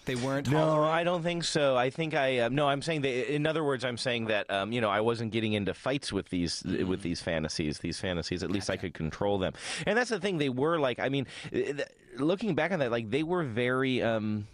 They 0.04 0.14
weren't. 0.14 0.48
No, 0.50 0.58
hollering? 0.58 0.88
I 0.90 1.04
don't 1.04 1.22
think 1.22 1.44
so. 1.44 1.76
I 1.76 1.90
think 1.90 2.14
I 2.14 2.38
um, 2.40 2.54
no. 2.54 2.66
I'm 2.68 2.80
saying 2.82 3.02
that. 3.02 3.32
In 3.34 3.46
other 3.46 3.62
words, 3.64 3.84
I'm 3.84 3.96
saying 3.98 4.26
that 4.26 4.50
um, 4.50 4.72
you 4.72 4.80
know 4.80 4.88
I 4.90 5.00
wasn't 5.02 5.32
getting 5.32 5.52
into 5.54 5.74
fights 5.74 6.12
with 6.12 6.28
these 6.30 6.62
with 6.64 7.02
these 7.02 7.20
fantasies. 7.22 7.78
These 7.78 8.00
fantasies, 8.00 8.42
at 8.42 8.50
least 8.50 8.68
I 8.70 8.76
could 8.76 8.94
control 8.94 9.38
them. 9.38 9.52
And 9.86 9.96
that's 9.98 10.10
the 10.10 10.20
thing. 10.20 10.38
They 10.38 10.48
were 10.50 10.78
like. 10.78 10.98
I 10.98 11.08
mean, 11.10 11.26
eh, 11.52 11.72
looking 12.16 12.54
back 12.54 12.72
on 12.72 12.78
that, 12.80 12.90
like 12.90 13.10
they 13.10 13.22
were 13.22 13.42
very. 13.44 14.02
Um, 14.02 14.46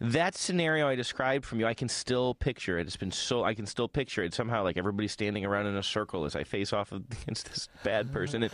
that 0.00 0.34
scenario 0.34 0.88
I 0.88 0.94
described 0.94 1.44
from 1.44 1.60
you, 1.60 1.66
I 1.66 1.74
can 1.74 1.88
still 1.88 2.34
picture 2.34 2.78
it. 2.78 2.86
It's 2.86 2.96
been 2.96 3.10
so 3.12 3.44
I 3.44 3.54
can 3.54 3.66
still 3.66 3.88
picture 3.88 4.22
it 4.22 4.34
somehow. 4.34 4.62
Like 4.64 4.76
everybody 4.76 5.08
standing 5.08 5.44
around 5.44 5.66
in 5.66 5.76
a 5.76 5.82
circle 5.82 6.24
as 6.24 6.34
I 6.36 6.44
face 6.44 6.72
off 6.72 6.92
against 7.22 7.46
this 7.50 7.68
bad 7.82 8.12
person. 8.12 8.42
And 8.42 8.52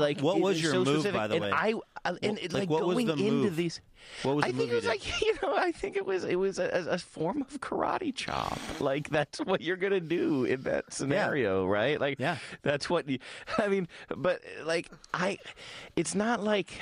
like, 0.00 0.20
What 0.20 0.40
was 0.40 0.62
your 0.62 0.72
so 0.72 0.78
move, 0.84 0.88
specific. 1.00 1.14
by 1.14 1.26
the 1.28 1.34
and 1.36 1.44
way? 1.44 1.50
I, 1.52 1.74
I 2.04 2.10
and 2.22 2.32
What- 2.34 2.42
it, 2.42 2.52
like, 2.52 2.70
like, 2.70 2.80
going 2.80 3.08
into 3.08 3.22
move? 3.30 3.56
these. 3.56 3.80
What 4.22 4.36
was 4.36 4.44
the 4.44 4.48
I 4.50 4.52
think 4.52 4.70
it 4.70 4.74
was 4.74 4.82
did? 4.84 4.88
like 4.88 5.20
you 5.22 5.34
know. 5.42 5.56
I 5.56 5.72
think 5.72 5.96
it 5.96 6.06
was 6.06 6.24
it 6.24 6.36
was 6.36 6.58
a, 6.58 6.86
a 6.88 6.98
form 6.98 7.42
of 7.42 7.60
karate 7.60 8.14
chop. 8.14 8.58
Like 8.80 9.10
that's 9.10 9.38
what 9.40 9.60
you're 9.60 9.76
gonna 9.76 9.98
do 10.00 10.44
in 10.44 10.62
that 10.62 10.92
scenario, 10.92 11.66
right? 11.66 12.00
Like 12.00 12.18
Yeah. 12.20 12.38
that's 12.62 12.88
what. 12.88 13.08
You, 13.08 13.18
I 13.58 13.68
mean, 13.68 13.88
but 14.16 14.40
like 14.64 14.88
I, 15.12 15.38
it's 15.96 16.14
not 16.14 16.42
like. 16.42 16.80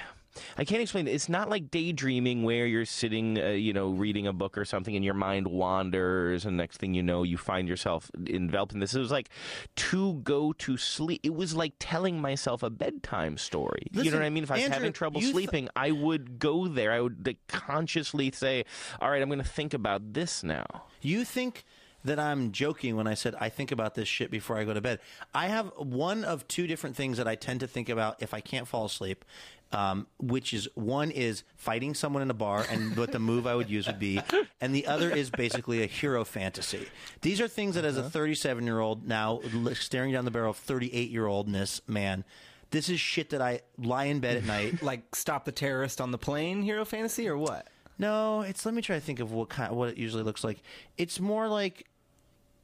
I 0.58 0.64
can't 0.64 0.82
explain 0.82 1.08
it. 1.08 1.12
It's 1.12 1.28
not 1.28 1.48
like 1.48 1.70
daydreaming 1.70 2.42
where 2.42 2.66
you're 2.66 2.84
sitting, 2.84 3.38
uh, 3.38 3.48
you 3.48 3.72
know, 3.72 3.90
reading 3.90 4.26
a 4.26 4.32
book 4.32 4.56
or 4.58 4.64
something 4.64 4.94
and 4.96 5.04
your 5.04 5.14
mind 5.14 5.46
wanders, 5.48 6.44
and 6.44 6.56
next 6.56 6.78
thing 6.78 6.94
you 6.94 7.02
know, 7.02 7.22
you 7.22 7.36
find 7.36 7.68
yourself 7.68 8.10
enveloped 8.28 8.72
in 8.72 8.80
this. 8.80 8.94
It 8.94 9.00
was 9.00 9.10
like 9.10 9.28
to 9.76 10.14
go 10.14 10.52
to 10.54 10.76
sleep. 10.76 11.20
It 11.22 11.34
was 11.34 11.54
like 11.54 11.74
telling 11.78 12.20
myself 12.20 12.62
a 12.62 12.70
bedtime 12.70 13.36
story. 13.36 13.86
you 13.92 14.10
know 14.10 14.18
what 14.18 14.26
I 14.26 14.30
mean? 14.30 14.42
If 14.42 14.50
I 14.50 14.54
was 14.54 14.64
Andrew, 14.64 14.74
having 14.74 14.92
trouble 14.92 15.20
you 15.20 15.26
th- 15.26 15.34
sleeping, 15.34 15.68
I 15.76 15.90
would 15.90 16.38
go 16.38 16.68
there. 16.68 16.92
I 16.92 17.00
would 17.00 17.26
like, 17.26 17.38
consciously 17.48 18.30
say, 18.32 18.64
"All 19.00 19.10
right, 19.10 19.22
I'm 19.22 19.28
going 19.28 19.38
to 19.38 19.44
think 19.44 19.74
about 19.74 20.14
this 20.14 20.42
now." 20.42 20.84
You 21.00 21.24
think 21.24 21.64
that 22.06 22.18
I'm 22.18 22.52
joking 22.52 22.96
when 22.96 23.06
I 23.06 23.14
said 23.14 23.34
I 23.40 23.48
think 23.48 23.70
about 23.72 23.94
this 23.94 24.08
shit 24.08 24.30
before 24.30 24.56
I 24.56 24.64
go 24.64 24.74
to 24.74 24.80
bed. 24.80 25.00
I 25.34 25.46
have 25.46 25.72
one 25.76 26.24
of 26.24 26.46
two 26.48 26.66
different 26.66 26.96
things 26.96 27.18
that 27.18 27.28
I 27.28 27.34
tend 27.34 27.60
to 27.60 27.66
think 27.66 27.88
about 27.88 28.22
if 28.22 28.34
I 28.34 28.40
can't 28.40 28.66
fall 28.66 28.86
asleep. 28.86 29.24
Um, 29.72 30.06
which 30.20 30.54
is 30.54 30.68
one 30.76 31.10
is 31.10 31.42
fighting 31.56 31.94
someone 31.94 32.22
in 32.22 32.30
a 32.30 32.34
bar 32.34 32.64
and 32.70 32.96
what 32.96 33.10
the 33.10 33.18
move 33.18 33.48
I 33.48 33.56
would 33.56 33.68
use 33.68 33.88
would 33.88 33.98
be, 33.98 34.20
and 34.60 34.72
the 34.72 34.86
other 34.86 35.10
is 35.10 35.28
basically 35.28 35.82
a 35.82 35.86
hero 35.86 36.24
fantasy. 36.24 36.86
These 37.22 37.40
are 37.40 37.48
things 37.48 37.74
that, 37.74 37.84
as 37.84 37.96
a 37.96 38.08
37 38.08 38.64
year 38.64 38.78
old 38.78 39.08
now 39.08 39.40
staring 39.74 40.12
down 40.12 40.24
the 40.24 40.30
barrel 40.30 40.52
of 40.52 40.56
38 40.56 41.10
year 41.10 41.26
oldness, 41.26 41.80
man, 41.88 42.24
this 42.70 42.88
is 42.88 43.00
shit 43.00 43.30
that 43.30 43.42
I 43.42 43.62
lie 43.76 44.04
in 44.04 44.20
bed 44.20 44.36
at 44.36 44.44
night. 44.44 44.82
like 44.84 45.16
stop 45.16 45.44
the 45.44 45.52
terrorist 45.52 46.00
on 46.00 46.10
the 46.12 46.18
plane, 46.18 46.62
hero 46.62 46.84
fantasy, 46.84 47.28
or 47.28 47.36
what? 47.36 47.66
No, 47.98 48.42
it's. 48.42 48.64
Let 48.66 48.74
me 48.74 48.82
try 48.82 48.96
to 48.96 49.00
think 49.00 49.20
of 49.20 49.32
what 49.32 49.48
kind, 49.48 49.74
what 49.74 49.88
it 49.88 49.96
usually 49.96 50.22
looks 50.22 50.44
like. 50.44 50.62
It's 50.98 51.18
more 51.18 51.48
like, 51.48 51.86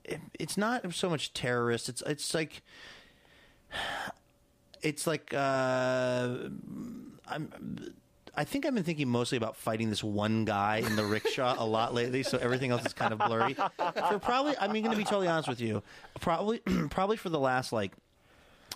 it- 0.04 0.20
it's 0.38 0.56
not 0.56 0.92
so 0.94 1.08
much 1.10 1.32
terrorist. 1.32 1.88
It's 1.88 2.02
it's 2.06 2.34
like, 2.34 2.62
it's 4.82 5.06
like. 5.06 5.32
Uh, 5.34 6.36
I'm. 7.28 7.94
I 8.34 8.44
think 8.44 8.64
I've 8.64 8.74
been 8.74 8.82
thinking 8.82 9.08
mostly 9.08 9.36
about 9.36 9.56
fighting 9.58 9.90
this 9.90 10.02
one 10.02 10.46
guy 10.46 10.78
in 10.78 10.96
the 10.96 11.04
rickshaw 11.04 11.54
a 11.58 11.66
lot 11.66 11.92
lately, 11.92 12.22
so 12.22 12.38
everything 12.38 12.70
else 12.70 12.82
is 12.86 12.94
kind 12.94 13.12
of 13.12 13.18
blurry. 13.18 13.52
For 14.08 14.18
probably, 14.18 14.54
I'm 14.58 14.70
going 14.72 14.84
to 14.90 14.96
be 14.96 15.04
totally 15.04 15.28
honest 15.28 15.48
with 15.50 15.60
you. 15.60 15.82
Probably, 16.18 16.58
probably 16.90 17.18
for 17.18 17.28
the 17.28 17.38
last 17.38 17.74
like 17.74 17.92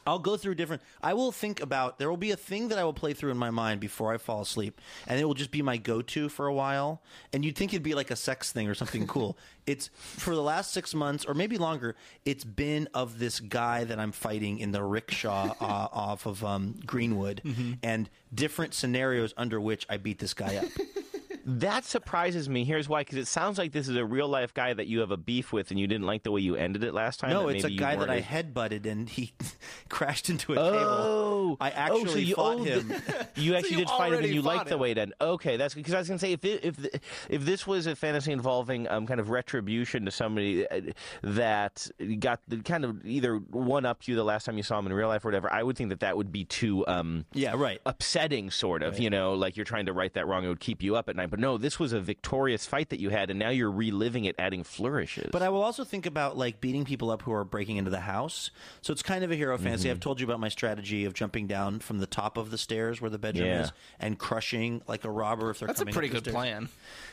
I'll 0.07 0.19
go 0.19 0.37
through 0.37 0.55
different. 0.55 0.83
I 1.03 1.15
will 1.15 1.33
think 1.33 1.61
about. 1.61 1.99
There 1.99 2.09
will 2.09 2.17
be 2.17 2.31
a 2.31 2.37
thing 2.37 2.69
that 2.69 2.79
I 2.79 2.85
will 2.85 2.93
play 2.93 3.13
through 3.13 3.33
in 3.33 3.37
my 3.37 3.51
mind 3.51 3.81
before 3.81 4.13
I 4.13 4.19
fall 4.19 4.41
asleep, 4.41 4.81
and 5.07 5.19
it 5.21 5.25
will 5.25 5.35
just 5.35 5.51
be 5.51 5.63
my 5.63 5.77
go-to 5.77 6.29
for 6.29 6.47
a 6.47 6.55
while. 6.55 7.03
And 7.33 7.45
you'd 7.45 7.57
think 7.57 7.73
it'd 7.73 7.83
be 7.83 7.95
like 7.95 8.11
a 8.11 8.17
sex 8.17 8.53
thing 8.53 8.69
or 8.69 8.75
something 8.75 9.07
cool. 9.07 9.37
It's 9.67 9.91
for 9.97 10.37
the 10.37 10.43
last 10.43 10.73
six 10.73 10.95
months 10.95 11.25
or 11.25 11.35
maybe 11.35 11.59
longer. 11.59 11.97
It's 12.25 12.45
been 12.45 12.89
of 12.95 13.19
this 13.19 13.41
guy 13.41 13.83
that 13.83 13.99
I'm 13.99 14.13
fighting 14.13 14.61
in 14.61 14.71
the 14.71 14.81
rickshaw 14.81 15.57
uh, 15.61 15.89
off 15.93 16.25
of 16.25 16.45
um, 16.45 16.77
Greenwood, 16.87 17.43
and 17.83 18.09
different 18.33 18.75
scenarios 18.75 19.35
under 19.37 19.61
which 19.61 19.85
I 19.91 19.97
beat 19.97 20.21
this 20.21 20.35
guy 20.35 20.55
up. 20.59 20.67
That 21.49 21.85
surprises 21.85 22.49
me. 22.49 22.65
Here's 22.65 22.89
why: 22.89 23.03
because 23.03 23.19
it 23.19 23.29
sounds 23.29 23.57
like 23.57 23.71
this 23.71 23.89
is 23.89 23.95
a 23.95 24.05
real 24.05 24.29
life 24.29 24.53
guy 24.53 24.75
that 24.75 24.89
you 24.89 24.99
have 24.99 25.13
a 25.13 25.17
beef 25.17 25.53
with, 25.53 25.71
and 25.71 25.79
you 25.79 25.87
didn't 25.87 26.05
like 26.05 26.25
the 26.25 26.33
way 26.33 26.41
you 26.41 26.57
ended 26.57 26.83
it 26.83 26.93
last 26.93 27.21
time. 27.21 27.31
No, 27.31 27.47
it's 27.47 27.63
a 27.63 27.71
guy 27.71 27.95
that 27.95 28.11
I 28.11 28.17
as- 28.17 28.25
headbutted 28.25 28.85
and 28.85 29.09
he 29.09 29.33
crashed 29.89 30.29
into 30.29 30.55
a 30.55 30.57
Oh, 30.59 30.73
table. 30.73 31.57
I 31.61 31.71
oh, 31.71 31.99
so 31.99 32.03
actually 32.03 32.25
you, 32.25 32.35
fought 32.35 32.59
oh, 32.59 32.65
him. 32.65 32.93
you 33.37 33.55
actually 33.55 33.71
you 33.71 33.77
did 33.77 33.91
fight 33.91 34.13
him, 34.13 34.25
and 34.25 34.35
you 34.35 34.43
liked 34.43 34.69
the 34.69 34.77
way 34.77 34.91
it 34.91 34.99
ended. 34.99 35.17
Okay, 35.21 35.57
that's 35.57 35.75
because 35.75 35.95
I 35.95 35.99
was 35.99 36.09
going 36.09 36.19
to 36.19 36.27
say 36.27 36.33
if 36.33 36.45
it, 36.45 36.65
if 36.65 37.01
if 37.29 37.45
this 37.45 37.65
was 37.65 37.87
a 37.87 37.95
fantasy 37.95 38.33
involving 38.33 38.89
um, 38.89 39.07
kind 39.07 39.21
of 39.21 39.31
retribution 39.31 40.05
to 40.05 40.11
somebody 40.11 40.69
uh, 40.69 40.81
that 41.23 41.89
got 42.19 42.41
the 42.49 42.57
kind 42.59 42.85
of 42.85 43.07
either 43.07 43.37
one 43.37 43.87
upped 43.87 44.09
you 44.09 44.17
the 44.17 44.25
last 44.25 44.47
time 44.47 44.57
you 44.57 44.65
saw 44.65 44.81
him 44.81 44.87
in 44.87 44.93
real 44.93 45.07
life 45.07 45.25
or 45.25 45.29
whatever, 45.29 45.53
I 45.53 45.63
would 45.63 45.77
think 45.77 45.91
that 45.91 46.01
that 46.01 46.17
would 46.17 46.33
be 46.33 46.45
too. 46.45 46.85
Um, 46.89 47.25
yeah, 47.33 47.55
right. 47.57 47.81
upsetting 47.87 48.51
sort 48.51 48.83
of 48.83 48.99
you 48.99 49.11
know 49.11 49.35
like 49.35 49.57
you're 49.57 49.65
trying 49.65 49.87
to 49.87 49.93
right 49.93 50.13
that 50.15 50.27
wrong 50.27 50.45
it 50.45 50.49
would 50.49 50.59
keep 50.59 50.83
you 50.83 50.97
up 50.97 51.09
at 51.09 51.15
night 51.15 51.31
but 51.31 51.36
no 51.37 51.59
this 51.59 51.79
was 51.79 51.93
a 51.93 52.01
victorious 52.01 52.67
fight 52.67 52.89
that 52.91 53.01
you 53.01 53.11
had 53.11 53.31
and 53.31 53.39
now 53.39 53.51
you're 53.51 53.71
reliving 53.71 54.25
it 54.25 54.35
adding 54.39 54.63
flourishes 54.65 55.29
But 55.33 55.43
I 55.43 55.49
will 55.49 55.63
also 55.63 55.85
think 55.85 56.07
about 56.07 56.37
like 56.37 56.61
beating 56.61 56.85
people 56.85 57.11
up 57.11 57.23
who 57.23 57.33
are 57.33 57.45
breaking 57.45 57.77
into 57.77 57.91
the 57.91 58.01
house. 58.01 58.51
So 58.83 58.93
it's 58.93 59.03
kind 59.03 59.25
of 59.25 59.31
a 59.31 59.37
hero 59.37 59.57
fantasy. 59.59 59.85
Mm-hmm. 59.89 59.93
I've 59.93 60.01
told 60.01 60.21
you 60.21 60.27
about 60.27 60.41
my 60.41 60.49
strategy 60.49 61.05
of 61.05 61.15
jumping 61.15 61.47
down 61.47 61.81
from 61.81 61.99
the 61.99 62.07
top 62.07 62.37
of 62.37 62.51
the 62.51 62.59
stairs 62.59 63.01
where 63.01 63.11
the 63.11 63.19
bedroom 63.19 63.47
Yeah. 63.49 63.63
is 63.65 63.73
and 64.01 64.19
crushing 64.19 64.83
like 64.87 65.05
a 65.05 65.11
robber 65.11 65.51
if 65.51 65.59
they're 65.59 65.69
coming. 65.69 65.85
That's 65.85 65.91
a 65.91 65.93
pretty 65.93 66.09
up 66.09 66.15
good 66.15 66.25
stairs. 66.25 66.35
plan. 66.35 66.69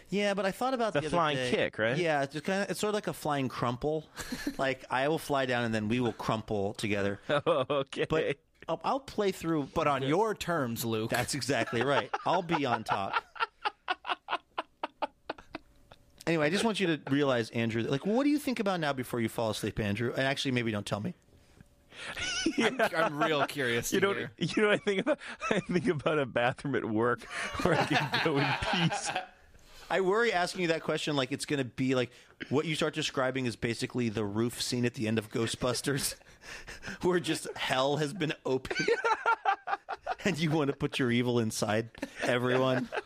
Yeah, 0.10 0.34
but 0.34 0.46
I 0.46 0.52
thought 0.52 0.74
about 0.74 0.94
the, 0.94 1.02
The 1.02 1.08
other 1.08 1.16
flying 1.16 1.38
day- 1.38 1.52
kick, 1.52 1.78
right? 1.78 1.98
Yeah, 1.98 2.24
it's 2.24 2.34
just 2.34 2.46
kind 2.46 2.64
of 2.64 2.70
it's 2.70 2.80
sort 2.80 2.90
of 2.90 2.96
like 2.96 3.08
a 3.08 3.14
flying 3.14 3.50
crumple. 3.50 4.06
like 4.58 4.86
I 4.90 5.08
will 5.08 5.18
fly 5.20 5.46
down 5.46 5.64
and 5.66 5.74
then 5.74 5.88
we 5.90 6.00
will 6.00 6.14
crumple 6.14 6.74
together. 6.76 7.20
okay 7.48 8.06
But 8.10 8.38
I'll, 8.70 8.80
I'll 8.84 9.00
play 9.00 9.32
through. 9.32 9.70
But 9.74 9.88
on 9.88 10.04
your 10.04 10.34
terms, 10.36 10.86
Luke. 10.86 11.10
That's 11.10 11.34
exactly 11.36 11.84
right. 11.84 12.10
I'll 12.26 12.42
be 12.44 12.66
on 12.66 12.84
top. 12.84 13.14
Anyway, 16.26 16.46
I 16.46 16.50
just 16.50 16.64
want 16.64 16.80
you 16.80 16.88
to 16.88 17.00
realize, 17.12 17.50
Andrew, 17.50 17.84
like, 17.84 18.06
what 18.06 18.24
do 18.24 18.30
you 18.30 18.38
think 18.38 18.62
about 18.62 18.80
now 18.80 18.94
before 18.94 19.20
you 19.20 19.28
fall 19.28 19.50
asleep, 19.50 19.78
Andrew? 19.80 20.14
And 20.16 20.26
actually, 20.26 20.52
maybe 20.52 20.72
don't 20.72 20.86
tell 20.86 21.02
me. 21.02 21.16
I'm, 22.58 22.80
I'm 22.96 23.22
real 23.22 23.46
curious. 23.46 23.92
You 23.92 24.00
know, 24.00 24.14
hear. 24.14 24.32
you 24.38 24.62
know, 24.62 24.70
what 24.70 24.76
I 24.76 24.78
think 24.78 25.02
about. 25.02 25.20
I 25.52 25.60
think 25.60 25.88
about 25.88 26.20
a 26.20 26.26
bathroom 26.26 26.76
at 26.76 26.86
work 26.86 27.24
where 27.62 27.76
I 27.76 27.86
can 27.86 28.10
go 28.24 28.38
in 28.38 28.48
peace. 28.72 29.12
I 29.90 30.02
worry 30.02 30.34
asking 30.34 30.62
you 30.62 30.68
that 30.70 30.82
question 30.82 31.16
like 31.16 31.32
it's 31.32 31.46
going 31.46 31.60
to 31.60 31.66
be 31.66 31.94
like 31.94 32.10
what 32.50 32.66
you 32.66 32.74
start 32.74 32.96
describing 32.96 33.46
is 33.46 33.56
basically 33.56 34.10
the 34.10 34.26
roof 34.26 34.62
scene 34.62 34.86
at 34.86 34.96
the 34.96 35.08
end 35.08 35.20
of 35.20 35.30
Ghostbusters, 35.30 36.16
where 37.02 37.20
just 37.20 37.48
hell 37.56 37.98
has 37.98 38.14
been 38.14 38.34
opened, 38.46 38.90
and 40.26 40.38
you 40.38 40.52
want 40.52 40.70
to 40.70 40.76
put 40.76 41.00
your 41.00 41.12
evil 41.12 41.40
inside 41.40 41.90
everyone. 42.24 42.90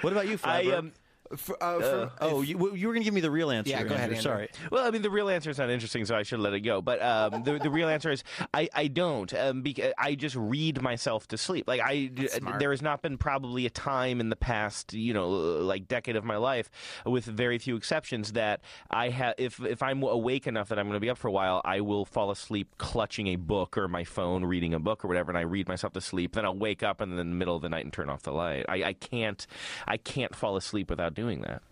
What 0.00 0.12
about 0.12 0.28
you, 0.28 0.38
I 0.44 0.66
um. 0.72 0.92
For, 1.36 1.62
uh, 1.62 1.80
for, 1.80 2.12
oh, 2.20 2.42
you, 2.42 2.74
you 2.74 2.86
were 2.86 2.92
going 2.92 3.02
to 3.02 3.04
give 3.04 3.14
me 3.14 3.22
the 3.22 3.30
real 3.30 3.50
answer. 3.50 3.70
Yeah, 3.70 3.82
go 3.82 3.94
ahead, 3.94 4.10
Andrew. 4.10 4.20
Sorry. 4.20 4.48
Well, 4.70 4.86
I 4.86 4.90
mean, 4.90 5.02
the 5.02 5.10
real 5.10 5.28
answer 5.30 5.48
is 5.48 5.58
not 5.58 5.70
interesting, 5.70 6.04
so 6.04 6.14
I 6.14 6.22
should 6.22 6.38
let 6.40 6.52
it 6.52 6.60
go. 6.60 6.82
But 6.82 7.02
um, 7.02 7.42
the 7.44 7.58
the 7.58 7.70
real 7.70 7.88
answer 7.88 8.10
is 8.10 8.22
I, 8.52 8.68
I 8.74 8.88
don't 8.88 9.32
um, 9.34 9.62
because 9.62 9.92
I 9.96 10.16
just 10.16 10.36
read 10.36 10.82
myself 10.82 11.26
to 11.28 11.38
sleep. 11.38 11.66
Like 11.66 11.80
I, 11.80 12.10
smart. 12.28 12.60
there 12.60 12.70
has 12.70 12.82
not 12.82 13.00
been 13.00 13.16
probably 13.16 13.64
a 13.64 13.70
time 13.70 14.20
in 14.20 14.28
the 14.28 14.36
past, 14.36 14.92
you 14.92 15.14
know, 15.14 15.30
like 15.30 15.88
decade 15.88 16.16
of 16.16 16.24
my 16.24 16.36
life, 16.36 16.70
with 17.06 17.24
very 17.24 17.58
few 17.58 17.76
exceptions, 17.76 18.32
that 18.32 18.60
I 18.90 19.08
have 19.08 19.34
if 19.38 19.60
if 19.64 19.82
I'm 19.82 20.02
awake 20.02 20.46
enough 20.46 20.68
that 20.68 20.78
I'm 20.78 20.86
going 20.86 20.96
to 20.96 21.00
be 21.00 21.10
up 21.10 21.18
for 21.18 21.28
a 21.28 21.32
while, 21.32 21.62
I 21.64 21.80
will 21.80 22.04
fall 22.04 22.30
asleep 22.30 22.74
clutching 22.76 23.28
a 23.28 23.36
book 23.36 23.78
or 23.78 23.88
my 23.88 24.04
phone, 24.04 24.44
reading 24.44 24.74
a 24.74 24.78
book 24.78 25.04
or 25.04 25.08
whatever, 25.08 25.30
and 25.30 25.38
I 25.38 25.42
read 25.42 25.68
myself 25.68 25.94
to 25.94 26.02
sleep. 26.02 26.34
Then 26.34 26.44
I'll 26.44 26.54
wake 26.54 26.82
up 26.82 27.00
in 27.00 27.16
the 27.16 27.24
middle 27.24 27.56
of 27.56 27.62
the 27.62 27.70
night 27.70 27.84
and 27.84 27.92
turn 27.92 28.10
off 28.10 28.22
the 28.22 28.32
light. 28.32 28.66
I, 28.68 28.84
I 28.84 28.92
can't 28.92 29.46
I 29.88 29.96
can't 29.96 30.34
fall 30.34 30.56
asleep 30.56 30.90
without 30.90 31.13
doing 31.14 31.40
that. 31.42 31.62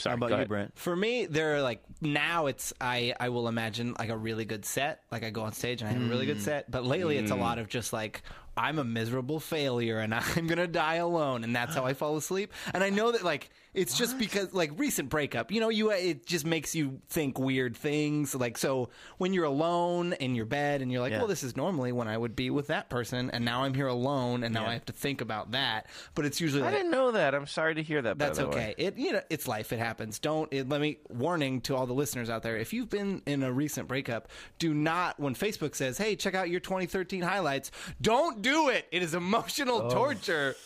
Sorry, 0.00 0.12
How 0.12 0.16
about 0.16 0.30
you, 0.30 0.34
ahead. 0.36 0.48
Brent? 0.48 0.78
For 0.78 0.96
me, 0.96 1.26
they're 1.26 1.60
like 1.60 1.82
now 2.00 2.46
it's 2.46 2.72
I 2.80 3.14
I 3.20 3.28
will 3.28 3.48
imagine 3.48 3.94
like 3.98 4.08
a 4.08 4.16
really 4.16 4.44
good 4.44 4.64
set. 4.64 5.02
Like 5.12 5.24
I 5.24 5.30
go 5.30 5.42
on 5.42 5.52
stage 5.52 5.82
and 5.82 5.90
I 5.90 5.92
have 5.92 6.02
a 6.02 6.06
really 6.06 6.26
good 6.26 6.38
mm. 6.38 6.42
set. 6.42 6.70
But 6.70 6.84
lately, 6.84 7.18
it's 7.18 7.30
a 7.30 7.36
lot 7.36 7.58
of 7.58 7.66
mm. 7.66 7.70
just 7.70 7.92
like 7.92 8.22
I'm 8.56 8.78
a 8.78 8.84
miserable 8.84 9.40
failure 9.40 9.98
and 9.98 10.14
I'm 10.36 10.46
gonna 10.46 10.66
die 10.66 10.96
alone, 10.96 11.44
and 11.44 11.54
that's 11.54 11.74
how 11.74 11.84
I 11.84 11.94
fall 11.94 12.16
asleep. 12.16 12.52
And 12.72 12.82
I 12.82 12.90
know 12.90 13.12
that 13.12 13.24
like 13.24 13.50
it's 13.72 13.96
just 13.96 14.18
because 14.18 14.52
like 14.52 14.72
recent 14.76 15.08
breakup. 15.08 15.52
You 15.52 15.60
know, 15.60 15.68
you 15.68 15.90
it 15.92 16.26
just 16.26 16.44
makes 16.44 16.74
you 16.74 17.00
think 17.08 17.38
weird 17.38 17.76
things. 17.76 18.34
Like 18.34 18.58
so 18.58 18.90
when 19.18 19.32
you're 19.32 19.44
alone 19.44 20.12
in 20.14 20.34
your 20.34 20.46
bed 20.46 20.82
and 20.82 20.90
you're 20.90 21.00
like, 21.00 21.12
Yeah. 21.12 21.18
well, 21.18 21.28
this 21.28 21.44
is 21.44 21.56
normally 21.56 21.92
when 21.92 22.08
I 22.08 22.18
would 22.18 22.34
be 22.34 22.50
with 22.50 22.66
that 22.68 22.90
person, 22.90 23.30
and 23.30 23.44
now 23.44 23.62
I'm 23.62 23.74
here 23.74 23.86
alone, 23.86 24.42
and 24.42 24.52
now 24.52 24.62
Yeah. 24.62 24.70
I 24.70 24.72
have 24.72 24.86
to 24.86 24.92
think 24.92 25.20
about 25.20 25.52
that. 25.52 25.86
But 26.14 26.24
it's 26.24 26.40
usually 26.40 26.62
I 26.62 26.66
like, 26.66 26.74
didn't 26.74 26.90
know 26.90 27.12
that. 27.12 27.34
I'm 27.34 27.46
sorry 27.46 27.76
to 27.76 27.82
hear 27.82 28.02
that. 28.02 28.18
by 28.18 28.26
that's 28.26 28.38
the 28.38 28.48
way. 28.48 28.50
okay. 28.50 28.74
It 28.76 28.98
you 28.98 29.12
know 29.12 29.22
it's 29.30 29.46
life. 29.46 29.72
It 29.72 29.78
happens. 29.78 30.18
Don't 30.18 30.52
it, 30.52 30.68
let 30.68 30.80
me 30.80 30.98
warning 31.08 31.60
to 31.62 31.76
all 31.76 31.86
the 31.86 31.94
listeners 31.94 32.28
out 32.28 32.42
there. 32.42 32.56
If 32.56 32.72
you've 32.72 32.90
been 32.90 33.22
in 33.26 33.42
a 33.42 33.52
recent 33.52 33.86
breakup, 33.86 34.28
do 34.58 34.74
not 34.74 35.20
when 35.20 35.34
Facebook 35.34 35.74
says, 35.76 35.96
"Hey, 35.96 36.16
check 36.16 36.34
out 36.34 36.50
your 36.50 36.60
2013 36.60 37.22
highlights." 37.22 37.70
Don't 38.00 38.42
do 38.42 38.68
it. 38.68 38.86
It 38.90 39.02
is 39.02 39.14
emotional 39.14 39.82
oh. 39.82 39.90
torture. 39.90 40.56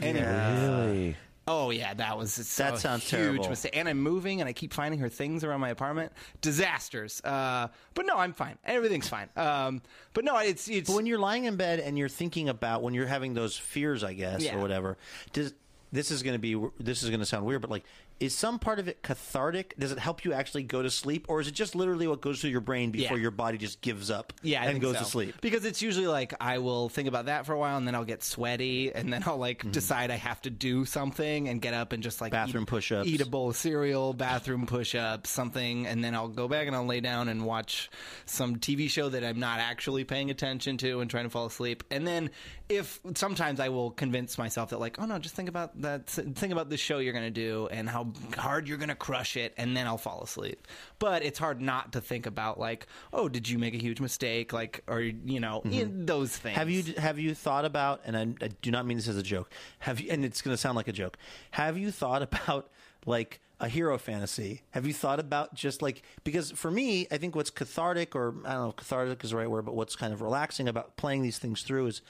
Anyway, 0.00 0.26
Really? 0.26 1.16
Oh 1.48 1.70
yeah, 1.70 1.94
that 1.94 2.16
was 2.16 2.32
so 2.32 2.62
That 2.64 2.78
sounds 2.78 3.02
huge 3.02 3.10
terrible. 3.10 3.48
mistake. 3.50 3.76
And 3.76 3.88
I'm 3.88 4.00
moving, 4.00 4.40
and 4.40 4.48
I 4.48 4.52
keep 4.52 4.72
finding 4.72 5.00
her 5.00 5.08
things 5.08 5.42
around 5.44 5.60
my 5.60 5.70
apartment. 5.70 6.12
Disasters. 6.40 7.20
Uh, 7.24 7.68
but 7.94 8.06
no, 8.06 8.16
I'm 8.18 8.32
fine. 8.32 8.58
Everything's 8.64 9.08
fine. 9.08 9.28
Um, 9.36 9.82
but 10.14 10.24
no, 10.24 10.36
it's 10.38 10.68
it's 10.68 10.88
But 10.90 10.96
when 10.96 11.06
you're 11.06 11.18
lying 11.18 11.44
in 11.44 11.56
bed 11.56 11.80
and 11.80 11.96
you're 11.98 12.08
thinking 12.08 12.48
about 12.48 12.82
when 12.82 12.94
you're 12.94 13.06
having 13.06 13.34
those 13.34 13.56
fears, 13.56 14.04
I 14.04 14.12
guess, 14.14 14.42
Yeah. 14.42 14.56
or 14.56 14.60
whatever, 14.60 14.98
does 15.32 15.54
this 15.90 16.10
is 16.10 16.22
going 16.22 16.34
to 16.34 16.38
be 16.38 16.54
this 16.78 17.02
is 17.02 17.10
going 17.10 17.20
to 17.20 17.26
sound 17.26 17.44
weird, 17.46 17.60
but 17.60 17.70
like, 17.70 17.84
is 18.22 18.34
some 18.34 18.58
part 18.58 18.78
of 18.78 18.86
it 18.88 19.02
cathartic? 19.02 19.74
Does 19.78 19.90
it 19.92 19.98
help 19.98 20.24
you 20.24 20.32
actually 20.32 20.62
go 20.62 20.80
to 20.82 20.90
sleep, 20.90 21.26
or 21.28 21.40
is 21.40 21.48
it 21.48 21.54
just 21.54 21.74
literally 21.74 22.06
what 22.06 22.20
goes 22.20 22.40
through 22.40 22.50
your 22.50 22.60
brain 22.60 22.90
before 22.92 23.16
Yeah. 23.16 23.22
your 23.22 23.30
body 23.32 23.58
just 23.58 23.80
gives 23.80 24.10
up 24.10 24.32
Yeah, 24.42 24.62
I 24.62 24.66
and 24.66 24.80
goes 24.80 24.94
so. 24.94 25.00
to 25.00 25.04
sleep? 25.04 25.34
Because 25.40 25.64
it's 25.64 25.82
usually 25.82 26.06
like 26.06 26.32
I 26.40 26.58
will 26.58 26.88
think 26.88 27.08
about 27.08 27.26
that 27.26 27.46
for 27.46 27.52
a 27.52 27.58
while, 27.58 27.76
and 27.76 27.86
then 27.86 27.94
I'll 27.94 28.04
get 28.04 28.22
sweaty, 28.22 28.92
and 28.94 29.12
then 29.12 29.22
I'll 29.26 29.36
like 29.38 29.58
Mm-hmm. 29.62 29.72
decide 29.72 30.10
I 30.10 30.16
have 30.16 30.40
to 30.42 30.50
do 30.50 30.84
something 30.84 31.48
and 31.48 31.60
get 31.60 31.74
up 31.74 31.92
and 31.92 32.02
just 32.02 32.20
like 32.20 32.32
Bathroom 32.32 32.64
push-ups. 32.64 33.08
eat 33.08 33.20
a 33.20 33.26
bowl 33.26 33.50
of 33.50 33.56
cereal, 33.56 34.14
bathroom 34.14 34.66
push-ups, 34.66 35.28
something, 35.28 35.86
and 35.86 36.02
then 36.04 36.14
I'll 36.14 36.28
go 36.28 36.46
back 36.48 36.66
and 36.68 36.76
I'll 36.76 36.86
lay 36.86 37.00
down 37.00 37.28
and 37.28 37.44
watch 37.44 37.90
some 38.24 38.56
TV 38.56 38.88
show 38.88 39.08
that 39.08 39.24
I'm 39.24 39.40
not 39.40 39.58
actually 39.58 40.04
paying 40.04 40.30
attention 40.30 40.78
to 40.78 41.00
and 41.00 41.10
trying 41.10 41.24
to 41.24 41.30
fall 41.30 41.46
asleep. 41.46 41.82
And 41.90 42.06
then 42.06 42.30
if 42.68 43.00
sometimes 43.14 43.60
I 43.60 43.68
will 43.68 43.90
convince 43.90 44.38
myself 44.38 44.70
that 44.70 44.78
like, 44.80 44.98
oh 45.00 45.04
no, 45.06 45.18
just 45.18 45.34
think 45.34 45.48
about 45.48 45.80
that, 45.82 46.06
think 46.06 46.52
about 46.52 46.70
the 46.70 46.76
show 46.76 46.98
you're 46.98 47.12
going 47.12 47.24
to 47.24 47.30
do 47.30 47.68
and 47.70 47.88
how 47.88 48.11
hard 48.36 48.68
you're 48.68 48.78
going 48.78 48.88
to 48.88 48.94
crush 48.94 49.36
it, 49.36 49.54
and 49.56 49.76
then 49.76 49.86
I'll 49.86 49.98
fall 49.98 50.22
asleep. 50.22 50.66
But 50.98 51.22
it's 51.22 51.38
hard 51.38 51.60
not 51.60 51.92
to 51.92 52.00
think 52.00 52.26
about 52.26 52.58
like, 52.58 52.86
oh, 53.12 53.28
did 53.28 53.48
you 53.48 53.58
make 53.58 53.74
a 53.74 53.78
huge 53.78 54.00
mistake, 54.00 54.52
like, 54.52 54.82
or 54.86 55.00
you 55.00 55.40
know, 55.40 55.62
in 55.64 56.06
those 56.06 56.36
things. 56.36 56.56
Mm-hmm. 56.56 56.58
Have 56.58 56.70
you 56.70 56.94
have 56.98 57.18
you 57.18 57.34
thought 57.34 57.64
about? 57.64 58.00
And 58.04 58.16
I, 58.16 58.44
I 58.44 58.48
do 58.60 58.70
not 58.70 58.86
mean 58.86 58.96
this 58.96 59.08
as 59.08 59.16
a 59.16 59.22
joke. 59.22 59.50
Have 59.80 60.00
you? 60.00 60.10
And 60.10 60.24
it's 60.24 60.42
going 60.42 60.54
to 60.54 60.60
sound 60.60 60.76
like 60.76 60.88
a 60.88 60.92
joke. 60.92 61.16
Have 61.52 61.78
you 61.78 61.90
thought 61.90 62.22
about 62.22 62.70
like 63.06 63.40
a 63.60 63.68
hero 63.68 63.96
fantasy? 63.98 64.62
Have 64.70 64.86
you 64.86 64.92
thought 64.92 65.20
about 65.20 65.54
just 65.54 65.82
like 65.82 66.02
because 66.24 66.50
for 66.50 66.70
me, 66.70 67.06
I 67.10 67.18
think 67.18 67.34
what's 67.34 67.50
cathartic, 67.50 68.14
or 68.14 68.34
I 68.44 68.52
don't 68.52 68.62
know, 68.62 68.68
if 68.70 68.76
cathartic 68.76 69.24
is 69.24 69.30
the 69.30 69.36
right 69.36 69.50
word, 69.50 69.64
but 69.64 69.74
what's 69.74 69.96
kind 69.96 70.12
of 70.12 70.20
relaxing 70.20 70.68
about 70.68 70.96
playing 70.96 71.22
these 71.22 71.38
things 71.38 71.62
through 71.62 71.86
is 71.86 72.02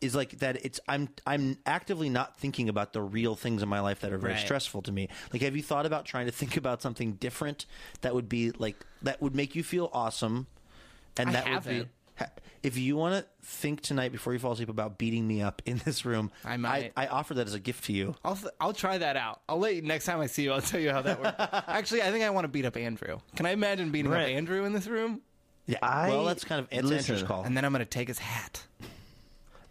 is 0.00 0.14
like 0.14 0.38
that 0.38 0.64
it's 0.64 0.80
I'm 0.88 1.08
I'm 1.26 1.58
actively 1.66 2.08
not 2.08 2.38
thinking 2.38 2.68
about 2.68 2.92
the 2.92 3.02
real 3.02 3.34
things 3.36 3.62
in 3.62 3.68
my 3.68 3.80
life 3.80 4.00
that 4.00 4.12
are 4.12 4.18
very 4.18 4.32
Right. 4.34 4.42
stressful 4.42 4.82
to 4.82 4.92
me. 4.92 5.08
Like 5.32 5.42
have 5.42 5.54
you 5.56 5.62
thought 5.62 5.86
about 5.86 6.04
trying 6.06 6.26
to 6.26 6.32
think 6.32 6.56
about 6.56 6.80
something 6.82 7.12
different 7.14 7.66
that 8.00 8.14
would 8.14 8.28
be 8.28 8.50
like 8.52 8.76
that 9.02 9.20
would 9.20 9.34
make 9.34 9.54
you 9.54 9.62
feel 9.62 9.90
awesome 9.92 10.46
and 11.16 11.28
I 11.30 11.32
that 11.32 11.44
would 11.44 11.52
haven't. 11.52 11.82
be 11.84 11.88
if 12.62 12.76
you 12.76 12.94
want 12.96 13.14
to 13.14 13.24
think 13.42 13.80
tonight 13.80 14.12
before 14.12 14.34
you 14.34 14.38
fall 14.38 14.52
asleep 14.52 14.68
about 14.68 14.98
beating 14.98 15.26
me 15.26 15.40
up 15.40 15.62
in 15.64 15.78
this 15.86 16.04
room, 16.04 16.30
I 16.44 16.58
might. 16.58 16.92
I, 16.94 17.06
offer 17.06 17.32
that 17.32 17.46
as 17.46 17.54
a 17.54 17.58
gift 17.58 17.84
to 17.84 17.94
you. 17.94 18.14
I'll 18.22 18.36
th- 18.36 18.52
I'll 18.60 18.74
try 18.74 18.98
that 18.98 19.16
out. 19.16 19.40
I'll 19.48 19.58
let 19.58 19.74
you 19.74 19.80
next 19.80 20.04
time 20.04 20.20
I 20.20 20.26
see 20.26 20.42
you. 20.42 20.52
I'll 20.52 20.60
tell 20.60 20.78
you 20.80 20.90
how 20.90 21.00
that 21.00 21.18
works. 21.18 21.36
Actually, 21.68 22.02
I 22.02 22.10
think 22.10 22.22
I 22.22 22.28
want 22.28 22.44
to 22.44 22.48
beat 22.48 22.66
up 22.66 22.76
Andrew. 22.76 23.18
Can 23.36 23.46
I 23.46 23.52
imagine 23.52 23.90
beating 23.90 24.10
Right. 24.10 24.24
up 24.24 24.28
Andrew 24.28 24.64
in 24.64 24.74
this 24.74 24.86
room? 24.86 25.22
Yeah. 25.66 25.78
I- 25.82 26.10
well, 26.10 26.26
that's 26.26 26.44
kind 26.44 26.58
of 26.60 26.68
it's 26.70 26.86
listen, 26.86 27.14
Andrew's 27.14 27.26
call. 27.26 27.44
And 27.44 27.56
then 27.56 27.64
I'm 27.64 27.72
going 27.72 27.78
to 27.80 27.86
take 27.86 28.08
his 28.08 28.18
hat. 28.18 28.64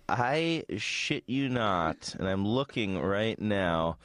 I 0.10 0.64
shit 0.78 1.24
you 1.28 1.49
not, 1.49 2.16
and 2.18 2.28
I'm 2.28 2.45
looking 2.47 2.99
right 2.99 3.39
now. 3.39 3.97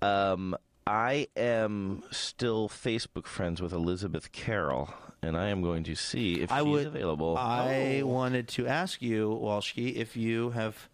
Um, 0.00 0.56
I 0.86 1.28
am 1.36 2.02
still 2.10 2.68
Facebook 2.68 3.26
friends 3.26 3.60
with 3.60 3.72
Elizabeth 3.72 4.32
Carroll, 4.32 4.88
and 5.22 5.36
I 5.36 5.48
am 5.48 5.60
going 5.60 5.84
to 5.84 5.94
see 5.94 6.34
if 6.40 6.52
I 6.52 6.60
she's 6.60 6.68
would. 6.68 6.86
available. 6.86 7.36
I 7.36 8.02
wanted 8.04 8.48
to 8.48 8.66
ask 8.66 9.02
you, 9.02 9.28
Walshki, 9.42 9.96
if 9.96 10.16
you 10.16 10.50
have 10.50 10.88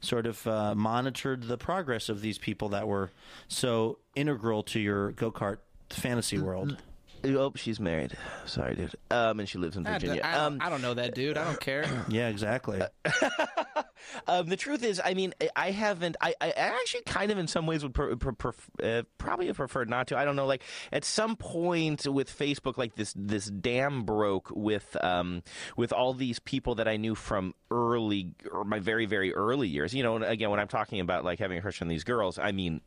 sort 0.00 0.26
of 0.26 0.46
uh, 0.46 0.74
monitored 0.74 1.44
the 1.44 1.58
progress 1.58 2.08
of 2.08 2.20
these 2.20 2.38
people 2.38 2.70
that 2.70 2.86
were 2.86 3.10
so 3.48 3.98
integral 4.14 4.62
to 4.64 4.78
your 4.80 5.12
go 5.12 5.32
kart 5.32 5.58
fantasy 5.90 6.38
world. 6.38 6.76
oh, 7.24 7.52
she's 7.56 7.80
married. 7.80 8.16
Sorry, 8.46 8.74
dude. 8.74 8.94
Um, 9.10 9.40
and 9.40 9.48
she 9.48 9.58
lives 9.58 9.76
in 9.76 9.84
Virginia. 9.84 10.20
I, 10.22 10.32
don't, 10.34 10.40
um, 10.44 10.58
I 10.60 10.70
don't 10.70 10.82
know 10.82 10.94
that 10.94 11.14
dude. 11.14 11.36
I 11.36 11.44
don't 11.44 11.60
care. 11.60 11.84
Yeah, 12.08 12.28
exactly. 12.28 12.80
Um, 14.26 14.46
the 14.46 14.56
truth 14.56 14.82
is, 14.82 15.00
I 15.04 15.14
mean, 15.14 15.34
I- 15.56 15.70
haven't. 15.70 16.16
I, 16.20 16.34
I 16.40 16.50
actually 16.50 17.02
kind 17.02 17.30
of, 17.30 17.38
in 17.38 17.46
some 17.46 17.66
ways, 17.66 17.82
would 17.82 17.94
pre- 17.94 18.14
pre- 18.16 18.32
pref- 18.32 18.70
uh, 18.82 19.02
probably 19.18 19.46
have 19.46 19.56
preferred 19.56 19.88
not 19.88 20.08
to. 20.08 20.18
I 20.18 20.24
don't 20.24 20.36
know. 20.36 20.46
Like 20.46 20.62
at 20.92 21.04
some 21.04 21.36
point 21.36 22.06
with 22.06 22.28
Facebook, 22.36 22.76
like 22.76 22.96
this 22.96 23.14
this 23.16 23.46
dam 23.46 24.02
broke 24.02 24.50
with 24.50 24.96
um, 25.02 25.42
with 25.76 25.92
all 25.92 26.12
these 26.12 26.38
people 26.38 26.74
that 26.74 26.88
I 26.88 26.96
knew 26.96 27.14
from 27.14 27.54
early, 27.70 28.34
or 28.50 28.64
my 28.64 28.80
very 28.80 29.06
very 29.06 29.32
early 29.32 29.68
years. 29.68 29.94
You 29.94 30.02
know, 30.02 30.16
again, 30.16 30.50
when 30.50 30.60
I'm 30.60 30.68
talking 30.68 31.00
about 31.00 31.24
like 31.24 31.38
having 31.38 31.58
a 31.58 31.62
crush 31.62 31.80
on 31.80 31.88
these 31.88 32.04
girls, 32.04 32.38
I 32.38 32.52
mean, 32.52 32.80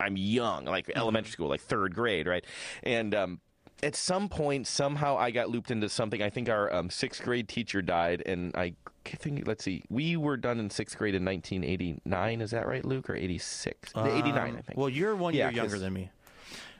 I'm 0.00 0.16
young, 0.16 0.64
like 0.64 0.90
elementary 0.94 1.30
school, 1.30 1.48
like 1.48 1.60
third 1.60 1.94
grade, 1.94 2.26
right? 2.26 2.44
And 2.82 3.14
um, 3.14 3.40
at 3.82 3.94
some 3.94 4.28
point, 4.28 4.66
somehow 4.66 5.16
I 5.16 5.30
got 5.30 5.48
looped 5.48 5.70
into 5.70 5.88
something. 5.88 6.22
I 6.22 6.30
think 6.30 6.48
our 6.48 6.72
um, 6.74 6.90
sixth 6.90 7.22
grade 7.22 7.48
teacher 7.48 7.82
died, 7.82 8.22
and 8.26 8.54
I 8.56 8.74
think, 9.04 9.46
let's 9.46 9.64
see, 9.64 9.82
we 9.88 10.16
were 10.16 10.36
done 10.36 10.58
in 10.60 10.70
sixth 10.70 10.96
grade 10.98 11.14
in 11.14 11.24
1989. 11.24 12.40
Is 12.40 12.50
that 12.52 12.66
right, 12.66 12.84
Luke? 12.84 13.08
Or 13.10 13.16
86? 13.16 13.92
89, 13.96 14.36
I 14.36 14.60
think. 14.60 14.78
Well, 14.78 14.88
you're 14.88 15.14
one 15.16 15.34
Yeah, 15.34 15.48
year 15.50 15.56
younger 15.62 15.78
than 15.78 15.92
me. 15.92 16.10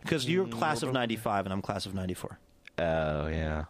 Because 0.03 0.29
you're 0.29 0.47
class 0.47 0.83
of 0.83 0.93
95 0.93 1.47
and 1.47 1.53
I'm 1.53 1.63
class 1.63 1.87
of 1.87 1.95
94. 1.95 2.39
Oh, 2.79 3.27
yeah. 3.27 3.65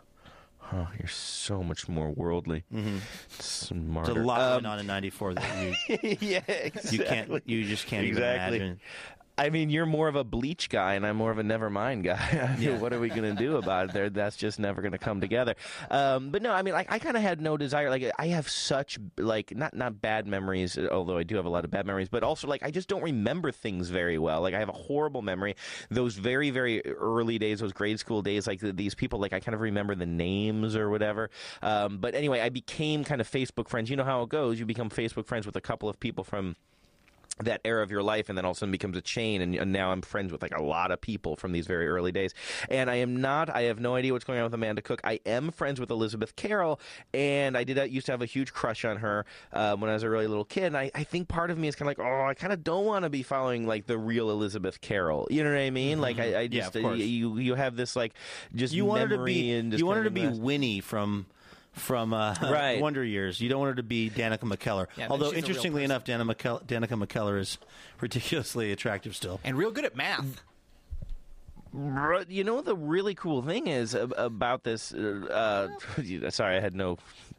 Oh, 0.73 0.89
you're 0.99 1.09
so 1.09 1.65
much 1.65 1.89
more 1.89 2.11
worldly. 2.11 2.63
Mm-hmm. 2.73 2.99
Smarter. 3.41 4.13
There's 4.15 4.25
a 4.25 4.29
lot 4.29 4.41
Um, 4.41 4.63
going 4.63 4.67
on 4.67 4.79
in 4.79 4.87
94 4.87 5.35
that 5.35 5.77
you, 5.89 5.99
yeah, 6.21 6.43
exactly. 6.47 6.99
you 6.99 7.05
can't, 7.05 7.43
you 7.49 7.65
just 7.65 7.87
can't 7.89 8.07
Exactly. 8.07 8.57
even 8.57 8.69
imagine. 8.69 8.81
I 9.41 9.49
mean, 9.49 9.71
you're 9.71 9.87
more 9.87 10.07
of 10.07 10.17
a 10.17 10.23
bleach 10.23 10.69
guy, 10.69 10.97
and 10.97 11.07
I'm 11.07 11.17
more 11.17 11.31
of 11.31 11.39
a 11.39 11.43
never 11.43 11.71
mind 11.71 12.05
guy. 12.05 12.57
Mean, 12.59 12.79
What 12.79 12.93
are 12.93 13.01
we 13.01 13.09
going 13.09 13.23
to 13.23 13.33
do 13.33 13.57
about 13.57 13.87
it? 13.89 13.95
There, 13.95 14.11
that's 14.11 14.37
just 14.37 14.59
never 14.59 14.83
going 14.83 14.93
to 14.93 14.99
come 14.99 15.19
together. 15.23 15.55
Um, 15.91 16.29
but 16.29 16.43
no, 16.43 16.53
I 16.53 16.61
mean, 16.61 16.75
like, 16.75 16.93
I 16.93 16.99
kind 16.99 17.17
of 17.17 17.23
had 17.23 17.41
no 17.41 17.57
desire. 17.57 17.89
Like, 17.89 18.05
I 18.19 18.27
have 18.27 18.51
such 18.51 18.99
like 19.17 19.57
not 19.57 19.73
not 19.75 20.03
bad 20.03 20.27
memories, 20.27 20.77
although 20.77 21.17
I 21.17 21.23
do 21.23 21.37
have 21.37 21.47
a 21.47 21.49
lot 21.49 21.65
of 21.65 21.71
bad 21.71 21.87
memories. 21.87 22.11
But 22.11 22.23
also, 22.23 22.49
like, 22.49 22.63
I 22.63 22.71
just 22.71 22.87
don't 22.87 23.03
remember 23.03 23.51
things 23.51 23.89
very 23.89 24.19
well. 24.19 24.43
Like, 24.43 24.53
I 24.53 24.59
have 24.59 24.69
a 24.69 24.73
horrible 24.73 25.23
memory. 25.23 25.57
Those 25.89 26.17
very 26.17 26.51
very 26.51 26.85
early 26.85 27.39
days, 27.39 27.61
those 27.61 27.73
grade 27.73 27.99
school 27.99 28.21
days, 28.21 28.47
like 28.47 28.61
these 28.61 28.95
people, 28.95 29.21
like 29.21 29.33
I 29.33 29.41
kind 29.41 29.55
of 29.55 29.63
remember 29.63 29.95
the 29.95 30.05
names 30.05 30.77
or 30.77 30.91
whatever. 30.91 31.31
Um, 31.63 31.97
but 31.97 32.15
anyway, 32.15 32.43
I 32.43 32.51
became 32.51 33.05
kind 33.05 33.23
of 33.23 33.31
Facebook 33.31 33.71
friends. 33.71 33.89
You 33.89 33.97
know 33.97 34.05
how 34.05 34.21
it 34.21 34.29
goes. 34.29 34.61
You 34.61 34.67
become 34.67 34.91
Facebook 34.91 35.25
friends 35.25 35.47
with 35.47 35.57
a 35.57 35.63
couple 35.63 35.89
of 35.89 35.99
people 35.99 36.25
from 36.25 36.57
that 37.39 37.63
era 37.65 37.83
of 37.83 37.91
your 37.91 38.03
life 38.03 38.29
and 38.29 38.37
then 38.37 38.45
all 38.45 38.51
of 38.51 38.57
a 38.57 38.61
sudden 38.61 38.71
becomes 38.71 38.99
a 38.99 39.01
chain 39.01 39.41
and, 39.41 39.55
and 39.55 39.73
now 39.73 39.93
I'm 39.93 40.03
friends 40.03 40.31
with 40.31 40.43
like 40.43 40.55
a 40.55 40.63
lot 40.63 40.91
of 40.91 41.01
people 41.01 41.37
from 41.37 41.53
these 41.53 41.67
very 41.67 41.89
early 41.89 42.13
days 42.13 42.35
and 42.69 42.91
I 42.91 42.97
am 42.97 43.23
not 43.23 43.49
I 43.49 43.63
have 43.63 43.81
no 43.81 43.95
idea 43.95 44.13
what's 44.13 44.27
going 44.27 44.39
on 44.39 44.45
with 44.45 44.53
Amanda 44.53 44.83
Cook 44.83 45.01
I 45.05 45.21
am 45.25 45.51
friends 45.51 45.81
with 45.81 45.91
Elizabeth 45.91 46.37
Carroll 46.37 46.79
and 47.15 47.57
I 47.57 47.65
did 47.65 47.79
I 47.79 47.85
used 47.85 48.05
to 48.07 48.13
have 48.13 48.21
a 48.21 48.27
huge 48.27 48.53
crush 48.53 48.85
on 48.85 48.99
her 48.99 49.25
um, 49.55 49.81
when 49.81 49.89
I 49.89 49.95
was 49.95 50.03
a 50.03 50.11
really 50.11 50.27
little 50.27 50.45
kid 50.45 50.65
and 50.65 50.77
I, 50.77 50.91
I 50.95 51.03
think 51.05 51.29
part 51.29 51.51
of 51.51 51.57
me 51.57 51.67
is 51.67 51.75
kind 51.77 51.91
of 51.91 51.97
like 51.99 52.07
oh 52.07 52.27
I 52.27 52.35
kind 52.35 52.53
of 52.53 52.63
don't 52.63 52.85
want 52.85 53.05
to 53.05 53.11
be 53.11 53.23
following 53.23 53.67
like 53.67 53.87
the 53.87 53.97
real 53.97 54.31
Elizabeth 54.31 54.83
Carroll 54.83 55.27
you 55.31 55.43
know 55.43 55.51
what 55.51 55.61
I 55.61 55.71
mean 55.71 56.01
like 56.03 56.19
I, 56.19 56.25
I 56.35 56.41
Yeah, 56.43 56.49
just 56.49 56.75
course. 56.75 56.99
you 56.99 57.39
you 57.39 57.55
have 57.55 57.75
this 57.75 57.97
like 57.97 58.13
just 58.55 58.75
You 58.75 58.85
wanted 58.85 59.11
to 59.11 59.25
be, 59.25 59.51
and 59.53 59.73
you 59.79 59.87
wanted 59.87 60.05
to 60.05 60.11
be. 60.11 60.27
Winnie 60.27 60.81
from, 60.81 61.27
from 61.73 62.13
uh, 62.13 62.35
Right. 62.43 62.81
Wonder 62.83 63.05
Years. 63.05 63.41
You 63.41 63.49
don't 63.49 63.61
want 63.61 63.71
her 63.71 63.75
to 63.77 63.83
be 63.83 64.11
Danica 64.11 64.41
McKellar. 64.41 64.87
Yeah, 64.97 65.09
Although, 65.11 65.27
she's 65.27 65.33
a 65.33 65.35
real 65.37 65.39
interestingly 65.39 65.85
enough, 65.85 66.05
Danica, 66.05 66.35
McKell- 66.35 66.65
Danica 66.65 67.07
McKellar 67.07 67.39
is 67.39 67.59
ridiculously 68.01 68.73
attractive 68.73 69.15
still. 69.17 69.41
And 69.45 69.57
real 69.57 69.71
good 69.71 69.85
at 69.85 69.97
math. 69.97 70.43
Right, 71.73 72.29
You 72.29 72.43
know 72.43 72.63
the 72.63 72.75
really 72.75 73.15
cool 73.15 73.43
thing 73.43 73.69
is 73.69 73.95
about 73.95 74.65
this. 74.65 74.93
Uh, 74.93 75.69
uh, 76.05 76.31
sorry, 76.31 76.57
I 76.57 76.61
had 76.61 76.75
no 76.75 76.99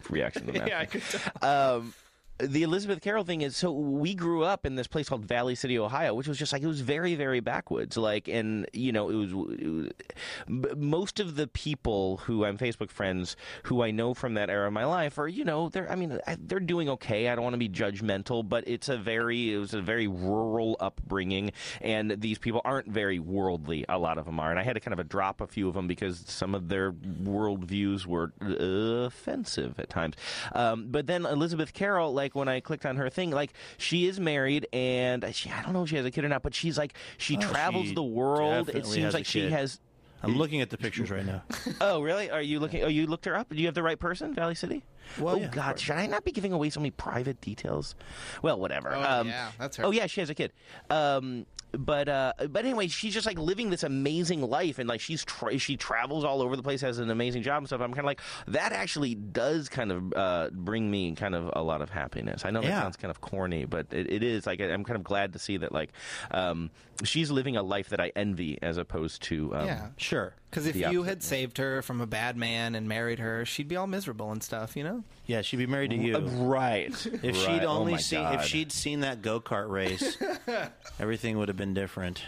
reaction 0.10 0.46
to 0.46 0.54
that. 0.54 0.72
I 0.74 0.86
could 0.86 1.02
tell. 1.04 1.78
Um, 1.78 1.94
the 2.42 2.64
Elizabeth 2.64 3.02
Carroll 3.02 3.24
thing 3.24 3.42
is 3.42 3.56
so 3.56 3.72
we 3.72 4.14
grew 4.14 4.44
up 4.44 4.66
in 4.66 4.76
this 4.76 4.88
place 4.88 5.10
called 5.10 5.26
Valley 5.26 5.56
City, 5.56 5.78
Ohio, 5.78 6.14
which 6.14 6.28
was 6.28 6.38
just 6.38 6.54
like 6.54 6.62
it 6.62 6.68
was 6.68 6.82
very, 6.82 7.16
very 7.16 7.40
backwoods. 7.40 7.98
Like, 7.98 8.28
and 8.28 8.68
you 8.74 8.92
know, 8.92 9.10
it 9.10 9.16
was, 9.16 9.32
it 9.32 9.68
was 9.68 10.76
most 10.76 11.20
of 11.20 11.36
the 11.36 11.48
people 11.48 12.18
who 12.18 12.46
I'm 12.46 12.58
Facebook 12.58 12.90
friends 12.90 13.36
who 13.64 13.84
I 13.84 13.92
know 13.92 14.14
from 14.14 14.34
that 14.36 14.50
era 14.50 14.68
of 14.68 14.74
my 14.74 14.86
life 14.86 15.18
are, 15.18 15.28
you 15.28 15.46
know, 15.46 15.70
they're 15.70 15.90
I 15.92 15.96
mean, 15.96 16.20
they're 16.40 16.60
doing 16.60 16.90
okay. 16.90 17.30
I 17.30 17.36
don't 17.36 17.44
want 17.44 17.54
to 17.54 17.60
be 17.60 17.70
judgmental, 17.70 18.48
but 18.48 18.68
it's 18.68 18.90
a 18.90 18.98
very 18.98 19.54
it 19.54 19.58
was 19.58 19.74
a 19.74 19.82
very 19.82 20.08
rural 20.08 20.78
upbringing, 20.80 21.52
and 21.82 22.12
these 22.12 22.38
people 22.38 22.62
aren't 22.66 22.88
very 22.88 23.20
worldly. 23.20 23.86
A 23.90 23.98
lot 23.98 24.18
of 24.18 24.26
them 24.26 24.40
are, 24.40 24.50
and 24.50 24.60
I 24.60 24.64
had 24.64 24.74
to 24.74 24.80
kind 24.80 25.00
of 25.00 25.10
drop 25.10 25.42
a 25.42 25.48
few 25.48 25.68
of 25.68 25.74
them 25.74 25.88
because 25.88 26.24
some 26.28 26.56
of 26.56 26.70
their 26.70 26.92
worldviews 26.92 28.06
were 28.06 28.34
uh, 28.42 29.06
offensive 29.06 29.80
at 29.80 29.90
times. 29.90 30.16
Um, 30.54 30.88
but 30.90 31.08
then 31.08 31.26
Elizabeth 31.26 31.74
Carroll, 31.74 32.14
like 32.14 32.31
when 32.36 32.48
I 32.48 32.60
clicked 32.60 32.86
on 32.86 32.96
her 32.98 33.10
thing, 33.10 33.32
like 33.32 33.54
she 33.78 34.08
is 34.08 34.20
married, 34.20 34.68
and 34.74 35.26
she 35.34 35.50
I 35.50 35.62
don't 35.64 35.74
know 35.74 35.84
if 35.84 35.90
she 35.90 35.98
has 35.98 36.06
a 36.06 36.12
kid 36.12 36.26
or 36.26 36.30
not, 36.30 36.44
but 36.44 36.54
she's 36.54 36.78
like 36.78 36.94
she 37.18 37.38
travels 37.38 37.88
she 37.88 37.94
the 37.94 38.04
world. 38.04 38.70
It 38.70 38.86
seems 38.86 39.14
like 39.14 39.26
she 39.26 39.50
has. 39.50 39.80
I'm 40.24 40.38
looking 40.38 40.62
at 40.62 40.70
the 40.70 40.78
pictures 40.78 41.10
right 41.10 41.26
now. 41.26 41.42
Oh, 41.82 42.02
really? 42.02 42.30
Are 42.30 42.44
you 42.44 42.60
looking? 42.60 42.84
Oh, 42.84 42.88
you 42.88 43.08
looked 43.08 43.26
her 43.26 43.36
up? 43.36 43.50
Do 43.50 43.56
you 43.56 43.66
have 43.66 43.74
the 43.74 43.82
right 43.82 43.98
person, 44.00 44.36
Valley 44.36 44.54
City? 44.54 44.84
Well, 45.20 45.36
oh 45.36 45.40
yeah, 45.40 45.48
God, 45.48 45.80
should 45.80 45.96
I 45.96 46.06
not 46.06 46.24
be 46.24 46.32
giving 46.32 46.54
away 46.54 46.70
so 46.70 46.80
many 46.80 46.92
private 46.92 47.42
details? 47.42 47.96
Well, 48.44 48.60
whatever. 48.60 48.94
Oh, 48.94 49.02
um, 49.02 49.28
yeah, 49.28 49.52
that's 49.58 49.78
her. 49.78 49.86
Oh 49.86 49.92
yeah, 49.92 50.06
she 50.06 50.20
has 50.20 50.30
a 50.30 50.36
kid. 50.36 50.54
Um, 50.92 51.48
but 51.78 52.10
uh, 52.10 52.34
but 52.50 52.66
anyway, 52.66 52.88
she's 52.88 53.14
just 53.14 53.26
like 53.26 53.40
living 53.40 53.70
this 53.70 53.84
amazing 53.84 54.42
life, 54.42 54.80
and 54.80 54.90
like 54.90 55.02
she's 55.02 55.24
tra- 55.26 55.58
she 55.58 55.78
travels 55.78 56.24
all 56.24 56.42
over 56.42 56.56
the 56.56 56.64
place, 56.64 56.82
has 56.82 57.00
an 57.00 57.10
amazing 57.10 57.44
job 57.44 57.60
and 57.60 57.68
stuff. 57.68 57.82
I'm 57.82 57.92
kind 57.94 58.00
of 58.00 58.06
like 58.06 58.22
that. 58.48 58.72
Actually, 58.74 59.16
does 59.16 59.70
kind 59.70 59.92
of 59.92 60.14
uh, 60.14 60.50
bring 60.52 60.90
me 60.92 61.14
kind 61.16 61.36
of 61.36 61.50
a 61.56 61.62
lot 61.62 61.82
of 61.82 61.90
happiness. 61.90 62.44
I 62.46 62.52
know 62.52 62.62
that 62.62 62.68
Yeah. 62.68 62.82
sounds 62.82 62.98
kind 62.98 63.10
of 63.12 63.22
corny, 63.22 63.66
but 63.66 63.88
it, 63.92 64.12
it 64.12 64.24
is 64.24 64.46
like 64.46 64.60
I'm 64.62 64.84
kind 64.84 64.98
of 64.98 65.04
glad 65.04 65.34
to 65.34 65.40
see 65.40 65.58
that 65.58 65.72
like 65.72 65.92
um, 66.32 66.70
she's 67.04 67.32
living 67.32 67.56
a 67.56 67.64
life 67.64 67.90
that 67.90 68.00
I 68.02 68.12
envy, 68.16 68.58
as 68.62 68.78
opposed 68.78 69.22
to 69.24 69.56
um, 69.56 69.66
Yeah. 69.66 69.88
Sure. 69.98 70.34
Because 70.52 70.68
if 70.68 70.76
you 70.76 71.04
had 71.04 71.24
saved 71.24 71.58
her 71.60 71.82
from 71.82 72.02
a 72.02 72.06
bad 72.06 72.36
man 72.36 72.76
and 72.76 72.86
married 72.88 73.20
her, 73.20 73.46
she'd 73.46 73.70
be 73.70 73.78
all 73.78 73.88
miserable 73.88 74.32
and 74.34 74.44
stuff, 74.44 74.76
you 74.76 74.84
know? 74.84 75.04
Yeah, 75.26 75.42
she'd 75.44 75.56
be 75.58 75.66
married 75.66 75.92
to 75.92 75.96
you. 75.98 76.18
Uh, 76.18 76.20
right. 76.46 76.92
If 77.06 77.24
Right. 77.24 77.36
she'd 77.36 77.64
Oh 77.64 77.70
only 77.70 77.94
my 77.94 77.98
seen 78.00 78.26
if 78.34 78.44
she'd 78.44 78.72
seen 78.74 79.00
that 79.00 79.22
go 79.22 79.40
kart 79.40 79.70
race, 79.70 80.18
everything 81.00 81.38
would 81.38 81.48
have 81.48 81.56
been 81.58 81.74
different. 81.74 82.22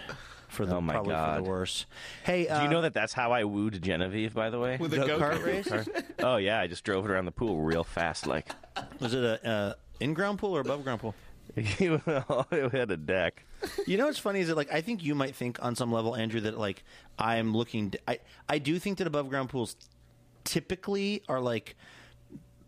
For 0.47 0.65
the 0.67 0.75
Oh 0.75 0.81
my 0.81 0.93
probably 0.93 1.13
for 1.13 1.17
God. 1.17 1.39
the 1.43 1.49
worse. 1.49 1.85
Hey, 2.23 2.43
Do 2.45 2.51
uh, 2.53 2.63
you 2.63 2.69
know 2.69 2.81
that 2.81 2.93
that's 2.93 3.11
how 3.11 3.31
I 3.31 3.43
wooed 3.43 3.81
Genevieve? 3.81 4.35
By 4.35 4.51
the 4.51 4.59
way, 4.59 4.77
With 4.77 4.93
a 4.93 4.97
go-kart 4.97 5.43
go-kart 5.43 5.45
race? 5.45 6.03
oh 6.19 6.37
yeah, 6.37 6.59
I 6.59 6.67
just 6.67 6.83
drove 6.83 7.05
it 7.05 7.11
around 7.11 7.25
the 7.25 7.31
pool 7.31 7.59
real 7.61 7.83
fast, 7.83 8.27
like 8.27 8.51
was 8.99 9.13
it 9.15 9.23
a 9.23 9.49
uh, 9.49 9.73
in 9.99 10.13
ground 10.13 10.37
pool 10.39 10.55
or 10.55 10.61
above 10.61 10.83
ground 10.83 11.01
pool? 11.01 11.15
it 11.57 12.71
had 12.71 12.91
a 12.91 12.97
deck. 12.97 13.43
You 13.87 13.97
know 13.97 14.05
what's 14.05 14.19
funny 14.19 14.39
is 14.41 14.47
that 14.47 14.55
like 14.55 14.71
I 14.71 14.81
think 14.81 15.03
you 15.03 15.15
might 15.15 15.35
think 15.35 15.57
on 15.63 15.75
some 15.75 15.91
level, 15.91 16.15
Andrew, 16.15 16.39
that 16.41 16.57
like 16.57 16.83
I'm 17.19 17.55
looking. 17.55 17.93
I 18.07 18.19
I 18.49 18.57
do 18.59 18.79
think 18.79 18.97
that 18.97 19.07
above 19.07 19.29
ground 19.29 19.49
pools 19.49 19.75
typically 20.43 21.23
are 21.29 21.39
like 21.39 21.75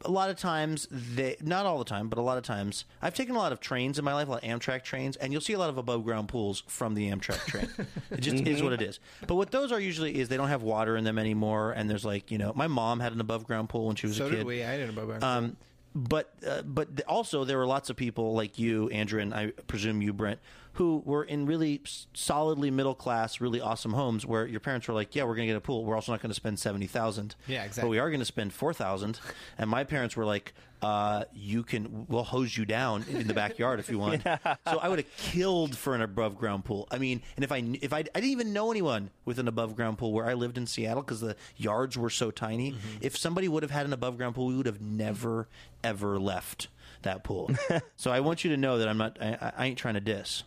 a 0.03 0.11
lot 0.11 0.29
of 0.29 0.37
times 0.37 0.87
they 0.91 1.35
not 1.41 1.65
all 1.65 1.79
the 1.79 1.83
time, 1.85 2.09
but 2.09 2.19
a 2.19 2.21
lot 2.21 2.37
of 2.37 2.43
times 2.43 2.85
I've 3.01 3.15
taken 3.15 3.35
a 3.35 3.39
lot 3.39 3.51
of 3.51 3.59
trains 3.59 3.97
in 3.97 4.05
my 4.05 4.13
life, 4.13 4.27
a 4.27 4.31
lot 4.31 4.43
of 4.43 4.49
Amtrak 4.49 4.83
trains, 4.83 5.15
and 5.15 5.31
you'll 5.31 5.41
see 5.41 5.53
a 5.53 5.57
lot 5.57 5.69
of 5.69 5.77
above 5.79 6.03
ground 6.03 6.27
pools 6.27 6.63
from 6.67 6.93
the 6.93 7.09
Amtrak 7.09 7.43
train. 7.47 7.69
it 8.11 8.21
just 8.21 8.45
is 8.45 8.61
what 8.61 8.71
it 8.73 8.81
is. 8.83 8.99
But 9.25 9.35
what 9.35 9.49
those 9.51 9.71
are 9.71 9.79
usually 9.79 10.19
is 10.19 10.29
they 10.29 10.37
don't 10.37 10.49
have 10.49 10.61
water 10.61 10.95
in 10.95 11.03
them 11.05 11.17
anymore, 11.17 11.71
and 11.71 11.89
there's 11.89 12.05
like 12.05 12.29
you 12.29 12.37
know 12.37 12.53
my 12.55 12.67
mom 12.67 12.99
had 12.99 13.13
an 13.13 13.19
above 13.21 13.47
ground 13.47 13.69
pool 13.69 13.87
when 13.87 13.95
she 13.95 14.05
was 14.05 14.17
So 14.17 14.27
a 14.27 14.29
kid. 14.29 14.35
did 14.37 14.45
we. 14.45 14.63
I 14.63 14.77
didn't 14.77 14.95
know 14.95 15.03
about 15.03 15.23
Um, 15.23 15.57
but 15.95 16.33
uh, 16.45 16.61
but 16.63 17.01
also 17.07 17.45
there 17.45 17.57
were 17.57 17.65
lots 17.65 17.89
of 17.89 17.95
people 17.95 18.33
like 18.33 18.59
you, 18.59 18.89
Andrew, 18.89 19.21
and 19.21 19.33
I 19.33 19.51
presume 19.67 20.01
you, 20.01 20.11
Brent, 20.11 20.39
who 20.73 21.01
were 21.05 21.23
in 21.23 21.45
really 21.45 21.81
solidly 22.13 22.69
middle 22.69 22.93
class, 22.93 23.39
really 23.39 23.61
awesome 23.61 23.93
homes 23.93 24.25
where 24.25 24.45
your 24.45 24.59
parents 24.59 24.89
were 24.89 24.93
like, 24.93 25.15
"Yeah, 25.15 25.23
we're 25.23 25.35
going 25.35 25.47
to 25.47 25.53
get 25.53 25.57
a 25.57 25.61
pool. 25.61 25.85
We're 25.85 25.95
also 25.95 26.11
not 26.11 26.21
going 26.21 26.31
to 26.31 26.35
spend 26.35 26.59
seventy 26.59 26.87
thousand. 26.87 27.35
Yeah, 27.47 27.63
exactly. 27.63 27.87
But 27.87 27.91
we 27.91 27.99
are 27.99 28.09
going 28.09 28.19
to 28.19 28.25
spend 28.25 28.51
four 28.51 28.73
thousand. 28.73 29.19
And 29.57 29.69
my 29.69 29.85
parents 29.85 30.17
were 30.17 30.25
like, 30.25 30.53
uh, 30.85 31.25
"You 31.33 31.63
can, 31.63 32.05
we'll 32.07 32.23
hose 32.23 32.55
you 32.55 32.65
down 32.65 33.05
in 33.09 33.27
the 33.27 33.33
backyard 33.33 33.79
if 33.79 33.89
you 33.89 33.97
want." 33.99 34.23
So 34.67 34.79
I 34.79 34.89
would 34.89 34.99
have 34.99 35.17
killed 35.17 35.75
for 35.75 35.95
an 35.95 36.01
above 36.01 36.37
ground 36.37 36.65
pool. 36.65 36.87
I 36.91 36.97
mean, 36.97 37.21
and 37.35 37.43
if 37.43 37.51
I 37.51 37.57
if 37.81 37.93
I, 37.93 37.99
I 37.99 38.03
didn't 38.03 38.29
even 38.29 38.53
know 38.53 38.71
anyone 38.71 39.11
with 39.23 39.39
an 39.39 39.47
above 39.47 39.75
ground 39.75 39.97
pool 39.97 40.11
where 40.11 40.25
I 40.25 40.33
lived 40.33 40.57
in 40.57 40.65
Seattle 40.65 41.03
because 41.03 41.21
the 41.21 41.35
yards 41.57 41.97
were 41.97 42.09
so 42.09 42.31
tiny. 42.31 42.71
Mm-hmm. 42.71 42.97
If 43.01 43.17
somebody 43.17 43.47
would 43.47 43.63
have 43.63 43.71
had 43.71 43.85
an 43.85 43.93
above 43.93 44.17
ground 44.17 44.35
pool, 44.35 44.47
we 44.47 44.55
would 44.55 44.65
have 44.65 44.81
never 44.81 45.47
ever 45.83 46.19
left 46.19 46.67
that 47.03 47.23
pool. 47.23 47.51
so 47.95 48.11
I 48.11 48.19
want 48.19 48.43
you 48.43 48.51
to 48.51 48.57
know 48.57 48.77
that 48.79 48.87
I'm 48.87 48.97
not. 48.97 49.17
I, 49.21 49.51
I 49.57 49.65
ain't 49.65 49.77
trying 49.77 49.95
to 49.95 50.01
diss. 50.01 50.43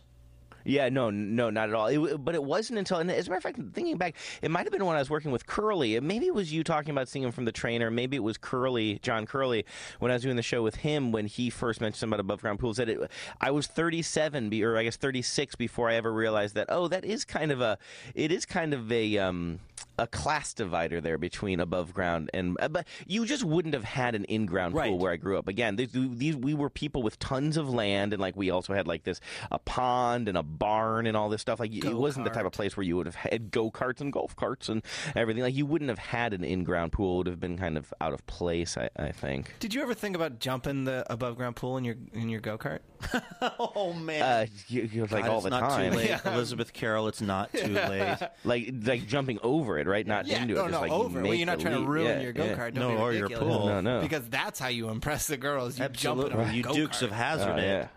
Yeah, 0.65 0.89
no, 0.89 1.09
no, 1.09 1.49
not 1.49 1.69
at 1.69 1.75
all. 1.75 1.87
It, 1.87 2.23
but 2.23 2.35
it 2.35 2.43
wasn't 2.43 2.79
until, 2.79 2.99
and 2.99 3.09
as 3.09 3.27
a 3.27 3.29
matter 3.29 3.37
of 3.37 3.43
fact, 3.43 3.59
thinking 3.73 3.97
back, 3.97 4.15
it 4.41 4.51
might 4.51 4.63
have 4.63 4.71
been 4.71 4.85
when 4.85 4.95
I 4.95 4.99
was 4.99 5.09
working 5.09 5.31
with 5.31 5.45
Curley. 5.45 5.99
Maybe 5.99 6.27
it 6.27 6.33
was 6.33 6.51
you 6.51 6.63
talking 6.63 6.91
about 6.91 7.07
seeing 7.07 7.23
him 7.23 7.31
from 7.31 7.45
the 7.45 7.51
trainer. 7.51 7.89
Maybe 7.89 8.17
it 8.17 8.23
was 8.23 8.37
Curley, 8.37 8.99
John 9.01 9.25
Curley, 9.25 9.65
when 9.99 10.11
I 10.11 10.15
was 10.15 10.23
doing 10.23 10.35
the 10.35 10.41
show 10.41 10.61
with 10.61 10.75
him 10.75 11.11
when 11.11 11.25
he 11.25 11.49
first 11.49 11.81
mentioned 11.81 12.09
about 12.09 12.19
above 12.19 12.41
ground 12.41 12.59
pools. 12.59 12.77
That 12.77 12.89
it, 12.89 13.11
I 13.41 13.51
was 13.51 13.67
37, 13.67 14.53
or 14.63 14.77
I 14.77 14.83
guess 14.83 14.97
36, 14.97 15.55
before 15.55 15.89
I 15.89 15.95
ever 15.95 16.11
realized 16.11 16.55
that. 16.55 16.67
Oh, 16.69 16.87
that 16.87 17.05
is 17.05 17.25
kind 17.25 17.51
of 17.51 17.61
a, 17.61 17.77
it 18.15 18.31
is 18.31 18.45
kind 18.45 18.73
of 18.73 18.91
a. 18.91 19.17
Um, 19.17 19.59
a 19.99 20.07
class 20.07 20.53
divider 20.53 20.99
there 21.01 21.17
between 21.19 21.59
above 21.59 21.93
ground 21.93 22.29
and 22.33 22.57
uh, 22.59 22.67
but 22.67 22.87
you 23.05 23.25
just 23.25 23.43
wouldn't 23.43 23.73
have 23.75 23.83
had 23.83 24.15
an 24.15 24.23
in-ground 24.25 24.73
Right. 24.73 24.89
pool 24.89 24.97
where 24.97 25.11
I 25.11 25.15
grew 25.17 25.37
up. 25.37 25.47
Again, 25.47 25.75
these, 25.75 25.89
these 25.93 26.35
we 26.35 26.53
were 26.53 26.69
people 26.69 27.03
with 27.03 27.19
tons 27.19 27.57
of 27.57 27.69
land 27.69 28.13
and 28.13 28.19
like 28.21 28.35
we 28.35 28.49
also 28.49 28.73
had 28.73 28.87
like 28.87 29.03
this 29.03 29.19
a 29.51 29.59
pond 29.59 30.27
and 30.27 30.37
a 30.37 30.43
barn 30.43 31.05
and 31.05 31.15
all 31.17 31.29
this 31.29 31.41
stuff. 31.41 31.59
Like 31.59 31.73
it 31.75 31.93
wasn't 31.93 32.25
the 32.25 32.31
type 32.31 32.45
of 32.45 32.51
place 32.53 32.75
where 32.77 32.83
you 32.83 32.95
would 32.97 33.05
have 33.05 33.15
had 33.15 33.51
go 33.51 33.69
karts 33.69 34.01
and 34.01 34.11
golf 34.11 34.35
carts 34.35 34.69
and 34.69 34.81
everything. 35.15 35.43
Like 35.43 35.55
you 35.55 35.65
wouldn't 35.65 35.89
have 35.89 35.99
had 35.99 36.33
an 36.33 36.43
in-ground 36.43 36.91
pool. 36.93 37.15
It 37.15 37.17
would 37.17 37.27
have 37.27 37.39
been 37.39 37.57
kind 37.57 37.77
of 37.77 37.93
out 38.01 38.13
of 38.13 38.25
place. 38.25 38.77
I, 38.77 38.89
I 38.97 39.11
think. 39.11 39.53
Did 39.59 39.73
you 39.73 39.81
ever 39.81 39.93
think 39.93 40.15
about 40.15 40.39
jumping 40.39 40.85
the 40.85 41.05
above 41.11 41.35
ground 41.35 41.55
pool 41.57 41.77
in 41.77 41.83
your 41.83 41.95
in 42.13 42.29
your 42.29 42.39
go 42.41 42.57
kart? 42.57 42.79
Oh 43.41 43.93
man. 43.93 44.21
Uh, 44.21 44.45
you, 44.67 44.89
you're 44.91 45.07
like 45.07 45.23
God, 45.25 45.29
all 45.31 45.37
it's 45.37 45.43
the 45.45 45.49
not 45.49 45.69
time, 45.69 45.91
too 45.91 45.97
late, 45.97 46.19
Elizabeth 46.25 46.73
Carroll. 46.73 47.07
It's 47.07 47.21
not 47.21 47.51
too 47.53 47.73
late. 47.73 48.17
like 48.43 48.71
like 48.83 49.07
jumping 49.07 49.39
over 49.43 49.77
it, 49.77 49.87
right? 49.89 50.05
Not 50.07 50.27
into 50.27 50.53
no, 50.53 50.65
it. 50.65 50.71
no, 50.71 50.81
like 50.81 50.91
over. 50.91 51.21
Well, 51.21 51.33
you're 51.33 51.45
not 51.45 51.57
the 51.57 51.63
trying 51.63 51.81
to 51.83 51.89
ruin 51.89 52.05
Yeah, 52.05 52.21
your 52.21 52.33
go 52.33 52.45
yeah. 52.45 52.55
kart. 52.55 52.73
No, 52.73 52.97
or 52.97 53.13
your 53.13 53.29
pool. 53.29 53.67
No, 53.67 53.81
no. 53.81 54.01
Because 54.01 54.29
that's 54.29 54.59
how 54.59 54.67
you 54.69 54.89
impress 54.89 55.27
the 55.27 55.37
girls. 55.37 55.77
You 55.77 55.89
jump 55.89 56.19
Absolutely, 56.23 56.45
in 56.49 56.53
you 56.55 56.63
go-kart. 56.63 56.75
Dukes 56.75 57.01
of 57.01 57.11
Hazzard. 57.11 57.55
Oh, 57.55 57.57
it. 57.57 57.63
yeah. 57.63 57.87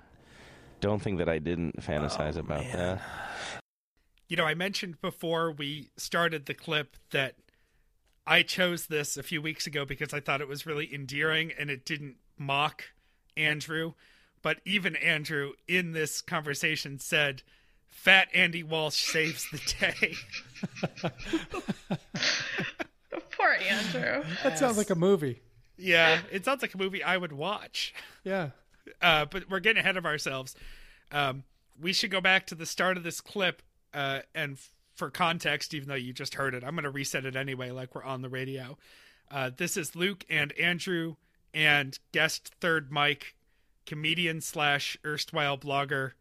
Don't 0.81 1.01
think 1.01 1.19
that 1.19 1.29
I 1.29 1.39
didn't 1.39 1.81
fantasize 1.81 2.37
Oh, 2.37 2.41
about 2.41 2.61
man. 2.65 2.77
that. 2.77 3.03
You 4.29 4.37
know, 4.37 4.45
I 4.45 4.55
mentioned 4.55 5.01
before 5.01 5.53
we 5.53 5.91
started 5.97 6.47
the 6.47 6.55
clip 6.55 6.97
that 7.11 7.37
I 8.27 8.43
chose 8.43 8.87
this 8.87 9.17
a 9.17 9.23
few 9.23 9.43
weeks 9.43 9.67
ago 9.67 9.85
because 9.85 10.15
I 10.15 10.21
thought 10.21 10.41
it 10.41 10.49
was 10.49 10.65
really 10.67 10.93
endearing 10.93 11.53
and 11.59 11.71
it 11.71 11.85
didn't 11.85 12.17
mock 12.39 12.85
Andrew. 13.37 13.93
But 14.41 14.61
even 14.65 14.97
Andrew 14.97 15.53
in 15.69 15.93
this 15.93 16.21
conversation 16.21 16.99
said, 16.99 17.43
Fat 17.93 18.29
Andy 18.35 18.63
Walsh 18.65 18.97
saves 18.97 19.47
the 19.53 19.61
day. 19.79 20.15
Poor 23.37 23.51
Andrew. 23.69 24.25
That 24.43 24.59
sounds 24.59 24.77
like 24.77 24.91
a 24.91 24.95
movie. 24.95 25.41
yeah, 25.77 26.21
it 26.31 26.45
sounds 26.45 26.63
like 26.63 26.75
a 26.75 26.79
movie 26.79 27.03
I 27.03 27.17
would 27.17 27.33
watch. 27.33 27.95
Yeah. 28.25 28.51
Uh, 29.01 29.25
but 29.27 29.49
we're 29.49 29.61
getting 29.61 29.79
ahead 29.81 29.97
of 29.97 30.05
ourselves. 30.05 30.57
Um, 31.13 31.45
we 31.81 31.93
should 31.93 32.11
go 32.11 32.21
back 32.21 32.49
to 32.49 32.57
the 32.57 32.67
start 32.67 32.97
of 32.97 33.05
this 33.05 33.21
clip. 33.21 33.63
Uh, 33.95 34.21
and 34.35 34.55
f- 34.55 34.73
for 34.97 35.09
context, 35.09 35.73
even 35.73 35.89
though 35.89 35.95
you 35.95 36.13
just 36.13 36.35
heard 36.35 36.53
it, 36.53 36.65
I'm 36.65 36.75
going 36.75 36.83
to 36.83 36.91
reset 36.91 37.25
it 37.25 37.37
anyway, 37.37 37.71
like 37.71 37.95
we're 37.95 38.03
on 38.03 38.23
the 38.23 38.29
radio. 38.29 38.77
Uh, 39.31 39.51
this 39.57 39.77
is 39.77 39.95
Luke 39.95 40.25
and 40.29 40.53
Andrew 40.59 41.15
and 41.55 41.97
guest 42.11 42.53
third 42.61 42.91
Mike, 42.91 43.37
comedian 43.87 44.41
slash 44.41 44.97
erstwhile 45.07 45.57
blogger 45.57 46.13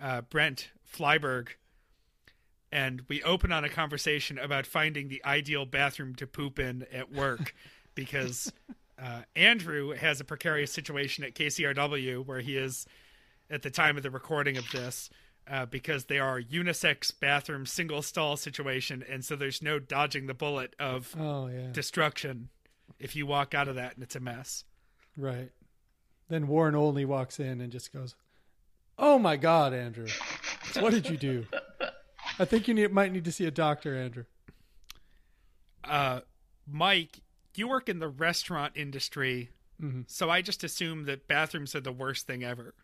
uh, 0.00 0.22
Brent 0.22 0.70
Flyberg. 0.92 1.48
And 2.70 3.02
we 3.08 3.22
open 3.22 3.52
on 3.52 3.64
a 3.64 3.68
conversation 3.68 4.38
about 4.38 4.66
finding 4.66 5.08
the 5.08 5.22
ideal 5.24 5.66
bathroom 5.66 6.14
to 6.16 6.26
poop 6.26 6.58
in 6.58 6.86
at 6.92 7.12
work 7.12 7.54
because 7.94 8.50
uh, 9.02 9.22
Andrew 9.36 9.90
has 9.90 10.20
a 10.20 10.24
precarious 10.24 10.72
situation 10.72 11.22
at 11.24 11.34
KCRW 11.34 12.24
where 12.24 12.40
he 12.40 12.56
is 12.56 12.86
at 13.50 13.62
the 13.62 13.70
time 13.70 13.96
of 13.98 14.02
the 14.02 14.10
recording 14.10 14.56
of 14.56 14.64
this 14.70 15.10
uh, 15.50 15.66
because 15.66 16.06
they 16.06 16.18
are 16.18 16.40
unisex 16.40 17.12
bathroom 17.20 17.66
single 17.66 18.00
stall 18.00 18.36
situation 18.38 19.04
and 19.10 19.22
so 19.24 19.36
there's 19.36 19.60
no 19.60 19.78
dodging 19.78 20.26
the 20.26 20.32
bullet 20.34 20.74
of 20.78 21.14
Oh 21.18 21.48
yeah. 21.48 21.66
destruction 21.72 22.48
if 22.98 23.14
you 23.16 23.26
walk 23.26 23.52
out 23.52 23.66
of 23.68 23.74
that 23.74 23.94
and 23.94 24.02
it's 24.02 24.16
a 24.16 24.20
mess 24.20 24.64
Right. 25.16 25.50
Then 26.28 26.46
Warren 26.48 26.74
only 26.74 27.04
walks 27.04 27.38
in 27.38 27.60
and 27.60 27.70
just 27.70 27.92
goes, 27.92 28.14
"Oh 29.02 29.18
my 29.18 29.36
God, 29.36 29.74
Andrew, 29.74 30.06
what 30.80 30.92
did 30.92 31.08
you 31.10 31.18
do? 31.18 31.46
I 32.38 32.46
think 32.46 32.68
you 32.68 32.72
need, 32.74 32.90
might 32.92 33.12
need 33.12 33.24
to 33.26 33.32
see 33.32 33.44
a 33.44 33.50
doctor, 33.50 33.94
Andrew." 33.94 34.24
uh, 35.84 36.20
mike 36.66 37.20
you 37.56 37.66
work 37.66 37.88
in 37.88 37.98
the 37.98 38.08
restaurant 38.08 38.72
industry 38.76 39.50
Mhm. 39.82 40.08
So 40.08 40.30
I 40.30 40.42
just 40.42 40.62
assume 40.62 41.04
that 41.04 41.26
bathrooms 41.26 41.74
are 41.74 41.80
the 41.80 41.92
worst 41.92 42.26
thing 42.26 42.44
ever. 42.44 42.74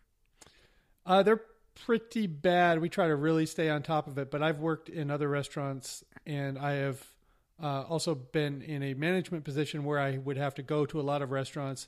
Uh, 1.05 1.23
they're 1.23 1.45
pretty 1.85 2.27
bad. 2.27 2.81
We 2.81 2.89
try 2.89 3.07
to 3.07 3.15
really 3.15 3.45
stay 3.45 3.69
on 3.69 3.83
top 3.83 4.07
of 4.07 4.17
it, 4.17 4.29
but 4.29 4.43
I've 4.43 4.59
worked 4.59 4.89
in 4.89 5.09
other 5.09 5.29
restaurants 5.29 6.03
and 6.25 6.59
I 6.59 6.73
have 6.73 7.07
uh, 7.61 7.83
also 7.83 8.15
been 8.15 8.61
in 8.61 8.83
a 8.83 8.93
management 8.93 9.45
position 9.45 9.83
where 9.85 9.99
I 9.99 10.17
would 10.17 10.37
have 10.37 10.55
to 10.55 10.61
go 10.61 10.85
to 10.87 10.99
a 10.99 11.03
lot 11.03 11.21
of 11.21 11.31
restaurants 11.31 11.87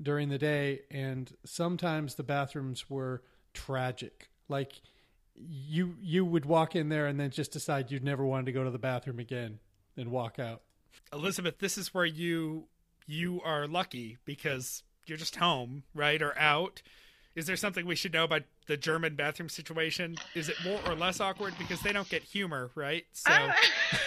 during 0.00 0.28
the 0.28 0.38
day, 0.38 0.82
and 0.90 1.36
sometimes 1.44 2.16
the 2.16 2.24
bathrooms 2.24 2.90
were 2.90 3.22
tragic. 3.54 4.28
Like 4.48 4.72
you 5.34 5.96
you 6.00 6.24
would 6.24 6.44
walk 6.44 6.76
in 6.76 6.88
there 6.88 7.06
and 7.06 7.18
then 7.18 7.30
just 7.30 7.52
decide 7.52 7.90
you'd 7.90 8.04
never 8.04 8.24
wanted 8.24 8.46
to 8.46 8.52
go 8.52 8.64
to 8.64 8.70
the 8.70 8.78
bathroom 8.78 9.18
again 9.18 9.58
and 9.96 10.10
walk 10.10 10.38
out. 10.38 10.62
Elizabeth, 11.12 11.58
this 11.58 11.78
is 11.78 11.94
where 11.94 12.04
you 12.04 12.64
you 13.06 13.40
are 13.44 13.66
lucky 13.66 14.18
because 14.24 14.82
you're 15.06 15.18
just 15.18 15.36
home, 15.36 15.84
right, 15.94 16.20
or 16.20 16.36
out. 16.38 16.82
Is 17.34 17.46
there 17.46 17.56
something 17.56 17.84
we 17.84 17.96
should 17.96 18.12
know 18.12 18.24
about 18.24 18.42
the 18.68 18.76
German 18.76 19.16
bathroom 19.16 19.48
situation? 19.48 20.16
Is 20.36 20.48
it 20.48 20.56
more 20.64 20.78
or 20.86 20.94
less 20.94 21.20
awkward 21.20 21.54
because 21.58 21.80
they 21.80 21.92
don't 21.92 22.08
get 22.08 22.22
humor, 22.22 22.70
right? 22.76 23.04
So 23.12 23.32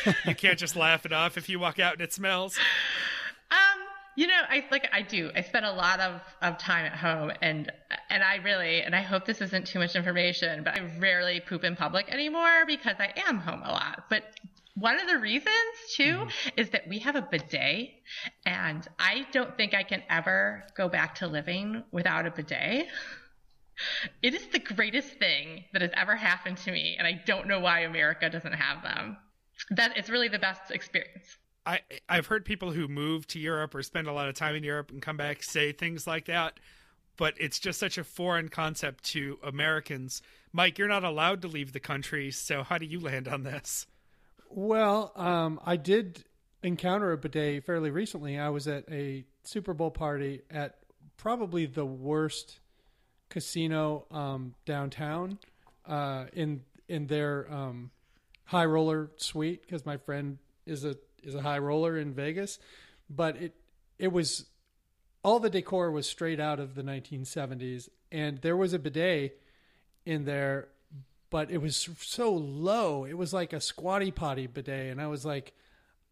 you 0.26 0.34
can't 0.34 0.58
just 0.58 0.78
laugh 0.78 1.06
it 1.06 1.12
off 1.12 1.38
if 1.38 1.50
you 1.50 1.60
walk 1.60 1.78
out 1.78 1.94
and 1.94 2.02
it 2.02 2.14
smells. 2.14 2.58
You 4.18 4.26
know, 4.26 4.42
I 4.50 4.66
like 4.72 4.90
I 4.92 5.04
do. 5.04 5.30
I 5.36 5.42
spend 5.42 5.64
a 5.64 5.72
lot 5.72 6.00
of, 6.00 6.22
of 6.42 6.58
time 6.58 6.88
at 6.88 6.96
home 6.96 7.32
and 7.40 7.72
and 8.10 8.24
I 8.24 8.38
really 8.38 8.82
and 8.82 8.96
I 8.96 9.02
hope 9.02 9.26
this 9.26 9.42
isn't 9.42 9.68
too 9.68 9.78
much 9.78 9.96
information, 9.96 10.64
but 10.64 10.76
I 10.76 10.92
rarely 10.98 11.40
poop 11.40 11.64
in 11.64 11.76
public 11.76 12.12
anymore 12.12 12.66
because 12.66 12.96
I 12.98 13.14
am 13.28 13.38
home 13.38 13.62
a 13.64 13.70
lot. 13.70 14.06
But 14.10 14.24
one 14.74 15.00
of 15.00 15.06
the 15.06 15.20
reasons 15.20 15.52
too 15.96 16.04
mm-hmm. 16.04 16.50
is 16.60 16.72
that 16.72 16.88
we 16.88 16.98
have 16.98 17.16
a 17.16 17.22
bidet 17.22 17.92
and 18.44 18.88
I 18.98 19.28
don't 19.34 19.56
think 19.56 19.76
I 19.76 19.84
can 19.84 20.02
ever 20.10 20.64
go 20.76 20.90
back 20.90 21.14
to 21.20 21.28
living 21.28 21.84
without 21.92 22.26
a 22.26 22.32
bidet. 22.32 22.88
It 24.24 24.34
is 24.34 24.48
the 24.48 24.58
greatest 24.58 25.20
thing 25.20 25.66
that 25.74 25.84
has 25.84 25.92
ever 25.94 26.16
happened 26.16 26.58
to 26.58 26.72
me 26.72 26.96
and 26.98 27.06
I 27.06 27.22
don't 27.24 27.48
know 27.48 27.60
why 27.60 27.82
America 27.82 28.32
doesn't 28.32 28.54
have 28.54 28.82
them. 28.82 29.18
That 29.70 29.96
it's 29.96 30.10
really 30.10 30.28
the 30.28 30.40
best 30.40 30.72
experience. 30.72 31.38
I 31.68 31.82
I've 32.08 32.28
heard 32.28 32.46
people 32.46 32.72
who 32.72 32.88
move 32.88 33.28
to 33.28 33.40
Europe 33.40 33.76
or 33.76 33.84
spend 33.84 34.08
a 34.08 34.14
lot 34.14 34.30
of 34.30 34.36
time 34.36 34.56
in 34.56 34.64
Europe 34.64 34.90
and 34.90 35.02
come 35.02 35.18
back 35.18 35.44
say 35.44 35.74
things 35.74 36.08
like 36.08 36.26
that, 36.26 36.60
but 37.18 37.34
it's 37.38 37.60
just 37.60 37.78
such 37.78 37.98
a 37.98 38.04
foreign 38.04 38.48
concept 38.48 39.04
to 39.06 39.38
Americans. 39.44 40.22
Mike, 40.54 40.80
you're 40.80 40.88
not 40.88 41.04
allowed 41.04 41.42
to 41.42 41.48
leave 41.48 41.74
the 41.74 41.80
country, 41.80 42.32
so 42.32 42.64
how 42.64 42.78
do 42.78 42.86
you 42.86 43.00
land 43.00 43.28
on 43.28 43.44
this? 43.44 43.86
Well, 44.50 45.12
um, 45.18 45.60
I 45.66 45.76
did 45.76 46.24
encounter 46.64 47.12
a 47.12 47.18
bidet 47.18 47.66
fairly 47.66 47.92
recently. 47.92 48.40
I 48.40 48.50
was 48.50 48.68
at 48.68 48.86
a 48.90 49.26
Super 49.44 49.74
Bowl 49.74 49.92
party 49.92 50.42
at 50.50 50.78
probably 51.18 51.66
the 51.66 51.86
worst 51.86 52.60
casino 53.30 54.06
um, 54.10 54.56
downtown 54.66 55.38
uh, 55.86 56.26
in 56.32 56.62
in 56.88 57.08
their 57.08 57.52
um, 57.54 57.92
high 58.46 58.66
roller 58.66 59.12
suite 59.18 59.62
because 59.64 59.86
my 59.86 59.98
friend 59.98 60.38
is 60.66 60.86
a 60.86 60.96
is 61.24 61.36
a 61.36 61.42
high 61.42 61.60
roller 61.60 61.98
in 61.98 62.14
Vegas, 62.14 62.60
but 63.10 63.38
it 63.38 63.56
it 64.00 64.12
was 64.12 64.46
all 65.24 65.40
the 65.40 65.50
decor 65.50 65.92
was 65.92 66.08
straight 66.08 66.40
out 66.40 66.60
of 66.60 66.76
the 66.76 66.84
1970s, 66.84 67.90
and 68.12 68.40
there 68.40 68.56
was 68.56 68.74
a 68.74 68.80
bidet 68.80 69.40
in 70.06 70.26
there 70.26 70.70
but 71.30 71.52
it 71.52 71.58
was 71.58 71.90
so 72.00 72.32
low. 72.32 73.06
It 73.06 73.18
was 73.18 73.34
like 73.34 73.54
a 73.54 73.60
squatty 73.60 74.12
potty 74.12 74.48
bidet, 74.48 74.92
and 74.92 75.02
I 75.02 75.08
was 75.08 75.26
like, 75.26 75.54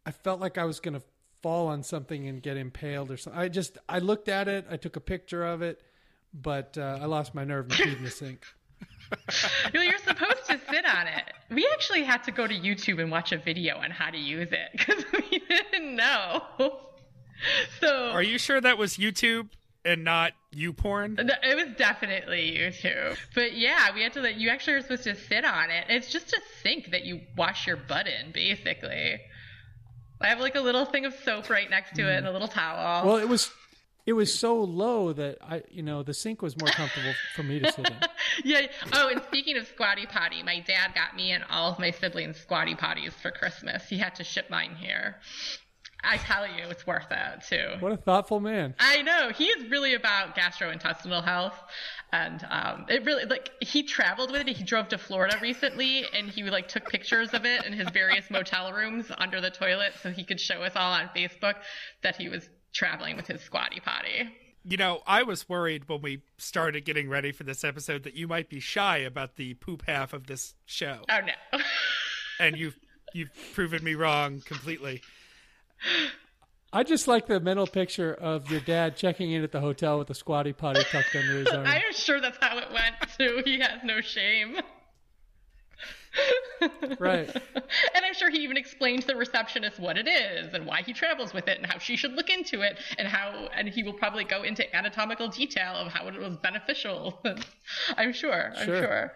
I 0.06 0.12
felt 0.12 0.40
like 0.40 0.58
I 0.58 0.66
was 0.66 0.80
gonna 0.80 1.02
fall 1.42 1.68
on 1.68 1.84
something 1.84 2.28
and 2.28 2.42
get 2.42 2.58
impaled 2.58 3.12
or 3.12 3.18
something. 3.18 3.42
I 3.42 3.48
just 3.48 3.78
I 3.88 4.00
looked 4.00 4.30
at 4.30 4.48
it, 4.48 4.66
I 4.70 4.78
took 4.78 4.96
a 4.96 5.00
picture 5.02 5.46
of 5.46 5.62
it, 5.62 5.82
but 6.34 6.78
uh, 6.78 7.00
I 7.02 7.06
lost 7.06 7.34
my 7.34 7.44
nerve 7.44 7.66
and 7.66 7.74
peed 7.74 7.98
in 7.98 8.04
the 8.04 8.10
sink. 8.10 8.44
you're 9.74 9.98
supposed 10.00 10.46
to 10.48 10.60
sit 10.70 10.86
on 10.86 11.08
it. 11.08 11.32
We 11.50 11.68
actually 11.74 12.04
had 12.04 12.24
to 12.24 12.32
go 12.32 12.48
to 12.48 12.54
YouTube 12.54 13.00
and 13.02 13.12
watch 13.12 13.32
a 13.32 13.38
video 13.38 13.78
on 13.78 13.92
how 13.92 14.10
to 14.10 14.18
use 14.18 14.50
it 14.52 14.70
because 14.72 15.04
we 15.14 15.40
didn't 15.48 15.96
know. 15.96 16.42
So 17.80 18.12
Are 18.12 18.24
you 18.24 18.38
sure 18.38 18.60
that 18.62 18.78
was 18.78 18.98
YouTube 18.98 19.50
and 19.84 20.04
not 20.04 20.34
you 20.52 20.74
porn? 20.74 21.18
It 21.20 21.56
was 21.56 21.76
definitely 21.78 22.58
YouTube. 22.58 23.18
But 23.36 23.56
yeah, 23.56 23.94
we 23.94 24.02
had 24.02 24.14
to 24.14 24.22
let 24.22 24.36
you 24.36 24.50
actually 24.50 24.74
are 24.74 24.82
supposed 24.82 25.04
to 25.04 25.16
sit 25.16 25.46
on 25.46 25.70
it. 25.70 25.86
It's 25.90 26.12
just 26.12 26.34
a 26.34 26.42
sink 26.64 26.92
that 26.92 27.04
you 27.04 27.22
wash 27.38 27.68
your 27.68 27.78
butt 27.78 28.08
in, 28.08 28.32
basically. 28.32 29.20
I 30.22 30.28
have 30.28 30.40
like 30.40 30.56
a 30.56 30.62
little 30.62 30.86
thing 30.86 31.06
of 31.06 31.14
soap 31.24 31.50
right 31.50 31.70
next 31.70 31.94
to 31.96 32.10
it 32.10 32.18
and 32.18 32.26
a 32.28 32.32
little 32.32 32.48
towel. 32.48 33.06
Well, 33.06 33.18
it 33.18 33.28
was 33.28 33.52
it 34.06 34.14
was 34.14 34.34
so 34.34 34.62
low 34.62 35.14
that 35.14 35.38
I 35.42 35.64
you 35.70 35.84
know 35.84 36.04
the 36.04 36.14
sink 36.14 36.42
was 36.42 36.60
more 36.60 36.70
comfortable 36.70 37.14
for 37.36 37.44
me 37.44 37.60
to 37.60 37.72
sit 37.72 37.88
in. 37.88 37.96
yeah. 38.44 38.68
Oh, 38.94 39.10
and 39.10 39.22
speaking 39.24 39.58
of 39.58 39.68
squatty 39.68 40.06
potty, 40.06 40.44
my 40.44 40.60
dad 40.60 40.94
got 40.94 41.16
me 41.16 41.32
and 41.32 41.44
all 41.50 41.72
of 41.72 41.80
my 41.80 41.92
siblings 41.92 42.38
squatty 42.38 42.76
potties 42.76 43.14
for 43.14 43.32
Christmas. 43.32 43.88
He 43.90 43.98
had 43.98 44.16
to 44.16 44.24
ship 44.24 44.50
mine 44.50 44.76
here. 44.76 45.18
I 46.08 46.18
tell 46.18 46.46
you, 46.46 46.66
it's 46.70 46.86
worth 46.86 47.08
it 47.10 47.44
too. 47.50 47.80
What 47.80 47.92
a 47.92 47.98
thoughtful 47.98 48.40
man. 48.40 48.76
I 48.80 49.02
know 49.02 49.32
he 49.32 49.46
is 49.46 49.70
really 49.72 49.96
about 49.96 50.36
gastrointestinal 50.36 51.24
health, 51.24 51.60
and 52.14 52.46
um, 52.50 52.86
it 52.90 53.04
really 53.06 53.26
like 53.26 53.50
he 53.62 53.82
traveled 53.84 54.32
with 54.32 54.48
it. 54.48 54.56
He 54.56 54.64
drove 54.64 54.88
to 54.90 55.00
Florida 55.00 55.38
recently, 55.42 56.06
and 56.14 56.30
he 56.30 56.44
like 56.44 56.68
took 56.68 56.88
pictures 56.90 57.34
of 57.34 57.46
it 57.46 57.66
in 57.66 57.74
his 57.74 57.90
various 57.90 58.30
motel 58.30 58.72
rooms 58.72 59.12
under 59.18 59.42
the 59.42 59.50
toilet, 59.50 59.94
so 60.02 60.12
he 60.12 60.24
could 60.24 60.40
show 60.40 60.62
us 60.62 60.74
all 60.76 60.94
on 60.94 61.10
Facebook 61.16 61.56
that 62.04 62.16
he 62.16 62.30
was 62.30 62.48
traveling 62.76 63.16
with 63.16 63.28
his 63.28 63.42
squatty 63.42 63.80
potty. 63.80 64.30
You 64.68 64.78
know, 64.78 65.02
I 65.08 65.24
was 65.24 65.48
worried 65.48 65.88
when 65.88 66.02
we 66.02 66.22
started 66.38 66.86
getting 66.86 67.08
ready 67.10 67.32
for 67.32 67.44
this 67.44 67.64
episode 67.64 68.04
that 68.04 68.16
you 68.16 68.28
might 68.28 68.50
be 68.50 68.60
shy 68.60 68.98
about 68.98 69.36
the 69.36 69.54
poop 69.56 69.84
half 69.88 70.14
of 70.14 70.28
this 70.28 70.56
show, 70.66 71.02
Oh 71.10 71.20
no. 71.22 71.60
and 72.40 72.58
you've 72.58 72.78
you've 73.14 73.30
proven 73.54 73.84
me 73.84 73.96
wrong 73.96 74.42
completely. 74.46 75.02
I 76.74 76.84
just 76.84 77.08
like 77.08 77.28
the 77.28 77.40
mental 77.40 77.68
picture 77.68 78.14
of 78.14 78.52
your 78.52 78.60
dad 78.60 78.98
checking 78.98 79.32
in 79.32 79.44
at 79.44 79.52
the 79.52 79.62
hotel 79.62 79.98
with 80.00 80.10
a 80.10 80.16
squatty 80.16 80.52
potty 80.52 80.84
tucked 80.92 81.16
under 81.16 81.38
his 81.40 81.48
arm. 81.54 81.66
I 81.66 81.76
am 81.78 81.94
sure 81.94 82.20
that's 82.20 82.38
how 82.42 82.58
it 82.58 82.68
went 82.72 82.96
too. 83.18 83.42
He 83.46 83.60
has 83.60 83.80
no 83.84 84.02
shame. 84.02 84.58
Right. 87.00 87.30
And 87.96 88.06
I'm 88.06 88.14
sure 88.14 88.30
he 88.30 88.40
even 88.44 88.58
explained 88.58 89.02
to 89.02 89.08
the 89.08 89.16
receptionist 89.16 89.80
what 89.80 89.98
it 89.98 90.08
is 90.08 90.54
and 90.54 90.66
why 90.66 90.82
he 90.82 90.94
travels 90.94 91.34
with 91.34 91.48
it 91.48 91.58
and 91.58 91.66
how 91.66 91.78
she 91.80 91.96
should 91.96 92.14
look 92.14 92.30
into 92.30 92.62
it 92.62 92.78
and 92.98 93.08
how 93.08 93.50
and 93.56 93.68
he 93.68 93.84
will 93.84 93.94
probably 93.94 94.24
go 94.24 94.44
into 94.44 94.74
anatomical 94.76 95.28
detail 95.30 95.74
of 95.74 95.92
how 95.92 96.08
it 96.08 96.18
was 96.20 96.38
beneficial. 96.38 97.22
I'm 97.98 98.14
sure. 98.14 98.54
I'm 98.56 98.66
Sure. 98.66 98.82
sure. 98.82 99.12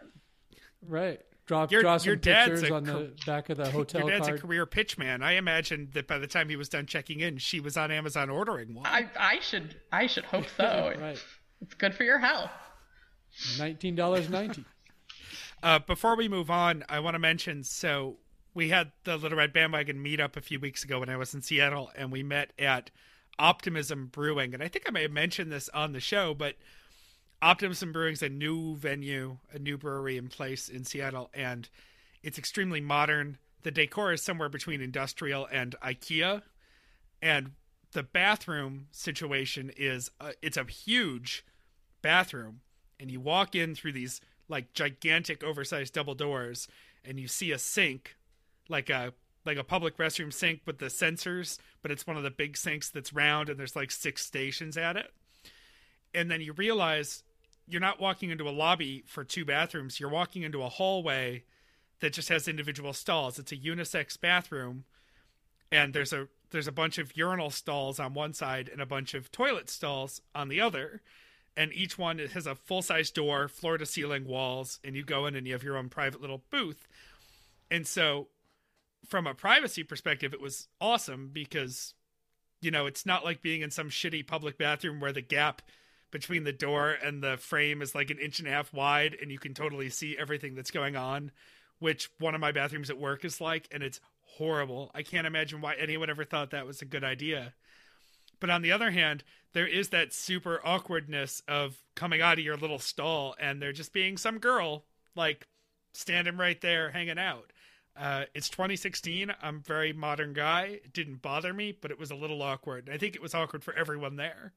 Right. 0.86 1.20
Draw, 1.46 1.68
Your- 1.70 1.82
draw 1.82 1.98
some 1.98 2.08
your 2.08 2.16
dad's 2.16 2.52
pictures 2.52 2.70
a 2.70 2.74
on 2.76 2.84
the 2.84 2.92
cor- 2.94 3.08
back 3.26 3.50
of 3.50 3.58
the 3.58 3.70
hotel 3.72 4.02
Your 4.02 4.10
dad's 4.12 4.28
card. 4.28 4.40
a 4.40 4.42
career 4.42 4.66
pitchman. 4.66 5.22
I 5.24 5.34
imagine 5.34 5.90
that 5.94 6.08
by 6.08 6.18
the 6.18 6.28
time 6.28 6.50
he 6.50 6.56
was 6.56 6.70
done 6.70 6.86
checking 6.86 7.20
in, 7.22 7.38
she 7.38 7.60
was 7.60 7.78
on 7.78 7.92
Amazon 7.92 8.30
ordering 8.30 8.74
one. 8.74 8.86
I 8.86 9.10
I 9.18 9.40
should 9.40 9.76
I 9.92 10.08
should 10.08 10.26
hope 10.26 10.46
so. 10.58 10.94
right. 11.00 11.24
It's 11.62 11.74
good 11.76 11.94
for 11.96 12.04
your 12.04 12.20
health. 12.20 12.52
Nineteen 13.58 13.96
dollars 13.96 14.30
ninety. 14.30 14.64
Uh, 15.62 15.80
before 15.80 16.16
we 16.16 16.30
move 16.30 16.50
on, 16.50 16.84
I 16.88 17.00
want 17.02 17.16
to 17.16 17.20
mention 17.20 17.64
so 17.64 18.18
we 18.54 18.70
had 18.70 18.92
the 19.04 19.18
Little 19.18 19.38
Red 19.38 19.52
Bandwagon 19.52 20.04
meetup 20.04 20.38
a 20.38 20.42
few 20.42 20.60
weeks 20.60 20.84
ago 20.84 21.00
when 21.00 21.10
I 21.10 21.18
was 21.18 21.34
in 21.34 21.42
Seattle, 21.42 21.92
and 21.96 22.12
we 22.12 22.24
met 22.24 22.54
at 22.58 22.92
Optimism 23.38 24.08
Brewing. 24.08 24.54
And 24.54 24.64
I 24.64 24.70
think 24.70 24.86
I 24.88 24.92
may 24.92 25.02
have 25.02 25.12
mentioned 25.12 25.52
this 25.52 25.70
on 25.70 25.92
the 25.92 26.00
show, 26.00 26.34
but 26.34 26.56
Optimism 27.42 27.92
Brewing 27.92 28.14
is 28.14 28.24
a 28.24 28.30
new 28.30 28.76
venue, 28.78 29.38
a 29.52 29.60
new 29.60 29.78
brewery 29.78 30.18
in 30.18 30.30
place 30.30 30.70
in 30.70 30.86
Seattle, 30.86 31.30
and 31.34 31.68
it's 32.24 32.38
extremely 32.38 32.82
modern. 32.82 33.38
The 33.64 33.72
decor 33.72 34.14
is 34.14 34.22
somewhere 34.22 34.50
between 34.50 34.82
industrial 34.82 35.48
and 35.52 35.76
IKEA, 35.84 36.42
and 37.22 37.52
the 37.92 38.04
bathroom 38.04 38.88
situation 38.92 39.72
is 39.76 40.10
uh, 40.22 40.32
it's 40.42 40.58
a 40.58 40.64
huge 40.64 41.46
bathroom, 42.02 42.62
and 42.98 43.12
you 43.12 43.20
walk 43.20 43.56
in 43.56 43.76
through 43.76 43.94
these 43.94 44.22
like 44.50 44.74
gigantic 44.74 45.44
oversized 45.44 45.94
double 45.94 46.16
doors 46.16 46.68
and 47.06 47.20
you 47.20 47.28
see 47.28 47.52
a 47.52 47.58
sink 47.58 48.16
like 48.68 48.90
a 48.90 49.14
like 49.46 49.58
a 49.58 49.64
public 49.64 49.98
restroom 49.98 50.34
sink 50.34 50.62
with 50.66 50.80
the 50.80 50.88
sensors 50.88 51.58
but 51.82 51.92
it's 51.92 52.06
one 52.06 52.18
of 52.18 52.24
the 52.24 52.32
big 52.32 52.58
sinks 52.58 52.90
that's 52.90 53.14
round 53.14 53.50
and 53.50 53.60
there's 53.60 53.76
like 53.76 53.92
six 53.92 54.26
stations 54.26 54.78
at 54.78 54.98
it. 54.98 55.12
And 56.14 56.30
then 56.30 56.42
you 56.42 56.54
realize 56.54 57.24
you're 57.68 57.82
not 57.82 58.02
walking 58.02 58.32
into 58.32 58.50
a 58.50 58.52
lobby 58.52 59.04
for 59.06 59.24
two 59.24 59.46
bathrooms. 59.46 60.00
You're 60.00 60.10
walking 60.10 60.42
into 60.42 60.64
a 60.64 60.70
hallway 60.70 61.44
that 62.00 62.14
just 62.14 62.30
has 62.30 62.48
individual 62.48 62.94
stalls. 62.94 63.38
It's 63.38 63.52
a 63.52 63.58
unisex 63.58 64.20
bathroom 64.20 64.86
and 65.72 65.94
there's 65.94 66.14
a 66.14 66.28
there's 66.52 66.68
a 66.68 66.72
bunch 66.72 66.98
of 66.98 67.16
urinal 67.16 67.52
stalls 67.52 68.00
on 68.00 68.16
one 68.16 68.34
side 68.34 68.70
and 68.70 68.82
a 68.82 68.86
bunch 68.86 69.14
of 69.14 69.32
toilet 69.32 69.70
stalls 69.70 70.22
on 70.34 70.50
the 70.50 70.60
other 70.60 71.02
and 71.58 71.74
each 71.74 71.98
one 71.98 72.20
has 72.20 72.48
a 72.48 72.56
full 72.56 72.82
size 72.82 73.12
door, 73.12 73.48
floor 73.48 73.78
to 73.78 73.86
ceiling 73.86 74.26
walls, 74.26 74.80
and 74.84 74.96
you 74.96 75.04
go 75.04 75.26
in 75.26 75.36
and 75.36 75.46
you 75.48 75.54
have 75.54 75.64
your 75.64 75.78
own 75.78 75.90
private 75.90 76.22
little 76.22 76.44
booth. 76.50 76.88
And 77.72 77.86
so, 77.86 78.28
from 79.08 79.28
a 79.28 79.34
privacy 79.34 79.84
perspective, 79.84 80.34
it 80.34 80.42
was 80.42 80.68
awesome 80.82 81.30
because 81.32 81.94
you 82.62 82.72
know, 82.72 82.86
it's 82.86 83.06
not 83.06 83.24
like 83.24 83.42
being 83.42 83.62
in 83.62 83.72
some 83.72 83.90
shitty 83.90 84.26
public 84.26 84.58
bathroom 84.58 85.00
where 85.00 85.14
the 85.14 85.22
gap 85.22 85.62
between 86.12 86.44
the 86.44 86.52
door 86.52 86.92
and 86.92 87.24
the 87.24 87.38
frame 87.38 87.82
is 87.82 87.96
like 87.96 88.10
an 88.10 88.20
inch 88.20 88.40
and 88.40 88.48
a 88.48 88.52
half 88.52 88.74
wide 88.74 89.16
and 89.22 89.32
you 89.32 89.40
can 89.40 89.54
totally 89.54 89.90
see 89.90 90.18
everything 90.18 90.56
that's 90.56 90.72
going 90.72 90.96
on, 90.96 91.32
which 91.80 92.10
one 92.20 92.36
of 92.36 92.42
my 92.42 92.52
bathrooms 92.52 92.90
at 92.90 93.00
work 93.00 93.24
is 93.24 93.40
like, 93.40 93.68
and 93.72 93.84
it's 93.84 94.02
horrible. 94.38 94.92
I 94.94 95.04
can't 95.04 95.28
imagine 95.28 95.62
why 95.62 95.76
anyone 95.76 96.10
ever 96.10 96.26
thought 96.26 96.52
that 96.52 96.66
was 96.66 96.82
a 96.82 96.86
good 96.86 97.04
idea. 97.04 97.54
But 98.40 98.50
on 98.50 98.62
the 98.62 98.72
other 98.72 98.92
hand, 98.92 99.24
there 99.54 99.68
is 99.68 99.90
that 99.90 100.14
super 100.14 100.62
awkwardness 100.64 101.42
of 101.48 101.82
coming 101.96 102.22
out 102.22 102.38
of 102.38 102.46
your 102.46 102.58
little 102.58 102.80
stall 102.80 103.36
and 103.40 103.62
there 103.62 103.74
just 103.74 103.94
being 103.94 104.18
some 104.18 104.40
girl 104.40 104.86
like 105.16 105.48
standing 105.94 106.38
right 106.38 106.60
there 106.62 106.92
hanging 106.92 107.20
out. 107.20 107.52
Uh, 107.98 108.26
it's 108.34 108.50
2016. 108.50 109.34
I'm 109.42 109.58
a 109.58 109.60
very 109.60 109.92
modern 109.92 110.34
guy. 110.34 110.80
It 110.84 110.94
didn't 110.94 111.22
bother 111.22 111.54
me, 111.54 111.74
but 111.80 111.92
it 111.92 112.00
was 112.00 112.12
a 112.12 112.16
little 112.16 112.42
awkward. 112.42 112.90
I 112.92 112.98
think 112.98 113.16
it 113.16 113.22
was 113.22 113.34
awkward 113.34 113.64
for 113.64 113.74
everyone 113.74 114.16
there. 114.16 114.54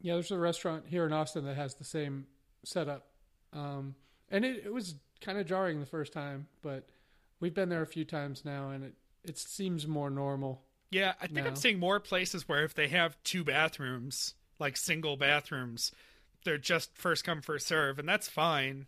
Yeah, 0.00 0.14
there's 0.14 0.30
a 0.30 0.38
restaurant 0.38 0.84
here 0.86 1.06
in 1.06 1.12
Austin 1.12 1.44
that 1.46 1.56
has 1.56 1.74
the 1.74 1.84
same 1.84 2.26
setup, 2.62 3.06
um, 3.52 3.94
and 4.30 4.44
it, 4.44 4.66
it 4.66 4.72
was 4.72 4.96
kind 5.20 5.38
of 5.38 5.46
jarring 5.46 5.80
the 5.80 5.86
first 5.86 6.12
time, 6.12 6.46
but 6.62 6.88
we've 7.40 7.54
been 7.54 7.70
there 7.70 7.82
a 7.82 7.86
few 7.86 8.04
times 8.04 8.44
now, 8.44 8.70
and 8.70 8.84
it 8.84 8.94
it 9.24 9.38
seems 9.38 9.86
more 9.86 10.10
normal. 10.10 10.62
Yeah, 10.90 11.14
I 11.20 11.26
think 11.26 11.44
No. 11.44 11.46
I'm 11.46 11.56
seeing 11.56 11.78
more 11.78 11.98
places 12.00 12.48
where 12.48 12.64
if 12.64 12.74
they 12.74 12.88
have 12.88 13.16
two 13.24 13.42
bathrooms, 13.44 14.34
like 14.58 14.76
single 14.76 15.16
bathrooms, 15.16 15.90
they're 16.44 16.58
just 16.58 16.96
first 16.96 17.24
come 17.24 17.42
first 17.42 17.66
serve, 17.66 17.98
and 17.98 18.08
that's 18.08 18.28
fine. 18.28 18.86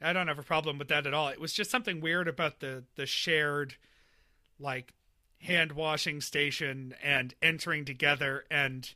I 0.00 0.12
don't 0.12 0.28
have 0.28 0.38
a 0.38 0.42
problem 0.42 0.78
with 0.78 0.88
that 0.88 1.06
at 1.06 1.14
all. 1.14 1.28
It 1.28 1.40
was 1.40 1.52
just 1.52 1.70
something 1.70 2.00
weird 2.00 2.28
about 2.28 2.60
the 2.60 2.84
the 2.96 3.06
shared, 3.06 3.76
like, 4.58 4.92
hand 5.40 5.72
washing 5.72 6.20
station 6.20 6.94
and 7.02 7.34
entering 7.42 7.84
together 7.84 8.44
and 8.50 8.94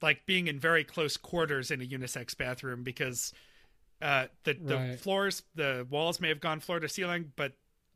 like 0.00 0.24
being 0.26 0.46
in 0.46 0.58
very 0.60 0.84
close 0.84 1.16
quarters 1.16 1.70
in 1.72 1.82
a 1.82 1.84
unisex 1.84 2.36
bathroom 2.36 2.82
because 2.84 3.32
uh, 4.00 4.28
the 4.44 4.54
the 4.54 4.76
Right. 4.76 5.00
floors, 5.00 5.42
the 5.56 5.86
walls 5.90 6.20
may 6.20 6.28
have 6.28 6.40
gone 6.40 6.60
floor 6.60 6.78
to 6.80 6.88
ceiling, 6.88 7.32
but 7.36 7.54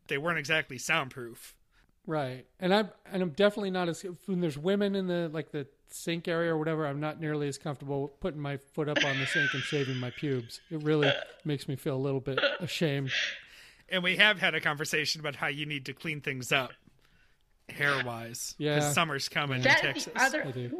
they 0.08 0.18
weren't 0.18 0.38
exactly 0.38 0.76
soundproof. 0.78 1.54
Right, 2.06 2.46
and 2.58 2.74
I'm 2.74 2.90
and 3.12 3.22
I'm 3.22 3.30
definitely 3.30 3.70
not 3.70 3.88
as 3.88 4.04
when 4.26 4.40
there's 4.40 4.58
women 4.58 4.94
in 4.96 5.06
the 5.06 5.30
like 5.32 5.52
the 5.52 5.66
sink 5.90 6.26
area 6.26 6.52
or 6.52 6.58
whatever. 6.58 6.86
I'm 6.86 6.98
not 7.00 7.20
nearly 7.20 7.46
as 7.48 7.58
comfortable 7.58 8.08
putting 8.20 8.40
my 8.40 8.56
foot 8.56 8.88
up 8.88 9.04
on 9.04 9.18
the 9.20 9.26
sink 9.26 9.54
and 9.54 9.62
shaving 9.62 9.98
my 9.98 10.10
pubes. 10.10 10.60
It 10.70 10.82
really 10.82 11.12
makes 11.44 11.68
me 11.68 11.76
feel 11.76 11.94
a 11.94 11.98
little 12.00 12.18
bit 12.20 12.40
ashamed. 12.60 13.12
and 13.88 14.02
we 14.02 14.16
have 14.16 14.38
had 14.40 14.54
a 14.54 14.60
conversation 14.60 15.20
about 15.20 15.36
how 15.36 15.46
you 15.48 15.64
need 15.66 15.84
to 15.86 15.92
clean 15.92 16.20
things 16.20 16.50
up 16.50 16.72
hair 17.68 18.02
wise 18.04 18.54
Yeah. 18.58 18.76
because 18.76 18.94
summer's 18.94 19.28
coming 19.28 19.58
in 19.58 19.62
That 19.62 19.76
is 19.96 20.04
texas 20.06 20.12
the 20.12 20.20
other. 20.22 20.70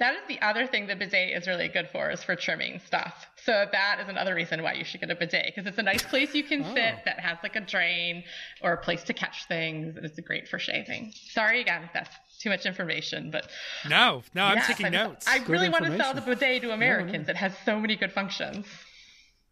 I 0.00 0.04
do. 0.04 0.14
Ooh. 0.14 0.14
That 0.14 0.14
is 0.14 0.20
the 0.28 0.40
other 0.46 0.66
thing 0.66 0.86
the 0.86 0.96
bidet 0.96 1.36
is 1.36 1.46
really 1.46 1.68
good 1.68 1.88
for 1.90 2.10
is 2.10 2.22
for 2.24 2.34
trimming 2.36 2.80
stuff. 2.86 3.26
So 3.44 3.66
that 3.70 3.98
is 4.02 4.08
another 4.08 4.34
reason 4.34 4.62
why 4.62 4.72
you 4.74 4.84
should 4.84 5.00
get 5.00 5.10
a 5.10 5.14
bidet 5.14 5.46
because 5.54 5.66
it's 5.66 5.78
a 5.78 5.82
nice 5.82 6.02
place 6.02 6.34
you 6.34 6.42
can 6.44 6.64
sit 6.74 6.94
Oh. 6.96 7.00
that 7.04 7.20
has 7.20 7.38
like 7.42 7.56
a 7.56 7.60
drain 7.60 8.24
or 8.62 8.72
a 8.72 8.76
place 8.78 9.02
to 9.04 9.12
catch 9.12 9.46
things. 9.46 9.96
and 9.96 10.04
It's 10.04 10.18
great 10.20 10.48
for 10.48 10.58
shaving. 10.58 11.12
Sorry 11.12 11.60
again, 11.60 11.84
if 11.84 11.92
that's 11.92 12.14
too 12.38 12.48
much 12.50 12.64
information, 12.66 13.30
but 13.30 13.48
no 13.88 14.22
no 14.34 14.44
i'm 14.44 14.56
yes, 14.56 14.66
taking 14.66 14.86
I 14.86 14.90
just- 14.90 15.08
notes 15.10 15.26
I 15.28 15.38
really 15.46 15.68
want 15.68 15.84
to 15.84 15.96
sell 15.96 16.14
the 16.14 16.22
bidet 16.22 16.62
to 16.62 16.72
Americans. 16.72 17.28
It 17.28 17.36
has 17.36 17.52
so 17.64 17.78
many 17.78 17.96
good 17.96 18.12
functions. 18.12 18.66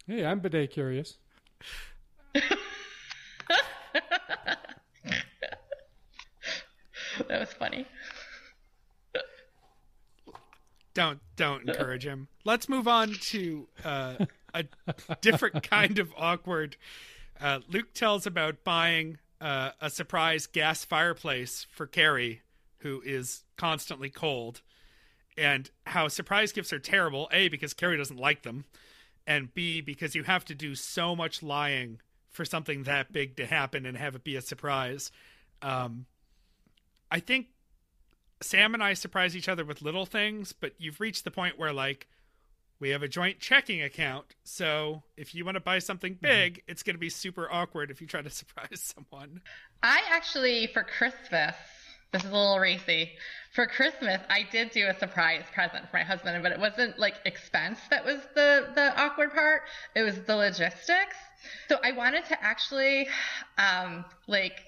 Hey, 0.07 0.25
I'm 0.25 0.39
bidet 0.39 0.71
curious. 0.71 1.17
That 7.27 7.39
was 7.41 7.53
funny. 7.53 7.85
Don't 10.99 11.19
don't 11.37 11.69
encourage 11.69 12.05
him. 12.05 12.27
Let's 12.43 12.67
move 12.67 12.85
on 12.85 13.13
to 13.13 13.69
uh, 13.85 14.25
a 14.53 14.65
different 15.21 15.63
kind 15.69 15.97
of 15.97 16.11
awkward. 16.17 16.75
Uh, 17.39 17.59
luke 17.69 17.93
tells 17.93 18.27
about 18.27 18.65
buying 18.65 19.17
uh, 19.39 19.71
a 19.79 19.89
surprise 19.89 20.45
gas 20.45 20.83
fireplace 20.83 21.65
for 21.71 21.87
carrie 21.87 22.41
who 22.79 23.01
is 23.05 23.45
constantly 23.55 24.09
cold 24.09 24.61
and 25.37 25.71
how 25.85 26.09
surprise 26.09 26.51
gifts 26.51 26.73
are 26.73 26.79
terrible 26.79 27.29
a 27.31 27.47
because 27.47 27.73
carrie 27.73 27.95
doesn't 27.95 28.19
like 28.19 28.43
them 28.43 28.65
and 29.25 29.53
b 29.53 29.79
because 29.79 30.15
you 30.15 30.23
have 30.23 30.43
to 30.43 30.53
do 30.53 30.75
so 30.75 31.15
much 31.15 31.41
lying 31.41 32.01
for 32.27 32.43
something 32.43 32.83
that 32.83 33.13
big 33.13 33.37
to 33.37 33.45
happen 33.45 33.85
and 33.85 33.95
have 33.95 34.15
it 34.15 34.23
be 34.25 34.35
a 34.35 34.41
surprise. 34.41 35.11
Um, 35.61 36.07
i 37.09 37.21
think 37.21 37.47
Sam 38.41 38.73
and 38.73 38.83
I 38.83 38.93
surprise 38.93 39.35
each 39.35 39.49
other 39.49 39.65
with 39.65 39.81
little 39.81 40.05
things, 40.05 40.53
but 40.53 40.73
you've 40.77 40.99
reached 40.99 41.23
the 41.23 41.31
point 41.31 41.59
where 41.59 41.73
like 41.73 42.07
we 42.79 42.89
have 42.89 43.03
a 43.03 43.07
joint 43.07 43.39
checking 43.39 43.81
account. 43.81 44.35
So 44.43 45.03
if 45.17 45.35
you 45.35 45.43
want 45.43 45.55
to 45.55 45.61
buy 45.61 45.79
something 45.79 46.17
big, 46.21 46.63
it's 46.67 46.83
going 46.83 46.95
to 46.95 46.99
be 46.99 47.09
super 47.09 47.51
awkward 47.51 47.91
if 47.91 47.99
you 47.99 48.07
try 48.07 48.21
to 48.21 48.29
surprise 48.29 48.93
someone. 48.95 49.41
I 49.83 50.01
actually, 50.09 50.67
for 50.67 50.83
Christmas, 50.83 51.55
this 52.11 52.23
is 52.23 52.29
a 52.29 52.33
little 52.33 52.59
racy. 52.59 53.11
For 53.53 53.67
Christmas, 53.67 54.21
I 54.29 54.47
did 54.51 54.71
do 54.71 54.87
a 54.87 54.97
surprise 54.97 55.43
present 55.53 55.89
for 55.89 55.97
my 55.97 56.03
husband, 56.03 56.41
but 56.41 56.51
it 56.51 56.59
wasn't 56.59 56.97
like 56.97 57.15
expense 57.25 57.79
that 57.89 58.03
was 58.03 58.17
the 58.33 58.69
the 58.73 58.99
awkward 58.99 59.31
part. 59.31 59.63
It 59.95 60.01
was 60.01 60.19
the 60.21 60.35
logistics. 60.35 61.15
So 61.67 61.77
I 61.83 61.91
wanted 61.91 62.25
to 62.25 62.43
actually, 62.43 63.07
um, 63.57 64.05
like 64.27 64.63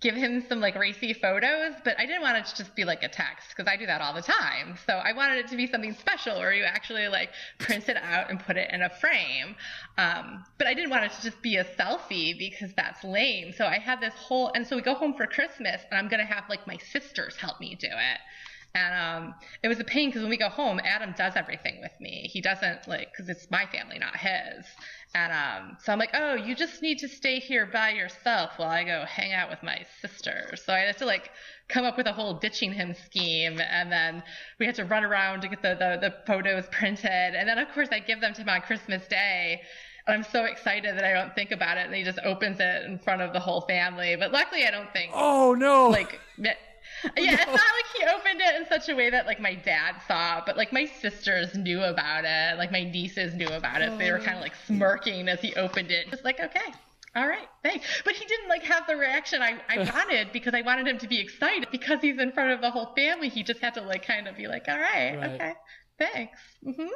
give 0.00 0.14
him 0.14 0.44
some 0.48 0.60
like 0.60 0.76
racy 0.76 1.12
photos, 1.12 1.74
but 1.84 1.98
I 1.98 2.06
didn't 2.06 2.22
want 2.22 2.38
it 2.38 2.46
to 2.46 2.56
just 2.56 2.74
be 2.74 2.84
like 2.84 3.02
a 3.02 3.08
text 3.08 3.48
because 3.50 3.70
I 3.70 3.76
do 3.76 3.86
that 3.86 4.00
all 4.00 4.14
the 4.14 4.22
time. 4.22 4.78
So 4.86 4.94
I 4.94 5.12
wanted 5.12 5.38
it 5.38 5.48
to 5.48 5.56
be 5.56 5.66
something 5.66 5.94
special 5.94 6.38
where 6.38 6.52
you 6.52 6.64
actually 6.64 7.08
like 7.08 7.30
print 7.58 7.88
it 7.88 7.96
out 7.96 8.30
and 8.30 8.38
put 8.38 8.56
it 8.56 8.70
in 8.72 8.82
a 8.82 8.90
frame. 8.90 9.56
Um, 9.96 10.44
but 10.56 10.66
I 10.66 10.74
didn't 10.74 10.90
want 10.90 11.04
it 11.04 11.12
to 11.12 11.22
just 11.22 11.42
be 11.42 11.56
a 11.56 11.64
selfie 11.64 12.38
because 12.38 12.72
that's 12.76 13.02
lame. 13.02 13.52
So 13.52 13.66
I 13.66 13.78
had 13.78 14.00
this 14.00 14.14
whole, 14.14 14.52
and 14.54 14.66
so 14.66 14.76
we 14.76 14.82
go 14.82 14.94
home 14.94 15.14
for 15.14 15.26
Christmas 15.26 15.82
and 15.90 15.98
I'm 15.98 16.08
going 16.08 16.24
to 16.24 16.32
have 16.32 16.44
like 16.48 16.66
my 16.66 16.76
sisters 16.76 17.36
help 17.36 17.60
me 17.60 17.74
do 17.74 17.88
it. 17.88 18.18
And 18.74 18.94
um, 18.94 19.34
it 19.62 19.68
was 19.68 19.80
a 19.80 19.84
pain 19.84 20.10
because 20.10 20.22
when 20.22 20.30
we 20.30 20.36
go 20.36 20.48
home, 20.48 20.80
Adam 20.84 21.14
does 21.16 21.34
everything 21.36 21.80
with 21.80 21.92
me. 22.00 22.28
He 22.30 22.40
doesn't 22.40 22.86
like 22.86 23.10
because 23.10 23.28
it's 23.28 23.50
my 23.50 23.66
family, 23.66 23.98
not 23.98 24.16
his. 24.16 24.66
And 25.14 25.32
um, 25.32 25.78
so 25.82 25.92
I'm 25.92 25.98
like, 25.98 26.10
oh, 26.12 26.34
you 26.34 26.54
just 26.54 26.82
need 26.82 26.98
to 26.98 27.08
stay 27.08 27.38
here 27.38 27.66
by 27.66 27.90
yourself 27.90 28.52
while 28.56 28.68
I 28.68 28.84
go 28.84 29.04
hang 29.06 29.32
out 29.32 29.48
with 29.48 29.62
my 29.62 29.86
sisters. 30.02 30.62
So 30.64 30.72
I 30.72 30.80
had 30.80 30.98
to 30.98 31.06
like 31.06 31.30
come 31.68 31.84
up 31.84 31.96
with 31.96 32.06
a 32.06 32.12
whole 32.12 32.34
ditching 32.34 32.72
him 32.72 32.94
scheme, 32.94 33.58
and 33.60 33.90
then 33.90 34.22
we 34.58 34.66
had 34.66 34.74
to 34.76 34.84
run 34.84 35.04
around 35.04 35.42
to 35.42 35.48
get 35.48 35.62
the 35.62 35.74
the, 35.74 36.08
the 36.08 36.14
photos 36.26 36.66
printed, 36.70 37.34
and 37.34 37.48
then 37.48 37.58
of 37.58 37.68
course 37.72 37.88
I 37.90 38.00
give 38.00 38.20
them 38.20 38.34
to 38.34 38.42
him 38.42 38.48
on 38.48 38.60
Christmas 38.60 39.06
Day. 39.08 39.62
And 40.06 40.14
I'm 40.14 40.30
so 40.30 40.44
excited 40.44 40.96
that 40.96 41.04
I 41.04 41.12
don't 41.12 41.34
think 41.34 41.50
about 41.50 41.76
it, 41.78 41.86
and 41.86 41.94
he 41.94 42.04
just 42.04 42.18
opens 42.24 42.60
it 42.60 42.84
in 42.84 42.98
front 42.98 43.20
of 43.22 43.32
the 43.32 43.40
whole 43.40 43.62
family. 43.62 44.16
But 44.16 44.32
luckily, 44.32 44.66
I 44.66 44.70
don't 44.70 44.92
think 44.92 45.12
Oh 45.14 45.54
no! 45.54 45.88
like 45.88 46.20
yeah, 47.16 47.34
it's 47.34 47.46
not 47.46 47.54
like 47.54 47.86
he 47.96 48.04
opened 48.04 48.40
it 48.40 48.56
in 48.60 48.66
such 48.66 48.88
a 48.88 48.94
way 48.94 49.10
that 49.10 49.26
like 49.26 49.40
my 49.40 49.54
dad 49.54 49.96
saw 50.06 50.42
but 50.44 50.56
like 50.56 50.72
my 50.72 50.84
sisters 51.00 51.54
knew 51.54 51.82
about 51.82 52.24
it. 52.24 52.58
Like 52.58 52.72
my 52.72 52.82
nieces 52.84 53.34
knew 53.34 53.48
about 53.48 53.82
it. 53.82 53.90
So 53.90 53.98
they 53.98 54.10
were 54.10 54.18
kind 54.18 54.36
of 54.36 54.42
like 54.42 54.54
smirking 54.66 55.28
as 55.28 55.40
he 55.40 55.54
opened 55.54 55.90
it. 55.90 56.10
Just 56.10 56.24
like 56.24 56.40
okay. 56.40 56.72
All 57.16 57.26
right. 57.26 57.48
Thanks. 57.62 57.86
But 58.04 58.14
he 58.14 58.24
didn't 58.26 58.48
like 58.48 58.62
have 58.64 58.86
the 58.86 58.96
reaction 58.96 59.42
I, 59.42 59.58
I 59.68 59.78
wanted 59.94 60.32
because 60.32 60.54
i 60.54 60.60
wanted 60.62 60.86
him 60.86 60.98
to 60.98 61.08
be 61.08 61.18
excited. 61.18 61.68
Because 61.72 62.00
he's 62.00 62.18
in 62.18 62.32
front 62.32 62.50
of 62.50 62.60
the 62.60 62.70
whole 62.70 62.92
family 62.94 63.28
he 63.28 63.42
just 63.42 63.60
had 63.60 63.74
to 63.74 63.80
like 63.80 64.06
kind 64.06 64.28
of 64.28 64.36
be 64.36 64.46
like 64.46 64.64
all 64.68 64.78
right, 64.78 65.16
Right. 65.16 65.30
okay. 65.32 65.52
Thanks. 65.98 66.38
Mm-hmm. 66.66 66.86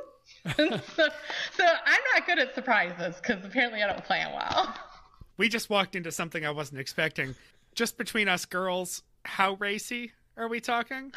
so, 0.96 1.08
so 1.56 1.64
i'm 1.64 2.00
not 2.14 2.24
good 2.26 2.38
at 2.38 2.54
surprises 2.54 3.16
because 3.20 3.44
apparently 3.44 3.82
i 3.82 3.86
don't 3.86 4.04
plan 4.04 4.32
well. 4.32 4.72
We 5.36 5.48
just 5.48 5.68
walked 5.70 5.96
into 5.96 6.12
something 6.12 6.44
I 6.46 6.50
wasn't 6.50 6.78
expecting. 6.80 7.34
Just 7.74 7.96
between 7.98 8.28
us 8.28 8.44
girls, 8.44 9.02
how 9.24 9.54
racy 9.54 10.12
are 10.36 10.48
we 10.48 10.60
talking? 10.60 10.98
Um, 10.98 11.12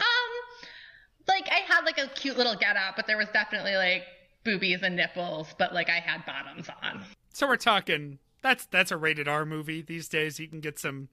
like 1.27 1.49
I 1.51 1.59
had 1.67 1.85
like 1.85 1.97
a 1.97 2.07
cute 2.07 2.37
little 2.37 2.55
get 2.55 2.75
up, 2.75 2.95
but 2.95 3.07
there 3.07 3.17
was 3.17 3.27
definitely 3.33 3.75
like 3.75 4.03
boobies 4.43 4.79
and 4.83 4.95
nipples, 4.95 5.53
but 5.57 5.73
like 5.73 5.89
I 5.89 5.99
had 5.99 6.25
bottoms 6.25 6.69
on. 6.83 7.03
So 7.33 7.47
we're 7.47 7.57
talking 7.57 8.19
that's 8.41 8.65
that's 8.67 8.91
a 8.91 8.97
rated 8.97 9.27
R 9.27 9.45
movie 9.45 9.81
these 9.81 10.07
days. 10.07 10.39
You 10.39 10.47
can 10.47 10.59
get 10.59 10.79
some 10.79 11.09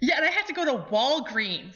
Yeah, 0.00 0.16
and 0.16 0.24
I 0.24 0.30
had 0.30 0.46
to 0.46 0.52
go 0.52 0.64
to 0.64 0.84
Walgreens. 0.90 1.74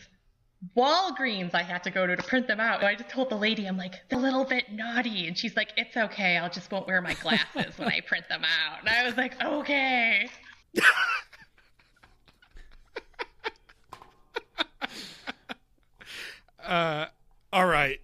Walgreens 0.77 1.55
I 1.55 1.63
had 1.63 1.83
to 1.85 1.91
go 1.91 2.07
to 2.07 2.17
to 2.17 2.23
print 2.23 2.47
them 2.49 2.61
out. 2.61 2.83
I 2.83 2.95
just 2.95 3.11
told 3.11 3.31
the 3.31 3.37
lady, 3.37 3.67
I'm 3.67 3.77
like, 3.77 3.95
a 4.11 4.17
little 4.17 4.45
bit 4.45 4.73
naughty. 4.73 5.27
And 5.27 5.37
she's 5.37 5.55
like, 5.57 5.71
it's 5.77 5.97
okay. 5.97 6.39
I'll 6.39 6.51
just 6.51 6.71
won't 6.73 6.87
wear 6.87 7.01
my 7.03 7.15
glasses 7.15 7.79
when 7.79 7.89
I 7.89 8.01
print 8.01 8.29
them 8.29 8.43
out. 8.43 8.81
And 8.81 8.89
I 8.89 9.05
was 9.05 9.17
like, 9.17 9.43
okay. 9.43 10.29
Uh, 16.67 17.07
all 17.53 17.67
right. 17.67 18.01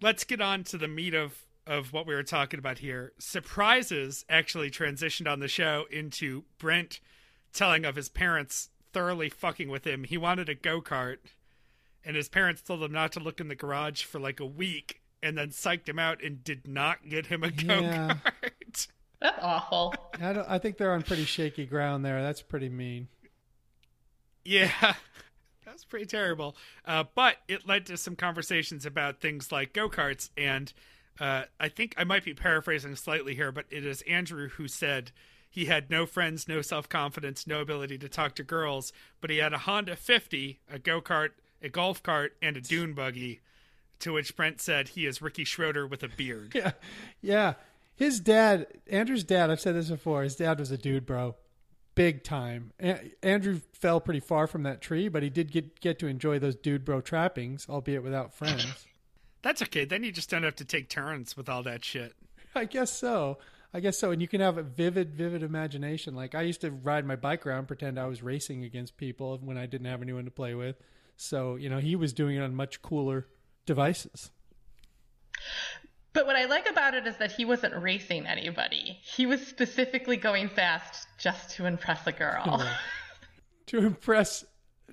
Let's 0.00 0.24
get 0.24 0.40
on 0.40 0.64
to 0.64 0.78
the 0.78 0.88
meat 0.88 1.14
of 1.14 1.44
of 1.66 1.92
what 1.92 2.06
we 2.06 2.14
were 2.14 2.22
talking 2.22 2.58
about 2.58 2.78
here. 2.78 3.12
Surprises 3.18 4.24
actually 4.28 4.70
transitioned 4.70 5.30
on 5.30 5.40
the 5.40 5.48
show 5.48 5.84
into 5.90 6.44
Brent 6.58 7.00
telling 7.52 7.84
of 7.84 7.94
his 7.96 8.08
parents 8.08 8.70
thoroughly 8.92 9.28
fucking 9.28 9.68
with 9.68 9.86
him. 9.86 10.04
He 10.04 10.16
wanted 10.16 10.48
a 10.48 10.54
go 10.54 10.80
kart, 10.80 11.18
and 12.04 12.16
his 12.16 12.28
parents 12.28 12.62
told 12.62 12.82
him 12.82 12.92
not 12.92 13.12
to 13.12 13.20
look 13.20 13.38
in 13.40 13.48
the 13.48 13.54
garage 13.54 14.02
for 14.02 14.18
like 14.18 14.40
a 14.40 14.46
week, 14.46 15.02
and 15.22 15.36
then 15.36 15.48
psyched 15.50 15.88
him 15.88 15.98
out 15.98 16.22
and 16.22 16.42
did 16.42 16.66
not 16.66 17.06
get 17.08 17.26
him 17.26 17.42
a 17.42 17.50
go 17.50 17.80
Yeah. 17.80 18.14
kart. 18.24 18.88
That's 19.20 19.38
awful. 19.42 19.94
I 20.22 20.32
don't. 20.32 20.48
I 20.48 20.58
think 20.58 20.78
they're 20.78 20.92
on 20.92 21.02
pretty 21.02 21.24
shaky 21.24 21.66
ground 21.66 22.04
there. 22.04 22.22
That's 22.22 22.40
pretty 22.40 22.68
mean. 22.68 23.08
Yeah, 24.44 24.94
that's 25.78 25.84
pretty 25.84 26.06
terrible. 26.06 26.56
Uh, 26.84 27.04
but 27.14 27.36
it 27.46 27.68
led 27.68 27.86
to 27.86 27.96
some 27.96 28.16
conversations 28.16 28.84
about 28.84 29.20
things 29.20 29.52
like 29.52 29.72
go 29.72 29.88
karts, 29.88 30.30
and 30.36 30.72
uh, 31.20 31.44
I 31.60 31.68
think 31.68 31.94
I 31.96 32.02
might 32.02 32.24
be 32.24 32.34
paraphrasing 32.34 32.96
slightly 32.96 33.36
here, 33.36 33.52
but 33.52 33.66
it 33.70 33.86
is 33.86 34.02
Andrew 34.02 34.48
who 34.48 34.66
said 34.66 35.12
he 35.48 35.66
had 35.66 35.88
no 35.88 36.04
friends, 36.04 36.48
no 36.48 36.62
self 36.62 36.88
confidence, 36.88 37.46
no 37.46 37.60
ability 37.60 37.96
to 37.98 38.08
talk 38.08 38.34
to 38.36 38.42
girls, 38.42 38.92
but 39.20 39.30
he 39.30 39.36
had 39.36 39.52
a 39.52 39.58
Honda 39.58 39.94
50, 39.94 40.58
a 40.68 40.80
go 40.80 41.00
kart, 41.00 41.30
a 41.62 41.68
golf 41.68 42.02
cart, 42.02 42.32
and 42.42 42.56
a 42.56 42.60
dune 42.60 42.92
buggy. 42.92 43.40
To 44.00 44.12
which 44.12 44.36
Brent 44.36 44.60
said 44.60 44.88
he 44.88 45.06
is 45.06 45.22
Ricky 45.22 45.44
Schroder 45.44 45.86
with 45.86 46.02
a 46.02 46.08
beard. 46.08 46.54
Yeah, 46.54 46.72
yeah. 47.20 47.54
His 47.94 48.20
dad, 48.20 48.66
Andrew's 48.88 49.24
dad. 49.24 49.50
I've 49.50 49.60
said 49.60 49.74
this 49.74 49.90
before. 49.90 50.22
His 50.22 50.36
dad 50.36 50.60
was 50.60 50.70
a 50.70 50.78
dude, 50.78 51.04
bro, 51.04 51.34
big 51.98 52.22
time. 52.22 52.72
A- 52.80 53.10
Andrew 53.22 53.60
fell 53.72 54.00
pretty 54.00 54.20
far 54.20 54.46
from 54.46 54.62
that 54.62 54.80
tree, 54.80 55.08
but 55.08 55.22
he 55.22 55.30
did 55.30 55.50
get 55.50 55.80
get 55.80 55.98
to 55.98 56.06
enjoy 56.06 56.38
those 56.38 56.54
dude 56.54 56.84
bro 56.84 57.00
trappings, 57.00 57.66
albeit 57.68 58.02
without 58.02 58.32
friends. 58.32 58.86
That's 59.42 59.62
okay. 59.62 59.84
Then 59.84 60.04
you 60.04 60.12
just 60.12 60.30
don't 60.30 60.44
have 60.44 60.56
to 60.56 60.64
take 60.64 60.88
turns 60.88 61.36
with 61.36 61.48
all 61.48 61.62
that 61.64 61.84
shit. 61.84 62.14
I 62.54 62.64
guess 62.64 62.92
so. 62.92 63.38
I 63.74 63.80
guess 63.80 63.98
so. 63.98 64.10
And 64.10 64.22
you 64.22 64.28
can 64.28 64.40
have 64.40 64.56
a 64.58 64.62
vivid, 64.62 65.14
vivid 65.14 65.42
imagination. 65.42 66.14
Like 66.14 66.34
I 66.34 66.42
used 66.42 66.60
to 66.62 66.70
ride 66.70 67.04
my 67.04 67.16
bike 67.16 67.46
around, 67.46 67.66
pretend 67.66 67.98
I 67.98 68.06
was 68.06 68.22
racing 68.22 68.64
against 68.64 68.96
people 68.96 69.38
when 69.42 69.58
I 69.58 69.66
didn't 69.66 69.86
have 69.86 70.02
anyone 70.02 70.24
to 70.24 70.30
play 70.30 70.54
with. 70.54 70.76
So 71.16 71.56
you 71.56 71.68
know, 71.68 71.78
he 71.78 71.96
was 71.96 72.12
doing 72.12 72.36
it 72.36 72.40
on 72.40 72.54
much 72.54 72.80
cooler 72.80 73.26
devices. 73.66 74.30
But 76.18 76.26
what 76.26 76.34
I 76.34 76.46
like 76.46 76.68
about 76.68 76.94
it 76.94 77.06
is 77.06 77.16
that 77.18 77.30
he 77.30 77.44
wasn't 77.44 77.80
racing 77.80 78.26
anybody. 78.26 78.98
He 79.02 79.24
was 79.24 79.46
specifically 79.46 80.16
going 80.16 80.48
fast 80.48 81.06
just 81.16 81.50
to 81.50 81.64
impress 81.64 82.08
a 82.08 82.12
girl. 82.12 82.60
to 83.66 83.78
impress 83.78 84.44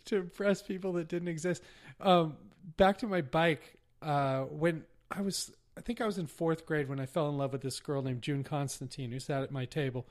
to 0.06 0.18
impress 0.18 0.62
people 0.62 0.94
that 0.94 1.08
didn't 1.08 1.30
exist. 1.30 1.64
Um, 2.00 2.38
back 2.78 3.00
to 3.00 3.08
my 3.08 3.22
bike. 3.22 3.80
Uh, 4.04 4.42
when 4.42 4.84
I 5.10 5.22
was, 5.22 5.52
I 5.76 5.82
think 5.82 6.00
I 6.00 6.06
was 6.06 6.20
in 6.20 6.28
fourth 6.28 6.68
grade 6.68 6.88
when 6.88 7.00
I 7.00 7.08
fell 7.08 7.28
in 7.30 7.40
love 7.40 7.54
with 7.54 7.62
this 7.62 7.80
girl 7.80 8.04
named 8.04 8.22
June 8.22 8.44
Constantine 8.44 9.12
who 9.12 9.20
sat 9.20 9.42
at 9.42 9.50
my 9.50 9.66
table. 9.66 10.06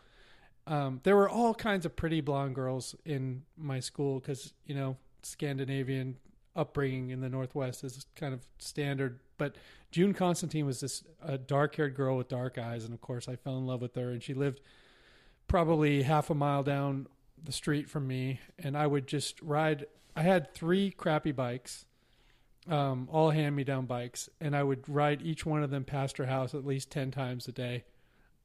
Um, 0.67 0.99
there 1.05 1.15
were 1.15 1.29
all 1.29 1.55
kinds 1.55 1.87
of 1.87 1.95
pretty 1.95 2.23
blonde 2.23 2.57
girls 2.57 2.97
in 3.05 3.45
my 3.57 3.79
school 3.79 4.19
because 4.19 4.53
you 4.67 4.75
know 4.75 4.97
Scandinavian 5.23 6.17
upbringing 6.57 7.11
in 7.11 7.21
the 7.21 7.29
Northwest 7.29 7.85
is 7.85 8.05
kind 8.17 8.35
of 8.35 8.45
standard. 8.59 9.21
But 9.37 9.57
June 9.91 10.15
Constantine 10.15 10.67
was 10.67 10.81
this 10.81 11.05
a 11.23 11.39
dark-haired 11.39 11.95
girl 11.95 12.17
with 12.17 12.29
dark 12.29 12.59
eyes, 12.59 12.85
and 12.85 12.95
of 12.95 13.01
course 13.01 13.29
I 13.29 13.37
fell 13.37 13.59
in 13.59 13.67
love 13.67 13.83
with 13.83 13.95
her. 13.95 14.11
And 14.11 14.23
she 14.23 14.35
lived 14.35 14.61
probably 15.47 16.03
half 16.03 16.31
a 16.31 16.35
mile 16.35 16.63
down 16.63 17.07
the 17.43 17.53
street 17.53 17.89
from 17.89 18.07
me, 18.07 18.41
and 18.59 18.77
I 18.77 18.87
would 18.87 19.07
just 19.07 19.41
ride. 19.43 19.87
I 20.17 20.23
had 20.23 20.55
three 20.55 20.91
crappy 20.91 21.33
bikes, 21.33 21.85
um, 22.69 23.09
all 23.13 23.31
hand-me-down 23.31 23.87
bikes, 23.87 24.31
and 24.41 24.57
I 24.57 24.63
would 24.63 24.89
ride 24.89 25.21
each 25.21 25.45
one 25.45 25.63
of 25.63 25.71
them 25.71 25.85
past 25.85 26.17
her 26.19 26.27
house 26.27 26.55
at 26.55 26.65
least 26.65 26.91
ten 26.91 27.11
times 27.11 27.47
a 27.47 27.53
day. 27.53 27.85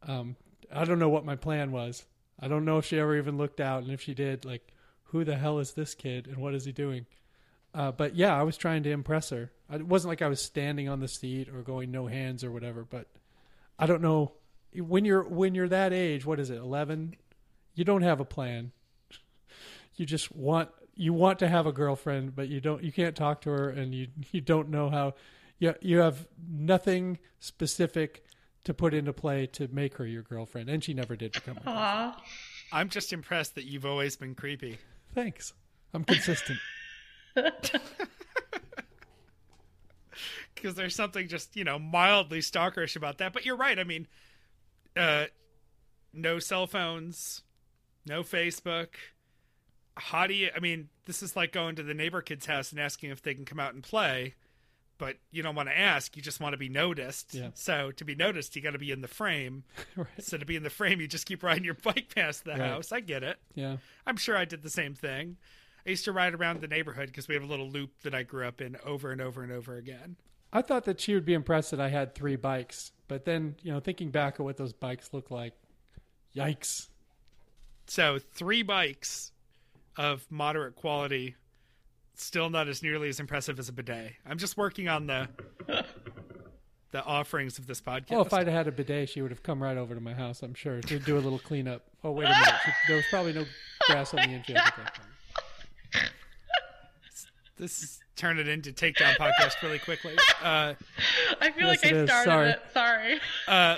Um, 0.06 0.36
I 0.74 0.86
don't 0.86 1.00
know 1.00 1.10
what 1.10 1.26
my 1.26 1.36
plan 1.36 1.72
was. 1.72 2.06
I 2.40 2.48
don't 2.48 2.66
know 2.66 2.78
if 2.78 2.86
she 2.86 3.00
ever 3.00 3.18
even 3.18 3.38
looked 3.38 3.60
out, 3.62 3.84
and 3.84 3.92
if 3.92 4.02
she 4.02 4.14
did, 4.14 4.46
like, 4.46 4.74
who 5.06 5.24
the 5.24 5.38
hell 5.38 5.60
is 5.60 5.74
this 5.74 5.96
kid, 5.96 6.28
and 6.28 6.38
what 6.38 6.54
is 6.54 6.66
he 6.66 6.72
doing? 6.72 7.06
Uh, 7.74 7.92
but 7.92 8.16
yeah, 8.16 8.38
I 8.38 8.44
was 8.44 8.58
trying 8.58 8.84
to 8.84 8.92
impress 8.92 9.30
her. 9.30 9.52
It 9.72 9.86
wasn't 9.86 10.10
like 10.10 10.22
I 10.22 10.28
was 10.28 10.42
standing 10.42 10.90
on 10.90 11.00
the 11.00 11.08
seat 11.08 11.50
or 11.50 11.62
going 11.62 11.92
no 11.92 12.08
hands 12.08 12.44
or 12.44 12.52
whatever. 12.52 12.84
But 12.84 13.08
I 13.78 13.86
don't 13.86 14.02
know 14.02 14.34
when 14.76 15.06
you're 15.06 15.24
when 15.24 15.54
you're 15.56 15.70
that 15.70 15.94
age. 15.94 16.26
What 16.26 16.40
is 16.40 16.50
it? 16.50 16.58
Eleven? 16.58 17.16
You 17.76 17.84
don't 17.86 18.02
have 18.02 18.20
a 18.20 18.26
plan. 18.26 18.72
You 19.96 20.06
just 20.06 20.34
want 20.34 20.70
you 20.96 21.12
want 21.12 21.40
to 21.40 21.48
have 21.50 21.66
a 21.66 21.74
girlfriend, 21.74 22.34
but 22.34 22.48
you 22.48 22.62
don't. 22.62 22.82
You 22.82 22.92
can't 22.94 23.18
talk 23.18 23.42
to 23.42 23.50
her, 23.50 23.70
and 23.70 23.94
you 23.94 24.08
you 24.32 24.40
don't 24.40 24.70
know 24.70 24.90
how. 24.90 25.16
You 25.58 25.76
you 25.82 25.98
have 26.00 26.26
nothing 26.50 27.20
specific 27.40 28.24
to 28.64 28.74
put 28.74 28.94
into 28.94 29.14
play 29.14 29.46
to 29.48 29.68
make 29.70 29.96
her 29.98 30.06
your 30.06 30.24
girlfriend, 30.24 30.70
and 30.70 30.82
she 30.82 30.94
never 30.94 31.18
did 31.18 31.34
become. 31.34 31.56
My 31.66 31.72
girlfriend. 31.72 32.16
Aw. 32.16 32.24
I'm 32.72 32.90
just 32.90 33.12
impressed 33.12 33.56
that 33.56 33.66
you've 33.66 33.86
always 33.86 34.16
been 34.16 34.36
creepy. 34.36 34.78
Thanks. 35.14 35.54
I'm 35.94 36.04
consistent. 36.04 36.60
Because 40.56 40.76
there's 40.76 40.96
something 40.96 41.28
just 41.28 41.56
you 41.56 41.64
know 41.64 41.80
mildly 41.80 42.40
stalkerish 42.40 42.96
about 42.96 43.18
that. 43.20 43.34
But 43.34 43.46
you're 43.46 43.58
right. 43.58 43.78
I 43.80 43.84
mean, 43.84 44.08
uh, 44.98 45.26
no 46.14 46.40
cell 46.40 46.68
phones, 46.68 47.44
no 48.06 48.24
Facebook. 48.24 48.88
How 49.96 50.28
do 50.28 50.34
you? 50.34 50.50
I 50.56 50.60
mean, 50.60 50.90
this 51.06 51.22
is 51.24 51.36
like 51.36 51.52
going 51.52 51.76
to 51.76 51.84
the 51.84 51.94
neighbor 51.94 52.22
kid's 52.22 52.46
house 52.46 52.72
and 52.72 52.80
asking 52.80 53.12
if 53.12 53.22
they 53.22 53.34
can 53.34 53.44
come 53.46 53.60
out 53.60 53.74
and 53.74 53.84
play, 53.84 54.36
but 54.98 55.18
you 55.32 55.44
don't 55.44 55.56
want 55.56 55.68
to 55.68 55.78
ask. 55.78 56.16
You 56.16 56.22
just 56.22 56.40
want 56.40 56.54
to 56.54 56.58
be 56.58 56.70
noticed. 56.70 57.34
Yeah. 57.34 57.50
So 57.54 57.92
to 57.92 58.06
be 58.06 58.16
noticed, 58.16 58.56
you 58.56 58.62
got 58.62 58.72
to 58.72 58.80
be 58.80 58.92
in 58.92 59.02
the 59.02 59.10
frame. 59.10 59.66
right. 59.98 60.08
So 60.20 60.38
to 60.38 60.46
be 60.46 60.56
in 60.56 60.64
the 60.64 60.70
frame, 60.70 61.02
you 61.02 61.08
just 61.08 61.26
keep 61.26 61.44
riding 61.44 61.66
your 61.66 61.74
bike 61.74 62.14
past 62.16 62.46
the 62.46 62.52
Right. 62.52 62.62
house. 62.62 62.94
I 62.94 63.02
get 63.02 63.24
it. 63.24 63.38
Yeah. 63.56 63.78
I'm 64.08 64.16
sure 64.16 64.38
I 64.38 64.46
did 64.46 64.64
the 64.64 64.70
same 64.70 64.96
thing. 64.96 65.36
I 65.86 65.90
used 65.90 66.06
to 66.06 66.12
ride 66.12 66.34
around 66.34 66.62
the 66.62 66.68
neighborhood 66.68 67.08
because 67.08 67.28
we 67.28 67.36
have 67.36 67.44
a 67.44 67.48
little 67.48 67.70
loop 67.70 67.92
that 68.04 68.14
I 68.14 68.24
grew 68.24 68.46
up 68.46 68.62
in 68.62 68.78
over 68.86 69.12
and 69.12 69.22
over 69.22 69.44
and 69.44 69.52
over 69.52 69.76
again. 69.76 70.18
I 70.52 70.62
thought 70.62 70.86
that 70.86 71.00
she 71.00 71.14
would 71.14 71.26
be 71.26 71.34
impressed 71.34 71.72
that 71.72 71.80
I 71.80 71.90
had 71.90 72.16
three 72.16 72.36
bikes, 72.36 72.92
but 73.08 73.26
then 73.26 73.56
you 73.62 73.72
know, 73.72 73.80
thinking 73.80 74.10
back 74.10 74.36
at 74.36 74.42
what 74.42 74.58
those 74.58 74.74
bikes 74.74 75.14
look 75.14 75.30
like, 75.30 75.54
yikes! 76.36 76.88
So 77.88 78.20
three 78.20 78.64
bikes 78.64 79.32
of 79.96 80.26
moderate 80.30 80.76
quality, 80.76 81.36
still 82.16 82.50
not 82.50 82.68
as 82.68 82.82
nearly 82.82 83.10
as 83.10 83.20
impressive 83.20 83.60
as 83.60 83.70
a 83.70 83.74
bidet. 83.74 84.14
I'm 84.26 84.38
just 84.38 84.58
working 84.58 84.88
on 84.88 85.08
the 85.08 85.30
the 86.92 87.04
offerings 87.04 87.60
of 87.60 87.68
this 87.68 87.82
podcast. 87.82 88.12
Oh, 88.12 88.22
if 88.22 88.34
I'd 88.34 88.48
had 88.48 88.68
a 88.68 88.72
bidet, 88.72 89.10
she 89.10 89.22
would 89.22 89.32
have 89.32 89.44
come 89.44 89.62
right 89.62 89.78
over 89.78 89.94
to 89.94 90.02
my 90.02 90.14
house. 90.14 90.42
I'm 90.42 90.56
sure 90.56 90.82
to 90.82 91.00
do 91.00 91.18
a 91.18 91.22
little 91.22 91.40
cleanup. 91.40 91.84
Oh, 92.04 92.12
wait 92.12 92.26
a 92.26 92.30
minute, 92.30 92.56
she, 92.66 92.72
there 92.88 92.98
was 92.98 93.06
probably 93.10 93.34
no 93.34 93.46
grass 93.88 94.14
on 94.14 94.18
the 94.18 94.36
infield 94.36 94.58
at 94.58 94.76
that 94.78 94.96
time. 94.96 95.06
This 97.60 97.84
is 97.84 98.00
turn 98.16 98.40
it 98.40 98.48
into 98.48 98.72
takedown 98.72 99.16
podcast 99.18 99.62
really 99.62 99.80
quickly. 99.80 100.16
Uh, 100.44 100.74
I 101.42 101.52
feel 101.52 101.68
Yes, 101.68 101.84
like 101.84 101.94
I 101.94 102.06
started 102.06 102.24
Sorry. 102.24 102.50
it. 102.50 102.62
Sorry. 102.74 103.20
uh, 103.48 103.78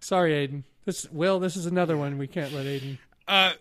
Sorry, 0.00 0.32
Aiden. 0.48 0.62
This 0.84 1.10
Will. 1.10 1.38
This 1.40 1.56
is 1.56 1.66
another 1.66 1.96
one 1.96 2.18
we 2.18 2.26
can't 2.26 2.52
let 2.52 2.66
Aiden 2.66 2.98
uh, 3.28 3.52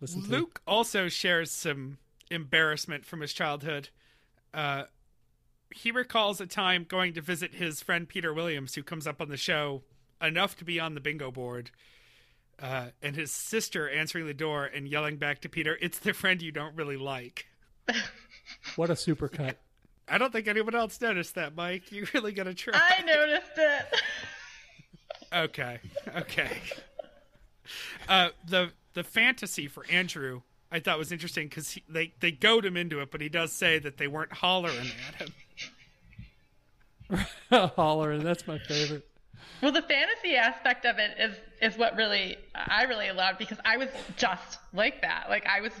listen 0.00 0.22
to. 0.22 0.28
Luke 0.30 0.60
also 0.66 1.08
shares 1.08 1.50
some 1.50 1.98
embarrassment 2.30 3.04
from 3.04 3.20
his 3.20 3.32
childhood. 3.32 3.88
Uh, 4.54 4.84
he 5.74 5.90
recalls 5.90 6.40
a 6.40 6.46
time 6.46 6.84
going 6.88 7.12
to 7.14 7.20
visit 7.20 7.54
his 7.54 7.80
friend 7.82 8.08
Peter 8.08 8.32
Williams, 8.32 8.74
who 8.74 8.82
comes 8.82 9.06
up 9.06 9.20
on 9.20 9.28
the 9.28 9.36
show 9.36 9.82
enough 10.20 10.56
to 10.56 10.64
be 10.64 10.78
on 10.80 10.94
the 10.94 11.00
bingo 11.00 11.30
board, 11.30 11.70
uh, 12.60 12.86
and 13.02 13.16
his 13.16 13.30
sister 13.32 13.88
answering 13.88 14.26
the 14.26 14.34
door 14.34 14.64
and 14.66 14.86
yelling 14.88 15.16
back 15.16 15.40
to 15.40 15.48
Peter, 15.48 15.76
"It's 15.80 15.98
the 15.98 16.12
friend 16.14 16.40
you 16.40 16.52
don't 16.52 16.74
really 16.76 16.96
like." 16.96 17.46
What 18.76 18.90
a 18.90 18.94
supercut. 18.94 19.54
I 20.08 20.18
don't 20.18 20.32
think 20.32 20.48
anyone 20.48 20.74
else 20.74 21.00
noticed 21.00 21.34
that, 21.36 21.54
Mike. 21.54 21.92
You 21.92 22.06
really 22.14 22.32
gotta 22.32 22.54
try. 22.54 22.74
I 22.74 23.02
noticed 23.02 23.52
it. 23.56 23.86
Okay, 25.32 25.78
okay. 26.16 26.58
Uh, 28.08 28.30
the 28.46 28.72
the 28.94 29.02
fantasy 29.02 29.68
for 29.68 29.86
Andrew 29.90 30.42
I 30.72 30.80
thought 30.80 30.98
was 30.98 31.12
interesting 31.12 31.48
because 31.48 31.78
they 31.88 32.14
they 32.20 32.32
goad 32.32 32.64
him 32.64 32.78
into 32.78 33.00
it, 33.00 33.10
but 33.10 33.20
he 33.20 33.28
does 33.28 33.52
say 33.52 33.78
that 33.80 33.98
they 33.98 34.08
weren't 34.08 34.32
hollering 34.32 34.90
at 35.08 35.14
him. 35.20 35.34
Hollering. 37.76 38.22
That's 38.24 38.46
my 38.46 38.58
favorite. 38.58 39.06
Well, 39.60 39.70
the 39.70 39.82
fantasy 39.82 40.34
aspect 40.34 40.86
of 40.86 40.98
it 40.98 41.10
is 41.18 41.36
is 41.60 41.78
what 41.78 41.94
really 41.94 42.38
I 42.54 42.84
really 42.84 43.12
loved 43.12 43.36
because 43.38 43.58
I 43.66 43.76
was 43.76 43.88
just 44.16 44.58
like 44.72 45.02
that. 45.02 45.26
Like 45.28 45.46
I 45.46 45.60
was, 45.60 45.72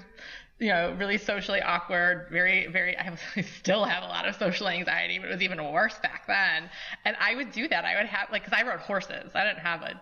you 0.62 0.68
know, 0.68 0.94
really 0.96 1.18
socially 1.18 1.60
awkward, 1.60 2.28
very 2.30 2.68
very. 2.68 2.96
I, 2.98 3.16
still 3.58 3.84
have 3.84 4.04
a 4.04 4.06
lot 4.06 4.28
of 4.28 4.36
social 4.36 4.68
anxiety, 4.68 5.18
but 5.18 5.28
it 5.28 5.32
was 5.32 5.42
even 5.42 5.58
worse 5.72 5.98
back 5.98 6.26
then. 6.28 6.70
And 7.04 7.16
I 7.20 7.34
would 7.34 7.50
do 7.50 7.66
that. 7.68 7.84
I 7.84 7.96
would 7.96 8.06
have 8.06 8.30
like 8.30 8.44
because 8.44 8.58
I 8.58 8.66
rode 8.66 8.80
horses. 8.80 9.32
I 9.34 9.44
didn't 9.44 9.58
have 9.58 9.82
a 9.82 10.00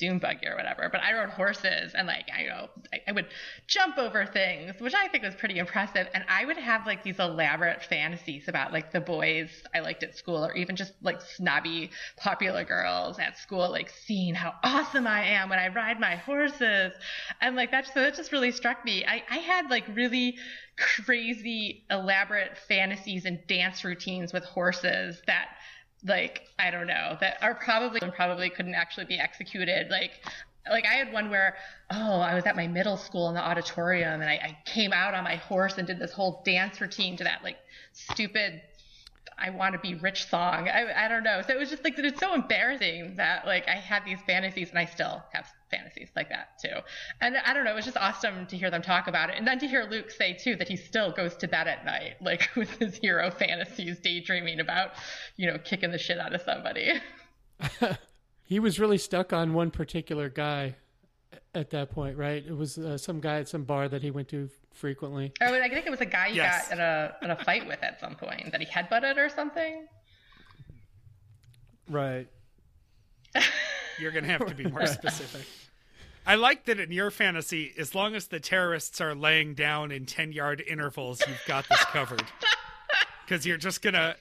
dune 0.00 0.18
buggy 0.18 0.48
or 0.48 0.56
whatever, 0.56 0.88
but 0.90 1.02
I 1.02 1.12
rode 1.12 1.30
horses 1.30 1.92
and 1.94 2.08
like 2.08 2.28
I 2.36 2.44
know 2.44 2.68
I, 2.92 3.00
I 3.08 3.12
would 3.12 3.26
jump 3.66 3.98
over 3.98 4.26
things, 4.26 4.80
which 4.80 4.94
I 4.94 5.08
think 5.08 5.22
was 5.22 5.34
pretty 5.34 5.58
impressive. 5.58 6.08
And 6.14 6.24
I 6.28 6.46
would 6.46 6.56
have 6.56 6.86
like 6.86 7.04
these 7.04 7.18
elaborate 7.18 7.84
fantasies 7.84 8.48
about 8.48 8.72
like 8.72 8.92
the 8.92 9.00
boys 9.00 9.50
I 9.74 9.80
liked 9.80 10.02
at 10.02 10.16
school, 10.16 10.44
or 10.44 10.54
even 10.56 10.74
just 10.74 10.94
like 11.02 11.20
snobby 11.20 11.90
popular 12.16 12.64
girls 12.64 13.18
at 13.18 13.36
school, 13.38 13.70
like 13.70 13.90
seeing 13.90 14.34
how 14.34 14.54
awesome 14.64 15.06
I 15.06 15.22
am 15.24 15.50
when 15.50 15.58
I 15.58 15.68
ride 15.68 16.00
my 16.00 16.16
horses, 16.16 16.92
and 17.40 17.54
like 17.54 17.70
that. 17.70 17.86
So 17.92 18.00
that 18.00 18.16
just 18.16 18.32
really 18.32 18.52
struck 18.52 18.84
me. 18.84 19.04
I 19.06 19.22
I 19.30 19.38
had 19.38 19.70
like 19.70 19.84
really 19.94 20.36
crazy 21.04 21.84
elaborate 21.90 22.56
fantasies 22.56 23.26
and 23.26 23.38
dance 23.46 23.84
routines 23.84 24.32
with 24.32 24.44
horses 24.44 25.20
that 25.26 25.48
like 26.04 26.48
I 26.58 26.70
don't 26.70 26.86
know 26.86 27.16
that 27.20 27.36
are 27.42 27.54
probably 27.54 28.00
probably 28.00 28.50
couldn't 28.50 28.74
actually 28.74 29.06
be 29.06 29.18
executed. 29.18 29.90
Like 29.90 30.12
like 30.68 30.84
I 30.86 30.94
had 30.94 31.12
one 31.12 31.30
where 31.30 31.56
oh 31.90 32.20
I 32.20 32.34
was 32.34 32.44
at 32.46 32.56
my 32.56 32.66
middle 32.66 32.96
school 32.96 33.28
in 33.28 33.34
the 33.34 33.42
auditorium 33.42 34.20
and 34.20 34.30
I, 34.30 34.34
I 34.34 34.58
came 34.64 34.92
out 34.92 35.14
on 35.14 35.24
my 35.24 35.36
horse 35.36 35.78
and 35.78 35.86
did 35.86 35.98
this 35.98 36.12
whole 36.12 36.42
dance 36.44 36.80
routine 36.80 37.16
to 37.16 37.24
that 37.24 37.42
like 37.42 37.56
stupid 37.92 38.62
I 39.40 39.50
want 39.50 39.72
to 39.72 39.78
be 39.78 39.94
rich 39.94 40.26
song. 40.28 40.68
I, 40.68 41.04
I 41.04 41.08
don't 41.08 41.24
know. 41.24 41.40
So 41.46 41.54
it 41.54 41.58
was 41.58 41.70
just 41.70 41.82
like 41.82 41.98
it's 41.98 42.20
so 42.20 42.34
embarrassing 42.34 43.14
that 43.16 43.46
like 43.46 43.66
I 43.68 43.76
had 43.76 44.04
these 44.04 44.18
fantasies 44.26 44.70
and 44.70 44.78
I 44.78 44.84
still 44.84 45.22
have 45.32 45.46
fantasies 45.70 46.08
like 46.14 46.28
that 46.28 46.58
too. 46.62 46.80
And 47.20 47.36
I 47.36 47.54
don't 47.54 47.64
know. 47.64 47.72
It 47.72 47.76
was 47.76 47.84
just 47.84 47.96
awesome 47.96 48.46
to 48.46 48.56
hear 48.56 48.70
them 48.70 48.82
talk 48.82 49.08
about 49.08 49.30
it, 49.30 49.36
and 49.38 49.46
then 49.46 49.58
to 49.60 49.66
hear 49.66 49.84
Luke 49.84 50.10
say 50.10 50.34
too 50.34 50.56
that 50.56 50.68
he 50.68 50.76
still 50.76 51.12
goes 51.12 51.36
to 51.36 51.48
bed 51.48 51.68
at 51.68 51.84
night 51.84 52.16
like 52.20 52.50
with 52.56 52.70
his 52.78 52.96
hero 52.96 53.30
fantasies, 53.30 53.98
daydreaming 53.98 54.60
about 54.60 54.90
you 55.36 55.50
know 55.50 55.58
kicking 55.58 55.90
the 55.90 55.98
shit 55.98 56.18
out 56.18 56.34
of 56.34 56.42
somebody. 56.42 56.92
he 58.44 58.58
was 58.58 58.80
really 58.80 58.98
stuck 58.98 59.32
on 59.32 59.52
one 59.52 59.70
particular 59.70 60.28
guy 60.28 60.76
at 61.54 61.70
that 61.70 61.90
point, 61.90 62.16
right? 62.16 62.44
It 62.46 62.56
was 62.56 62.78
uh, 62.78 62.98
some 62.98 63.20
guy 63.20 63.38
at 63.40 63.48
some 63.48 63.64
bar 63.64 63.88
that 63.88 64.02
he 64.02 64.10
went 64.10 64.28
to 64.28 64.48
frequently. 64.74 65.32
Oh, 65.40 65.54
I 65.54 65.68
think 65.68 65.86
it 65.86 65.90
was 65.90 66.00
a 66.00 66.06
guy 66.06 66.30
he 66.30 66.36
Yes. 66.36 66.68
got 66.68 66.72
in 66.74 66.80
a 66.80 67.14
in 67.22 67.30
a 67.30 67.36
fight 67.44 67.66
with 67.66 67.82
at 67.82 68.00
some 68.00 68.14
point 68.16 68.50
that 68.52 68.60
he 68.60 68.66
headbutted 68.66 69.16
or 69.16 69.28
something. 69.28 69.86
Right. 71.88 72.28
You're 73.98 74.12
going 74.12 74.24
to 74.24 74.30
have 74.30 74.46
to 74.46 74.54
be 74.54 74.64
more 74.66 74.86
specific. 74.86 75.42
I 76.26 76.34
like 76.36 76.64
that 76.66 76.78
in 76.78 76.92
your 76.92 77.10
fantasy, 77.10 77.72
as 77.78 77.94
long 77.94 78.14
as 78.14 78.28
the 78.28 78.40
terrorists 78.40 79.00
are 79.00 79.14
laying 79.14 79.54
down 79.54 79.90
in 79.90 80.06
10 80.06 80.32
yard 80.32 80.62
intervals, 80.66 81.20
you've 81.26 81.42
got 81.46 81.68
this 81.68 81.84
covered. 81.86 82.22
Because 83.24 83.46
you're 83.46 83.56
just 83.58 83.80
going 83.80 83.94
to. 83.94 84.16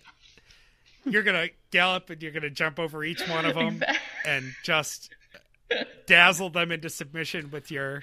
You're 1.03 1.23
gonna 1.23 1.47
gallop 1.71 2.11
and 2.11 2.21
you're 2.21 2.31
gonna 2.31 2.51
jump 2.51 2.77
over 2.77 3.03
each 3.03 3.27
one 3.27 3.43
of 3.45 3.55
them 3.55 3.77
Exactly. 3.81 3.97
and 4.27 4.53
just 4.63 5.09
dazzle 6.05 6.49
them 6.49 6.71
into 6.71 6.89
submission 6.89 7.51
with 7.51 7.71
your 7.71 8.01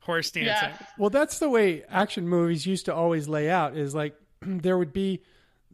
horse 0.00 0.30
dancing. 0.30 0.70
Yes. 0.70 0.82
Well, 0.98 1.10
that's 1.10 1.38
the 1.38 1.50
way 1.50 1.84
action 1.88 2.28
movies 2.28 2.66
used 2.66 2.86
to 2.86 2.94
always 2.94 3.28
lay 3.28 3.50
out. 3.50 3.76
Is 3.76 3.94
like 3.94 4.14
there 4.40 4.78
would 4.78 4.92
be 4.92 5.22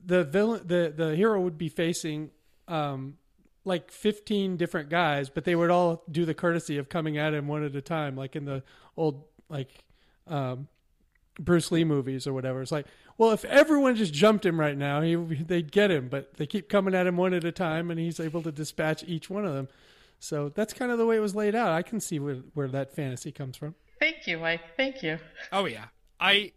the 0.04 0.24
villain, 0.24 0.62
the 0.66 0.92
the 0.94 1.14
hero 1.14 1.40
would 1.40 1.58
be 1.58 1.68
facing 1.68 2.30
um, 2.68 3.18
like 3.64 3.90
fifteen 3.90 4.56
different 4.56 4.88
guys, 4.88 5.30
but 5.30 5.44
they 5.44 5.54
would 5.54 5.70
all 5.70 6.02
do 6.10 6.24
the 6.24 6.34
courtesy 6.34 6.78
of 6.78 6.88
coming 6.88 7.18
at 7.18 7.34
him 7.34 7.46
one 7.46 7.64
at 7.64 7.76
a 7.76 7.82
time, 7.82 8.16
like 8.16 8.34
in 8.34 8.44
the 8.44 8.62
old 8.96 9.24
like 9.48 9.84
um, 10.26 10.68
Bruce 11.38 11.70
Lee 11.70 11.84
movies 11.84 12.26
or 12.26 12.32
whatever. 12.32 12.62
It's 12.62 12.72
like, 12.72 12.86
well, 13.18 13.32
if 13.32 13.44
everyone 13.44 13.96
just 13.96 14.14
jumped 14.14 14.44
him 14.44 14.58
right 14.58 14.76
now, 14.76 15.00
he 15.00 15.14
they'd 15.14 15.70
get 15.70 15.90
him, 15.90 16.08
but 16.08 16.34
they 16.34 16.46
keep 16.46 16.68
coming 16.68 16.94
at 16.94 17.06
him 17.06 17.16
one 17.16 17.34
at 17.34 17.44
a 17.44 17.52
time, 17.52 17.90
and 17.90 18.00
he's 18.00 18.18
able 18.18 18.42
to 18.42 18.52
dispatch 18.52 19.04
each 19.06 19.30
one 19.30 19.44
of 19.44 19.54
them. 19.54 19.68
So 20.22 20.50
that's 20.50 20.72
kind 20.72 20.92
of 20.92 20.98
the 20.98 21.04
way 21.04 21.16
it 21.16 21.20
was 21.20 21.34
laid 21.34 21.56
out. 21.56 21.72
I 21.72 21.82
can 21.82 21.98
see 21.98 22.20
where 22.20 22.36
where 22.54 22.68
that 22.68 22.94
fantasy 22.94 23.32
comes 23.32 23.56
from. 23.56 23.74
Thank 23.98 24.28
you, 24.28 24.38
Mike. 24.38 24.60
Thank 24.76 25.02
you. 25.02 25.18
Oh 25.50 25.64
yeah. 25.64 25.86
I 26.20 26.52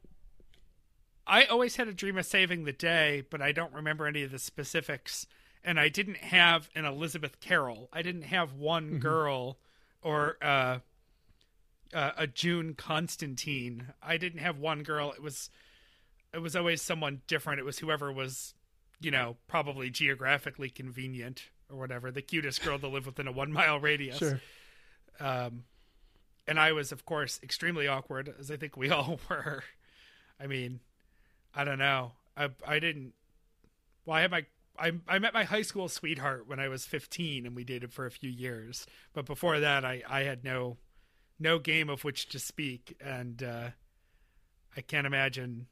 I 1.26 1.46
always 1.46 1.76
had 1.76 1.88
a 1.88 1.94
dream 1.94 2.16
of 2.20 2.28
saving 2.28 2.66
the 2.66 2.72
day, 2.72 3.24
but 3.28 3.42
I 3.42 3.52
don't 3.52 3.74
remember 3.74 4.06
any 4.06 4.22
of 4.22 4.30
the 4.30 4.38
specifics. 4.38 5.26
And 5.64 5.80
I 5.80 5.90
didn't 5.90 6.18
have 6.18 6.70
an 6.76 6.86
Elizabeth 6.86 7.40
Carroll. 7.40 7.90
I 7.92 8.04
didn't 8.04 8.26
have 8.26 8.54
one 8.54 9.00
girl 9.00 9.58
or 10.04 10.38
uh, 10.44 10.78
uh, 11.92 12.12
a 12.16 12.28
June 12.28 12.76
Constantine. 12.76 13.94
I 14.00 14.18
didn't 14.18 14.42
have 14.42 14.60
one 14.60 14.84
girl. 14.84 15.12
It 15.12 15.24
was 15.24 15.50
it 16.36 16.40
was 16.40 16.56
always 16.56 16.84
someone 16.84 17.24
different. 17.26 17.60
It 17.60 17.66
was 17.66 17.80
whoever 17.80 18.12
was, 18.12 18.54
you 19.02 19.10
know, 19.10 19.38
probably 19.48 19.90
geographically 19.90 20.70
convenient 20.70 21.50
or 21.70 21.78
whatever. 21.78 22.12
The 22.12 22.22
cutest 22.22 22.64
girl 22.64 22.78
to 22.80 22.88
live 22.88 23.06
within 23.06 23.28
a 23.28 23.32
one 23.32 23.52
mile 23.52 23.80
radius 23.80 24.18
Sure. 24.18 24.42
um, 25.20 25.64
and 26.48 26.60
I 26.60 26.74
was, 26.74 26.92
of 26.92 27.06
course, 27.06 27.40
extremely 27.42 27.88
awkward, 27.88 28.34
as 28.40 28.52
I 28.52 28.58
think 28.58 28.78
we 28.78 28.90
all 28.92 29.20
were. 29.30 29.64
I 30.40 30.48
mean, 30.48 30.80
I 31.54 31.64
don't 31.64 31.80
know. 31.80 32.12
I 32.38 32.50
I 32.68 32.80
didn't. 32.80 33.14
Well, 34.06 34.18
I 34.18 34.22
had 34.22 34.32
my 34.32 34.46
I 34.78 34.92
I 35.08 35.18
met 35.20 35.34
my 35.34 35.44
high 35.46 35.62
school 35.64 35.88
sweetheart 35.90 36.48
when 36.48 36.60
I 36.60 36.68
was 36.68 36.86
15, 36.86 37.46
and 37.46 37.56
we 37.56 37.64
dated 37.64 37.94
for 37.94 38.06
a 38.06 38.12
few 38.12 38.30
years. 38.30 38.86
But 39.14 39.26
before 39.26 39.60
that, 39.60 39.84
I 39.86 40.04
I 40.08 40.22
had 40.24 40.44
no 40.44 40.78
no 41.40 41.58
game 41.60 41.90
of 41.90 42.04
which 42.04 42.30
to 42.30 42.40
speak, 42.40 42.96
and 43.04 43.42
uh, 43.42 43.70
I 44.78 44.82
can't 44.82 45.08
imagine. 45.08 45.68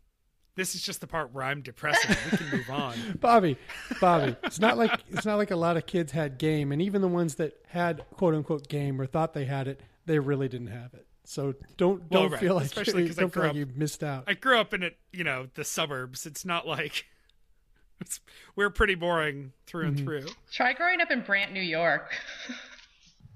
This 0.55 0.75
is 0.75 0.83
just 0.83 1.01
the 1.01 1.07
part 1.07 1.33
where 1.33 1.43
I'm 1.43 1.61
depressing. 1.61 2.15
We 2.31 2.37
can 2.37 2.49
move 2.51 2.69
on. 2.69 2.93
Bobby, 3.19 3.57
Bobby, 3.99 4.35
it's 4.43 4.59
not 4.59 4.77
like 4.77 5.03
it's 5.09 5.25
not 5.25 5.37
like 5.37 5.49
a 5.49 5.55
lot 5.55 5.77
of 5.77 5.85
kids 5.87 6.11
had 6.11 6.37
game, 6.37 6.71
and 6.71 6.81
even 6.81 7.01
the 7.01 7.07
ones 7.07 7.35
that 7.35 7.53
had 7.67 8.05
quote 8.11 8.35
unquote 8.35 8.67
game 8.67 9.01
or 9.01 9.07
thought 9.07 9.33
they 9.33 9.45
had 9.45 9.67
it, 9.67 9.81
they 10.05 10.19
really 10.19 10.47
didn't 10.47 10.67
have 10.67 10.93
it. 10.93 11.07
So 11.23 11.55
don't 11.77 12.07
don't 12.09 12.31
right, 12.31 12.39
feel 12.39 12.55
like 12.55 12.65
especially 12.65 13.03
you, 13.03 13.09
'cause 13.09 13.17
I 13.17 13.21
don't 13.21 13.33
feel 13.33 13.41
grew 13.41 13.49
like 13.49 13.51
up- 13.51 13.55
you 13.55 13.67
missed 13.75 14.03
out. 14.03 14.25
I 14.27 14.33
grew 14.33 14.59
up 14.59 14.73
in 14.73 14.83
it, 14.83 14.97
you 15.11 15.23
know, 15.23 15.47
the 15.55 15.63
suburbs. 15.63 16.25
It's 16.25 16.45
not 16.45 16.67
like 16.67 17.05
it's, 17.99 18.19
we're 18.55 18.69
pretty 18.69 18.95
boring 18.95 19.53
through 19.65 19.87
and 19.87 19.95
mm-hmm. 19.95 20.05
through. 20.05 20.25
Try 20.51 20.73
growing 20.73 21.01
up 21.01 21.09
in 21.09 21.21
Brant, 21.21 21.51
New 21.51 21.61
York. 21.61 22.13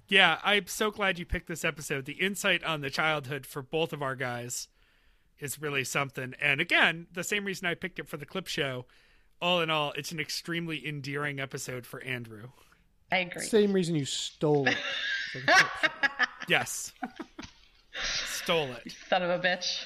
Yeah, 0.10 0.40
I'm 0.44 0.68
so 0.68 0.92
glad 0.92 1.20
you 1.20 1.26
picked 1.26 1.48
this 1.48 1.66
episode. 1.66 2.06
The 2.06 2.14
insight 2.14 2.64
on 2.64 2.82
the 2.82 2.90
childhood 2.90 3.46
for 3.46 3.62
both 3.62 3.92
of 3.92 4.02
our 4.02 4.16
guys 4.16 4.68
is 5.40 5.62
really 5.62 5.84
something. 5.84 6.34
And 6.42 6.60
again, 6.62 7.08
the 7.14 7.24
same 7.24 7.46
reason 7.46 7.68
I 7.68 7.74
picked 7.76 8.00
it 8.00 8.08
for 8.08 8.18
the 8.18 8.26
clip 8.26 8.48
show. 8.48 8.86
All 9.42 9.62
in 9.62 9.70
all, 9.70 9.94
it's 9.96 10.12
an 10.12 10.20
extremely 10.20 10.86
endearing 10.88 11.40
episode 11.40 11.86
for 11.86 12.02
Andrew. 12.04 12.50
I 13.12 13.18
agree. 13.18 13.44
Same 13.44 13.72
reason 13.74 13.96
you 13.96 14.06
stole 14.06 14.68
it. 14.68 14.78
for 15.32 15.40
the 15.40 15.46
clip 15.46 15.68
show. 15.82 16.26
Yes. 16.50 16.94
Stole 18.04 18.72
it. 18.72 18.94
Son 19.10 19.22
of 19.22 19.30
a 19.30 19.40
bitch. 19.46 19.84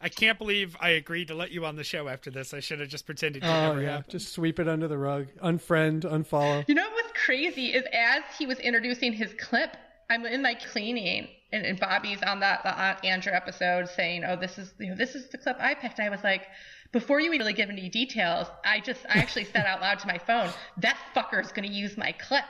I 0.00 0.08
can't 0.08 0.38
believe 0.38 0.76
I 0.80 0.90
agreed 0.90 1.28
to 1.28 1.34
let 1.34 1.50
you 1.50 1.64
on 1.64 1.76
the 1.76 1.84
show 1.84 2.08
after 2.08 2.30
this. 2.30 2.52
I 2.54 2.60
should 2.60 2.80
have 2.80 2.88
just 2.88 3.06
pretended 3.06 3.42
to 3.42 3.48
Oh 3.48 3.68
never 3.68 3.82
yeah, 3.82 3.90
happened. 3.96 4.10
just 4.12 4.32
sweep 4.32 4.58
it 4.58 4.68
under 4.68 4.86
the 4.88 4.98
rug, 4.98 5.28
unfriend, 5.42 6.02
unfollow. 6.02 6.64
You 6.68 6.74
know 6.74 6.88
what's 6.92 7.12
crazy 7.24 7.68
is 7.74 7.84
as 7.92 8.22
he 8.38 8.46
was 8.46 8.58
introducing 8.58 9.12
his 9.12 9.34
clip, 9.38 9.76
I'm 10.10 10.24
in 10.26 10.42
my 10.42 10.54
cleaning, 10.54 11.28
and, 11.54 11.64
and 11.64 11.78
Bobby's 11.78 12.22
on 12.22 12.40
that 12.40 12.62
the 12.64 13.08
Andrew 13.08 13.32
episode 13.32 13.88
saying, 13.88 14.24
"Oh, 14.24 14.36
this 14.36 14.58
is 14.58 14.74
you 14.78 14.88
know 14.88 14.96
this 14.96 15.14
is 15.14 15.28
the 15.28 15.38
clip 15.38 15.56
I 15.60 15.74
picked." 15.74 16.00
I 16.00 16.10
was 16.10 16.24
like, 16.24 16.46
before 16.92 17.20
you 17.20 17.30
really 17.30 17.52
give 17.52 17.70
any 17.70 17.88
details, 17.88 18.48
I 18.64 18.80
just 18.80 19.06
I 19.06 19.18
actually 19.18 19.44
said 19.44 19.64
out 19.64 19.80
loud 19.80 20.00
to 20.00 20.06
my 20.06 20.18
phone, 20.18 20.50
"That 20.78 20.98
fucker's 21.14 21.52
gonna 21.52 21.68
use 21.68 21.96
my 21.96 22.12
clip." 22.12 22.44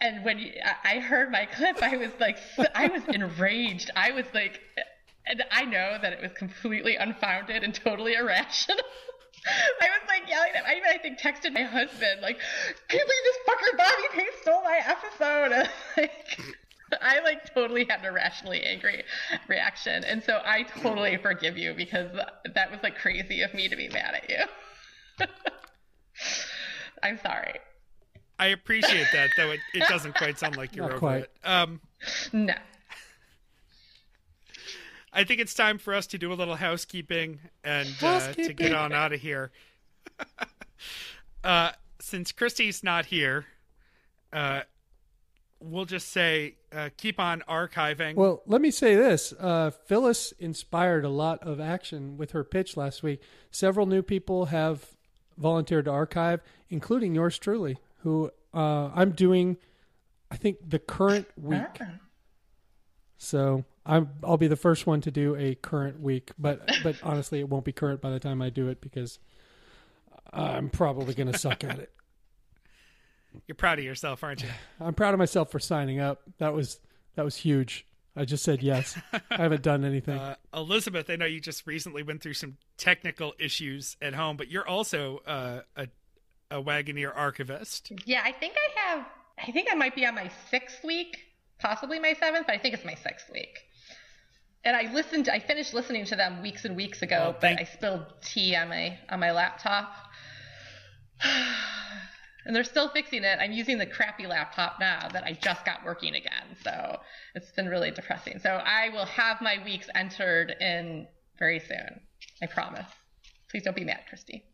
And 0.00 0.24
when 0.24 0.52
I 0.84 0.98
heard 1.00 1.32
my 1.32 1.46
clip, 1.46 1.82
I 1.82 1.96
was 1.96 2.10
like, 2.20 2.36
I 2.74 2.88
was 2.88 3.02
enraged. 3.08 3.90
I 3.96 4.12
was 4.12 4.26
like. 4.34 4.60
And 5.26 5.42
I 5.50 5.64
know 5.64 5.96
that 6.02 6.12
it 6.12 6.20
was 6.20 6.32
completely 6.32 6.96
unfounded 6.96 7.64
and 7.64 7.74
totally 7.74 8.12
irrational. 8.12 8.84
I 9.80 9.88
was 9.88 10.06
like 10.06 10.28
yelling 10.28 10.50
at 10.54 10.66
I 10.66 10.76
even 10.76 10.88
I 10.90 10.98
think 10.98 11.18
texted 11.18 11.54
my 11.54 11.62
husband 11.62 12.20
like, 12.20 12.38
"Can 12.88 13.00
you 13.00 13.06
believe 13.06 13.24
this 13.24 13.38
fucker 13.48 13.78
Bobby 13.78 14.08
Payne 14.12 14.26
stole 14.42 14.62
my 14.62 14.80
episode?" 14.86 15.70
Like, 15.96 16.38
I 17.02 17.20
like 17.20 17.52
totally 17.54 17.86
had 17.88 18.00
an 18.00 18.06
irrationally 18.06 18.62
angry 18.62 19.02
reaction, 19.48 20.04
and 20.04 20.22
so 20.22 20.40
I 20.44 20.62
totally 20.64 21.16
forgive 21.16 21.56
you 21.58 21.74
because 21.74 22.10
that 22.54 22.70
was 22.70 22.80
like 22.82 22.96
crazy 22.98 23.42
of 23.42 23.52
me 23.54 23.68
to 23.68 23.76
be 23.76 23.88
mad 23.88 24.14
at 24.14 24.28
you. 24.30 25.26
I'm 27.02 27.18
sorry. 27.18 27.54
I 28.38 28.46
appreciate 28.48 29.06
that, 29.12 29.30
though 29.36 29.50
it, 29.50 29.60
it 29.74 29.88
doesn't 29.88 30.16
quite 30.16 30.38
sound 30.38 30.56
like 30.56 30.74
you're 30.74 30.84
Not 30.86 30.92
over 30.92 30.98
quite. 30.98 31.22
it. 31.22 31.30
Um, 31.44 31.80
No. 32.32 32.54
I 35.12 35.22
think 35.22 35.40
it's 35.40 35.54
time 35.54 35.78
for 35.78 35.94
us 35.94 36.08
to 36.08 36.18
do 36.18 36.32
a 36.32 36.34
little 36.34 36.56
housekeeping 36.56 37.38
and 37.62 37.88
uh, 38.02 38.32
to 38.32 38.52
get 38.52 38.74
on 38.74 38.92
out 38.92 39.12
of 39.12 39.20
here. 39.20 39.52
uh, 41.44 41.70
since 42.00 42.32
Christy's 42.32 42.82
not 42.82 43.06
here, 43.06 43.46
uh, 44.32 44.62
we'll 45.60 45.84
just 45.84 46.08
say 46.08 46.56
uh, 46.74 46.90
keep 46.96 47.20
on 47.20 47.42
archiving. 47.48 48.14
Well, 48.14 48.42
let 48.46 48.60
me 48.60 48.70
say 48.70 48.94
this: 48.94 49.32
uh, 49.38 49.70
Phyllis 49.70 50.32
inspired 50.38 51.04
a 51.04 51.08
lot 51.08 51.42
of 51.42 51.60
action 51.60 52.16
with 52.16 52.32
her 52.32 52.44
pitch 52.44 52.76
last 52.76 53.02
week. 53.02 53.22
Several 53.50 53.86
new 53.86 54.02
people 54.02 54.46
have 54.46 54.86
volunteered 55.36 55.86
to 55.86 55.90
archive, 55.90 56.40
including 56.68 57.14
yours 57.14 57.38
truly, 57.38 57.78
who 58.02 58.30
uh, 58.52 58.90
I'm 58.94 59.12
doing. 59.12 59.56
I 60.30 60.36
think 60.36 60.58
the 60.68 60.78
current 60.78 61.28
week. 61.36 61.60
Ah. 61.80 61.86
So 63.16 63.64
I'm 63.86 64.10
I'll 64.22 64.36
be 64.36 64.48
the 64.48 64.56
first 64.56 64.86
one 64.86 65.00
to 65.02 65.10
do 65.10 65.36
a 65.36 65.54
current 65.54 66.00
week, 66.00 66.32
but 66.38 66.68
but 66.82 66.96
honestly, 67.02 67.40
it 67.40 67.48
won't 67.48 67.64
be 67.64 67.72
current 67.72 68.00
by 68.00 68.10
the 68.10 68.20
time 68.20 68.42
I 68.42 68.50
do 68.50 68.68
it 68.68 68.80
because 68.80 69.18
I'm 70.32 70.68
probably 70.70 71.14
going 71.14 71.30
to 71.30 71.38
suck 71.38 71.64
at 71.64 71.78
it. 71.78 71.92
You're 73.46 73.54
proud 73.54 73.78
of 73.78 73.84
yourself, 73.84 74.22
aren't 74.24 74.42
you? 74.42 74.48
I'm 74.80 74.94
proud 74.94 75.14
of 75.14 75.18
myself 75.18 75.50
for 75.50 75.58
signing 75.58 76.00
up. 76.00 76.22
That 76.38 76.54
was 76.54 76.80
that 77.16 77.24
was 77.24 77.36
huge. 77.36 77.86
I 78.16 78.24
just 78.24 78.44
said 78.44 78.62
yes. 78.62 78.96
I 79.12 79.42
haven't 79.42 79.62
done 79.62 79.84
anything. 79.84 80.18
Uh, 80.18 80.36
Elizabeth, 80.54 81.10
I 81.10 81.16
know 81.16 81.26
you 81.26 81.40
just 81.40 81.66
recently 81.66 82.02
went 82.02 82.22
through 82.22 82.34
some 82.34 82.56
technical 82.76 83.34
issues 83.40 83.96
at 84.00 84.14
home, 84.14 84.36
but 84.36 84.50
you're 84.50 84.66
also 84.66 85.18
uh, 85.26 85.60
a 85.76 85.88
a 86.50 86.62
Wagoneer 86.62 87.12
archivist. 87.14 87.92
Yeah, 88.04 88.22
I 88.24 88.32
think 88.32 88.54
I 88.56 88.80
have. 88.80 89.06
I 89.46 89.50
think 89.50 89.68
I 89.70 89.74
might 89.74 89.96
be 89.96 90.06
on 90.06 90.14
my 90.14 90.30
sixth 90.50 90.84
week, 90.84 91.18
possibly 91.58 91.98
my 91.98 92.14
seventh, 92.14 92.46
but 92.46 92.54
I 92.54 92.58
think 92.58 92.74
it's 92.74 92.84
my 92.84 92.94
sixth 92.94 93.28
week. 93.32 93.58
And 94.62 94.76
I 94.76 94.92
listened. 94.92 95.28
I 95.28 95.40
finished 95.40 95.74
listening 95.74 96.04
to 96.06 96.16
them 96.16 96.40
weeks 96.40 96.64
and 96.64 96.76
weeks 96.76 97.02
ago, 97.02 97.34
Oh, 97.34 97.38
but 97.40 97.58
I 97.60 97.64
spilled 97.64 98.06
tea 98.22 98.54
on 98.56 98.68
my 98.68 98.98
on 99.10 99.20
my 99.20 99.32
laptop. 99.32 99.92
And 102.44 102.54
they're 102.54 102.64
still 102.64 102.88
fixing 102.90 103.24
it. 103.24 103.38
I'm 103.40 103.52
using 103.52 103.78
the 103.78 103.86
crappy 103.86 104.26
laptop 104.26 104.78
now 104.78 105.08
that 105.12 105.24
I 105.24 105.32
just 105.32 105.64
got 105.64 105.84
working 105.84 106.14
again. 106.14 106.56
So 106.62 107.00
it's 107.34 107.50
been 107.52 107.68
really 107.68 107.90
depressing. 107.90 108.38
So 108.38 108.50
I 108.50 108.90
will 108.90 109.06
have 109.06 109.40
my 109.40 109.58
weeks 109.64 109.88
entered 109.94 110.54
in 110.60 111.06
very 111.38 111.58
soon. 111.58 112.00
I 112.42 112.46
promise. 112.46 112.86
Please 113.50 113.62
don't 113.62 113.76
be 113.76 113.84
mad, 113.84 114.00
Christy. 114.08 114.44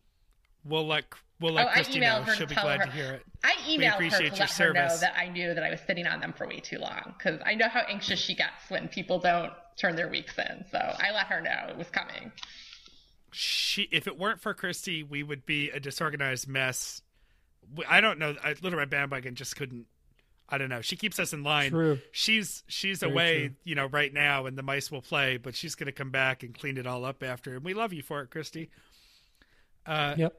We'll 0.65 0.87
let 0.87 1.05
we'll 1.41 1.55
let 1.55 1.69
oh, 1.69 1.73
Christy 1.73 2.01
know. 2.01 2.25
She'll 2.37 2.47
be 2.47 2.55
glad 2.55 2.81
her. 2.81 2.87
to 2.87 2.93
hear 2.93 3.13
it. 3.13 3.23
I 3.43 3.53
emailed 3.67 3.89
her 3.89 3.95
appreciate 3.95 4.35
to 4.35 4.37
your 4.37 4.47
let 4.47 4.59
her 4.59 4.73
know 4.75 4.97
that 4.99 5.15
I 5.17 5.29
knew 5.29 5.55
that 5.55 5.65
I 5.65 5.71
was 5.71 5.81
sitting 5.87 6.07
on 6.07 6.21
them 6.21 6.35
for 6.37 6.47
way 6.47 6.61
too 6.61 6.79
long 6.79 7.15
because 7.17 7.41
I 7.45 7.55
know 7.55 7.69
how 7.69 7.81
anxious 7.81 8.21
she 8.21 8.35
gets 8.35 8.69
when 8.69 8.89
people 8.89 9.19
don't 9.19 9.53
turn 9.79 9.97
their 9.97 10.09
weeks 10.09 10.35
in. 10.39 10.65
So 10.71 10.79
I 10.79 11.13
let 11.13 11.27
her 11.27 11.41
know 11.41 11.69
it 11.71 11.79
was 11.79 11.89
coming. 11.89 12.31
She, 13.33 13.83
if 13.93 14.07
it 14.07 14.19
weren't 14.19 14.41
for 14.41 14.53
Christy, 14.55 15.03
we 15.03 15.23
would 15.23 15.47
be 15.47 15.71
a 15.71 15.81
disorganized 15.81 16.49
mess. 16.49 17.03
I 17.89 18.01
don't 18.01 18.19
know. 18.19 18.35
I, 18.43 18.55
Little 18.63 18.79
Red 18.79 18.91
Bandwagon 18.91 19.35
just 19.35 19.57
couldn't. 19.57 19.87
I 20.49 20.59
don't 20.59 20.69
know. 20.69 20.81
She 20.81 20.97
keeps 20.97 21.19
us 21.21 21.33
in 21.33 21.45
line. 21.45 21.71
True. 21.71 21.99
She's 22.11 22.65
she's 22.67 23.01
Very 23.01 23.13
away, 23.13 23.39
true. 23.47 23.57
you 23.65 23.75
know, 23.77 23.87
right 23.87 24.13
now, 24.13 24.47
and 24.47 24.59
the 24.59 24.63
mice 24.63 24.91
will 24.91 25.03
play. 25.03 25.37
But 25.37 25.55
she's 25.55 25.75
going 25.75 25.87
to 25.87 25.93
come 25.93 26.11
back 26.11 26.43
and 26.43 26.59
clean 26.59 26.77
it 26.77 26.87
all 26.87 27.05
up 27.05 27.23
after. 27.23 27.55
And 27.55 27.65
we 27.65 27.75
love 27.75 27.93
you 27.93 28.03
for 28.03 28.21
it, 28.23 28.31
Christy. 28.31 28.71
Uh, 29.87 30.15
yep. 30.19 30.35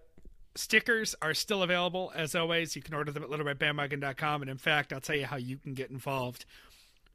Stickers 0.56 1.15
are 1.22 1.34
still 1.34 1.64
available 1.64 2.11
as 2.14 2.35
always. 2.35 2.76
You 2.76 2.81
can 2.81 2.93
order 2.93 3.11
them 3.11 3.23
at 3.23 3.30
littleredbandwagon.com. 3.30 4.41
And 4.41 4.52
in 4.52 4.57
fact, 4.57 4.91
I'll 4.91 4.99
tell 4.99 5.15
you 5.15 5.26
how 5.26 5.38
you 5.38 5.57
can 5.57 5.73
get 5.73 5.89
involved. 5.89 6.45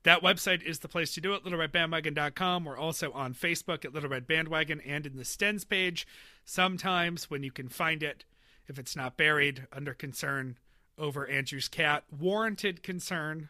That 0.05 0.23
website 0.23 0.63
is 0.63 0.79
the 0.79 0.89
place 0.89 1.13
to 1.15 1.21
do 1.21 1.35
it, 1.35 1.45
littleredbandwagon.com. 1.45 2.65
We're 2.65 2.79
also 2.79 3.11
on 3.13 3.35
Facebook 3.35 3.85
at 3.85 3.93
Little 3.93 4.09
Red 4.09 4.27
Bandwagon 4.27 4.81
and 4.83 5.05
in 5.05 5.17
the 5.17 5.25
Stens 5.25 5.69
page. 5.69 6.07
Sometimes 6.45 7.29
when 7.29 7.43
you 7.43 7.51
can 7.51 7.69
find 7.69 8.03
it, 8.03 8.25
if 8.69 8.79
it's 8.79 8.97
not 8.97 9.17
buried 9.17 9.67
under 9.73 9.95
concern 9.95 10.59
over 10.99 11.27
Andrew's 11.27 11.69
cat, 11.69 12.05
warranted 12.11 12.83
concern. 12.83 13.49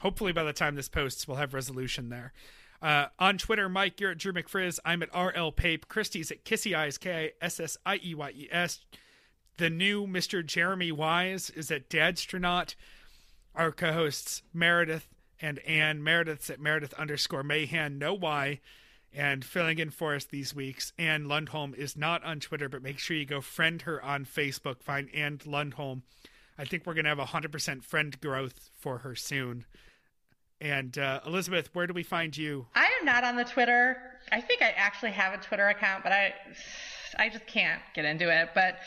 Hopefully, 0.00 0.32
by 0.32 0.44
the 0.44 0.52
time 0.52 0.74
this 0.74 0.88
posts, 0.88 1.26
we'll 1.26 1.38
have 1.38 1.54
resolution 1.54 2.08
there. 2.10 2.32
Uh, 2.82 3.06
on 3.18 3.38
Twitter, 3.38 3.68
Mike, 3.68 3.98
you're 3.98 4.10
at 4.10 4.18
Drew 4.18 4.32
McFrizz. 4.32 4.78
I'm 4.84 5.02
at 5.02 5.08
RL 5.14 5.52
Pape. 5.52 5.88
Christie's 5.88 6.30
at 6.30 6.44
Kissy 6.44 6.76
Eyes, 6.76 6.98
K 6.98 7.32
S 7.40 7.58
S 7.58 7.78
I 7.86 7.98
E 8.04 8.14
Y 8.14 8.30
E 8.34 8.48
S. 8.50 8.80
The 9.56 9.70
new 9.70 10.06
Mr. 10.06 10.44
Jeremy 10.44 10.92
Wise 10.92 11.48
is 11.50 11.70
at 11.70 11.88
Dadstronaut. 11.88 12.74
Our 13.54 13.72
co 13.72 13.92
hosts, 13.92 14.42
Meredith 14.52 15.08
and 15.40 15.60
Anne. 15.60 16.02
Meredith's 16.02 16.50
at 16.50 16.60
Meredith 16.60 16.92
underscore 16.94 17.42
Mayhan, 17.42 17.98
no 17.98 18.12
Y. 18.12 18.60
And 19.14 19.44
filling 19.44 19.78
in 19.78 19.90
for 19.90 20.14
us 20.14 20.24
these 20.24 20.54
weeks, 20.54 20.92
Ann 20.98 21.26
Lundholm 21.26 21.74
is 21.76 21.96
not 21.96 22.24
on 22.24 22.40
Twitter, 22.40 22.68
but 22.68 22.82
make 22.82 22.98
sure 22.98 23.16
you 23.16 23.24
go 23.24 23.40
friend 23.40 23.80
her 23.82 24.02
on 24.02 24.24
Facebook. 24.24 24.82
Find 24.82 25.08
Ann 25.14 25.38
Lundholm. 25.38 26.02
I 26.58 26.64
think 26.64 26.84
we're 26.84 26.94
going 26.94 27.04
to 27.04 27.14
have 27.14 27.18
100% 27.18 27.84
friend 27.84 28.20
growth 28.20 28.70
for 28.76 28.98
her 28.98 29.14
soon. 29.14 29.66
And 30.60 30.98
uh, 30.98 31.20
Elizabeth, 31.26 31.70
where 31.74 31.86
do 31.86 31.94
we 31.94 32.02
find 32.02 32.36
you? 32.36 32.66
I 32.74 32.88
am 33.00 33.04
not 33.04 33.22
on 33.22 33.36
the 33.36 33.44
Twitter. 33.44 33.98
I 34.32 34.40
think 34.40 34.62
I 34.62 34.70
actually 34.70 35.12
have 35.12 35.32
a 35.32 35.42
Twitter 35.42 35.68
account, 35.68 36.02
but 36.02 36.12
I, 36.12 36.34
I 37.18 37.28
just 37.28 37.46
can't 37.46 37.82
get 37.94 38.04
into 38.04 38.30
it. 38.30 38.50
But 38.54 38.78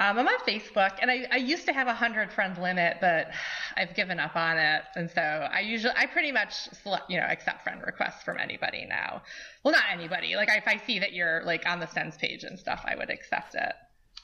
um, 0.00 0.18
I'm 0.18 0.28
on 0.28 0.38
Facebook, 0.46 0.92
and 1.02 1.10
I, 1.10 1.26
I 1.32 1.36
used 1.36 1.66
to 1.66 1.72
have 1.72 1.88
a 1.88 1.94
hundred 1.94 2.32
friend 2.32 2.56
limit, 2.56 2.98
but 3.00 3.30
I've 3.76 3.94
given 3.94 4.20
up 4.20 4.36
on 4.36 4.58
it. 4.58 4.82
And 4.94 5.10
so 5.10 5.20
I 5.20 5.60
usually, 5.60 5.94
I 5.96 6.06
pretty 6.06 6.32
much, 6.32 6.54
select, 6.82 7.10
you 7.10 7.18
know, 7.18 7.26
accept 7.26 7.62
friend 7.62 7.80
requests 7.84 8.22
from 8.22 8.38
anybody 8.38 8.86
now. 8.88 9.22
Well, 9.64 9.72
not 9.72 9.84
anybody. 9.90 10.36
Like 10.36 10.48
if 10.52 10.68
I 10.68 10.76
see 10.86 10.98
that 11.00 11.12
you're 11.12 11.42
like 11.44 11.66
on 11.66 11.80
the 11.80 11.86
Sends 11.86 12.16
page 12.16 12.44
and 12.44 12.58
stuff, 12.58 12.84
I 12.84 12.94
would 12.94 13.10
accept 13.10 13.54
it. 13.54 13.72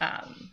Um, 0.01 0.51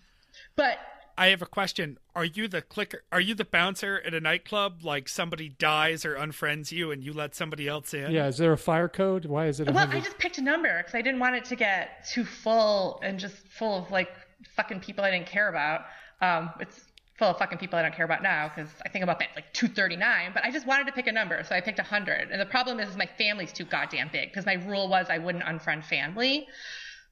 but 0.55 0.79
I 1.17 1.27
have 1.27 1.41
a 1.43 1.45
question. 1.45 1.99
Are 2.15 2.25
you 2.25 2.47
the 2.47 2.63
clicker? 2.63 3.03
Are 3.11 3.21
you 3.21 3.35
the 3.35 3.45
bouncer 3.45 4.01
at 4.03 4.15
a 4.15 4.19
nightclub? 4.19 4.83
Like 4.83 5.07
somebody 5.07 5.49
dies 5.49 6.03
or 6.03 6.15
unfriends 6.15 6.71
you, 6.71 6.89
and 6.89 7.03
you 7.03 7.13
let 7.13 7.35
somebody 7.35 7.67
else 7.67 7.93
in? 7.93 8.11
Yeah. 8.11 8.27
Is 8.27 8.37
there 8.37 8.53
a 8.53 8.57
fire 8.57 8.89
code? 8.89 9.25
Why 9.25 9.45
is 9.45 9.59
it? 9.59 9.69
a 9.69 9.71
Well, 9.71 9.87
I 9.89 9.99
just 9.99 10.17
picked 10.17 10.39
a 10.39 10.41
number 10.41 10.77
because 10.77 10.95
I 10.95 11.01
didn't 11.01 11.19
want 11.19 11.35
it 11.35 11.45
to 11.45 11.55
get 11.55 12.07
too 12.11 12.25
full 12.25 12.99
and 13.03 13.19
just 13.19 13.35
full 13.49 13.77
of 13.77 13.91
like 13.91 14.09
fucking 14.55 14.79
people 14.81 15.03
I 15.03 15.11
didn't 15.11 15.27
care 15.27 15.49
about. 15.49 15.81
Um, 16.21 16.51
it's 16.59 16.81
full 17.17 17.29
of 17.29 17.37
fucking 17.37 17.57
people 17.57 17.77
I 17.77 17.83
don't 17.83 17.93
care 17.93 18.05
about 18.05 18.23
now 18.23 18.49
because 18.49 18.69
I 18.85 18.89
think 18.89 19.03
I'm 19.03 19.09
up 19.09 19.21
at 19.21 19.29
like 19.35 19.53
239. 19.53 20.31
But 20.33 20.43
I 20.43 20.51
just 20.51 20.65
wanted 20.65 20.87
to 20.87 20.91
pick 20.91 21.07
a 21.07 21.11
number, 21.11 21.43
so 21.43 21.55
I 21.55 21.61
picked 21.61 21.77
100. 21.77 22.29
And 22.31 22.41
the 22.41 22.45
problem 22.45 22.79
is, 22.79 22.89
is 22.89 22.97
my 22.97 23.09
family's 23.17 23.53
too 23.53 23.65
goddamn 23.65 24.09
big 24.11 24.29
because 24.29 24.45
my 24.45 24.53
rule 24.53 24.87
was 24.87 25.07
I 25.09 25.17
wouldn't 25.17 25.43
unfriend 25.43 25.85
family. 25.85 26.47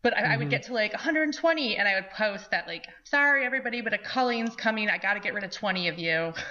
But 0.01 0.15
I, 0.18 0.34
I 0.34 0.38
would 0.38 0.49
get 0.49 0.64
to 0.64 0.73
like 0.73 0.93
120, 0.93 1.76
and 1.76 1.85
I 1.85 1.95
would 1.95 2.10
post 2.11 2.51
that 2.51 2.68
like, 2.68 2.88
sorry 3.03 3.45
everybody, 3.45 3.81
but 3.81 3.93
a 3.93 3.97
culling's 3.97 4.56
coming. 4.56 4.89
I 4.89 4.97
got 4.97 5.15
to 5.15 5.19
get 5.19 5.34
rid 5.34 5.43
of 5.43 5.51
20 5.51 5.88
of 5.89 5.99
you. 5.99 6.34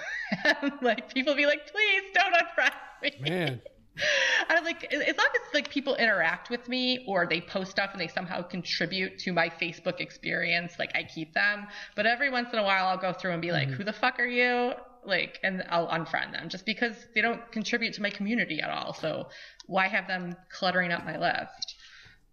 Like 0.83 1.11
people 1.11 1.33
be 1.33 1.47
like, 1.47 1.71
please 1.71 2.03
don't 2.13 2.35
unfriend 2.35 2.71
me. 3.01 3.11
Man. 3.19 3.61
I 4.49 4.55
was 4.55 4.63
like 4.63 4.91
as 4.93 5.17
long 5.17 5.27
as 5.35 5.53
like 5.53 5.69
people 5.69 5.95
interact 5.95 6.49
with 6.49 6.67
me 6.67 7.05
or 7.07 7.25
they 7.27 7.41
post 7.41 7.71
stuff 7.71 7.91
and 7.91 8.01
they 8.01 8.07
somehow 8.07 8.41
contribute 8.41 9.19
to 9.19 9.33
my 9.33 9.49
Facebook 9.49 9.99
experience, 9.99 10.73
like 10.79 10.91
I 10.95 11.03
keep 11.03 11.33
them. 11.33 11.67
But 11.95 12.05
every 12.05 12.29
once 12.29 12.49
in 12.53 12.59
a 12.59 12.63
while, 12.63 12.87
I'll 12.87 12.97
go 12.97 13.13
through 13.13 13.31
and 13.31 13.41
be 13.41 13.51
like, 13.51 13.67
mm-hmm. 13.67 13.77
"Who 13.77 13.83
the 13.83 13.93
fuck 13.93 14.19
are 14.19 14.27
you?" 14.27 14.73
Like, 15.05 15.39
and 15.43 15.63
I'll 15.69 15.87
unfriend 15.87 16.33
them 16.33 16.49
just 16.49 16.65
because 16.65 16.93
they 17.15 17.21
don't 17.21 17.51
contribute 17.51 17.93
to 17.93 18.01
my 18.01 18.09
community 18.09 18.59
at 18.61 18.69
all. 18.69 18.93
So 18.93 19.29
why 19.65 19.87
have 19.87 20.07
them 20.07 20.35
cluttering 20.51 20.91
up 20.91 21.05
my 21.05 21.17
list? 21.17 21.75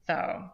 So 0.06 0.50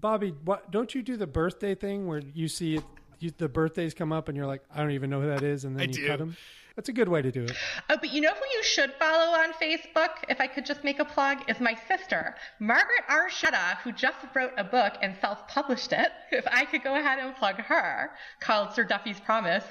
Bobby, 0.00 0.34
what, 0.44 0.70
don't 0.70 0.94
you 0.94 1.02
do 1.02 1.16
the 1.16 1.26
birthday 1.26 1.74
thing 1.74 2.06
where 2.06 2.20
you 2.34 2.48
see 2.48 2.76
it, 2.76 2.84
you, 3.20 3.32
the 3.36 3.48
birthdays 3.48 3.94
come 3.94 4.12
up 4.12 4.28
and 4.28 4.36
you're 4.36 4.46
like, 4.46 4.62
I 4.74 4.80
don't 4.80 4.90
even 4.90 5.08
know 5.08 5.20
who 5.20 5.28
that 5.28 5.42
is, 5.42 5.64
and 5.64 5.76
then 5.76 5.82
I 5.82 5.84
you 5.86 5.92
do. 5.92 6.06
cut 6.06 6.18
them? 6.18 6.36
That's 6.76 6.88
a 6.88 6.92
good 6.92 7.08
way 7.08 7.22
to 7.22 7.30
do 7.30 7.44
it. 7.44 7.52
Oh, 7.88 7.96
but 8.00 8.12
you 8.12 8.20
know 8.20 8.32
who 8.32 8.44
you 8.56 8.62
should 8.64 8.92
follow 8.94 9.38
on 9.38 9.52
Facebook, 9.52 10.10
if 10.28 10.40
I 10.40 10.48
could 10.48 10.66
just 10.66 10.82
make 10.82 10.98
a 10.98 11.04
plug, 11.04 11.48
is 11.48 11.60
my 11.60 11.76
sister, 11.86 12.34
Margaret 12.58 13.04
Archetta, 13.08 13.78
who 13.84 13.92
just 13.92 14.18
wrote 14.34 14.52
a 14.56 14.64
book 14.64 14.94
and 15.00 15.14
self-published 15.20 15.92
it. 15.92 16.08
If 16.32 16.46
I 16.48 16.64
could 16.64 16.82
go 16.82 16.96
ahead 16.96 17.20
and 17.20 17.34
plug 17.36 17.56
her, 17.56 18.10
called 18.40 18.72
Sir 18.74 18.82
Duffy's 18.82 19.20
Promise, 19.20 19.64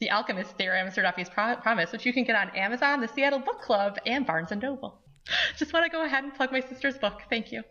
The 0.00 0.10
Alchemist 0.10 0.56
Theorem, 0.58 0.90
Sir 0.90 1.02
Duffy's 1.02 1.28
Pro- 1.28 1.54
Promise, 1.56 1.92
which 1.92 2.04
you 2.04 2.12
can 2.12 2.24
get 2.24 2.34
on 2.34 2.50
Amazon, 2.56 3.00
the 3.00 3.06
Seattle 3.06 3.38
Book 3.38 3.60
Club, 3.60 3.98
and 4.04 4.26
Barnes 4.26 4.50
& 4.50 4.62
Noble. 4.62 4.98
Just 5.56 5.72
want 5.72 5.84
to 5.84 5.90
go 5.90 6.04
ahead 6.04 6.24
and 6.24 6.34
plug 6.34 6.50
my 6.50 6.60
sister's 6.60 6.98
book. 6.98 7.22
Thank 7.30 7.52
you. 7.52 7.62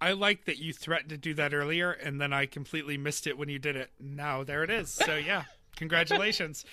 I 0.00 0.12
like 0.12 0.44
that 0.44 0.58
you 0.58 0.72
threatened 0.74 1.10
to 1.10 1.16
do 1.16 1.32
that 1.34 1.54
earlier, 1.54 1.92
and 1.92 2.20
then 2.20 2.34
I 2.34 2.44
completely 2.46 2.98
missed 2.98 3.26
it 3.26 3.38
when 3.38 3.48
you 3.48 3.58
did 3.58 3.76
it. 3.76 3.90
Now 3.98 4.44
there 4.44 4.62
it 4.62 4.70
is. 4.70 4.90
So 4.90 5.16
yeah, 5.16 5.44
congratulations. 5.76 6.64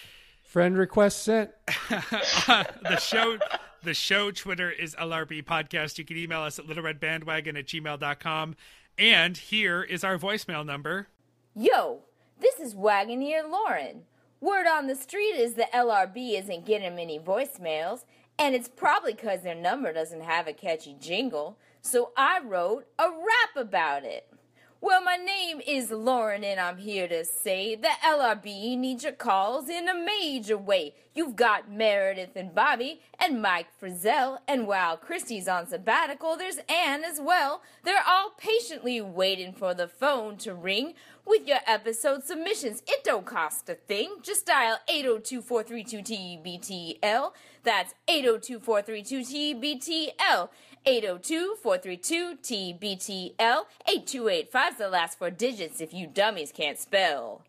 Friend 0.48 0.78
request 0.78 1.24
sent. 1.24 1.52
the 1.68 2.98
show 3.02 3.38
the 3.84 3.94
show 3.94 4.32
Twitter 4.32 4.72
is 4.72 4.95
LRB 4.95 5.44
Podcast. 5.44 5.98
You 5.98 6.06
can 6.06 6.15
email 6.15 6.40
us 6.40 6.57
at 6.57 6.65
littleredbandwagon 6.65 7.60
at 7.60 7.65
gmail.com. 7.65 8.56
And 8.98 9.36
here 9.36 9.84
is 9.84 10.06
our 10.06 10.18
voicemail 10.18 10.65
number. 10.65 11.10
Yo, 11.53 12.03
this 12.40 12.61
is 12.61 12.76
Wagoneer 12.76 13.49
Lauren. 13.52 14.03
Word 14.40 14.68
on 14.68 14.88
the 14.88 14.95
street 14.95 15.36
is 15.36 15.56
the 15.56 15.68
LRB 15.74 16.40
isn't 16.40 16.65
getting 16.65 16.95
many 16.95 17.19
voicemails, 17.19 18.06
and 18.40 18.56
it's 18.56 18.69
probably 18.69 19.14
because 19.14 19.41
their 19.41 19.53
number 19.53 19.91
doesn't 19.91 20.22
have 20.22 20.48
a 20.48 20.53
catchy 20.53 20.95
jingle, 20.98 21.60
so 21.82 22.14
I 22.15 22.40
wrote 22.40 22.88
a 22.98 23.10
rap 23.10 23.68
about 23.68 24.06
it. 24.06 24.32
Well, 24.80 25.02
my 25.02 25.16
name 25.16 25.60
is 25.66 25.90
Lauren, 25.90 26.44
and 26.44 26.60
I'm 26.60 26.78
here 26.78 27.08
to 27.08 27.26
say 27.26 27.74
the 27.74 27.90
LRB 28.06 28.78
needs 28.78 29.04
your 29.04 29.12
calls 29.12 29.70
in 29.70 29.90
a 29.90 29.95
major 29.95 30.56
way. 30.56 30.94
You've 31.16 31.36
got 31.36 31.72
Meredith 31.72 32.36
and 32.36 32.54
Bobby 32.54 33.02
and 33.20 33.41
Mike 33.41 33.70
Frizzell, 33.82 34.38
and 34.48 34.68
while 34.68 34.95
Christy's 34.95 35.48
on 35.48 35.66
sabbatical, 35.66 36.38
there's 36.38 36.60
Anne 36.70 37.04
as 37.04 37.20
well. 37.20 37.64
They're 37.84 38.04
all 38.08 38.34
patiently 38.38 39.02
waiting 39.02 39.52
for 39.52 39.74
the 39.74 39.88
phone 39.88 40.38
to 40.38 40.54
ring 40.54 40.94
with 41.26 41.48
your 41.48 41.62
episode 41.66 42.24
submissions. 42.24 42.84
It 42.88 43.04
don't 43.04 43.26
cost 43.26 43.68
a 43.70 43.74
thing. 43.74 44.18
Just 44.22 44.45
dial 44.45 44.78
802-432-TBTL. 44.88 47.32
That's 47.64 47.95
802-432-TBTL. 48.08 50.49
802-432-TBTL. 50.88 53.35
8285 53.39 54.72
is 54.72 54.77
the 54.77 54.88
last 54.88 55.19
four 55.19 55.30
digits 55.30 55.81
if 55.81 55.93
you 55.93 56.07
dummies 56.07 56.53
can't 56.53 56.80
spell. 56.80 57.41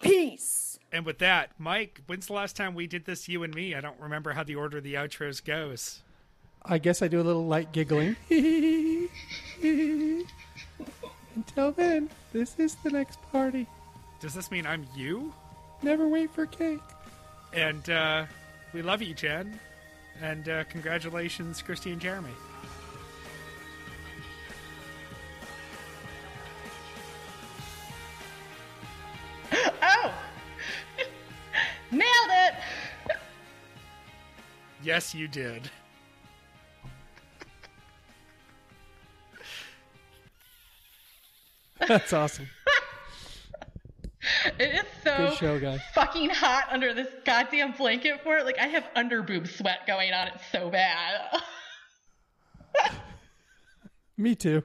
Peace. 0.00 0.78
And 0.92 1.04
with 1.04 1.18
that, 1.18 1.50
Mike, 1.58 2.02
when's 2.06 2.28
the 2.28 2.32
last 2.32 2.54
time 2.54 2.76
we 2.76 2.86
did 2.86 3.06
this, 3.06 3.28
you 3.28 3.42
and 3.42 3.52
me? 3.52 3.74
I 3.74 3.80
don't 3.80 3.98
remember 3.98 4.34
how 4.34 4.44
the 4.44 4.54
order 4.54 4.78
of 4.78 4.84
the 4.84 4.94
outros 4.94 5.44
goes. 5.44 6.02
I 6.64 6.78
guess 6.78 7.02
I 7.02 7.08
do 7.08 7.20
a 7.20 7.24
little 7.24 7.44
light 7.44 7.72
giggling. 7.72 8.14
Until 11.34 11.72
then, 11.72 12.08
this 12.32 12.54
is 12.58 12.76
the 12.76 12.90
next 12.90 13.20
party. 13.32 13.66
Does 14.20 14.34
this 14.34 14.52
mean 14.52 14.64
I'm 14.64 14.86
you? 14.94 15.34
Never 15.82 16.06
wait 16.06 16.30
for 16.30 16.46
cake. 16.46 16.78
And 17.52 17.90
uh, 17.90 18.26
we 18.72 18.82
love 18.82 19.02
you, 19.02 19.14
Jen. 19.14 19.58
And 20.22 20.48
uh, 20.48 20.62
congratulations, 20.64 21.62
Christy 21.62 21.90
and 21.90 22.00
Jeremy. 22.00 22.30
Yes, 34.82 35.14
you 35.14 35.28
did. 35.28 35.70
That's 41.88 42.12
awesome. 42.12 42.46
It 44.58 44.74
is 44.74 44.84
so 45.02 45.16
Good 45.16 45.38
show, 45.38 45.58
guys. 45.58 45.80
fucking 45.94 46.28
hot 46.28 46.64
under 46.70 46.92
this 46.92 47.08
goddamn 47.24 47.72
blanket 47.72 48.22
for 48.22 48.36
it. 48.36 48.44
Like 48.44 48.58
I 48.58 48.66
have 48.66 48.84
underboob 48.94 49.48
sweat 49.48 49.86
going 49.86 50.12
on. 50.12 50.28
It's 50.28 50.44
so 50.52 50.68
bad. 50.68 51.40
Me 54.18 54.34
too. 54.34 54.62